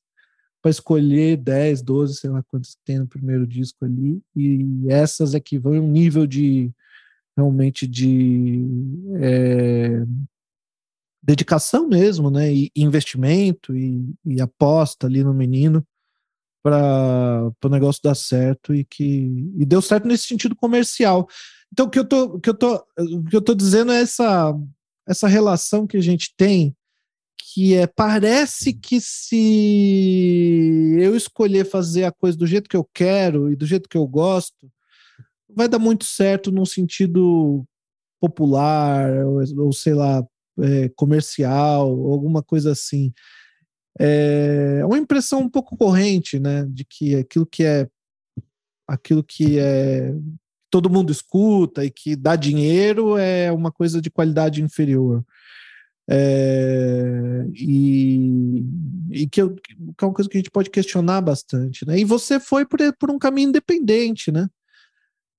para 0.64 0.72
escolher 0.72 1.35
10, 1.35 1.81
12, 1.81 2.15
sei 2.15 2.30
lá 2.30 2.41
quantas 2.44 2.77
tem 2.85 2.98
no 2.98 3.06
primeiro 3.06 3.45
disco 3.45 3.84
ali, 3.84 4.22
e 4.34 4.65
essas 4.88 5.35
é 5.35 5.40
que 5.40 5.60
vão 5.60 5.73
um 5.73 5.91
nível 5.91 6.26
de 6.26 6.72
realmente 7.35 7.85
de 7.85 8.65
é, 9.19 10.06
dedicação 11.22 11.85
mesmo, 11.85 12.31
né, 12.31 12.53
e 12.53 12.72
investimento 12.77 13.76
e, 13.76 14.15
e 14.26 14.40
aposta 14.40 15.06
ali 15.06 15.22
no 15.22 15.34
menino 15.34 15.85
para 16.64 17.52
o 17.61 17.69
negócio 17.69 18.02
dar 18.02 18.15
certo 18.15 18.73
e 18.73 18.85
que 18.85 19.52
e 19.57 19.65
deu 19.65 19.81
certo 19.81 20.07
nesse 20.07 20.27
sentido 20.27 20.56
comercial. 20.56 21.27
Então 21.73 21.88
o 21.88 21.90
que 21.90 21.99
eu 21.99 22.06
tô, 22.06 22.23
o 22.35 22.40
que 22.40 22.49
eu 22.49 22.53
tô, 22.53 22.76
o 22.98 23.23
que 23.26 23.35
eu 23.35 23.41
tô 23.41 23.53
dizendo 23.53 23.91
é 23.91 24.02
essa 24.02 24.57
essa 25.06 25.27
relação 25.27 25.85
que 25.85 25.98
a 25.98 26.02
gente 26.02 26.34
tem 26.38 26.73
que 27.53 27.76
é 27.76 27.86
parece 27.86 28.74
que 28.74 29.02
se 29.02 29.36
eu 30.99 31.15
escolher 31.15 31.65
fazer 31.65 32.06
a 32.06 32.11
coisa 32.11 32.38
do 32.38 32.48
jeito 32.48 32.70
que 32.70 32.78
eu 32.78 32.88
quero 32.94 33.52
e 33.52 33.56
do 33.56 33.65
jeito 33.65 33.90
que 33.90 33.98
eu 33.98 34.07
gosto, 34.07 34.72
vai 35.49 35.68
dar 35.68 35.80
muito 35.80 36.06
certo 36.06 36.52
num 36.52 36.65
sentido 36.65 37.65
popular 38.20 39.26
ou, 39.26 39.65
ou 39.65 39.74
sei 39.74 39.94
lá 39.94 40.26
é, 40.60 40.90
comercial, 40.95 41.90
alguma 41.90 42.41
coisa 42.41 42.72
assim 42.72 43.11
é 43.99 44.82
uma 44.86 44.98
impressão 44.98 45.41
um 45.41 45.49
pouco 45.49 45.78
corrente, 45.78 46.40
né, 46.40 46.65
de 46.68 46.84
que 46.84 47.15
aquilo 47.15 47.45
que 47.45 47.64
é 47.64 47.88
aquilo 48.88 49.24
que 49.24 49.60
é 49.60 50.14
todo 50.70 50.90
mundo 50.90 51.11
escuta 51.11 51.86
e 51.86 51.91
que 51.91 52.15
dá 52.15 52.36
dinheiro 52.36 53.18
é 53.18 53.52
uma 53.52 53.72
coisa 53.72 54.02
de 54.02 54.10
qualidade 54.10 54.61
inferior. 54.61 55.24
É, 56.10 57.46
e, 57.54 58.64
e 59.10 59.28
que, 59.30 59.42
eu, 59.42 59.56
que, 59.56 59.74
é 59.74 60.06
uma 60.06 60.14
coisa 60.14 60.30
que 60.30 60.38
a 60.38 60.40
gente 60.40 60.52
pode 60.52 60.70
questionar 60.70 61.22
bastante, 61.22 61.86
né? 61.88 61.98
E 62.00 62.04
você 62.04 62.40
foi 62.40 62.66
por, 62.66 62.80
por 63.00 63.10
um 63.10 63.18
caminho 63.18 63.50
independente, 63.50 64.32
né? 64.32 64.48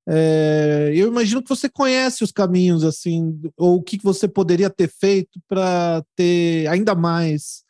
É, 0.07 0.93
eu 0.95 1.09
imagino 1.09 1.43
que 1.43 1.49
você 1.49 1.69
conhece 1.69 2.23
os 2.23 2.31
caminhos, 2.31 2.85
assim, 2.85 3.41
ou 3.57 3.77
o 3.77 3.82
que 3.82 3.99
você 4.03 4.28
poderia 4.28 4.69
ter 4.69 4.89
feito 4.89 5.41
para 5.49 6.05
ter 6.15 6.66
ainda 6.69 6.95
mais 6.95 7.65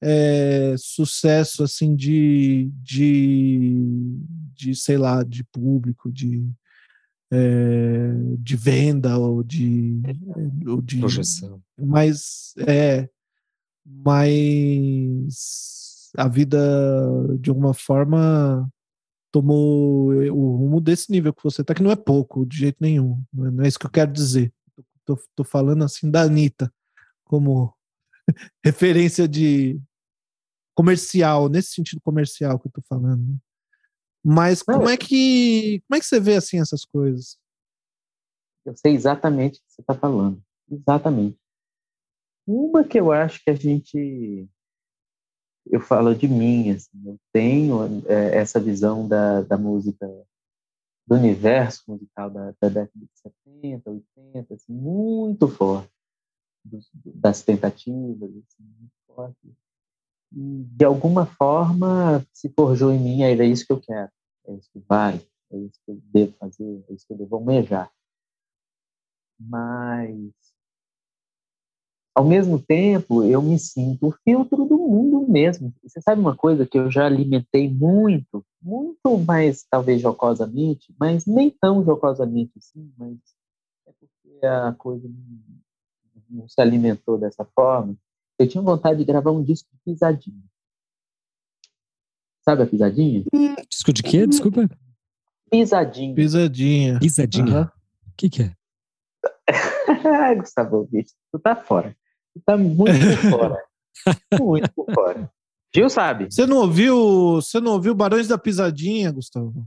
é, 0.00 0.74
sucesso 0.76 1.62
assim 1.62 1.94
de, 1.94 2.70
de, 2.82 3.76
de, 4.54 4.74
sei 4.74 4.96
lá, 4.96 5.22
de 5.22 5.44
público, 5.44 6.10
de, 6.10 6.48
é, 7.30 8.12
de 8.38 8.56
venda 8.56 9.18
ou 9.18 9.42
de, 9.42 10.00
ou 10.66 10.80
de 10.80 10.98
projeção. 10.98 11.62
Mas 11.78 12.54
é, 12.58 13.08
mas 13.84 16.10
a 16.16 16.28
vida 16.28 16.58
de 17.38 17.50
alguma 17.50 17.74
forma 17.74 18.70
tomou 19.30 20.12
o 20.12 20.56
rumo 20.56 20.80
desse 20.80 21.10
nível 21.10 21.34
que 21.34 21.42
você 21.42 21.62
tá, 21.62 21.74
que 21.74 21.82
não 21.82 21.90
é 21.90 21.96
pouco, 21.96 22.46
de 22.46 22.58
jeito 22.58 22.78
nenhum. 22.80 23.22
Não 23.32 23.64
é 23.64 23.68
isso 23.68 23.78
que 23.78 23.86
eu 23.86 23.90
quero 23.90 24.12
dizer. 24.12 24.52
Tô, 25.04 25.18
tô 25.34 25.44
falando 25.44 25.84
assim 25.84 26.10
da 26.10 26.22
Anitta, 26.22 26.72
como 27.24 27.74
referência 28.64 29.28
de 29.28 29.80
comercial, 30.74 31.48
nesse 31.48 31.72
sentido 31.72 32.00
comercial 32.00 32.58
que 32.58 32.68
eu 32.68 32.72
tô 32.72 32.82
falando. 32.88 33.22
Né? 33.22 33.36
Mas 34.24 34.62
como 34.62 34.88
é 34.88 34.96
que 34.96 35.82
como 35.88 35.96
é 35.96 36.00
que 36.00 36.06
você 36.06 36.20
vê 36.20 36.36
assim 36.36 36.60
essas 36.60 36.84
coisas? 36.84 37.38
Eu 38.64 38.76
sei 38.76 38.94
exatamente 38.94 39.58
o 39.58 39.62
que 39.62 39.72
você 39.72 39.80
está 39.80 39.94
falando. 39.94 40.42
Exatamente. 40.70 41.38
Uma 42.46 42.84
que 42.84 42.98
eu 42.98 43.12
acho 43.12 43.42
que 43.42 43.50
a 43.50 43.54
gente 43.54 44.48
eu 45.70 45.80
falo 45.80 46.14
de 46.14 46.26
mim, 46.26 46.70
assim, 46.70 46.98
eu 47.04 47.18
tenho 47.32 48.02
é, 48.06 48.36
essa 48.38 48.58
visão 48.58 49.06
da, 49.06 49.42
da 49.42 49.58
música, 49.58 50.06
do 51.06 51.14
universo 51.14 51.82
musical 51.86 52.30
da, 52.30 52.54
da 52.60 52.68
década 52.68 52.90
de 52.94 53.08
70, 53.44 53.90
80, 54.16 54.54
assim, 54.54 54.72
muito 54.72 55.46
forte, 55.46 55.92
dos, 56.64 56.88
das 56.94 57.42
tentativas, 57.42 58.30
assim, 58.30 58.62
muito 58.78 58.94
forte 59.06 59.36
de 60.30 60.84
alguma 60.84 61.26
forma 61.26 62.24
se 62.32 62.48
forjou 62.50 62.92
em 62.92 62.98
mim, 62.98 63.22
é 63.22 63.44
isso 63.44 63.66
que 63.66 63.72
eu 63.72 63.80
quero, 63.80 64.10
é 64.46 64.54
isso 64.54 64.68
que 64.72 64.78
vale, 64.80 65.26
é 65.50 65.58
isso 65.58 65.80
que 65.84 65.90
eu 65.90 66.00
devo 66.04 66.32
fazer, 66.38 66.84
é 66.88 66.92
isso 66.92 67.06
que 67.06 67.12
eu 67.14 67.18
devo 67.18 67.36
almejar. 67.36 67.90
Mas, 69.40 70.32
ao 72.14 72.24
mesmo 72.24 72.58
tempo, 72.60 73.22
eu 73.22 73.40
me 73.40 73.58
sinto 73.58 74.08
o 74.08 74.12
filtro 74.24 74.64
do 74.64 74.76
mundo 74.76 75.26
mesmo. 75.28 75.72
Você 75.82 76.00
sabe 76.00 76.20
uma 76.20 76.36
coisa 76.36 76.66
que 76.66 76.78
eu 76.78 76.90
já 76.90 77.06
alimentei 77.06 77.72
muito, 77.72 78.44
muito 78.60 79.18
mais, 79.24 79.64
talvez, 79.70 80.00
jocosamente, 80.02 80.92
mas 80.98 81.24
nem 81.24 81.50
tão 81.50 81.84
jocosamente 81.84 82.52
assim, 82.58 82.92
mas 82.98 83.16
é 83.86 83.92
porque 83.92 84.46
a 84.46 84.72
coisa 84.72 85.08
não 86.28 86.48
se 86.48 86.60
alimentou 86.60 87.16
dessa 87.16 87.44
forma 87.44 87.96
eu 88.38 88.48
tinha 88.48 88.62
vontade 88.62 88.98
de 88.98 89.04
gravar 89.04 89.32
um 89.32 89.42
disco 89.42 89.68
de 89.72 89.78
pisadinha. 89.84 90.42
Sabe 92.44 92.62
a 92.62 92.66
pisadinha? 92.66 93.24
Disco 93.68 93.92
de 93.92 94.02
quê? 94.02 94.26
Desculpa. 94.26 94.68
Pisadinha. 95.50 96.14
Pisadinha. 96.14 96.98
Pisadinha. 96.98 97.60
O 97.60 97.60
uhum. 97.60 97.68
que, 98.16 98.30
que 98.30 98.42
é? 98.42 98.54
Gustavo 100.36 100.86
Bicho, 100.90 101.14
tu 101.32 101.38
tá 101.38 101.56
fora. 101.56 101.96
Tu 102.34 102.42
tá 102.44 102.56
muito 102.56 102.92
por 103.22 103.30
fora. 103.30 103.64
muito 104.40 104.72
por 104.72 104.94
fora. 104.94 105.30
Gil 105.74 105.90
sabe. 105.90 106.26
Você 106.30 106.46
não 106.46 106.58
ouviu, 106.58 107.36
você 107.36 107.60
não 107.60 107.72
ouviu 107.72 107.94
Barões 107.94 108.28
da 108.28 108.38
Pisadinha, 108.38 109.12
Gustavo? 109.12 109.66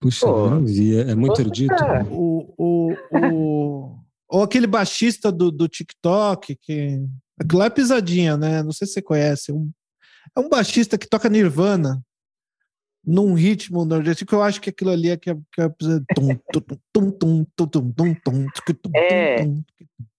Puxa, 0.00 0.26
Pô, 0.26 0.50
não 0.50 0.64
vi. 0.64 0.96
É 0.96 1.14
muito 1.14 1.40
erudito. 1.40 1.74
O, 2.10 2.54
o, 2.56 2.92
o, 3.12 3.98
ou 4.28 4.42
aquele 4.42 4.66
baixista 4.66 5.32
do, 5.32 5.50
do 5.50 5.66
TikTok 5.66 6.54
que 6.56 7.00
Aquilo 7.38 7.62
é 7.62 7.70
pisadinha, 7.70 8.36
né? 8.36 8.62
Não 8.62 8.72
sei 8.72 8.86
se 8.86 8.94
você 8.94 9.02
conhece. 9.02 9.50
É 9.50 9.54
um, 9.54 9.70
é 10.36 10.40
um 10.40 10.48
baixista 10.48 10.96
que 10.96 11.08
toca 11.08 11.28
Nirvana. 11.28 12.02
num 13.04 13.34
ritmo 13.34 13.84
nordestino, 13.84 14.26
que 14.26 14.34
eu 14.34 14.42
acho 14.42 14.60
que 14.60 14.70
aquilo 14.70 14.90
ali 14.90 15.10
é 15.10 15.16
que 15.16 15.30
é, 15.30 15.34
que 15.52 15.60
é, 15.60 15.70
é, 18.96 19.46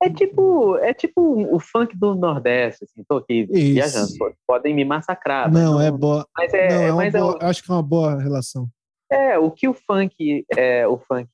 é 0.02 0.10
tipo 0.10 0.78
é 0.78 0.94
tipo 0.94 1.54
o 1.54 1.60
funk 1.60 1.98
do 1.98 2.16
Nordeste, 2.16 2.86
assim, 2.86 3.04
tô 3.08 3.18
aqui 3.18 3.48
Isso. 3.52 3.74
viajando, 3.74 4.12
podem 4.48 4.74
me 4.74 4.86
massacrar. 4.86 5.52
Não, 5.52 5.74
não, 5.74 5.82
é 5.82 5.92
boa. 5.92 6.26
Mas 6.38 6.54
é, 6.54 6.70
não, 6.70 6.82
é 6.82 6.92
mas 6.94 7.16
é 7.16 7.20
boa, 7.20 7.38
acho 7.42 7.64
que 7.64 7.72
é 7.72 7.74
uma 7.74 7.84
boa 7.84 8.22
relação. 8.22 8.70
É, 9.12 9.38
o 9.38 9.50
que 9.52 9.68
o 9.68 9.74
funk, 9.74 10.46
é, 10.56 10.88
o 10.88 10.98
funk, 10.98 11.30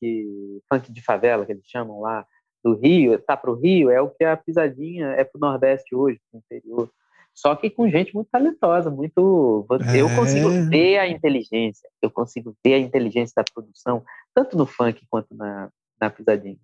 funk 0.71 0.91
de 0.91 1.01
favela 1.01 1.45
que 1.45 1.51
eles 1.51 1.65
chamam 1.65 2.01
lá 2.01 2.25
do 2.63 2.75
Rio, 2.75 3.19
tá 3.19 3.35
pro 3.35 3.55
Rio, 3.55 3.89
é 3.89 4.01
o 4.01 4.09
que 4.09 4.23
a 4.23 4.37
pisadinha 4.37 5.07
é 5.07 5.23
pro 5.23 5.39
Nordeste 5.39 5.93
hoje, 5.93 6.19
pro 6.31 6.39
interior. 6.39 6.89
Só 7.33 7.55
que 7.55 7.69
com 7.69 7.89
gente 7.89 8.13
muito 8.13 8.29
talentosa, 8.31 8.91
muito. 8.91 9.65
É. 9.91 10.01
Eu 10.01 10.07
consigo 10.15 10.49
ver 10.69 10.99
a 10.99 11.07
inteligência, 11.07 11.89
eu 12.01 12.11
consigo 12.11 12.55
ver 12.63 12.75
a 12.75 12.79
inteligência 12.79 13.33
da 13.35 13.43
produção, 13.43 14.03
tanto 14.33 14.55
no 14.55 14.65
funk 14.65 15.03
quanto 15.09 15.33
na, 15.35 15.69
na 15.99 16.09
pisadinha. 16.09 16.59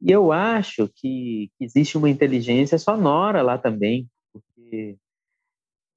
E 0.00 0.10
eu 0.10 0.30
acho 0.30 0.88
que, 0.94 1.50
que 1.56 1.64
existe 1.64 1.96
uma 1.96 2.10
inteligência 2.10 2.78
sonora 2.78 3.40
lá 3.40 3.56
também, 3.56 4.06
porque 4.30 4.98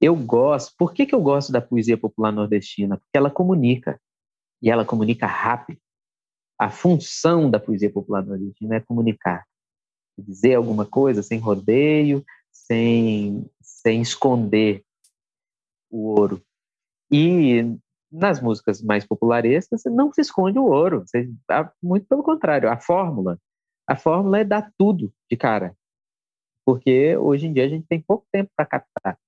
eu 0.00 0.16
gosto. 0.16 0.72
Por 0.78 0.94
que, 0.94 1.04
que 1.04 1.14
eu 1.14 1.20
gosto 1.20 1.52
da 1.52 1.60
poesia 1.60 1.98
popular 1.98 2.32
nordestina? 2.32 2.96
Porque 2.96 3.18
ela 3.18 3.30
comunica, 3.30 4.00
e 4.62 4.70
ela 4.70 4.84
comunica 4.84 5.26
rápido. 5.26 5.78
A 6.58 6.70
função 6.70 7.50
da 7.50 7.60
poesia 7.60 7.90
popular 7.90 8.24
nordestina 8.24 8.76
é 8.76 8.80
comunicar, 8.80 9.46
dizer 10.18 10.54
alguma 10.54 10.84
coisa 10.84 11.22
sem 11.22 11.38
rodeio, 11.38 12.24
sem, 12.50 13.48
sem 13.62 14.02
esconder 14.02 14.84
o 15.90 16.18
ouro. 16.18 16.42
E 17.10 17.78
nas 18.10 18.40
músicas 18.40 18.82
mais 18.82 19.06
popularescas 19.06 19.82
não 19.84 20.12
se 20.12 20.20
esconde 20.20 20.58
o 20.58 20.64
ouro, 20.64 21.04
você, 21.06 21.30
muito 21.82 22.06
pelo 22.06 22.22
contrário, 22.22 22.70
a 22.70 22.78
fórmula. 22.78 23.38
A 23.86 23.96
fórmula 23.96 24.40
é 24.40 24.44
dar 24.44 24.70
tudo 24.76 25.12
de 25.30 25.36
cara, 25.36 25.74
porque 26.64 27.16
hoje 27.16 27.46
em 27.46 27.52
dia 27.52 27.64
a 27.64 27.68
gente 27.68 27.86
tem 27.86 28.00
pouco 28.00 28.26
tempo 28.32 28.50
para 28.56 28.66
captar. 28.66 29.18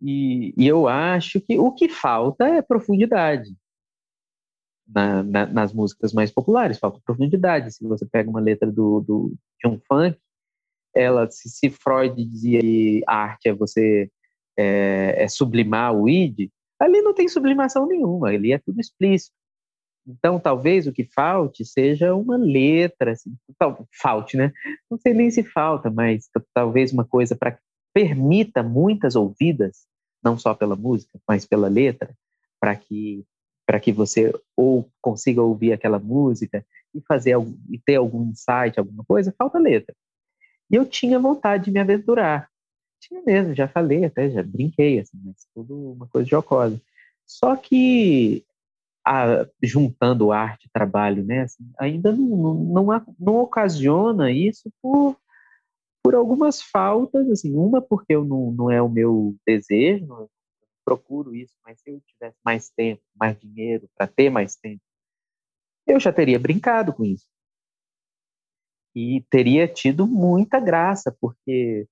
E, 0.00 0.52
e, 0.56 0.66
eu 0.66 0.88
acho 0.88 1.40
que 1.40 1.58
o 1.58 1.72
que 1.72 1.88
falta 1.88 2.46
é 2.48 2.60
profundidade. 2.60 3.54
Na, 4.86 5.22
na, 5.22 5.46
nas 5.46 5.72
músicas 5.72 6.12
mais 6.12 6.30
populares, 6.30 6.78
falta 6.78 7.00
profundidade. 7.04 7.72
Se 7.72 7.86
você 7.86 8.04
pega 8.04 8.28
uma 8.28 8.40
letra 8.40 8.70
do, 8.70 9.00
do, 9.00 9.34
de 9.62 9.68
um 9.68 9.80
funk, 9.88 10.18
ela, 10.94 11.30
se, 11.30 11.48
se 11.48 11.70
Freud 11.70 12.22
dizia 12.24 12.60
que 12.60 13.02
arte 13.06 13.48
é 13.48 13.54
você 13.54 14.10
é, 14.56 15.24
é 15.24 15.28
sublimar 15.28 15.94
o 15.94 16.08
id, 16.08 16.50
ali 16.78 17.00
não 17.00 17.14
tem 17.14 17.28
sublimação 17.28 17.86
nenhuma, 17.86 18.28
ali 18.28 18.52
é 18.52 18.58
tudo 18.58 18.80
explícito. 18.80 19.34
Então, 20.06 20.40
talvez 20.40 20.86
o 20.86 20.92
que 20.92 21.04
falte 21.04 21.64
seja 21.64 22.14
uma 22.14 22.36
letra, 22.36 23.12
assim, 23.12 23.36
tal, 23.56 23.86
falte, 23.92 24.36
né? 24.36 24.52
Não 24.90 24.98
sei 24.98 25.14
nem 25.14 25.30
se 25.30 25.44
falta, 25.44 25.90
mas 25.90 26.28
talvez 26.52 26.92
uma 26.92 27.04
coisa 27.04 27.36
para 27.36 27.52
que 27.52 27.60
permita 27.94 28.62
muitas 28.62 29.14
ouvidas, 29.14 29.86
não 30.22 30.36
só 30.36 30.54
pela 30.54 30.74
música, 30.74 31.20
mas 31.28 31.46
pela 31.46 31.68
letra, 31.68 32.12
para 32.60 32.74
que 32.74 33.24
para 33.66 33.80
que 33.80 33.92
você 33.92 34.32
ou 34.56 34.88
consiga 35.00 35.42
ouvir 35.42 35.72
aquela 35.72 35.98
música 35.98 36.64
e 36.94 37.00
fazer 37.00 37.36
e 37.70 37.78
ter 37.78 37.96
algum 37.96 38.30
insight, 38.30 38.78
alguma 38.78 39.04
coisa, 39.04 39.34
falta 39.36 39.58
letra. 39.58 39.94
E 40.70 40.74
eu 40.74 40.86
tinha 40.86 41.18
vontade 41.18 41.66
de 41.66 41.70
me 41.70 41.80
aventurar. 41.80 42.48
Tinha 43.00 43.22
mesmo, 43.22 43.54
já 43.54 43.66
falei 43.66 44.04
até, 44.04 44.30
já 44.30 44.42
brinquei, 44.42 45.00
assim, 45.00 45.18
mas 45.24 45.46
tudo 45.54 45.92
uma 45.92 46.06
coisa 46.06 46.28
jocosa. 46.28 46.80
Só 47.26 47.56
que, 47.56 48.44
a, 49.04 49.46
juntando 49.62 50.32
arte 50.32 50.66
e 50.66 50.70
trabalho, 50.72 51.24
né, 51.24 51.42
assim, 51.42 51.68
ainda 51.78 52.12
não, 52.12 52.54
não, 52.54 52.84
não, 52.84 53.14
não 53.18 53.36
ocasiona 53.36 54.30
isso 54.30 54.70
por, 54.80 55.16
por 56.02 56.14
algumas 56.14 56.62
faltas, 56.62 57.28
assim, 57.28 57.54
uma 57.54 57.80
porque 57.80 58.14
eu 58.14 58.24
não, 58.24 58.52
não 58.52 58.70
é 58.70 58.80
o 58.80 58.88
meu 58.88 59.34
desejo, 59.46 60.06
não 60.06 60.28
procuro 60.84 61.34
isso, 61.34 61.54
mas 61.64 61.80
se 61.80 61.90
eu 61.90 62.00
tivesse 62.06 62.38
mais 62.44 62.70
tempo, 62.70 63.02
mais 63.14 63.38
dinheiro 63.38 63.88
para 63.96 64.06
ter 64.06 64.30
mais 64.30 64.56
tempo, 64.56 64.82
eu 65.86 65.98
já 65.98 66.12
teria 66.12 66.38
brincado 66.38 66.92
com 66.92 67.04
isso 67.04 67.26
e 68.94 69.24
teria 69.30 69.66
tido 69.66 70.06
muita 70.06 70.60
graça, 70.60 71.14
porque, 71.20 71.86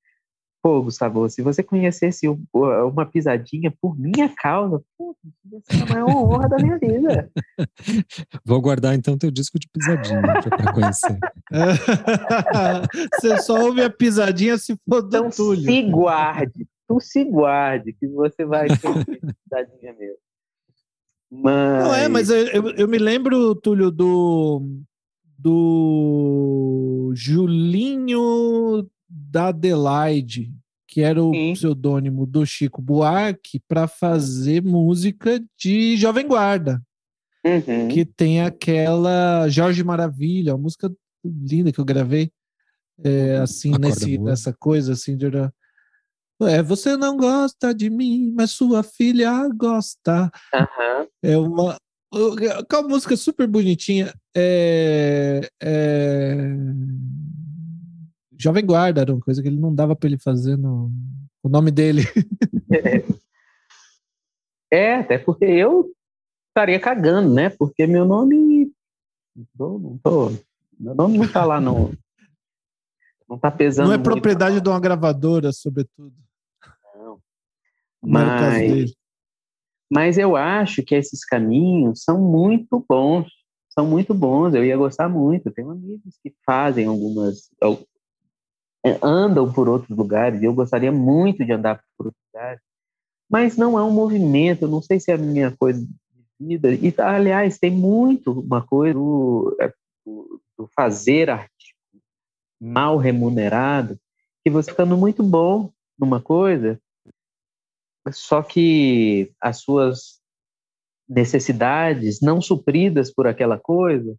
pô, 0.62 0.82
Gustavo, 0.82 1.28
se 1.28 1.42
você 1.42 1.62
conhecesse 1.62 2.26
uma 2.52 3.06
pisadinha 3.06 3.72
por 3.80 3.98
minha 3.98 4.28
causa, 4.28 4.82
pô, 4.96 5.16
ia 5.50 5.60
ser 5.62 5.82
a 5.82 5.86
maior 5.86 6.08
honra 6.08 6.48
da 6.48 6.58
minha 6.58 6.78
vida. 6.78 7.30
Vou 8.44 8.60
guardar 8.60 8.94
então 8.94 9.16
teu 9.16 9.30
disco 9.30 9.58
de 9.58 9.68
pisadinha 9.68 10.20
para 10.20 10.72
conhecer. 10.72 11.18
você 13.14 13.38
só 13.42 13.60
ouve 13.64 13.82
a 13.82 13.90
pisadinha 13.90 14.58
se 14.58 14.76
for 14.88 15.02
do 15.02 15.08
então, 15.08 15.30
Túlio. 15.30 15.64
se 15.64 15.82
guarde, 15.82 16.68
tu 16.90 16.98
se 16.98 17.24
guarde, 17.24 17.92
que 17.92 18.08
você 18.08 18.44
vai 18.44 18.66
ter 18.66 18.76
pisadinha 18.76 19.92
mesmo. 19.92 20.18
Mas... 21.30 21.84
Não 21.84 21.94
é, 21.94 22.08
mas 22.08 22.28
eu, 22.28 22.48
eu, 22.48 22.70
eu 22.70 22.88
me 22.88 22.98
lembro, 22.98 23.54
Túlio, 23.54 23.92
do 23.92 24.60
do 25.38 27.12
Julinho 27.14 28.90
da 29.08 29.48
Adelaide, 29.48 30.52
que 30.86 31.00
era 31.00 31.22
o 31.22 31.32
Sim. 31.32 31.52
pseudônimo 31.54 32.26
do 32.26 32.44
Chico 32.44 32.82
Buarque, 32.82 33.62
para 33.66 33.86
fazer 33.86 34.62
música 34.62 35.40
de 35.56 35.96
Jovem 35.96 36.26
Guarda. 36.26 36.82
Uhum. 37.46 37.88
Que 37.88 38.04
tem 38.04 38.42
aquela 38.42 39.48
Jorge 39.48 39.82
Maravilha, 39.84 40.54
uma 40.54 40.64
música 40.64 40.92
linda 41.24 41.72
que 41.72 41.78
eu 41.78 41.84
gravei. 41.84 42.30
É, 43.02 43.36
assim, 43.36 43.72
nesse, 43.78 44.18
nessa 44.18 44.52
coisa 44.52 44.92
assim 44.92 45.16
de. 45.16 45.26
É, 46.42 46.62
você 46.62 46.96
não 46.96 47.16
gosta 47.16 47.74
de 47.74 47.90
mim, 47.90 48.32
mas 48.34 48.52
sua 48.52 48.82
filha 48.82 49.48
gosta. 49.54 50.30
Uhum. 50.54 51.06
É 51.22 51.38
uma, 51.38 51.76
Aquela 52.58 52.88
música 52.88 53.16
super 53.16 53.46
bonitinha. 53.46 54.12
É, 54.36 55.48
é... 55.62 56.36
Jovem 58.36 58.66
Guarda 58.66 59.02
era 59.02 59.12
uma 59.12 59.20
coisa 59.20 59.40
que 59.40 59.48
ele 59.48 59.60
não 59.60 59.72
dava 59.72 59.94
para 59.94 60.08
ele 60.08 60.18
fazer 60.18 60.56
no 60.56 60.90
o 61.42 61.48
nome 61.48 61.70
dele. 61.70 62.02
É, 64.72 64.94
até 64.94 65.18
porque 65.18 65.44
eu 65.44 65.92
estaria 66.46 66.78
cagando, 66.78 67.34
né? 67.34 67.50
Porque 67.50 67.88
meu 67.88 68.04
nome. 68.04 68.70
Não 69.58 69.98
tô, 69.98 70.30
meu 70.78 70.94
nome 70.94 71.18
não 71.18 71.26
tá 71.26 71.44
lá, 71.44 71.60
não. 71.60 71.92
Não 73.28 73.36
tá 73.36 73.50
pesando. 73.50 73.88
Não 73.88 73.94
é 73.94 73.98
propriedade 73.98 74.52
muito. 74.52 74.62
de 74.62 74.70
uma 74.70 74.78
gravadora, 74.78 75.50
sobretudo. 75.50 76.14
Mas. 78.02 78.92
Mas 79.92 80.16
eu 80.16 80.36
acho 80.36 80.84
que 80.84 80.94
esses 80.94 81.24
caminhos 81.24 82.04
são 82.04 82.20
muito 82.20 82.84
bons, 82.88 83.26
são 83.68 83.84
muito 83.84 84.14
bons. 84.14 84.54
Eu 84.54 84.64
ia 84.64 84.76
gostar 84.76 85.08
muito. 85.08 85.50
Tenho 85.50 85.70
amigos 85.70 86.16
que 86.22 86.32
fazem 86.46 86.86
algumas, 86.86 87.50
é, 88.86 88.98
andam 89.02 89.52
por 89.52 89.68
outros 89.68 89.96
lugares. 89.96 90.42
Eu 90.42 90.54
gostaria 90.54 90.92
muito 90.92 91.44
de 91.44 91.52
andar 91.52 91.82
por 91.98 92.06
outros 92.06 92.22
lugares, 92.32 92.60
mas 93.28 93.56
não 93.56 93.76
é 93.76 93.82
um 93.82 93.90
movimento. 93.90 94.62
Eu 94.62 94.68
não 94.68 94.80
sei 94.80 95.00
se 95.00 95.10
é 95.10 95.14
a 95.14 95.18
minha 95.18 95.50
coisa 95.56 95.84
de 95.84 96.46
vida. 96.46 96.72
E 96.72 96.94
aliás, 96.98 97.58
tem 97.58 97.72
muito 97.72 98.30
uma 98.30 98.64
coisa 98.64 98.94
do, 98.94 99.56
é, 99.60 99.72
do 100.06 100.68
fazer 100.72 101.30
artístico 101.30 101.80
mal 102.60 102.96
remunerado 102.96 103.98
que 104.44 104.50
você 104.50 104.70
ficando 104.70 104.96
muito 104.96 105.22
bom 105.22 105.72
numa 105.98 106.20
coisa 106.20 106.80
só 108.10 108.42
que 108.42 109.32
as 109.40 109.60
suas 109.60 110.20
necessidades 111.08 112.20
não 112.20 112.40
supridas 112.40 113.12
por 113.12 113.26
aquela 113.26 113.58
coisa, 113.58 114.16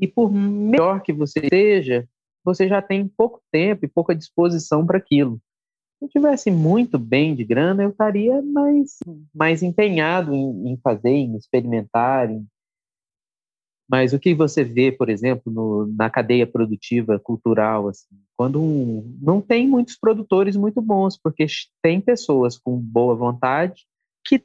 e 0.00 0.06
por 0.06 0.32
melhor 0.32 1.02
que 1.02 1.12
você 1.12 1.40
seja, 1.48 2.08
você 2.44 2.68
já 2.68 2.80
tem 2.80 3.06
pouco 3.08 3.40
tempo 3.50 3.84
e 3.84 3.88
pouca 3.88 4.14
disposição 4.14 4.86
para 4.86 4.98
aquilo. 4.98 5.40
Se 5.98 6.04
eu 6.04 6.08
tivesse 6.08 6.50
muito 6.50 6.98
bem 6.98 7.34
de 7.34 7.44
grana, 7.44 7.82
eu 7.82 7.90
estaria 7.90 8.40
mais, 8.42 8.98
mais 9.34 9.62
empenhado 9.62 10.32
em, 10.32 10.72
em 10.72 10.76
fazer, 10.76 11.10
em 11.10 11.36
experimentar, 11.36 12.30
em 12.30 12.46
mas 13.90 14.12
o 14.12 14.18
que 14.18 14.34
você 14.34 14.62
vê, 14.62 14.92
por 14.92 15.08
exemplo, 15.08 15.50
no, 15.50 15.86
na 15.86 16.10
cadeia 16.10 16.46
produtiva 16.46 17.18
cultural, 17.18 17.88
assim, 17.88 18.06
quando 18.38 19.02
não 19.20 19.40
tem 19.40 19.66
muitos 19.66 19.96
produtores 19.96 20.54
muito 20.54 20.80
bons, 20.80 21.18
porque 21.18 21.44
tem 21.82 22.00
pessoas 22.00 22.56
com 22.56 22.78
boa 22.78 23.12
vontade 23.16 23.84
que 24.24 24.44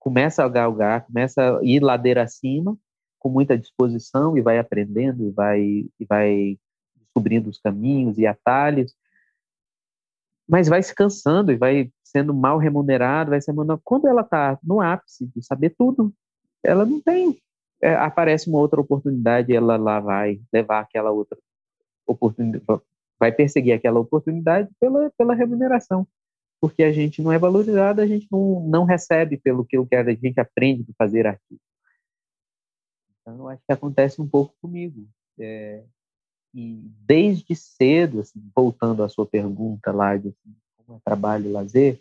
começa 0.00 0.44
a 0.44 0.48
galgar, 0.48 1.06
começa 1.06 1.58
a 1.58 1.60
ir 1.62 1.80
ladeira 1.80 2.24
acima, 2.24 2.76
com 3.16 3.28
muita 3.28 3.56
disposição 3.56 4.36
e 4.36 4.42
vai 4.42 4.58
aprendendo 4.58 5.28
e 5.28 5.30
vai, 5.30 5.60
e 5.60 6.04
vai 6.08 6.58
descobrindo 6.96 7.48
os 7.48 7.60
caminhos 7.60 8.18
e 8.18 8.26
atalhos. 8.26 8.92
mas 10.48 10.66
vai 10.66 10.82
se 10.82 10.92
cansando 10.92 11.52
e 11.52 11.56
vai 11.56 11.92
sendo 12.02 12.34
mal 12.34 12.58
remunerado, 12.58 13.30
vai 13.30 13.40
ser 13.40 13.54
quando 13.84 14.08
ela 14.08 14.22
está 14.22 14.58
no 14.60 14.80
ápice 14.80 15.30
de 15.36 15.40
saber 15.40 15.72
tudo, 15.78 16.12
ela 16.64 16.84
não 16.84 17.00
tem 17.00 17.40
é, 17.80 17.94
aparece 17.94 18.50
uma 18.50 18.58
outra 18.58 18.80
oportunidade, 18.80 19.54
ela 19.54 19.76
lá 19.76 20.00
vai 20.00 20.40
levar 20.52 20.80
aquela 20.80 21.12
outra 21.12 21.38
oportunidade, 22.08 22.82
vai 23.18 23.32
perseguir 23.32 23.72
aquela 23.72 24.00
oportunidade 24.00 24.68
pela, 24.80 25.10
pela 25.16 25.34
remuneração, 25.34 26.06
porque 26.60 26.82
a 26.82 26.92
gente 26.92 27.22
não 27.22 27.32
é 27.32 27.38
valorizado, 27.38 28.00
a 28.00 28.06
gente 28.06 28.26
não, 28.30 28.60
não 28.66 28.84
recebe 28.84 29.36
pelo 29.36 29.64
que 29.64 29.76
a 29.76 30.14
gente 30.14 30.40
aprende 30.40 30.82
de 30.82 30.92
fazer 30.94 31.26
aqui. 31.26 31.58
Então, 33.20 33.48
acho 33.48 33.62
que 33.64 33.72
acontece 33.72 34.20
um 34.20 34.28
pouco 34.28 34.54
comigo. 34.60 35.06
É, 35.38 35.84
e 36.54 36.90
desde 37.06 37.54
cedo, 37.54 38.20
assim, 38.20 38.40
voltando 38.54 39.02
à 39.02 39.08
sua 39.08 39.26
pergunta 39.26 39.92
lá 39.92 40.16
de 40.16 40.28
assim, 40.28 40.56
como 40.76 40.98
é 40.98 41.00
trabalho 41.04 41.46
e 41.46 41.52
lazer, 41.52 42.00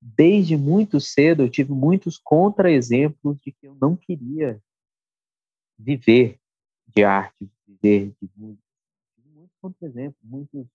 desde 0.00 0.56
muito 0.56 1.00
cedo 1.00 1.42
eu 1.42 1.50
tive 1.50 1.72
muitos 1.72 2.18
contra-exemplos 2.18 3.38
de 3.40 3.52
que 3.52 3.66
eu 3.66 3.76
não 3.80 3.96
queria 3.96 4.60
viver 5.78 6.38
de 6.94 7.02
arte, 7.04 7.50
viver 7.66 8.14
de 8.22 8.30
música. 8.36 8.63
Muitos 9.64 9.80
contra-exemplos, 9.80 10.22
muitos, 10.22 10.66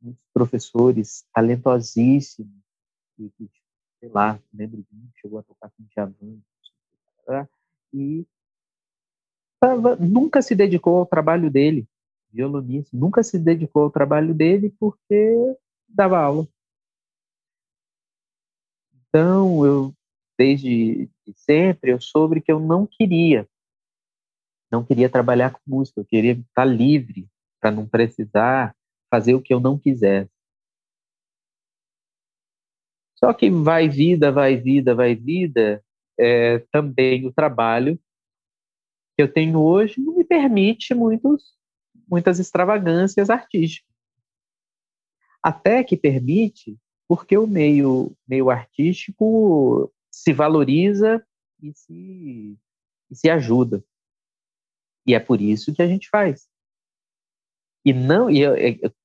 muitos 0.00 0.24
professores 0.32 1.26
talentosíssimos, 1.34 2.52
que, 3.16 3.30
que, 3.36 3.50
sei 3.98 4.08
lá, 4.10 4.40
lembro 4.54 4.76
de 4.76 4.88
um 4.94 5.10
que 5.12 5.20
chegou 5.20 5.40
a 5.40 5.42
tocar 5.42 5.70
com 5.70 5.84
Djavan, 5.84 6.38
e 7.92 8.24
tava, 9.60 9.96
nunca 9.96 10.40
se 10.40 10.54
dedicou 10.54 10.98
ao 10.98 11.06
trabalho 11.06 11.50
dele, 11.50 11.88
violonista, 12.30 12.96
nunca 12.96 13.24
se 13.24 13.38
dedicou 13.40 13.82
ao 13.82 13.90
trabalho 13.90 14.32
dele 14.32 14.72
porque 14.78 15.56
dava 15.88 16.18
aula. 16.18 16.46
Então, 19.08 19.66
eu, 19.66 19.92
desde 20.38 21.10
sempre, 21.34 21.90
eu 21.90 22.00
soube 22.00 22.40
que 22.40 22.52
eu 22.52 22.60
não 22.60 22.86
queria, 22.86 23.48
não 24.70 24.84
queria 24.84 25.10
trabalhar 25.10 25.50
com 25.50 25.60
música, 25.66 26.00
eu 26.00 26.04
queria 26.04 26.32
estar 26.34 26.64
livre 26.64 27.28
para 27.60 27.70
não 27.70 27.86
precisar 27.86 28.74
fazer 29.10 29.34
o 29.34 29.42
que 29.42 29.52
eu 29.52 29.60
não 29.60 29.78
quisesse. 29.78 30.30
Só 33.16 33.32
que 33.32 33.50
vai 33.50 33.88
vida, 33.88 34.30
vai 34.30 34.56
vida, 34.56 34.94
vai 34.94 35.14
vida, 35.14 35.84
é, 36.18 36.60
também 36.70 37.26
o 37.26 37.32
trabalho 37.32 37.98
que 39.16 39.22
eu 39.22 39.32
tenho 39.32 39.60
hoje 39.60 40.00
não 40.00 40.16
me 40.16 40.24
permite 40.24 40.94
muitos, 40.94 41.56
muitas 42.06 42.38
extravagâncias 42.38 43.28
artísticas. 43.28 43.92
Até 45.42 45.82
que 45.82 45.96
permite 45.96 46.78
porque 47.08 47.36
o 47.36 47.46
meio, 47.46 48.16
meio 48.26 48.50
artístico 48.50 49.92
se 50.10 50.32
valoriza 50.32 51.24
e 51.60 51.72
se, 51.74 52.58
e 53.10 53.16
se 53.16 53.30
ajuda. 53.30 53.82
E 55.06 55.14
é 55.14 55.18
por 55.20 55.40
isso 55.40 55.74
que 55.74 55.82
a 55.82 55.86
gente 55.86 56.08
faz. 56.08 56.48
E 57.84 57.92
não, 57.92 58.28
e 58.30 58.40
eu, 58.40 58.54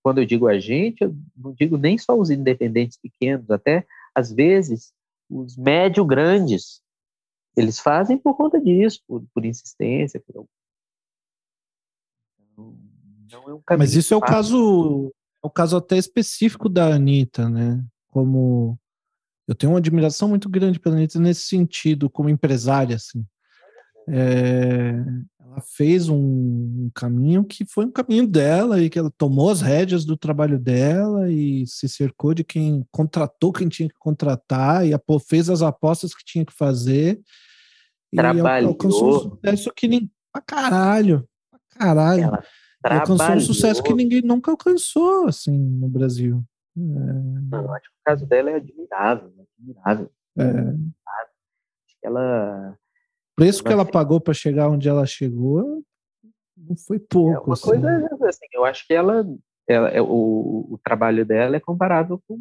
quando 0.01 0.19
eu 0.19 0.25
digo 0.25 0.47
a 0.47 0.59
gente, 0.59 1.01
eu 1.01 1.15
não 1.35 1.53
digo 1.53 1.77
nem 1.77 1.97
só 1.97 2.17
os 2.17 2.29
independentes 2.29 2.97
pequenos, 2.97 3.49
até 3.49 3.85
às 4.13 4.31
vezes 4.31 4.93
os 5.29 5.55
médio 5.55 6.03
grandes, 6.05 6.81
eles 7.55 7.79
fazem 7.79 8.17
por 8.17 8.35
conta 8.35 8.59
disso, 8.59 9.01
por, 9.07 9.23
por 9.33 9.45
insistência, 9.45 10.19
por 10.19 10.45
então, 12.53 13.41
não 13.45 13.49
é 13.49 13.53
um 13.53 13.77
Mas 13.77 13.95
isso 13.95 14.13
é 14.13 14.17
o 14.17 14.21
caso, 14.21 15.11
é 15.43 15.47
o 15.47 15.49
caso 15.49 15.77
até 15.77 15.97
específico 15.97 16.69
da 16.69 16.93
Anitta, 16.93 17.49
né? 17.49 17.83
como 18.13 18.79
eu 19.47 19.55
tenho 19.55 19.73
uma 19.73 19.79
admiração 19.79 20.29
muito 20.29 20.47
grande 20.47 20.79
pela 20.79 20.95
Anitta 20.95 21.19
nesse 21.19 21.41
sentido, 21.41 22.09
como 22.09 22.29
empresária, 22.29 22.95
assim. 22.95 23.25
É, 24.07 24.93
ela 25.53 25.61
fez 25.61 26.09
um, 26.09 26.17
um, 26.17 26.91
caminho 26.95 27.43
que 27.43 27.63
foi 27.63 27.85
um 27.85 27.91
caminho 27.91 28.27
dela 28.27 28.81
e 28.81 28.89
que 28.89 28.97
ela 28.97 29.11
tomou 29.15 29.51
as 29.51 29.61
rédeas 29.61 30.03
do 30.03 30.17
trabalho 30.17 30.57
dela 30.57 31.31
e 31.31 31.65
se 31.67 31.87
cercou 31.87 32.33
de 32.33 32.43
quem 32.43 32.83
contratou 32.91 33.53
quem 33.53 33.69
tinha 33.69 33.87
que 33.87 33.97
contratar 33.99 34.85
e 34.85 34.91
fez 35.27 35.49
as 35.49 35.61
apostas 35.61 36.15
que 36.15 36.25
tinha 36.25 36.43
que 36.43 36.53
fazer 36.53 37.21
trabalhou. 38.15 38.69
e 38.69 38.73
alcançou 38.73 39.15
um 39.15 39.19
sucesso 39.29 39.71
que 39.75 39.87
nem 39.87 40.11
pra 40.31 40.41
caralho, 40.41 41.27
pra 41.51 41.59
caralho. 41.77 42.23
Ela 42.83 42.99
alcançou 42.99 43.35
um 43.35 43.39
sucesso 43.39 43.83
que 43.83 43.93
ninguém 43.93 44.21
nunca 44.21 44.51
alcançou 44.51 45.27
assim 45.27 45.57
no 45.57 45.87
Brasil. 45.87 46.43
É... 46.75 46.81
Não, 46.81 47.73
acho 47.73 47.89
que 47.89 47.95
o 47.95 48.03
caso 48.03 48.25
dela 48.25 48.49
é 48.49 48.55
admirável, 48.55 49.31
admirável. 49.59 50.11
É. 50.37 50.43
Acho 50.43 51.99
que 52.01 52.07
ela. 52.07 52.77
O 53.33 53.35
preço 53.35 53.63
que 53.63 53.71
ela 53.71 53.85
pagou 53.85 54.21
para 54.21 54.33
chegar 54.33 54.69
onde 54.69 54.87
ela 54.87 55.05
chegou 55.05 55.83
não 56.55 56.77
foi 56.77 56.99
pouco. 56.99 57.31
É 57.31 57.39
uma 57.39 57.53
assim. 57.53 57.69
coisa 57.69 58.09
assim, 58.27 58.45
eu 58.53 58.63
acho 58.63 58.85
que 58.85 58.93
ela, 58.93 59.25
ela 59.67 59.89
é, 59.89 60.01
o, 60.01 60.67
o 60.71 60.79
trabalho 60.83 61.25
dela 61.25 61.55
é 61.55 61.59
comparável 61.59 62.21
com 62.27 62.35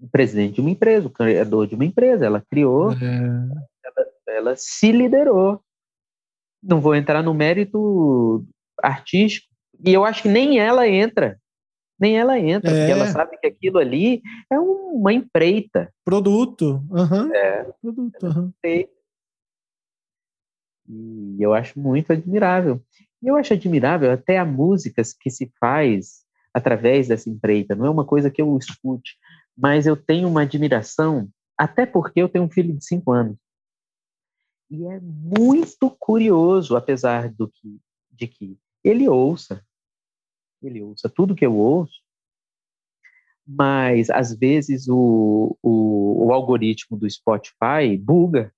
o 0.00 0.08
presidente 0.10 0.54
de 0.54 0.60
uma 0.60 0.70
empresa, 0.70 1.08
o 1.08 1.10
criador 1.10 1.66
de 1.66 1.74
uma 1.74 1.84
empresa. 1.84 2.24
Ela 2.24 2.42
criou, 2.48 2.92
é. 2.92 2.96
ela, 3.84 4.06
ela 4.28 4.54
se 4.56 4.92
liderou. 4.92 5.60
Não 6.62 6.80
vou 6.80 6.94
entrar 6.94 7.22
no 7.22 7.34
mérito 7.34 8.44
artístico, 8.82 9.48
e 9.84 9.92
eu 9.92 10.04
acho 10.04 10.22
que 10.22 10.28
nem 10.28 10.58
ela 10.58 10.88
entra 10.88 11.38
nem 12.00 12.18
ela 12.18 12.38
entra, 12.38 12.70
é. 12.70 12.78
porque 12.78 12.92
ela 12.92 13.04
é. 13.04 13.12
sabe 13.12 13.36
que 13.36 13.46
aquilo 13.46 13.78
ali 13.78 14.22
é 14.50 14.58
uma 14.58 15.12
empreita. 15.12 15.92
Produto. 16.02 16.82
Uhum. 16.90 17.34
É. 17.34 17.64
Produto. 17.82 18.26
Uhum. 18.26 18.52
E 20.90 21.42
eu 21.42 21.54
acho 21.54 21.78
muito 21.78 22.12
admirável. 22.12 22.82
E 23.22 23.28
eu 23.28 23.36
acho 23.36 23.52
admirável 23.52 24.10
até 24.10 24.38
a 24.38 24.44
música 24.44 25.02
que 25.20 25.30
se 25.30 25.52
faz 25.60 26.24
através 26.52 27.08
dessa 27.08 27.30
empreita. 27.30 27.74
Não 27.74 27.86
é 27.86 27.90
uma 27.90 28.04
coisa 28.04 28.30
que 28.30 28.42
eu 28.42 28.56
escute, 28.58 29.16
mas 29.56 29.86
eu 29.86 29.96
tenho 29.96 30.28
uma 30.28 30.42
admiração, 30.42 31.28
até 31.56 31.86
porque 31.86 32.20
eu 32.20 32.28
tenho 32.28 32.44
um 32.44 32.50
filho 32.50 32.76
de 32.76 32.84
cinco 32.84 33.12
anos. 33.12 33.36
E 34.70 34.84
é 34.86 35.00
muito 35.00 35.90
curioso, 35.98 36.76
apesar 36.76 37.28
do 37.30 37.48
que, 37.48 37.80
de 38.10 38.26
que 38.26 38.58
ele 38.82 39.08
ouça 39.08 39.62
ele 40.62 40.82
ouça 40.82 41.08
tudo 41.08 41.34
que 41.34 41.44
eu 41.44 41.56
ouço, 41.56 42.00
mas 43.46 44.10
às 44.10 44.34
vezes 44.34 44.88
o, 44.88 45.56
o, 45.62 46.26
o 46.26 46.32
algoritmo 46.32 46.96
do 46.96 47.08
Spotify 47.08 47.96
buga 47.98 48.54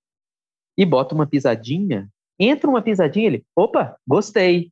e 0.77 0.85
bota 0.85 1.15
uma 1.15 1.27
pisadinha, 1.27 2.11
entra 2.43 2.69
uma 2.69 2.81
pisadinha, 2.81 3.27
ele, 3.27 3.45
opa, 3.55 3.97
gostei. 4.07 4.71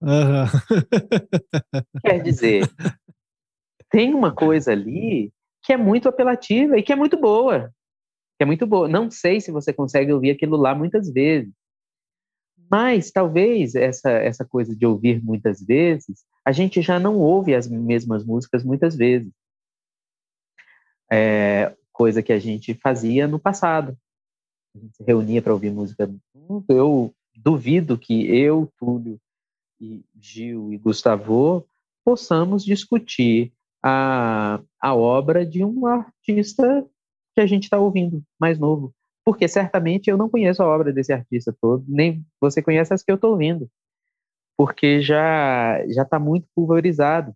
Uhum. 0.00 0.46
Quer 2.04 2.22
dizer, 2.22 2.68
tem 3.90 4.14
uma 4.14 4.34
coisa 4.34 4.72
ali 4.72 5.32
que 5.62 5.72
é 5.72 5.76
muito 5.76 6.08
apelativa 6.08 6.76
e 6.76 6.82
que 6.82 6.92
é 6.92 6.96
muito 6.96 7.16
boa. 7.16 7.72
Que 8.36 8.42
é 8.42 8.46
muito 8.46 8.66
boa. 8.66 8.88
Não 8.88 9.10
sei 9.10 9.40
se 9.40 9.52
você 9.52 9.72
consegue 9.72 10.12
ouvir 10.12 10.30
aquilo 10.30 10.56
lá 10.56 10.74
muitas 10.74 11.10
vezes. 11.10 11.52
Mas 12.70 13.10
talvez 13.10 13.74
essa, 13.74 14.10
essa 14.10 14.44
coisa 14.44 14.74
de 14.74 14.86
ouvir 14.86 15.22
muitas 15.22 15.62
vezes, 15.62 16.24
a 16.44 16.52
gente 16.52 16.80
já 16.80 16.98
não 16.98 17.18
ouve 17.18 17.54
as 17.54 17.68
mesmas 17.68 18.24
músicas 18.24 18.64
muitas 18.64 18.96
vezes. 18.96 19.30
É, 21.12 21.76
coisa 21.92 22.22
que 22.22 22.32
a 22.32 22.38
gente 22.38 22.74
fazia 22.74 23.28
no 23.28 23.38
passado. 23.38 23.96
A 24.74 24.78
gente 24.78 24.96
se 24.96 25.04
reunia 25.04 25.42
para 25.42 25.52
ouvir 25.52 25.70
música. 25.70 26.10
Eu 26.68 27.14
duvido 27.34 27.98
que 27.98 28.26
eu, 28.34 28.70
Túlio, 28.78 29.20
e 29.80 30.04
Gil 30.20 30.72
e 30.72 30.78
Gustavo 30.78 31.66
possamos 32.04 32.64
discutir 32.64 33.52
a, 33.82 34.60
a 34.80 34.94
obra 34.94 35.44
de 35.44 35.64
um 35.64 35.86
artista 35.86 36.86
que 37.34 37.40
a 37.40 37.46
gente 37.46 37.64
está 37.64 37.78
ouvindo, 37.78 38.22
mais 38.38 38.58
novo 38.58 38.94
porque 39.24 39.46
certamente 39.48 40.10
eu 40.10 40.16
não 40.16 40.28
conheço 40.28 40.62
a 40.62 40.66
obra 40.66 40.92
desse 40.92 41.12
artista 41.12 41.54
todo, 41.60 41.84
nem 41.86 42.24
você 42.40 42.62
conhece 42.62 42.92
as 42.92 43.02
que 43.02 43.10
eu 43.10 43.16
estou 43.16 43.32
ouvindo, 43.32 43.70
porque 44.56 45.00
já 45.00 45.84
já 45.88 46.02
está 46.02 46.18
muito 46.18 46.48
pulverizado. 46.54 47.34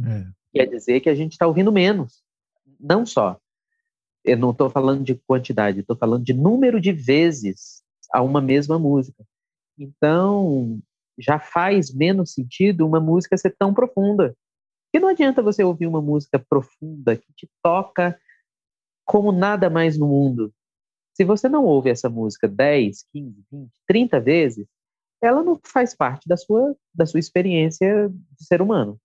É. 0.00 0.26
Quer 0.52 0.66
dizer 0.66 1.00
que 1.00 1.08
a 1.08 1.14
gente 1.14 1.32
está 1.32 1.46
ouvindo 1.46 1.70
menos, 1.70 2.22
não 2.80 3.04
só. 3.04 3.38
Eu 4.24 4.36
não 4.36 4.50
estou 4.50 4.70
falando 4.70 5.04
de 5.04 5.14
quantidade, 5.14 5.80
estou 5.80 5.96
falando 5.96 6.24
de 6.24 6.32
número 6.32 6.80
de 6.80 6.92
vezes 6.92 7.81
a 8.12 8.22
uma 8.22 8.40
mesma 8.40 8.78
música. 8.78 9.24
Então, 9.78 10.80
já 11.18 11.38
faz 11.38 11.92
menos 11.92 12.32
sentido 12.32 12.86
uma 12.86 13.00
música 13.00 13.36
ser 13.36 13.54
tão 13.58 13.72
profunda. 13.72 14.36
Que 14.92 15.00
não 15.00 15.08
adianta 15.08 15.42
você 15.42 15.64
ouvir 15.64 15.86
uma 15.86 16.02
música 16.02 16.38
profunda 16.38 17.16
que 17.16 17.32
te 17.34 17.48
toca 17.62 18.18
como 19.04 19.32
nada 19.32 19.70
mais 19.70 19.98
no 19.98 20.06
mundo. 20.06 20.52
Se 21.14 21.24
você 21.24 21.48
não 21.48 21.64
ouve 21.64 21.90
essa 21.90 22.08
música 22.08 22.48
10, 22.48 23.04
15, 23.12 23.44
20, 23.50 23.70
30 23.86 24.20
vezes, 24.20 24.66
ela 25.22 25.42
não 25.42 25.58
faz 25.64 25.94
parte 25.94 26.28
da 26.28 26.36
sua, 26.36 26.76
da 26.94 27.06
sua 27.06 27.20
experiência 27.20 28.08
de 28.08 28.44
ser 28.44 28.60
humano. 28.60 28.98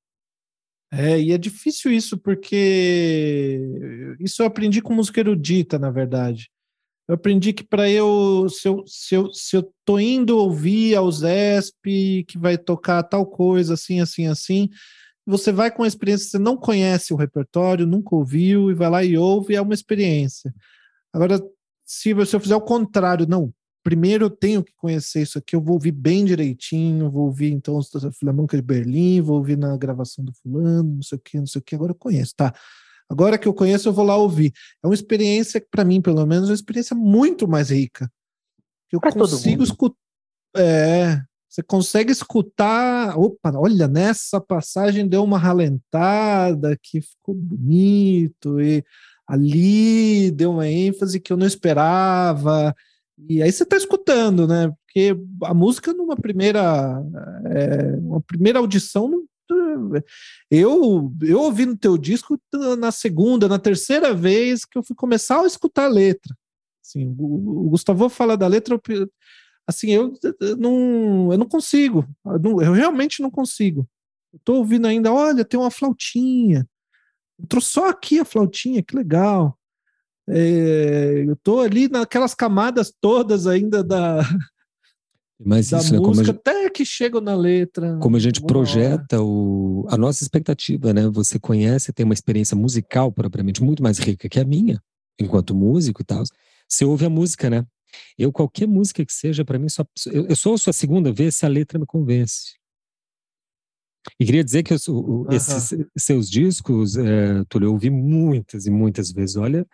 É, 0.91 1.19
e 1.19 1.31
é 1.31 1.37
difícil 1.37 1.91
isso, 1.91 2.17
porque 2.17 3.59
isso 4.19 4.41
eu 4.41 4.47
aprendi 4.47 4.81
com 4.81 4.93
música 4.93 5.19
erudita, 5.19 5.77
na 5.77 5.91
verdade. 5.91 6.49
Eu 7.07 7.15
aprendi 7.15 7.53
que 7.53 7.63
para 7.63 7.89
eu 7.89 8.47
se, 8.49 8.67
eu, 8.67 8.83
se 8.85 9.15
eu, 9.15 9.33
se 9.33 9.55
eu 9.55 9.73
tô 9.85 9.97
indo 9.97 10.37
ouvir 10.37 10.95
ao 10.95 11.09
Zesp, 11.09 12.25
que 12.27 12.37
vai 12.37 12.57
tocar 12.57 13.01
tal 13.03 13.25
coisa, 13.25 13.75
assim, 13.75 14.01
assim, 14.01 14.27
assim, 14.27 14.69
você 15.25 15.51
vai 15.51 15.71
com 15.71 15.83
a 15.83 15.87
experiência, 15.87 16.29
você 16.29 16.39
não 16.39 16.57
conhece 16.57 17.13
o 17.13 17.17
repertório, 17.17 17.87
nunca 17.87 18.15
ouviu, 18.15 18.71
e 18.71 18.73
vai 18.73 18.89
lá 18.89 19.03
e 19.03 19.17
ouve, 19.17 19.55
é 19.55 19.61
uma 19.61 19.73
experiência. 19.73 20.53
Agora, 21.13 21.41
se 21.85 22.13
você 22.13 22.35
eu 22.35 22.39
fizer 22.39 22.55
o 22.55 22.61
contrário, 22.61 23.25
não, 23.27 23.53
primeiro 23.83 24.25
eu 24.25 24.29
tenho 24.29 24.61
que 24.61 24.73
conhecer 24.75 25.21
isso 25.21 25.37
aqui, 25.37 25.55
eu 25.55 25.61
vou 25.61 25.75
ouvir 25.75 25.93
bem 25.93 26.25
direitinho, 26.25 27.09
vou 27.09 27.25
ouvir 27.25 27.51
então 27.53 27.79
a 27.79 28.11
Filarmônica 28.11 28.57
de 28.57 28.61
Berlim, 28.61 29.21
vou 29.21 29.37
ouvir 29.37 29.57
na 29.57 29.77
gravação 29.77 30.25
do 30.25 30.33
fulano, 30.33 30.95
não 30.95 31.01
sei 31.01 31.17
o 31.17 31.21
que, 31.21 31.37
não 31.39 31.47
sei 31.47 31.59
o 31.59 31.63
que, 31.63 31.75
agora 31.75 31.91
eu 31.91 31.95
conheço, 31.95 32.33
tá? 32.35 32.53
Agora 33.09 33.37
que 33.37 33.47
eu 33.47 33.53
conheço, 33.53 33.87
eu 33.87 33.93
vou 33.93 34.05
lá 34.05 34.15
ouvir. 34.15 34.51
É 34.83 34.87
uma 34.87 34.93
experiência 34.93 35.61
que, 35.61 35.67
para 35.69 35.85
mim, 35.85 36.01
pelo 36.01 36.25
menos, 36.25 36.49
é 36.49 36.51
uma 36.51 36.55
experiência 36.55 36.95
muito 36.95 37.47
mais 37.47 37.69
rica. 37.69 38.11
Eu 38.91 38.99
pra 38.99 39.11
consigo 39.11 39.63
escutar. 39.63 39.97
É, 40.55 41.21
você 41.47 41.63
consegue 41.63 42.11
escutar. 42.11 43.17
Opa, 43.17 43.51
olha, 43.55 43.87
nessa 43.87 44.41
passagem 44.41 45.07
deu 45.07 45.23
uma 45.23 45.37
ralentada 45.37 46.77
que 46.81 47.01
ficou 47.01 47.33
bonito, 47.33 48.59
e 48.59 48.83
ali 49.27 50.31
deu 50.31 50.51
uma 50.51 50.67
ênfase 50.67 51.19
que 51.19 51.31
eu 51.31 51.37
não 51.37 51.47
esperava. 51.47 52.75
E 53.27 53.41
aí 53.41 53.51
você 53.51 53.63
está 53.63 53.75
escutando, 53.77 54.47
né? 54.47 54.71
Porque 54.85 55.15
a 55.43 55.53
música 55.53 55.93
numa 55.93 56.15
primeira, 56.15 57.01
é, 57.45 57.95
uma 57.97 58.21
primeira 58.21 58.59
audição, 58.59 59.23
eu 60.49 61.13
eu 61.21 61.39
ouvi 61.39 61.65
no 61.65 61.77
teu 61.77 61.97
disco 61.97 62.39
na 62.77 62.91
segunda, 62.91 63.47
na 63.47 63.59
terceira 63.59 64.13
vez 64.13 64.65
que 64.65 64.77
eu 64.77 64.83
fui 64.83 64.95
começar 64.95 65.41
a 65.41 65.47
escutar 65.47 65.85
a 65.85 65.89
letra. 65.89 66.35
Assim, 66.83 67.07
o, 67.19 67.69
Gustavo 67.69 68.07
fala 68.07 68.37
da 68.37 68.47
letra, 68.47 68.79
eu, 68.89 69.11
assim, 69.67 69.91
eu, 69.91 70.13
eu, 70.39 70.55
não, 70.55 71.31
eu 71.31 71.37
não 71.37 71.47
consigo, 71.47 72.07
eu, 72.25 72.39
não, 72.39 72.61
eu 72.61 72.71
realmente 72.71 73.21
não 73.21 73.29
consigo. 73.29 73.87
Estou 74.33 74.57
ouvindo 74.57 74.87
ainda, 74.87 75.11
olha, 75.11 75.43
tem 75.43 75.59
uma 75.59 75.71
flautinha. 75.71 76.67
Entrou 77.39 77.61
só 77.61 77.89
aqui 77.89 78.19
a 78.19 78.25
flautinha, 78.25 78.81
que 78.81 78.95
legal. 78.95 79.57
É, 80.29 81.25
eu 81.27 81.35
tô 81.37 81.59
ali 81.59 81.87
naquelas 81.87 82.33
camadas 82.33 82.93
todas 82.99 83.47
ainda 83.47 83.83
da, 83.83 84.21
Mas 85.39 85.69
da 85.69 85.77
isso, 85.77 85.93
música, 85.93 85.99
né, 85.99 86.03
como 86.03 86.21
a, 86.21 86.31
até 86.31 86.69
que 86.69 86.83
chego 86.83 87.21
na 87.21 87.35
letra. 87.35 87.97
como 88.01 88.15
a 88.15 88.19
gente 88.19 88.41
projeta 88.41 89.21
o, 89.21 89.85
a 89.89 89.97
nossa 89.97 90.23
expectativa, 90.23 90.93
né? 90.93 91.07
Você 91.09 91.39
conhece, 91.39 91.93
tem 91.93 92.03
uma 92.03 92.13
experiência 92.13 92.57
musical 92.57 93.11
propriamente 93.11 93.61
muito 93.61 93.83
mais 93.83 93.99
rica 93.99 94.27
que 94.27 94.39
a 94.39 94.43
minha, 94.43 94.81
enquanto 95.19 95.55
músico 95.55 96.01
e 96.01 96.05
tal. 96.05 96.23
Você 96.67 96.83
ouve 96.85 97.05
a 97.05 97.09
música, 97.09 97.49
né? 97.49 97.65
Eu, 98.17 98.31
qualquer 98.31 98.67
música 98.67 99.05
que 99.05 99.13
seja, 99.13 99.45
para 99.45 99.59
mim, 99.59 99.69
só, 99.69 99.85
eu, 100.07 100.27
eu 100.27 100.35
só 100.35 100.51
ouço 100.51 100.69
a 100.69 100.73
segunda 100.73 101.11
vez 101.11 101.35
se 101.35 101.45
a 101.45 101.49
letra 101.49 101.79
me 101.79 101.85
convence. 101.85 102.55
E 104.19 104.25
queria 104.25 104.43
dizer 104.43 104.63
que 104.63 104.73
eu, 104.73 105.27
esses 105.31 105.75
seus 105.97 106.29
discos, 106.29 106.97
é, 106.97 107.43
Túlio, 107.49 107.67
eu 107.67 107.73
ouvi 107.73 107.89
muitas 107.89 108.65
e 108.65 108.71
muitas 108.71 109.11
vezes. 109.11 109.35
Olha, 109.35 109.65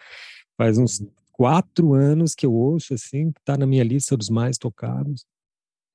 Faz 0.58 0.78
uns 0.78 1.04
quatro 1.32 1.94
anos 1.94 2.36
que 2.36 2.46
eu 2.46 2.54
ouço, 2.54 2.94
assim, 2.94 3.32
tá 3.44 3.58
na 3.58 3.66
minha 3.66 3.84
lista 3.84 4.16
dos 4.16 4.30
mais 4.30 4.58
tocados. 4.58 5.26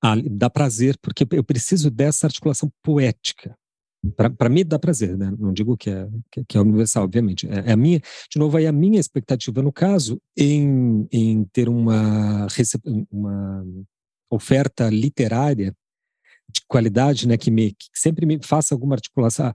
Ah, 0.03 0.15
dá 0.31 0.49
prazer, 0.49 0.97
porque 1.03 1.27
eu 1.33 1.45
preciso 1.45 1.91
dessa 1.91 2.27
articulação 2.27 2.71
poética. 2.83 3.57
Para 4.17 4.49
mim 4.49 4.65
dá 4.65 4.79
prazer, 4.79 5.19
né? 5.19 5.33
Não 5.37 5.53
digo 5.53 5.77
que 5.77 5.91
é, 5.91 6.09
que 6.47 6.57
é 6.57 6.61
universal, 6.61 7.05
obviamente. 7.05 7.49
É, 7.49 7.71
é, 7.71 7.73
a 7.73 7.77
minha, 7.77 8.01
de 8.31 8.39
novo, 8.39 8.57
aí 8.57 8.67
a 8.67 8.73
minha 8.73 9.01
expectativa, 9.01 9.61
no 9.61 9.73
caso, 9.73 10.21
em, 10.37 11.09
em 11.11 11.45
ter 11.53 11.69
uma, 11.69 12.47
uma 13.11 13.65
oferta 14.31 14.89
literária 14.89 15.75
de 16.51 16.63
qualidade, 16.67 17.27
né, 17.27 17.37
que, 17.37 17.51
me, 17.51 17.73
que 17.73 17.89
sempre 17.93 18.25
me 18.25 18.39
faça 18.43 18.75
alguma 18.75 18.95
articulação. 18.95 19.47
Ah, 19.47 19.55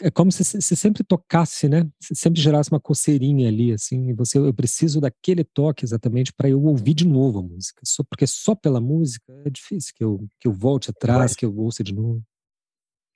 é 0.00 0.10
como 0.10 0.30
se, 0.30 0.44
se 0.44 0.76
sempre 0.76 1.02
tocasse, 1.02 1.68
né? 1.68 1.88
Se 2.00 2.14
sempre 2.14 2.40
gerasse 2.40 2.70
uma 2.70 2.80
coceirinha 2.80 3.48
ali, 3.48 3.72
assim, 3.72 4.10
e 4.10 4.12
você, 4.12 4.38
eu 4.38 4.54
preciso 4.54 5.00
daquele 5.00 5.44
toque 5.44 5.84
exatamente 5.84 6.32
para 6.32 6.48
eu 6.48 6.62
ouvir 6.62 6.94
de 6.94 7.06
novo 7.06 7.40
a 7.40 7.42
música. 7.42 7.80
Só, 7.84 8.02
porque 8.04 8.26
só 8.26 8.54
pela 8.54 8.80
música 8.80 9.32
é 9.44 9.50
difícil 9.50 9.92
que 9.96 10.04
eu, 10.04 10.26
que 10.38 10.46
eu 10.46 10.52
volte 10.52 10.90
atrás, 10.90 11.34
que 11.34 11.44
eu 11.44 11.56
ouça 11.56 11.82
de 11.82 11.94
novo. 11.94 12.22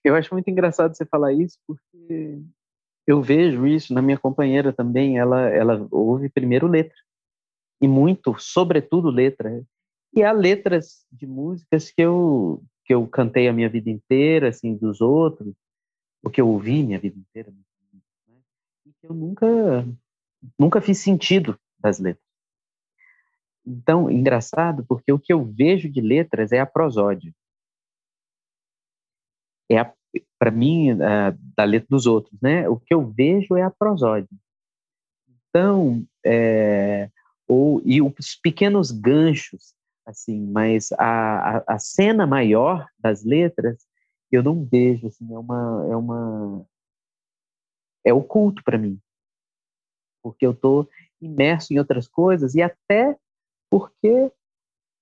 Eu 0.05 0.15
acho 0.15 0.33
muito 0.33 0.49
engraçado 0.49 0.97
você 0.97 1.05
falar 1.05 1.33
isso, 1.33 1.59
porque 1.67 2.41
eu 3.07 3.23
vejo 3.23 3.67
isso 3.67 3.93
na 3.93 4.03
minha 4.03 4.19
companheira 4.19 4.73
também. 4.73 5.19
Ela, 5.19 5.49
ela 5.49 5.87
ouve 5.91 6.29
primeiro 6.29 6.67
letra, 6.67 6.97
e 7.81 7.87
muito, 7.87 8.35
sobretudo 8.39 9.11
letra. 9.11 9.63
E 10.15 10.23
há 10.23 10.33
letras 10.33 11.05
de 11.13 11.27
músicas 11.27 11.91
que 11.91 12.03
eu, 12.03 12.63
que 12.85 12.95
eu 12.95 13.07
cantei 13.07 13.49
a 13.49 13.53
minha 13.53 13.69
vida 13.69 13.91
inteira, 13.91 14.49
assim, 14.49 14.75
dos 14.75 15.01
outros 15.01 15.55
o 16.27 16.31
que 16.31 16.41
eu 16.41 16.49
ouvi 16.49 16.83
minha 16.83 16.99
vida 16.99 17.17
inteira, 17.17 17.53
né? 17.53 18.35
e 18.85 18.93
que 18.93 19.07
eu 19.07 19.15
nunca, 19.15 19.47
nunca 20.59 20.81
fiz 20.81 20.99
sentido 20.99 21.57
das 21.79 22.01
letras. 22.01 22.27
Então, 23.65 24.11
engraçado, 24.11 24.85
porque 24.89 25.13
o 25.13 25.21
que 25.21 25.33
eu 25.33 25.45
vejo 25.45 25.89
de 25.89 26.01
letras 26.01 26.51
é 26.51 26.59
a 26.59 26.67
prosódia. 26.67 27.33
É 29.71 29.85
para 30.37 30.51
mim, 30.51 31.01
a, 31.01 31.31
da 31.57 31.63
letra 31.63 31.89
dos 31.91 32.07
outros, 32.07 32.41
né? 32.41 32.69
O 32.69 32.77
que 32.77 32.93
eu 32.93 33.07
vejo 33.09 33.55
é 33.57 33.63
a 33.63 33.71
prosódia. 33.71 34.29
Então, 35.29 36.05
é, 36.25 37.09
ou, 37.47 37.81
e 37.85 38.03
os 38.03 38.35
pequenos 38.43 38.91
ganchos, 38.91 39.75
assim, 40.05 40.41
mas 40.45 40.91
a, 40.93 41.59
a, 41.59 41.65
a 41.75 41.79
cena 41.79 42.27
maior 42.27 42.89
das 42.99 43.25
letras 43.25 43.86
eu 44.37 44.43
não 44.43 44.65
vejo, 44.65 45.07
assim, 45.07 45.33
é 45.33 45.39
uma, 45.39 45.87
é 45.91 45.97
uma, 45.97 46.67
é 48.05 48.13
oculto 48.13 48.63
para 48.63 48.79
mim, 48.79 49.01
porque 50.23 50.47
eu 50.47 50.53
estou 50.53 50.89
imerso 51.21 51.73
em 51.73 51.79
outras 51.79 52.07
coisas 52.07 52.55
e 52.55 52.63
até 52.63 53.19
porque 53.71 54.33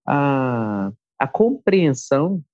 a, 0.06 0.92
a 1.18 1.28
compreensão, 1.28 2.44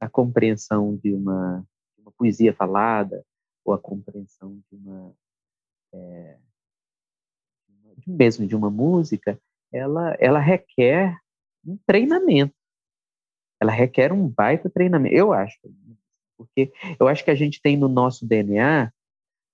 a 0.00 0.08
compreensão 0.08 0.96
de 0.96 1.14
uma, 1.14 1.66
uma 1.98 2.12
poesia 2.12 2.52
falada 2.52 3.24
ou 3.64 3.72
a 3.72 3.78
compreensão 3.78 4.60
de 4.70 4.76
uma, 4.76 5.14
é, 5.92 6.38
mesmo 8.06 8.46
de 8.46 8.56
uma 8.56 8.70
música, 8.70 9.40
ela, 9.72 10.14
ela 10.18 10.38
requer 10.38 11.18
um 11.64 11.78
treinamento 11.86 12.54
ela 13.62 13.70
requer 13.70 14.12
um 14.12 14.28
baita 14.28 14.68
treinamento, 14.68 15.14
eu 15.14 15.32
acho. 15.32 15.56
Porque 16.36 16.72
eu 16.98 17.06
acho 17.06 17.24
que 17.24 17.30
a 17.30 17.34
gente 17.34 17.62
tem 17.62 17.76
no 17.76 17.88
nosso 17.88 18.26
DNA 18.26 18.92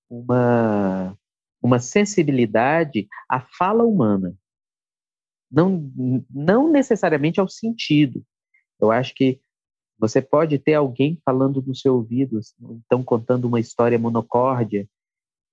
uma, 0.09 1.15
uma 1.61 1.79
sensibilidade 1.79 3.07
à 3.29 3.39
fala 3.39 3.85
humana. 3.85 4.35
Não, 5.51 5.93
não 6.31 6.73
necessariamente 6.73 7.39
ao 7.39 7.49
sentido. 7.49 8.25
Eu 8.81 8.91
acho 8.91 9.15
que 9.15 9.41
você 9.99 10.23
pode 10.23 10.59
ter 10.59 10.75
alguém 10.75 11.21
falando 11.23 11.61
no 11.61 11.75
seu 11.75 11.97
ouvido, 11.97 12.41
então 12.87 13.05
contando 13.05 13.45
uma 13.47 13.61
história 13.61 13.99
monocórdia, 13.99 14.89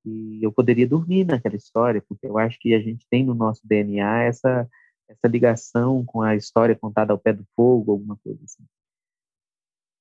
e 0.05 0.39
eu 0.41 0.51
poderia 0.51 0.87
dormir 0.87 1.25
naquela 1.25 1.55
história, 1.57 2.01
porque 2.07 2.25
eu 2.25 2.37
acho 2.37 2.57
que 2.59 2.73
a 2.73 2.79
gente 2.79 3.05
tem 3.09 3.25
no 3.25 3.33
nosso 3.33 3.67
DNA 3.67 4.23
essa, 4.23 4.69
essa 5.07 5.27
ligação 5.27 6.03
com 6.03 6.21
a 6.21 6.35
história 6.35 6.75
contada 6.75 7.13
ao 7.13 7.19
pé 7.19 7.33
do 7.33 7.45
fogo, 7.55 7.91
alguma 7.91 8.17
coisa 8.17 8.43
assim. 8.43 8.65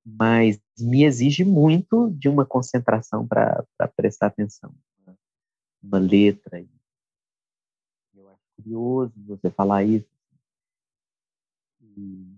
Mas 0.04 0.60
me 0.78 1.04
exige 1.04 1.44
muito 1.44 2.10
de 2.10 2.28
uma 2.28 2.44
concentração 2.44 3.26
para 3.26 3.64
prestar 3.96 4.26
atenção. 4.26 4.74
Uma 5.82 5.98
letra. 5.98 6.64
Eu 8.14 8.28
acho 8.28 8.42
curioso 8.56 9.12
você 9.26 9.50
falar 9.50 9.84
isso. 9.84 10.08
E, 11.80 12.36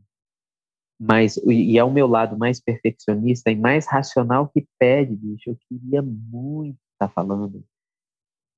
mas, 0.98 1.36
e 1.38 1.78
é 1.78 1.84
o 1.84 1.92
meu 1.92 2.06
lado 2.06 2.36
mais 2.36 2.60
perfeccionista 2.60 3.50
e 3.50 3.56
mais 3.56 3.86
racional 3.86 4.48
que 4.48 4.66
pede, 4.78 5.16
bicho. 5.16 5.50
Eu 5.50 5.56
queria 5.68 6.02
muito 6.02 6.78
estar 6.92 7.08
falando 7.08 7.64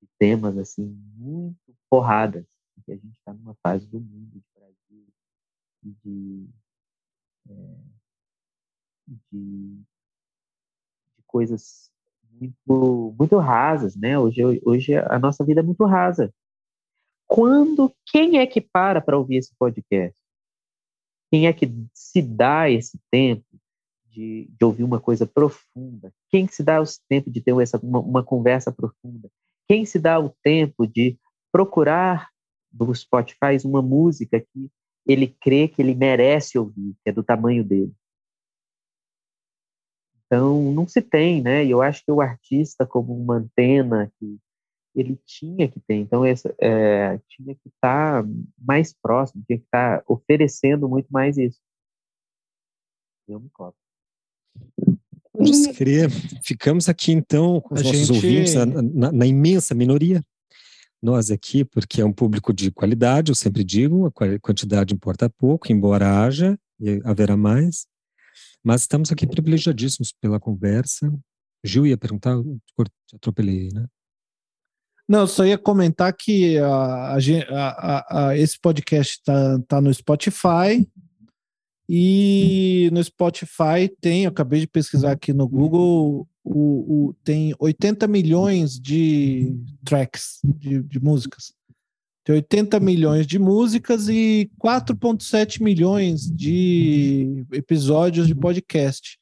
de 0.01 0.07
temas 0.19 0.57
assim, 0.57 0.85
muito 1.15 1.57
porradas 1.89 2.58
que 2.83 2.91
a 2.91 2.95
gente 2.95 3.17
está 3.17 3.33
numa 3.33 3.55
fase 3.63 3.85
do 3.87 3.99
mundo, 3.99 4.31
de 4.31 4.43
Brasil, 4.55 5.07
de, 5.83 6.49
é, 7.49 7.77
de, 9.07 9.83
de, 11.17 11.23
coisas 11.25 11.91
muito, 12.31 13.15
muito 13.17 13.37
rasas, 13.37 13.95
né? 13.95 14.17
Hoje, 14.17 14.41
hoje 14.63 14.95
a 14.95 15.19
nossa 15.19 15.43
vida 15.43 15.61
é 15.61 15.63
muito 15.63 15.85
rasa. 15.85 16.33
Quando, 17.27 17.93
quem 18.07 18.39
é 18.39 18.47
que 18.47 18.59
para 18.59 19.01
para 19.01 19.17
ouvir 19.17 19.37
esse 19.37 19.53
podcast? 19.55 20.19
Quem 21.31 21.47
é 21.47 21.53
que 21.53 21.71
se 21.93 22.21
dá 22.21 22.69
esse 22.69 22.99
tempo 23.11 23.45
de, 24.05 24.49
de 24.49 24.65
ouvir 24.65 24.83
uma 24.83 24.99
coisa 24.99 25.27
profunda? 25.27 26.11
Quem 26.29 26.47
se 26.47 26.63
dá 26.63 26.81
o 26.81 26.85
tempo 27.07 27.29
de 27.29 27.39
ter 27.39 27.55
essa, 27.61 27.77
uma, 27.77 27.99
uma 27.99 28.23
conversa 28.23 28.71
profunda? 28.71 29.29
Quem 29.67 29.85
se 29.85 29.99
dá 29.99 30.19
o 30.19 30.33
tempo 30.43 30.87
de 30.87 31.19
procurar 31.51 32.29
no 32.71 32.93
Spotify 32.93 33.57
uma 33.65 33.81
música 33.81 34.39
que 34.39 34.69
ele 35.05 35.27
crê 35.27 35.67
que 35.67 35.81
ele 35.81 35.95
merece 35.95 36.57
ouvir, 36.57 36.95
que 37.03 37.09
é 37.09 37.11
do 37.11 37.23
tamanho 37.23 37.63
dele? 37.63 37.93
Então, 40.25 40.71
não 40.71 40.87
se 40.87 41.01
tem, 41.01 41.41
né? 41.41 41.65
E 41.65 41.71
eu 41.71 41.81
acho 41.81 42.05
que 42.05 42.11
o 42.11 42.21
artista, 42.21 42.85
como 42.85 43.15
uma 43.15 43.37
antena 43.37 44.11
que 44.19 44.37
ele 44.95 45.19
tinha 45.25 45.67
que 45.67 45.79
ter. 45.79 45.95
Então, 45.95 46.23
essa, 46.23 46.53
é, 46.59 47.19
tinha 47.27 47.55
que 47.55 47.67
estar 47.67 48.23
tá 48.23 48.29
mais 48.59 48.93
próximo, 48.93 49.43
tinha 49.47 49.57
que 49.57 49.65
estar 49.65 49.99
tá 49.99 50.03
oferecendo 50.07 50.87
muito 50.87 51.07
mais 51.09 51.37
isso. 51.37 51.59
Eu 53.27 53.39
me 53.39 53.49
cobro. 53.49 53.75
Pode 55.31 55.73
crer. 55.73 56.09
Ficamos 56.43 56.89
aqui, 56.89 57.11
então, 57.11 57.61
com 57.61 57.73
os 57.73 57.81
a 57.81 57.83
nossos 57.83 58.07
gente... 58.07 58.15
ouvintes, 58.15 58.53
na, 58.55 58.65
na, 58.65 59.11
na, 59.11 59.25
imensa 59.25 59.73
minoria. 59.73 60.23
Nós 61.01 61.31
aqui, 61.31 61.63
porque 61.63 62.01
é 62.01 62.05
um 62.05 62.11
público 62.11 62.53
de 62.53 62.71
qualidade, 62.71 63.31
eu 63.31 63.35
sempre 63.35 63.63
digo, 63.63 64.07
a 64.07 64.39
quantidade 64.39 64.93
importa 64.93 65.29
pouco, 65.29 65.71
embora 65.71 66.23
haja, 66.23 66.59
e 66.79 67.01
haverá 67.05 67.37
mais. 67.37 67.87
Mas 68.63 68.81
estamos 68.81 69.11
aqui 69.11 69.25
privilegiadíssimos 69.25 70.13
pela 70.19 70.39
conversa. 70.39 71.11
Gil 71.63 71.87
ia 71.87 71.97
perguntar, 71.97 72.35
te 72.41 73.15
atropelei, 73.15 73.69
né? 73.73 73.85
Não, 75.07 75.25
só 75.25 75.43
ia 75.43 75.57
comentar 75.57 76.13
que 76.13 76.57
a, 76.59 77.17
a, 77.49 78.27
a, 78.27 78.37
esse 78.37 78.59
podcast 78.59 79.13
está 79.13 79.59
tá 79.67 79.81
no 79.81 79.91
Spotify. 79.91 80.87
E 81.91 82.87
no 82.93 83.03
Spotify 83.03 83.89
tem, 83.99 84.25
eu 84.25 84.29
acabei 84.29 84.59
de 84.59 84.67
pesquisar 84.67 85.13
aqui 85.13 85.33
no 85.33 85.47
Google, 85.47 86.27
o, 86.43 87.07
o 87.07 87.13
tem 87.23 87.51
80 87.57 88.07
milhões 88.07 88.79
de 88.79 89.57
tracks, 89.83 90.39
de, 90.43 90.83
de 90.83 90.99
músicas. 91.03 91.51
Tem 92.23 92.35
80 92.35 92.79
milhões 92.79 93.25
de 93.25 93.39
músicas 93.39 94.07
e 94.07 94.51
4,7 94.63 95.63
milhões 95.63 96.29
de 96.29 97.43
episódios 97.51 98.27
de 98.27 98.35
podcast. 98.35 99.18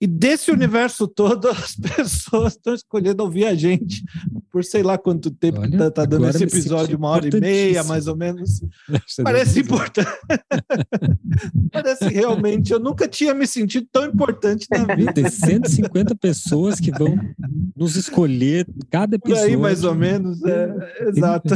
E 0.00 0.06
desse 0.06 0.50
universo 0.50 1.06
todo, 1.06 1.48
as 1.50 1.76
pessoas 1.76 2.54
estão 2.54 2.72
escolhendo 2.72 3.22
ouvir 3.22 3.44
a 3.44 3.54
gente 3.54 4.02
por 4.50 4.64
sei 4.64 4.82
lá 4.82 4.96
quanto 4.96 5.30
tempo 5.30 5.60
Olha, 5.60 5.70
que 5.70 5.76
tá, 5.76 5.90
tá 5.90 6.04
dando 6.06 6.26
esse 6.28 6.42
episódio, 6.42 6.96
uma 6.96 7.08
hora 7.08 7.28
e 7.28 7.40
meia, 7.40 7.84
mais 7.84 8.06
ou 8.06 8.16
menos. 8.16 8.62
Parece 9.22 9.60
importante. 9.60 10.08
Parece 11.70 12.08
realmente, 12.08 12.72
eu 12.72 12.80
nunca 12.80 13.06
tinha 13.06 13.34
me 13.34 13.46
sentido 13.46 13.86
tão 13.92 14.06
importante 14.06 14.66
na 14.70 14.94
vida. 14.94 15.12
Tem 15.12 15.28
150 15.28 16.16
pessoas 16.16 16.80
que 16.80 16.90
vão 16.90 17.18
nos 17.76 17.94
escolher 17.94 18.66
cada 18.90 19.16
episódio. 19.16 19.42
Por 19.44 19.50
aí, 19.50 19.56
mais 19.56 19.84
ou 19.84 19.94
menos, 19.94 20.42
é, 20.42 21.08
exato. 21.08 21.54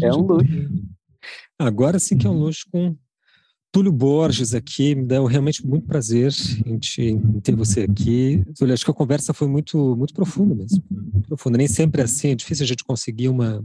É 0.00 0.12
um 0.12 0.22
luxo. 0.22 0.70
Agora 1.58 1.98
sim 1.98 2.16
que 2.16 2.26
é 2.26 2.30
um 2.30 2.38
luxo 2.38 2.66
com 2.70 2.96
Túlio 3.72 3.90
Borges 3.90 4.52
aqui, 4.52 4.94
me 4.94 5.06
deu 5.06 5.24
realmente 5.24 5.66
muito 5.66 5.86
prazer 5.86 6.30
em, 6.66 6.78
te, 6.78 7.02
em 7.02 7.40
ter 7.40 7.56
você 7.56 7.80
aqui. 7.80 8.44
Túlio, 8.56 8.74
acho 8.74 8.84
que 8.84 8.90
a 8.90 8.94
conversa 8.94 9.32
foi 9.32 9.48
muito, 9.48 9.96
muito 9.96 10.12
profunda 10.12 10.54
mesmo. 10.54 10.84
Muito 10.90 11.26
profunda. 11.26 11.56
Nem 11.56 11.66
sempre 11.66 12.02
é 12.02 12.04
assim, 12.04 12.28
é 12.28 12.34
difícil 12.34 12.64
a 12.64 12.66
gente 12.66 12.84
conseguir 12.84 13.30
uma. 13.30 13.62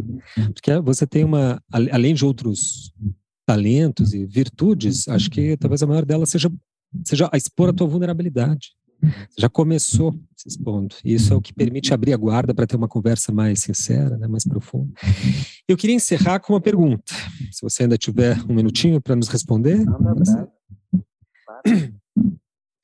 Porque 0.54 0.80
você 0.80 1.06
tem 1.06 1.26
uma. 1.26 1.62
Além 1.70 2.14
de 2.14 2.24
outros 2.24 2.94
talentos 3.46 4.14
e 4.14 4.26
virtudes, 4.26 5.10
acho 5.10 5.30
que 5.30 5.58
talvez 5.58 5.84
a 5.84 5.88
maior 5.88 6.06
delas 6.06 6.30
seja, 6.30 6.50
seja 7.04 7.30
a 7.32 7.36
expor 7.36 7.70
a 7.70 7.74
tua 7.74 7.88
vulnerabilidade. 7.88 8.72
Você 9.02 9.42
já 9.42 9.50
começou 9.50 10.14
se 10.36 10.48
expondo. 10.48 10.96
Isso 11.06 11.34
é 11.34 11.36
o 11.36 11.42
que 11.42 11.54
permite 11.54 11.94
abrir 11.94 12.14
a 12.14 12.18
guarda 12.18 12.54
para 12.54 12.66
ter 12.66 12.76
uma 12.76 12.88
conversa 12.88 13.32
mais 13.32 13.60
sincera, 13.62 14.18
né, 14.18 14.28
mais 14.28 14.44
profunda. 14.44 14.92
Eu 15.68 15.78
queria 15.78 15.96
encerrar 15.96 16.40
com 16.40 16.54
uma 16.54 16.62
pergunta. 16.62 17.14
Se 17.52 17.62
você 17.62 17.84
ainda 17.84 17.98
tiver 17.98 18.38
um 18.50 18.56
minutinho 18.56 19.02
para 19.02 19.16
nos 19.16 19.28
responder. 19.28 19.80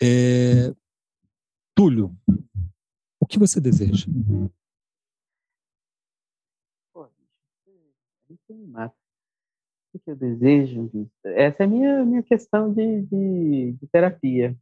É, 0.02 0.74
Túlio, 1.76 2.16
o 3.20 3.26
que 3.26 3.40
você 3.40 3.60
deseja? 3.60 4.06
Pô, 6.94 7.08
O 9.94 10.00
que 10.00 10.12
eu 10.12 10.16
desejo? 10.16 11.10
Essa 11.24 11.64
é 11.64 11.66
a 11.66 11.70
minha, 11.70 12.06
minha 12.06 12.24
questão 12.24 12.74
de, 12.74 13.02
de, 13.04 13.72
de 13.80 13.88
terapia 13.88 14.56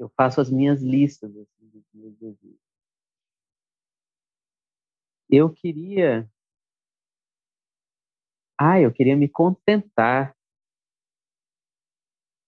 eu 0.00 0.08
faço 0.16 0.40
as 0.40 0.50
minhas 0.50 0.80
listas 0.82 1.30
assim, 1.36 1.68
dos 1.68 1.84
meus 1.92 2.16
desejos. 2.16 2.58
Eu 5.28 5.52
queria. 5.52 6.28
Ah, 8.58 8.80
eu 8.80 8.90
queria 8.90 9.14
me 9.14 9.28
contentar. 9.28 10.34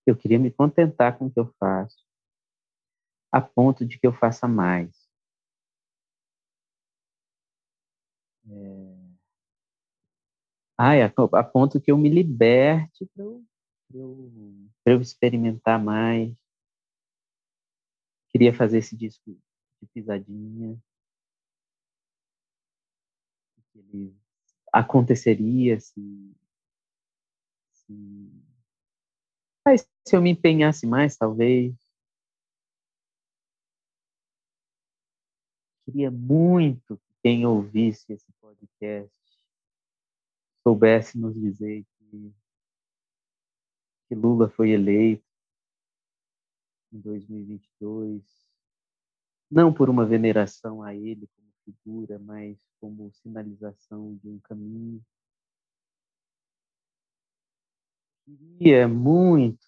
Eu 0.06 0.16
queria 0.16 0.38
me 0.38 0.50
contentar 0.50 1.18
com 1.18 1.26
o 1.26 1.30
que 1.30 1.38
eu 1.38 1.52
faço, 1.60 2.04
a 3.30 3.40
ponto 3.40 3.86
de 3.86 4.00
que 4.00 4.06
eu 4.06 4.12
faça 4.12 4.48
mais. 4.48 4.90
É... 8.48 9.02
Ah, 10.76 10.94
a, 11.04 11.44
ponto 11.44 11.80
que 11.80 11.92
eu 11.92 11.98
me 11.98 12.08
liberte 12.08 13.06
para 13.14 13.22
eu, 13.22 13.44
eu, 13.94 14.32
eu 14.84 15.00
experimentar 15.00 15.80
mais, 15.80 16.34
queria 18.32 18.54
fazer 18.54 18.78
esse 18.78 18.96
disco 18.96 19.30
de 19.30 19.88
pisadinha. 19.92 20.80
Ele 23.74 24.16
aconteceria 24.72 25.78
se, 25.78 26.34
se, 27.72 27.92
mas 29.64 29.88
se 30.06 30.16
eu 30.16 30.22
me 30.22 30.30
empenhasse 30.30 30.86
mais, 30.86 31.16
talvez. 31.16 31.74
Queria 35.84 36.10
muito 36.10 36.96
que 36.96 37.14
quem 37.22 37.44
ouvisse 37.44 38.12
esse 38.12 38.32
podcast 38.40 39.12
soubesse 40.62 41.18
nos 41.18 41.34
dizer 41.34 41.84
que, 41.98 42.34
que 44.08 44.14
Lula 44.14 44.48
foi 44.48 44.70
eleito 44.70 45.31
em 46.92 47.00
2022, 47.00 48.22
não 49.50 49.72
por 49.72 49.88
uma 49.88 50.06
veneração 50.06 50.82
a 50.82 50.94
ele 50.94 51.26
como 51.36 51.48
figura, 51.64 52.18
mas 52.18 52.58
como 52.80 53.12
sinalização 53.12 54.16
de 54.16 54.28
um 54.28 54.38
caminho. 54.40 55.02
Queria 58.24 58.86
muito, 58.86 59.66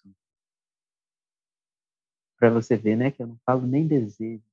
para 2.37 2.49
você 2.49 2.77
ver, 2.77 2.95
né, 2.95 3.11
que 3.11 3.21
eu 3.21 3.27
não 3.27 3.37
falo 3.45 3.65
nem 3.65 3.87
desejo, 3.87 4.43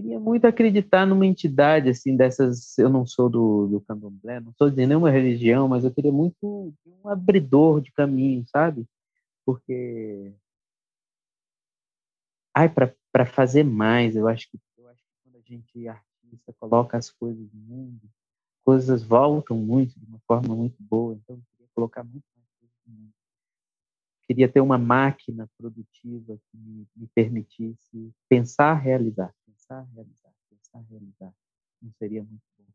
queria 0.00 0.20
muito 0.20 0.46
acreditar 0.46 1.04
numa 1.04 1.26
entidade 1.26 1.88
assim 1.88 2.16
dessas. 2.16 2.78
Eu 2.78 2.88
não 2.88 3.04
sou 3.04 3.28
do, 3.28 3.66
do 3.66 3.80
candomblé, 3.80 4.38
não 4.38 4.52
sou 4.56 4.70
de 4.70 4.86
nenhuma 4.86 5.10
religião, 5.10 5.66
mas 5.66 5.84
eu 5.84 5.90
queria 5.92 6.12
muito 6.12 6.72
um 6.86 7.08
abridor 7.08 7.80
de 7.80 7.90
caminho, 7.90 8.44
sabe? 8.46 8.86
Porque 9.48 10.34
ai 12.54 12.68
para 12.68 13.24
fazer 13.24 13.64
mais 13.64 14.14
eu 14.14 14.28
acho 14.28 14.46
que 14.50 14.60
eu 14.76 14.86
acho 14.88 15.02
que 15.02 15.08
quando 15.22 15.36
a 15.36 15.40
gente 15.40 15.88
artista 15.88 16.52
coloca 16.60 16.98
as 16.98 17.10
coisas 17.10 17.50
no 17.54 17.60
mundo 17.62 18.10
coisas 18.62 19.02
voltam 19.02 19.56
muito 19.56 19.98
de 19.98 20.04
uma 20.04 20.20
forma 20.26 20.54
muito 20.54 20.76
boa 20.82 21.14
então 21.14 21.36
eu 21.36 21.42
queria 21.50 21.68
colocar 21.74 22.04
muito 22.04 22.26
mais 22.36 22.46
coisas 22.60 22.76
no 22.86 22.92
mundo. 22.92 23.14
Queria 24.24 24.52
ter 24.52 24.60
uma 24.60 24.76
máquina 24.76 25.48
produtiva 25.56 26.36
que 26.36 26.58
me, 26.58 26.86
me 26.94 27.06
permitisse 27.14 28.12
pensar 28.28 28.74
realizar 28.74 29.34
pensar 29.46 29.80
realizar 29.94 30.34
pensar 30.50 30.80
realizar. 30.90 31.34
Não 31.80 31.90
seria 31.92 32.22
muito 32.22 32.44
bom. 32.58 32.66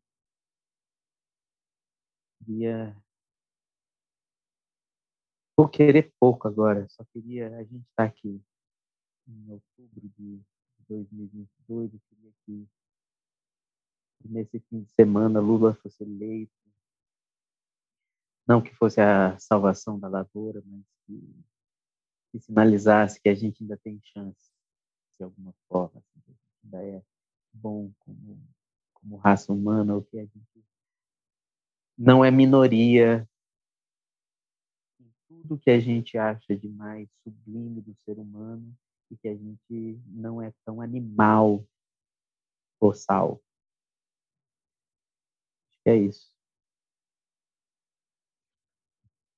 Queria 2.38 2.96
Vou 5.56 5.68
querer 5.68 6.12
pouco 6.18 6.48
agora, 6.48 6.86
só 6.88 7.04
queria. 7.04 7.56
A 7.56 7.62
gente 7.62 7.86
está 7.88 8.04
aqui 8.04 8.42
em 9.28 9.50
outubro 9.50 10.08
de 10.18 10.42
2022, 10.88 11.94
eu 11.94 12.00
queria 12.08 12.32
que 12.44 12.68
nesse 14.24 14.58
fim 14.58 14.82
de 14.82 14.90
semana 14.92 15.40
Lula 15.40 15.74
fosse 15.74 16.02
eleito. 16.02 16.52
Não 18.46 18.60
que 18.60 18.74
fosse 18.74 19.00
a 19.00 19.38
salvação 19.38 19.98
da 19.98 20.08
lavoura, 20.08 20.62
mas 20.66 20.84
que, 21.06 21.44
que 22.30 22.40
sinalizasse 22.40 23.20
que 23.20 23.28
a 23.28 23.34
gente 23.34 23.62
ainda 23.62 23.76
tem 23.76 24.00
chance, 24.02 24.52
de 25.16 25.24
alguma 25.24 25.54
forma, 25.68 25.98
assim, 25.98 26.20
que 26.20 26.30
a 26.30 26.34
gente 26.34 26.58
ainda 26.64 26.82
é 26.82 27.02
bom 27.52 27.90
como, 28.00 28.42
como 28.92 29.16
raça 29.16 29.52
humana, 29.52 29.94
ou 29.94 30.02
que 30.02 30.18
a 30.18 30.26
gente 30.26 30.64
não 31.96 32.24
é 32.24 32.30
minoria 32.30 33.26
tudo 35.44 35.58
que 35.58 35.70
a 35.70 35.78
gente 35.78 36.16
acha 36.16 36.56
de 36.56 36.68
mais 36.68 37.06
sublime 37.22 37.82
do 37.82 37.94
ser 38.04 38.18
humano 38.18 38.74
e 39.10 39.16
que 39.16 39.28
a 39.28 39.36
gente 39.36 40.00
não 40.06 40.40
é 40.40 40.50
tão 40.64 40.80
animal. 40.80 41.62
Acho 45.68 45.82
que 45.82 45.90
é 45.90 45.96
isso. 45.98 46.32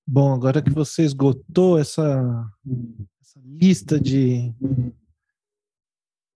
Bom, 0.06 0.32
agora 0.32 0.62
que 0.62 0.70
você 0.70 1.02
esgotou 1.02 1.76
essa, 1.76 2.48
essa 3.20 3.40
lista 3.40 3.98
de 3.98 4.54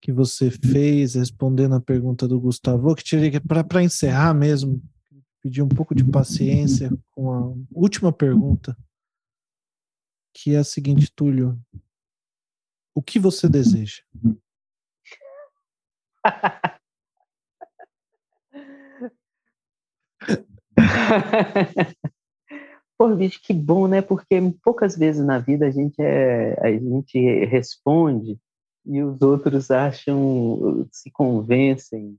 que 0.02 0.12
você 0.12 0.50
fez 0.50 1.14
respondendo 1.14 1.76
a 1.76 1.80
pergunta 1.80 2.26
do 2.26 2.40
Gustavo, 2.40 2.96
que 2.96 3.04
tirei 3.04 3.30
para 3.38 3.84
encerrar 3.84 4.34
mesmo, 4.34 4.82
pedir 5.40 5.62
um 5.62 5.68
pouco 5.68 5.94
de 5.94 6.02
paciência 6.02 6.90
com 7.12 7.32
a 7.32 7.54
última 7.72 8.12
pergunta, 8.12 8.76
que 10.42 10.54
é 10.54 10.58
a 10.58 10.64
seguinte, 10.64 11.12
Túlio: 11.14 11.58
o 12.94 13.02
que 13.02 13.18
você 13.18 13.46
deseja? 13.48 14.02
Pô, 22.96 23.14
bicho, 23.14 23.40
que 23.42 23.52
bom, 23.52 23.86
né? 23.86 24.00
Porque 24.02 24.40
poucas 24.62 24.96
vezes 24.96 25.24
na 25.24 25.38
vida 25.38 25.66
a 25.66 25.70
gente, 25.70 26.00
é, 26.00 26.58
a 26.60 26.70
gente 26.70 27.44
responde 27.46 28.38
e 28.86 29.02
os 29.02 29.20
outros 29.22 29.70
acham, 29.70 30.86
se 30.90 31.10
convencem 31.10 32.18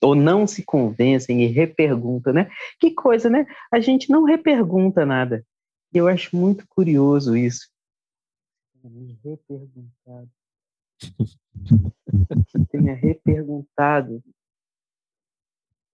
ou 0.00 0.14
não 0.16 0.46
se 0.48 0.64
convencem 0.64 1.42
e 1.44 1.46
reperguntam, 1.46 2.32
né? 2.32 2.50
Que 2.80 2.90
coisa, 2.92 3.30
né? 3.30 3.46
A 3.72 3.78
gente 3.78 4.10
não 4.10 4.24
repergunta 4.24 5.06
nada. 5.06 5.44
Eu 5.92 6.08
acho 6.08 6.34
muito 6.36 6.66
curioso 6.68 7.36
isso. 7.36 7.70
Me 8.82 9.18
reperguntado. 9.22 10.30
que 10.98 12.66
tenha 12.70 12.94
reperguntado 12.94 14.22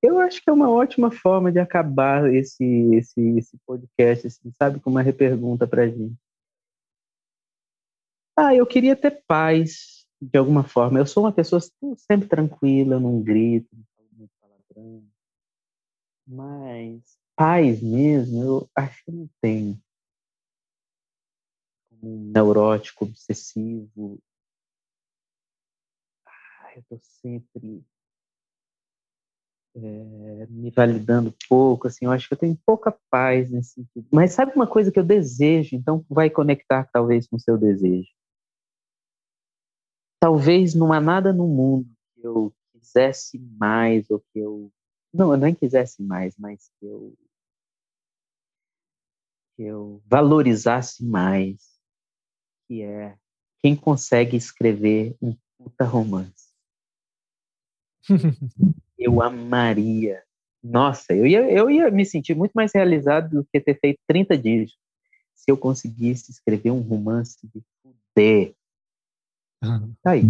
eu 0.03 0.19
acho 0.19 0.43
que 0.43 0.49
é 0.49 0.53
uma 0.53 0.71
ótima 0.71 1.11
forma 1.11 1.51
de 1.51 1.59
acabar 1.59 2.33
esse, 2.33 2.65
esse, 2.95 3.21
esse 3.37 3.59
podcast, 3.67 4.29
assim, 4.29 4.53
sabe? 4.53 4.79
Com 4.81 4.91
uma 4.91 5.03
repergunta 5.03 5.67
pra 5.67 5.89
gente. 5.89 6.17
Ah, 8.37 8.55
eu 8.55 8.65
queria 8.65 8.95
ter 8.95 9.23
paz, 9.27 10.07
de 10.23 10.39
alguma 10.39 10.63
forma. 10.63 10.99
Eu 10.99 11.07
sou 11.07 11.25
uma 11.25 11.33
pessoa 11.33 11.61
sempre 11.97 12.29
tranquila, 12.29 12.95
eu 12.95 13.01
não 13.01 13.21
grito, 13.21 13.69
não 13.75 13.85
falo 13.97 14.09
muito 14.17 14.33
palavrão. 14.41 15.05
Mas 16.25 17.19
paz 17.35 17.83
mesmo, 17.83 18.43
eu 18.43 18.71
acho 18.77 19.05
que 19.05 19.11
não 19.11 19.29
tenho. 19.41 19.81
Um 22.03 22.31
neurótico, 22.33 23.05
obsessivo. 23.05 24.19
Ah, 26.27 26.73
eu 26.77 26.83
tô 26.89 26.99
sempre 27.01 27.85
é, 29.75 30.47
me 30.49 30.71
validando 30.71 31.35
pouco, 31.49 31.87
assim, 31.87 32.05
eu 32.05 32.11
acho 32.11 32.27
que 32.29 32.35
eu 32.35 32.39
tenho 32.39 32.59
pouca 32.67 32.97
paz 33.11 33.51
nesse 33.51 33.75
sentido. 33.75 34.07
Mas 34.13 34.33
sabe 34.33 34.53
uma 34.55 34.67
coisa 34.67 34.91
que 34.91 34.99
eu 34.99 35.05
desejo, 35.05 35.77
então 35.77 36.05
vai 36.09 36.29
conectar 36.31 36.89
talvez 36.93 37.27
com 37.29 37.37
o 37.37 37.41
seu 37.41 37.57
desejo. 37.57 38.09
Talvez 40.21 40.75
não 40.75 40.93
há 40.93 41.01
nada 41.01 41.33
no 41.33 41.47
mundo 41.47 41.89
que 42.15 42.27
eu 42.27 42.53
quisesse 42.73 43.39
mais, 43.39 44.11
ou 44.11 44.19
que 44.19 44.39
eu. 44.39 44.71
Não, 45.15 45.33
eu 45.33 45.39
nem 45.39 45.55
quisesse 45.55 46.03
mais, 46.03 46.35
mas 46.37 46.71
que 46.79 46.87
eu. 46.87 47.15
que 49.55 49.63
eu 49.63 50.03
valorizasse 50.07 51.05
mais, 51.05 51.78
que 52.69 52.83
é 52.83 53.17
quem 53.61 53.75
consegue 53.75 54.37
escrever 54.37 55.17
um 55.21 55.35
puta 55.57 55.85
romance. 55.85 56.53
eu 58.99 59.23
amaria. 59.23 60.23
Nossa, 60.63 61.15
eu 61.15 61.27
ia, 61.27 61.51
eu 61.51 61.71
ia 61.71 61.91
me 61.91 62.05
sentir 62.05 62.37
muito 62.37 62.53
mais 62.53 62.73
realizado 62.73 63.31
do 63.31 63.49
que 63.51 63.61
ter 63.61 63.79
feito 63.81 63.99
30 64.07 64.37
dias 64.37 64.73
se 65.35 65.51
eu 65.51 65.57
conseguisse 65.57 66.31
escrever 66.31 66.71
um 66.71 66.81
romance 66.81 67.39
de 67.43 67.63
fuder. 67.83 68.55
Tá 70.03 70.11
aí. 70.13 70.23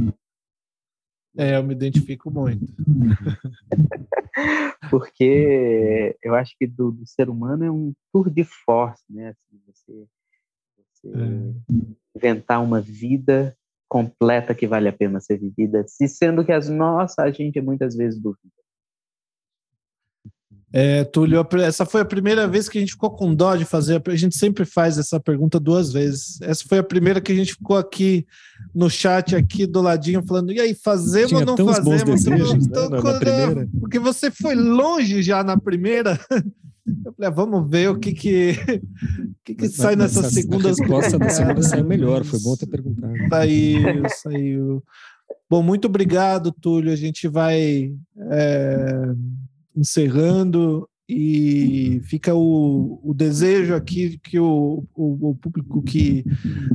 É, 1.37 1.57
eu 1.57 1.63
me 1.63 1.75
identifico 1.75 2.31
muito. 2.31 2.65
Porque 4.91 6.17
eu 6.23 6.35
acho 6.35 6.57
que 6.59 6.67
do, 6.67 6.91
do, 6.91 7.07
ser 7.07 7.29
humano 7.29 7.65
é 7.65 7.71
um 7.71 7.93
tour 8.11 8.31
de 8.31 8.43
force, 8.43 9.05
né? 9.11 9.29
Assim, 9.29 9.61
você, 9.67 10.07
você 10.79 11.11
é. 11.11 11.53
Inventar 12.19 12.63
uma 12.63 12.81
vida 12.81 13.57
completa 13.89 14.55
que 14.55 14.67
vale 14.67 14.89
a 14.89 14.93
pena 14.93 15.21
ser 15.21 15.39
vivida, 15.39 15.85
se 15.87 16.07
sendo 16.07 16.45
que 16.45 16.53
as 16.53 16.69
nossas 16.69 17.19
a 17.19 17.31
gente 17.31 17.61
muitas 17.61 17.97
vezes 17.97 18.21
duvida. 18.21 18.53
É, 20.71 21.03
Túlio, 21.05 21.47
essa 21.63 21.87
foi 21.87 22.03
a 22.03 22.05
primeira 22.05 22.47
vez 22.47 22.69
que 22.69 22.77
a 22.77 22.81
gente 22.81 22.93
ficou 22.93 23.11
com 23.11 23.35
dó 23.35 23.57
de 23.57 23.65
fazer. 23.65 24.03
A 24.07 24.17
gente 24.17 24.37
sempre 24.37 24.67
faz 24.67 24.99
essa 24.99 25.19
pergunta 25.19 25.59
duas 25.59 25.91
vezes. 25.91 26.39
Essa 26.43 26.63
foi 26.69 26.79
a 26.79 26.83
primeira 26.83 27.23
que 27.23 27.33
a 27.33 27.35
gente 27.35 27.55
ficou 27.55 27.79
aqui 27.79 28.27
no 28.75 28.91
chat, 28.91 29.35
aqui 29.35 29.67
do 29.67 29.81
ladinho, 29.81 30.23
falando: 30.27 30.53
e 30.53 30.61
aí, 30.61 30.75
fazemos 30.75 31.33
ou 31.33 31.45
não 31.45 31.57
fazemos? 31.57 32.23
Desejos, 32.23 32.69
né, 32.69 32.89
na 32.91 33.19
primeira. 33.19 33.69
Porque 33.81 33.99
você 33.99 34.31
foi 34.31 34.55
longe 34.55 35.23
já 35.23 35.43
na 35.43 35.57
primeira. 35.57 36.21
Eu 37.05 37.13
falei, 37.13 37.29
ah, 37.29 37.31
vamos 37.31 37.71
ver 37.71 37.91
o 37.91 37.99
que 37.99 38.13
que, 38.13 38.53
que, 39.45 39.55
que 39.55 39.69
sai 39.69 39.97
nessa 39.97 40.29
segunda. 40.31 40.69
A 40.69 40.73
resposta 40.73 41.19
da 41.19 41.29
segunda 41.29 41.63
saiu 41.63 41.85
melhor, 41.85 42.25
foi 42.25 42.41
bom 42.41 42.57
ter 42.57 42.67
perguntado. 42.67 43.15
Saiu, 43.29 44.09
saiu. 44.23 44.85
Bom, 45.49 45.63
muito 45.63 45.87
obrigado, 45.87 46.53
Túlio. 46.53 46.93
A 46.93 46.97
gente 46.97 47.29
vai 47.29 47.93
é, 48.17 49.15
encerrando 49.77 50.89
e 51.09 52.01
fica 52.05 52.35
o, 52.35 53.01
o 53.03 53.15
desejo 53.15 53.75
aqui 53.75 54.19
que 54.19 54.39
o, 54.39 54.85
o, 54.95 55.31
o 55.31 55.35
público 55.35 55.83
que 55.83 56.23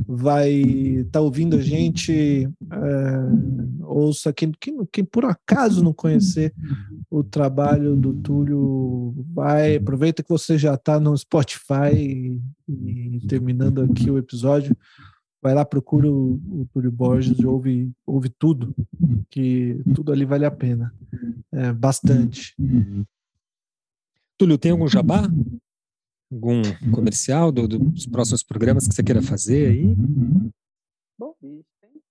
vai 0.08 0.50
estar 0.50 1.12
tá 1.12 1.20
ouvindo 1.20 1.56
a 1.56 1.62
gente 1.62 2.48
é, 2.72 3.84
ouça, 3.84 4.32
quem, 4.32 4.50
quem, 4.60 4.76
quem, 4.90 5.04
por 5.04 5.24
acaso 5.24 5.84
não 5.84 5.92
conhecer 5.92 6.52
o 7.08 7.22
trabalho 7.22 7.94
do 7.94 8.12
Túlio, 8.12 9.14
vai, 9.32 9.76
aproveita 9.76 10.22
que 10.22 10.28
você 10.28 10.58
já 10.58 10.74
está 10.74 10.98
no 10.98 11.16
Spotify 11.16 11.94
e, 11.94 12.40
e, 12.68 13.20
terminando 13.28 13.82
aqui 13.82 14.10
o 14.10 14.18
episódio, 14.18 14.76
vai 15.40 15.54
lá, 15.54 15.64
procura 15.64 16.10
o, 16.10 16.40
o 16.50 16.68
Túlio 16.72 16.90
Borges 16.90 17.38
e 17.38 17.46
ouve, 17.46 17.92
ouve 18.04 18.28
tudo, 18.30 18.74
que 19.30 19.80
tudo 19.94 20.10
ali 20.10 20.24
vale 20.24 20.44
a 20.44 20.50
pena, 20.50 20.92
é, 21.52 21.72
bastante. 21.72 22.56
Túlio, 24.36 24.58
tem 24.58 24.72
algum 24.72 24.88
jabá? 24.88 25.22
Algum 26.32 26.62
comercial 26.92 27.52
do, 27.52 27.68
dos 27.68 28.06
próximos 28.06 28.42
programas 28.42 28.88
que 28.88 28.94
você 28.94 29.02
queira 29.02 29.22
fazer 29.22 29.68
aí? 29.68 29.94
Bom, 31.16 31.36
tem 31.40 31.62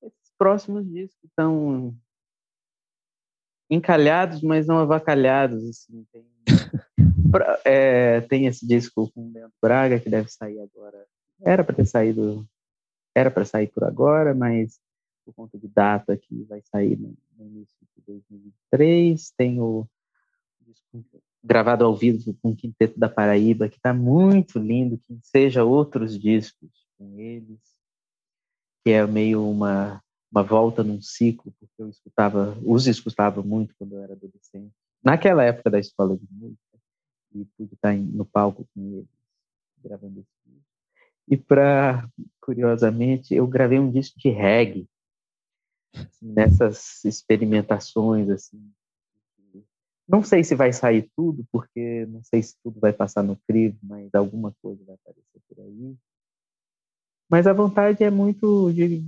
esses 0.02 0.32
próximos 0.38 0.90
discos 0.90 1.24
estão 1.26 1.94
encalhados, 3.70 4.42
mas 4.42 4.66
não 4.66 4.78
avacalhados. 4.78 5.64
Assim. 5.68 6.06
Tem, 6.14 6.26
é, 7.66 8.22
tem 8.22 8.48
esse 8.48 8.66
disco 8.66 9.12
com 9.12 9.28
o 9.28 9.34
Leandro 9.34 9.58
Braga, 9.62 10.00
que 10.00 10.10
deve 10.10 10.30
sair 10.30 10.60
agora. 10.60 11.06
Era 11.42 11.64
para 11.64 11.76
ter 11.76 11.86
saído, 11.86 12.48
era 13.14 13.30
para 13.30 13.44
sair 13.44 13.68
por 13.68 13.84
agora, 13.84 14.34
mas 14.34 14.80
por 15.26 15.34
conta 15.34 15.58
de 15.58 15.68
data 15.68 16.16
que 16.16 16.44
vai 16.44 16.62
sair 16.62 16.98
no, 16.98 17.14
no 17.38 17.46
início 17.46 17.76
de 17.98 18.04
2023. 18.06 19.32
Tem 19.36 19.60
o 19.60 19.86
disco 20.62 21.04
gravado 21.44 21.84
ao 21.84 21.96
vivo 21.96 22.34
com 22.42 22.52
o 22.52 22.56
Quinteto 22.56 22.98
da 22.98 23.10
Paraíba, 23.10 23.68
que 23.68 23.76
está 23.76 23.94
muito 23.94 24.58
lindo, 24.58 24.98
que 24.98 25.20
seja 25.22 25.64
outros 25.64 26.18
discos 26.18 26.70
com 26.98 27.20
eles, 27.20 27.60
que 28.84 28.92
é 28.92 29.06
meio 29.06 29.48
uma, 29.50 30.02
uma 30.32 30.42
volta 30.44 30.84
num 30.84 31.02
ciclo, 31.02 31.54
porque 31.60 31.82
eu 31.82 31.90
escutava, 31.90 32.58
os 32.64 32.88
escutava 32.88 33.44
muito 33.44 33.76
quando 33.78 33.96
eu 33.96 34.04
era 34.04 34.14
adolescente, 34.14 34.74
naquela 35.04 35.44
época 35.44 35.70
da 35.70 35.80
escola 35.80 36.18
de 36.18 36.26
música, 36.32 36.62
e 37.36 37.46
pude 37.58 37.74
estar 37.74 37.96
no 37.96 38.26
palco 38.26 38.66
com 38.74 38.94
eles, 38.94 39.08
gravando 39.84 40.20
esse 40.20 40.30
disco. 40.46 40.68
E 41.28 41.38
para, 41.38 42.08
curiosamente, 42.40 43.34
eu 43.34 43.48
gravei 43.48 43.80
um 43.80 43.92
disco 43.92 44.20
de 44.20 44.30
reggae, 44.30 44.88
assim, 45.94 46.32
nessas 46.32 47.04
experimentações, 47.04 48.30
assim, 48.30 48.72
não 50.08 50.24
sei 50.24 50.44
se 50.44 50.56
vai 50.56 50.74
sair 50.74 51.10
tudo, 51.16 51.46
porque 51.52 52.06
não 52.08 52.24
sei 52.24 52.44
se 52.44 52.56
tudo 52.64 52.80
vai 52.80 52.94
passar 52.94 53.24
no 53.24 53.38
crivo, 53.48 53.78
mas 53.84 54.14
alguma 54.14 54.54
coisa 54.62 54.84
vai 54.86 54.96
aparecer 54.96 55.42
por 55.48 55.64
aí. 55.64 55.96
Mas 57.30 57.48
a 57.48 57.54
vontade 57.54 58.04
é 58.04 58.10
muito 58.10 58.72
de 58.72 59.06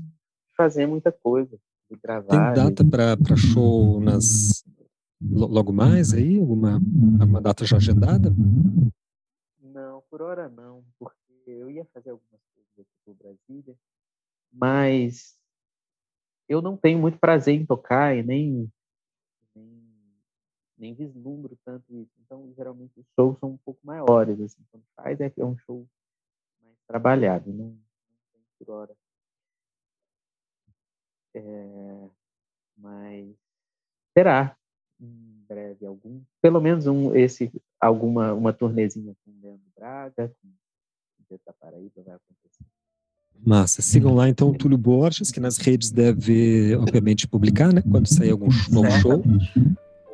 fazer 0.56 0.88
muita 0.88 1.12
coisa, 1.12 1.58
de 1.90 1.98
gravar. 1.98 2.54
Tem 2.54 2.64
data 2.64 2.84
para 2.86 3.36
show 3.36 4.00
nas 4.00 4.64
logo 5.22 5.72
mais 5.72 6.14
aí? 6.14 6.40
Alguma, 6.40 6.82
alguma 7.20 7.42
data 7.42 7.66
já 7.66 7.78
agendada? 7.78 8.34
Não, 9.62 10.02
por 10.10 10.22
hora 10.22 10.50
não, 10.50 10.84
porque 10.98 11.16
eu 11.46 11.70
ia 11.70 11.86
fazer 11.94 12.12
algumas 12.12 12.42
coisas 12.54 12.92
por 13.04 13.16
Brasília, 13.16 13.76
mas 14.52 15.38
eu 16.48 16.62
não 16.62 16.78
tenho 16.78 17.00
muito 17.00 17.18
prazer 17.18 17.56
em 17.56 17.66
tocar 17.66 18.16
e 18.16 18.24
nem, 18.24 18.72
nem 20.78 20.94
vislumbro 20.94 21.58
tanto 21.64 21.94
isso. 21.96 22.12
Então, 22.24 22.54
geralmente, 22.56 23.00
os 23.00 23.06
shows 23.16 23.38
são 23.40 23.52
um 23.52 23.58
pouco 23.58 23.80
maiores. 23.84 24.40
Assim, 24.40 24.64
quando 24.72 24.84
faz, 24.96 25.20
é, 25.20 25.32
é 25.38 25.46
um 25.46 25.58
show 25.58 25.88
mais 26.62 26.78
trabalhado, 26.88 27.52
não, 27.52 27.66
não 27.68 27.80
tem 28.34 28.42
por 28.60 28.70
hora. 28.72 28.96
É, 31.34 32.10
mas 32.78 33.36
será 34.18 34.58
em 35.00 35.44
breve 35.48 35.86
algum, 35.86 36.22
pelo 36.42 36.62
menos 36.62 36.88
um, 36.88 37.14
esse, 37.14 37.52
alguma, 37.80 38.34
uma 38.34 38.54
turnezinha 38.54 39.14
com 39.24 39.32
o 39.32 39.42
Leandro 39.42 39.72
Braga, 39.76 40.34
com 40.42 40.48
o 41.36 41.40
da 41.46 41.54
Paraíba 41.54 42.02
vai 42.04 42.16
acontecer. 42.16 42.66
Massa. 43.46 43.82
Sigam 43.82 44.16
lá 44.16 44.30
então 44.30 44.50
o 44.50 44.58
Túlio 44.58 44.78
Borges, 44.78 45.30
que 45.30 45.42
nas 45.42 45.58
redes 45.58 45.92
deve, 45.92 46.74
obviamente, 46.78 47.28
publicar, 47.28 47.74
né? 47.74 47.82
Quando 47.82 48.08
sair 48.08 48.32
algum 48.32 48.48
novo 48.72 48.90
show 49.02 49.22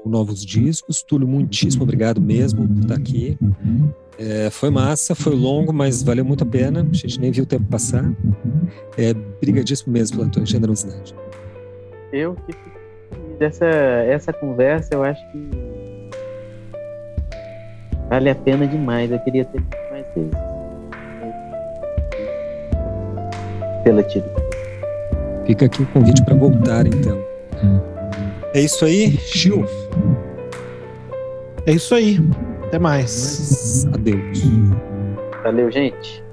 ou 0.03 0.11
novos 0.11 0.45
discos. 0.45 1.03
Túlio, 1.03 1.27
muitíssimo 1.27 1.83
obrigado 1.83 2.19
mesmo 2.21 2.67
por 2.67 2.81
estar 2.81 2.95
aqui. 2.95 3.37
É, 4.17 4.49
foi 4.49 4.69
massa, 4.69 5.15
foi 5.15 5.33
longo, 5.33 5.73
mas 5.73 6.03
valeu 6.03 6.23
muito 6.25 6.43
a 6.43 6.47
pena. 6.47 6.87
A 6.89 6.95
gente 6.95 7.19
nem 7.19 7.31
viu 7.31 7.43
o 7.43 7.47
tempo 7.47 7.65
passar. 7.65 8.11
É, 8.97 9.13
brigadíssimo 9.13 9.91
mesmo 9.91 10.17
pela 10.17 10.29
tua 10.29 10.45
generosidade. 10.45 11.15
Eu 12.11 12.35
que 12.35 12.55
essa, 13.43 13.65
essa 13.65 14.31
conversa, 14.33 14.93
eu 14.93 15.03
acho 15.03 15.21
que 15.31 15.49
vale 18.09 18.29
a 18.29 18.35
pena 18.35 18.67
demais. 18.67 19.11
Eu 19.11 19.19
queria 19.19 19.45
ter 19.45 19.61
mais 19.89 20.05
vezes. 20.15 20.51
pela. 23.83 24.03
Fica 25.45 25.65
aqui 25.65 25.81
o 25.81 25.85
convite 25.87 26.23
para 26.23 26.35
voltar, 26.35 26.85
então. 26.87 27.23
É 28.53 28.61
isso 28.61 28.85
aí, 28.85 29.17
Gil. 29.33 29.65
É 31.65 31.73
isso 31.73 31.93
aí. 31.95 32.19
Até 32.63 32.79
mais. 32.79 33.85
Adeus. 33.93 34.43
Valeu, 35.43 35.71
gente. 35.71 36.23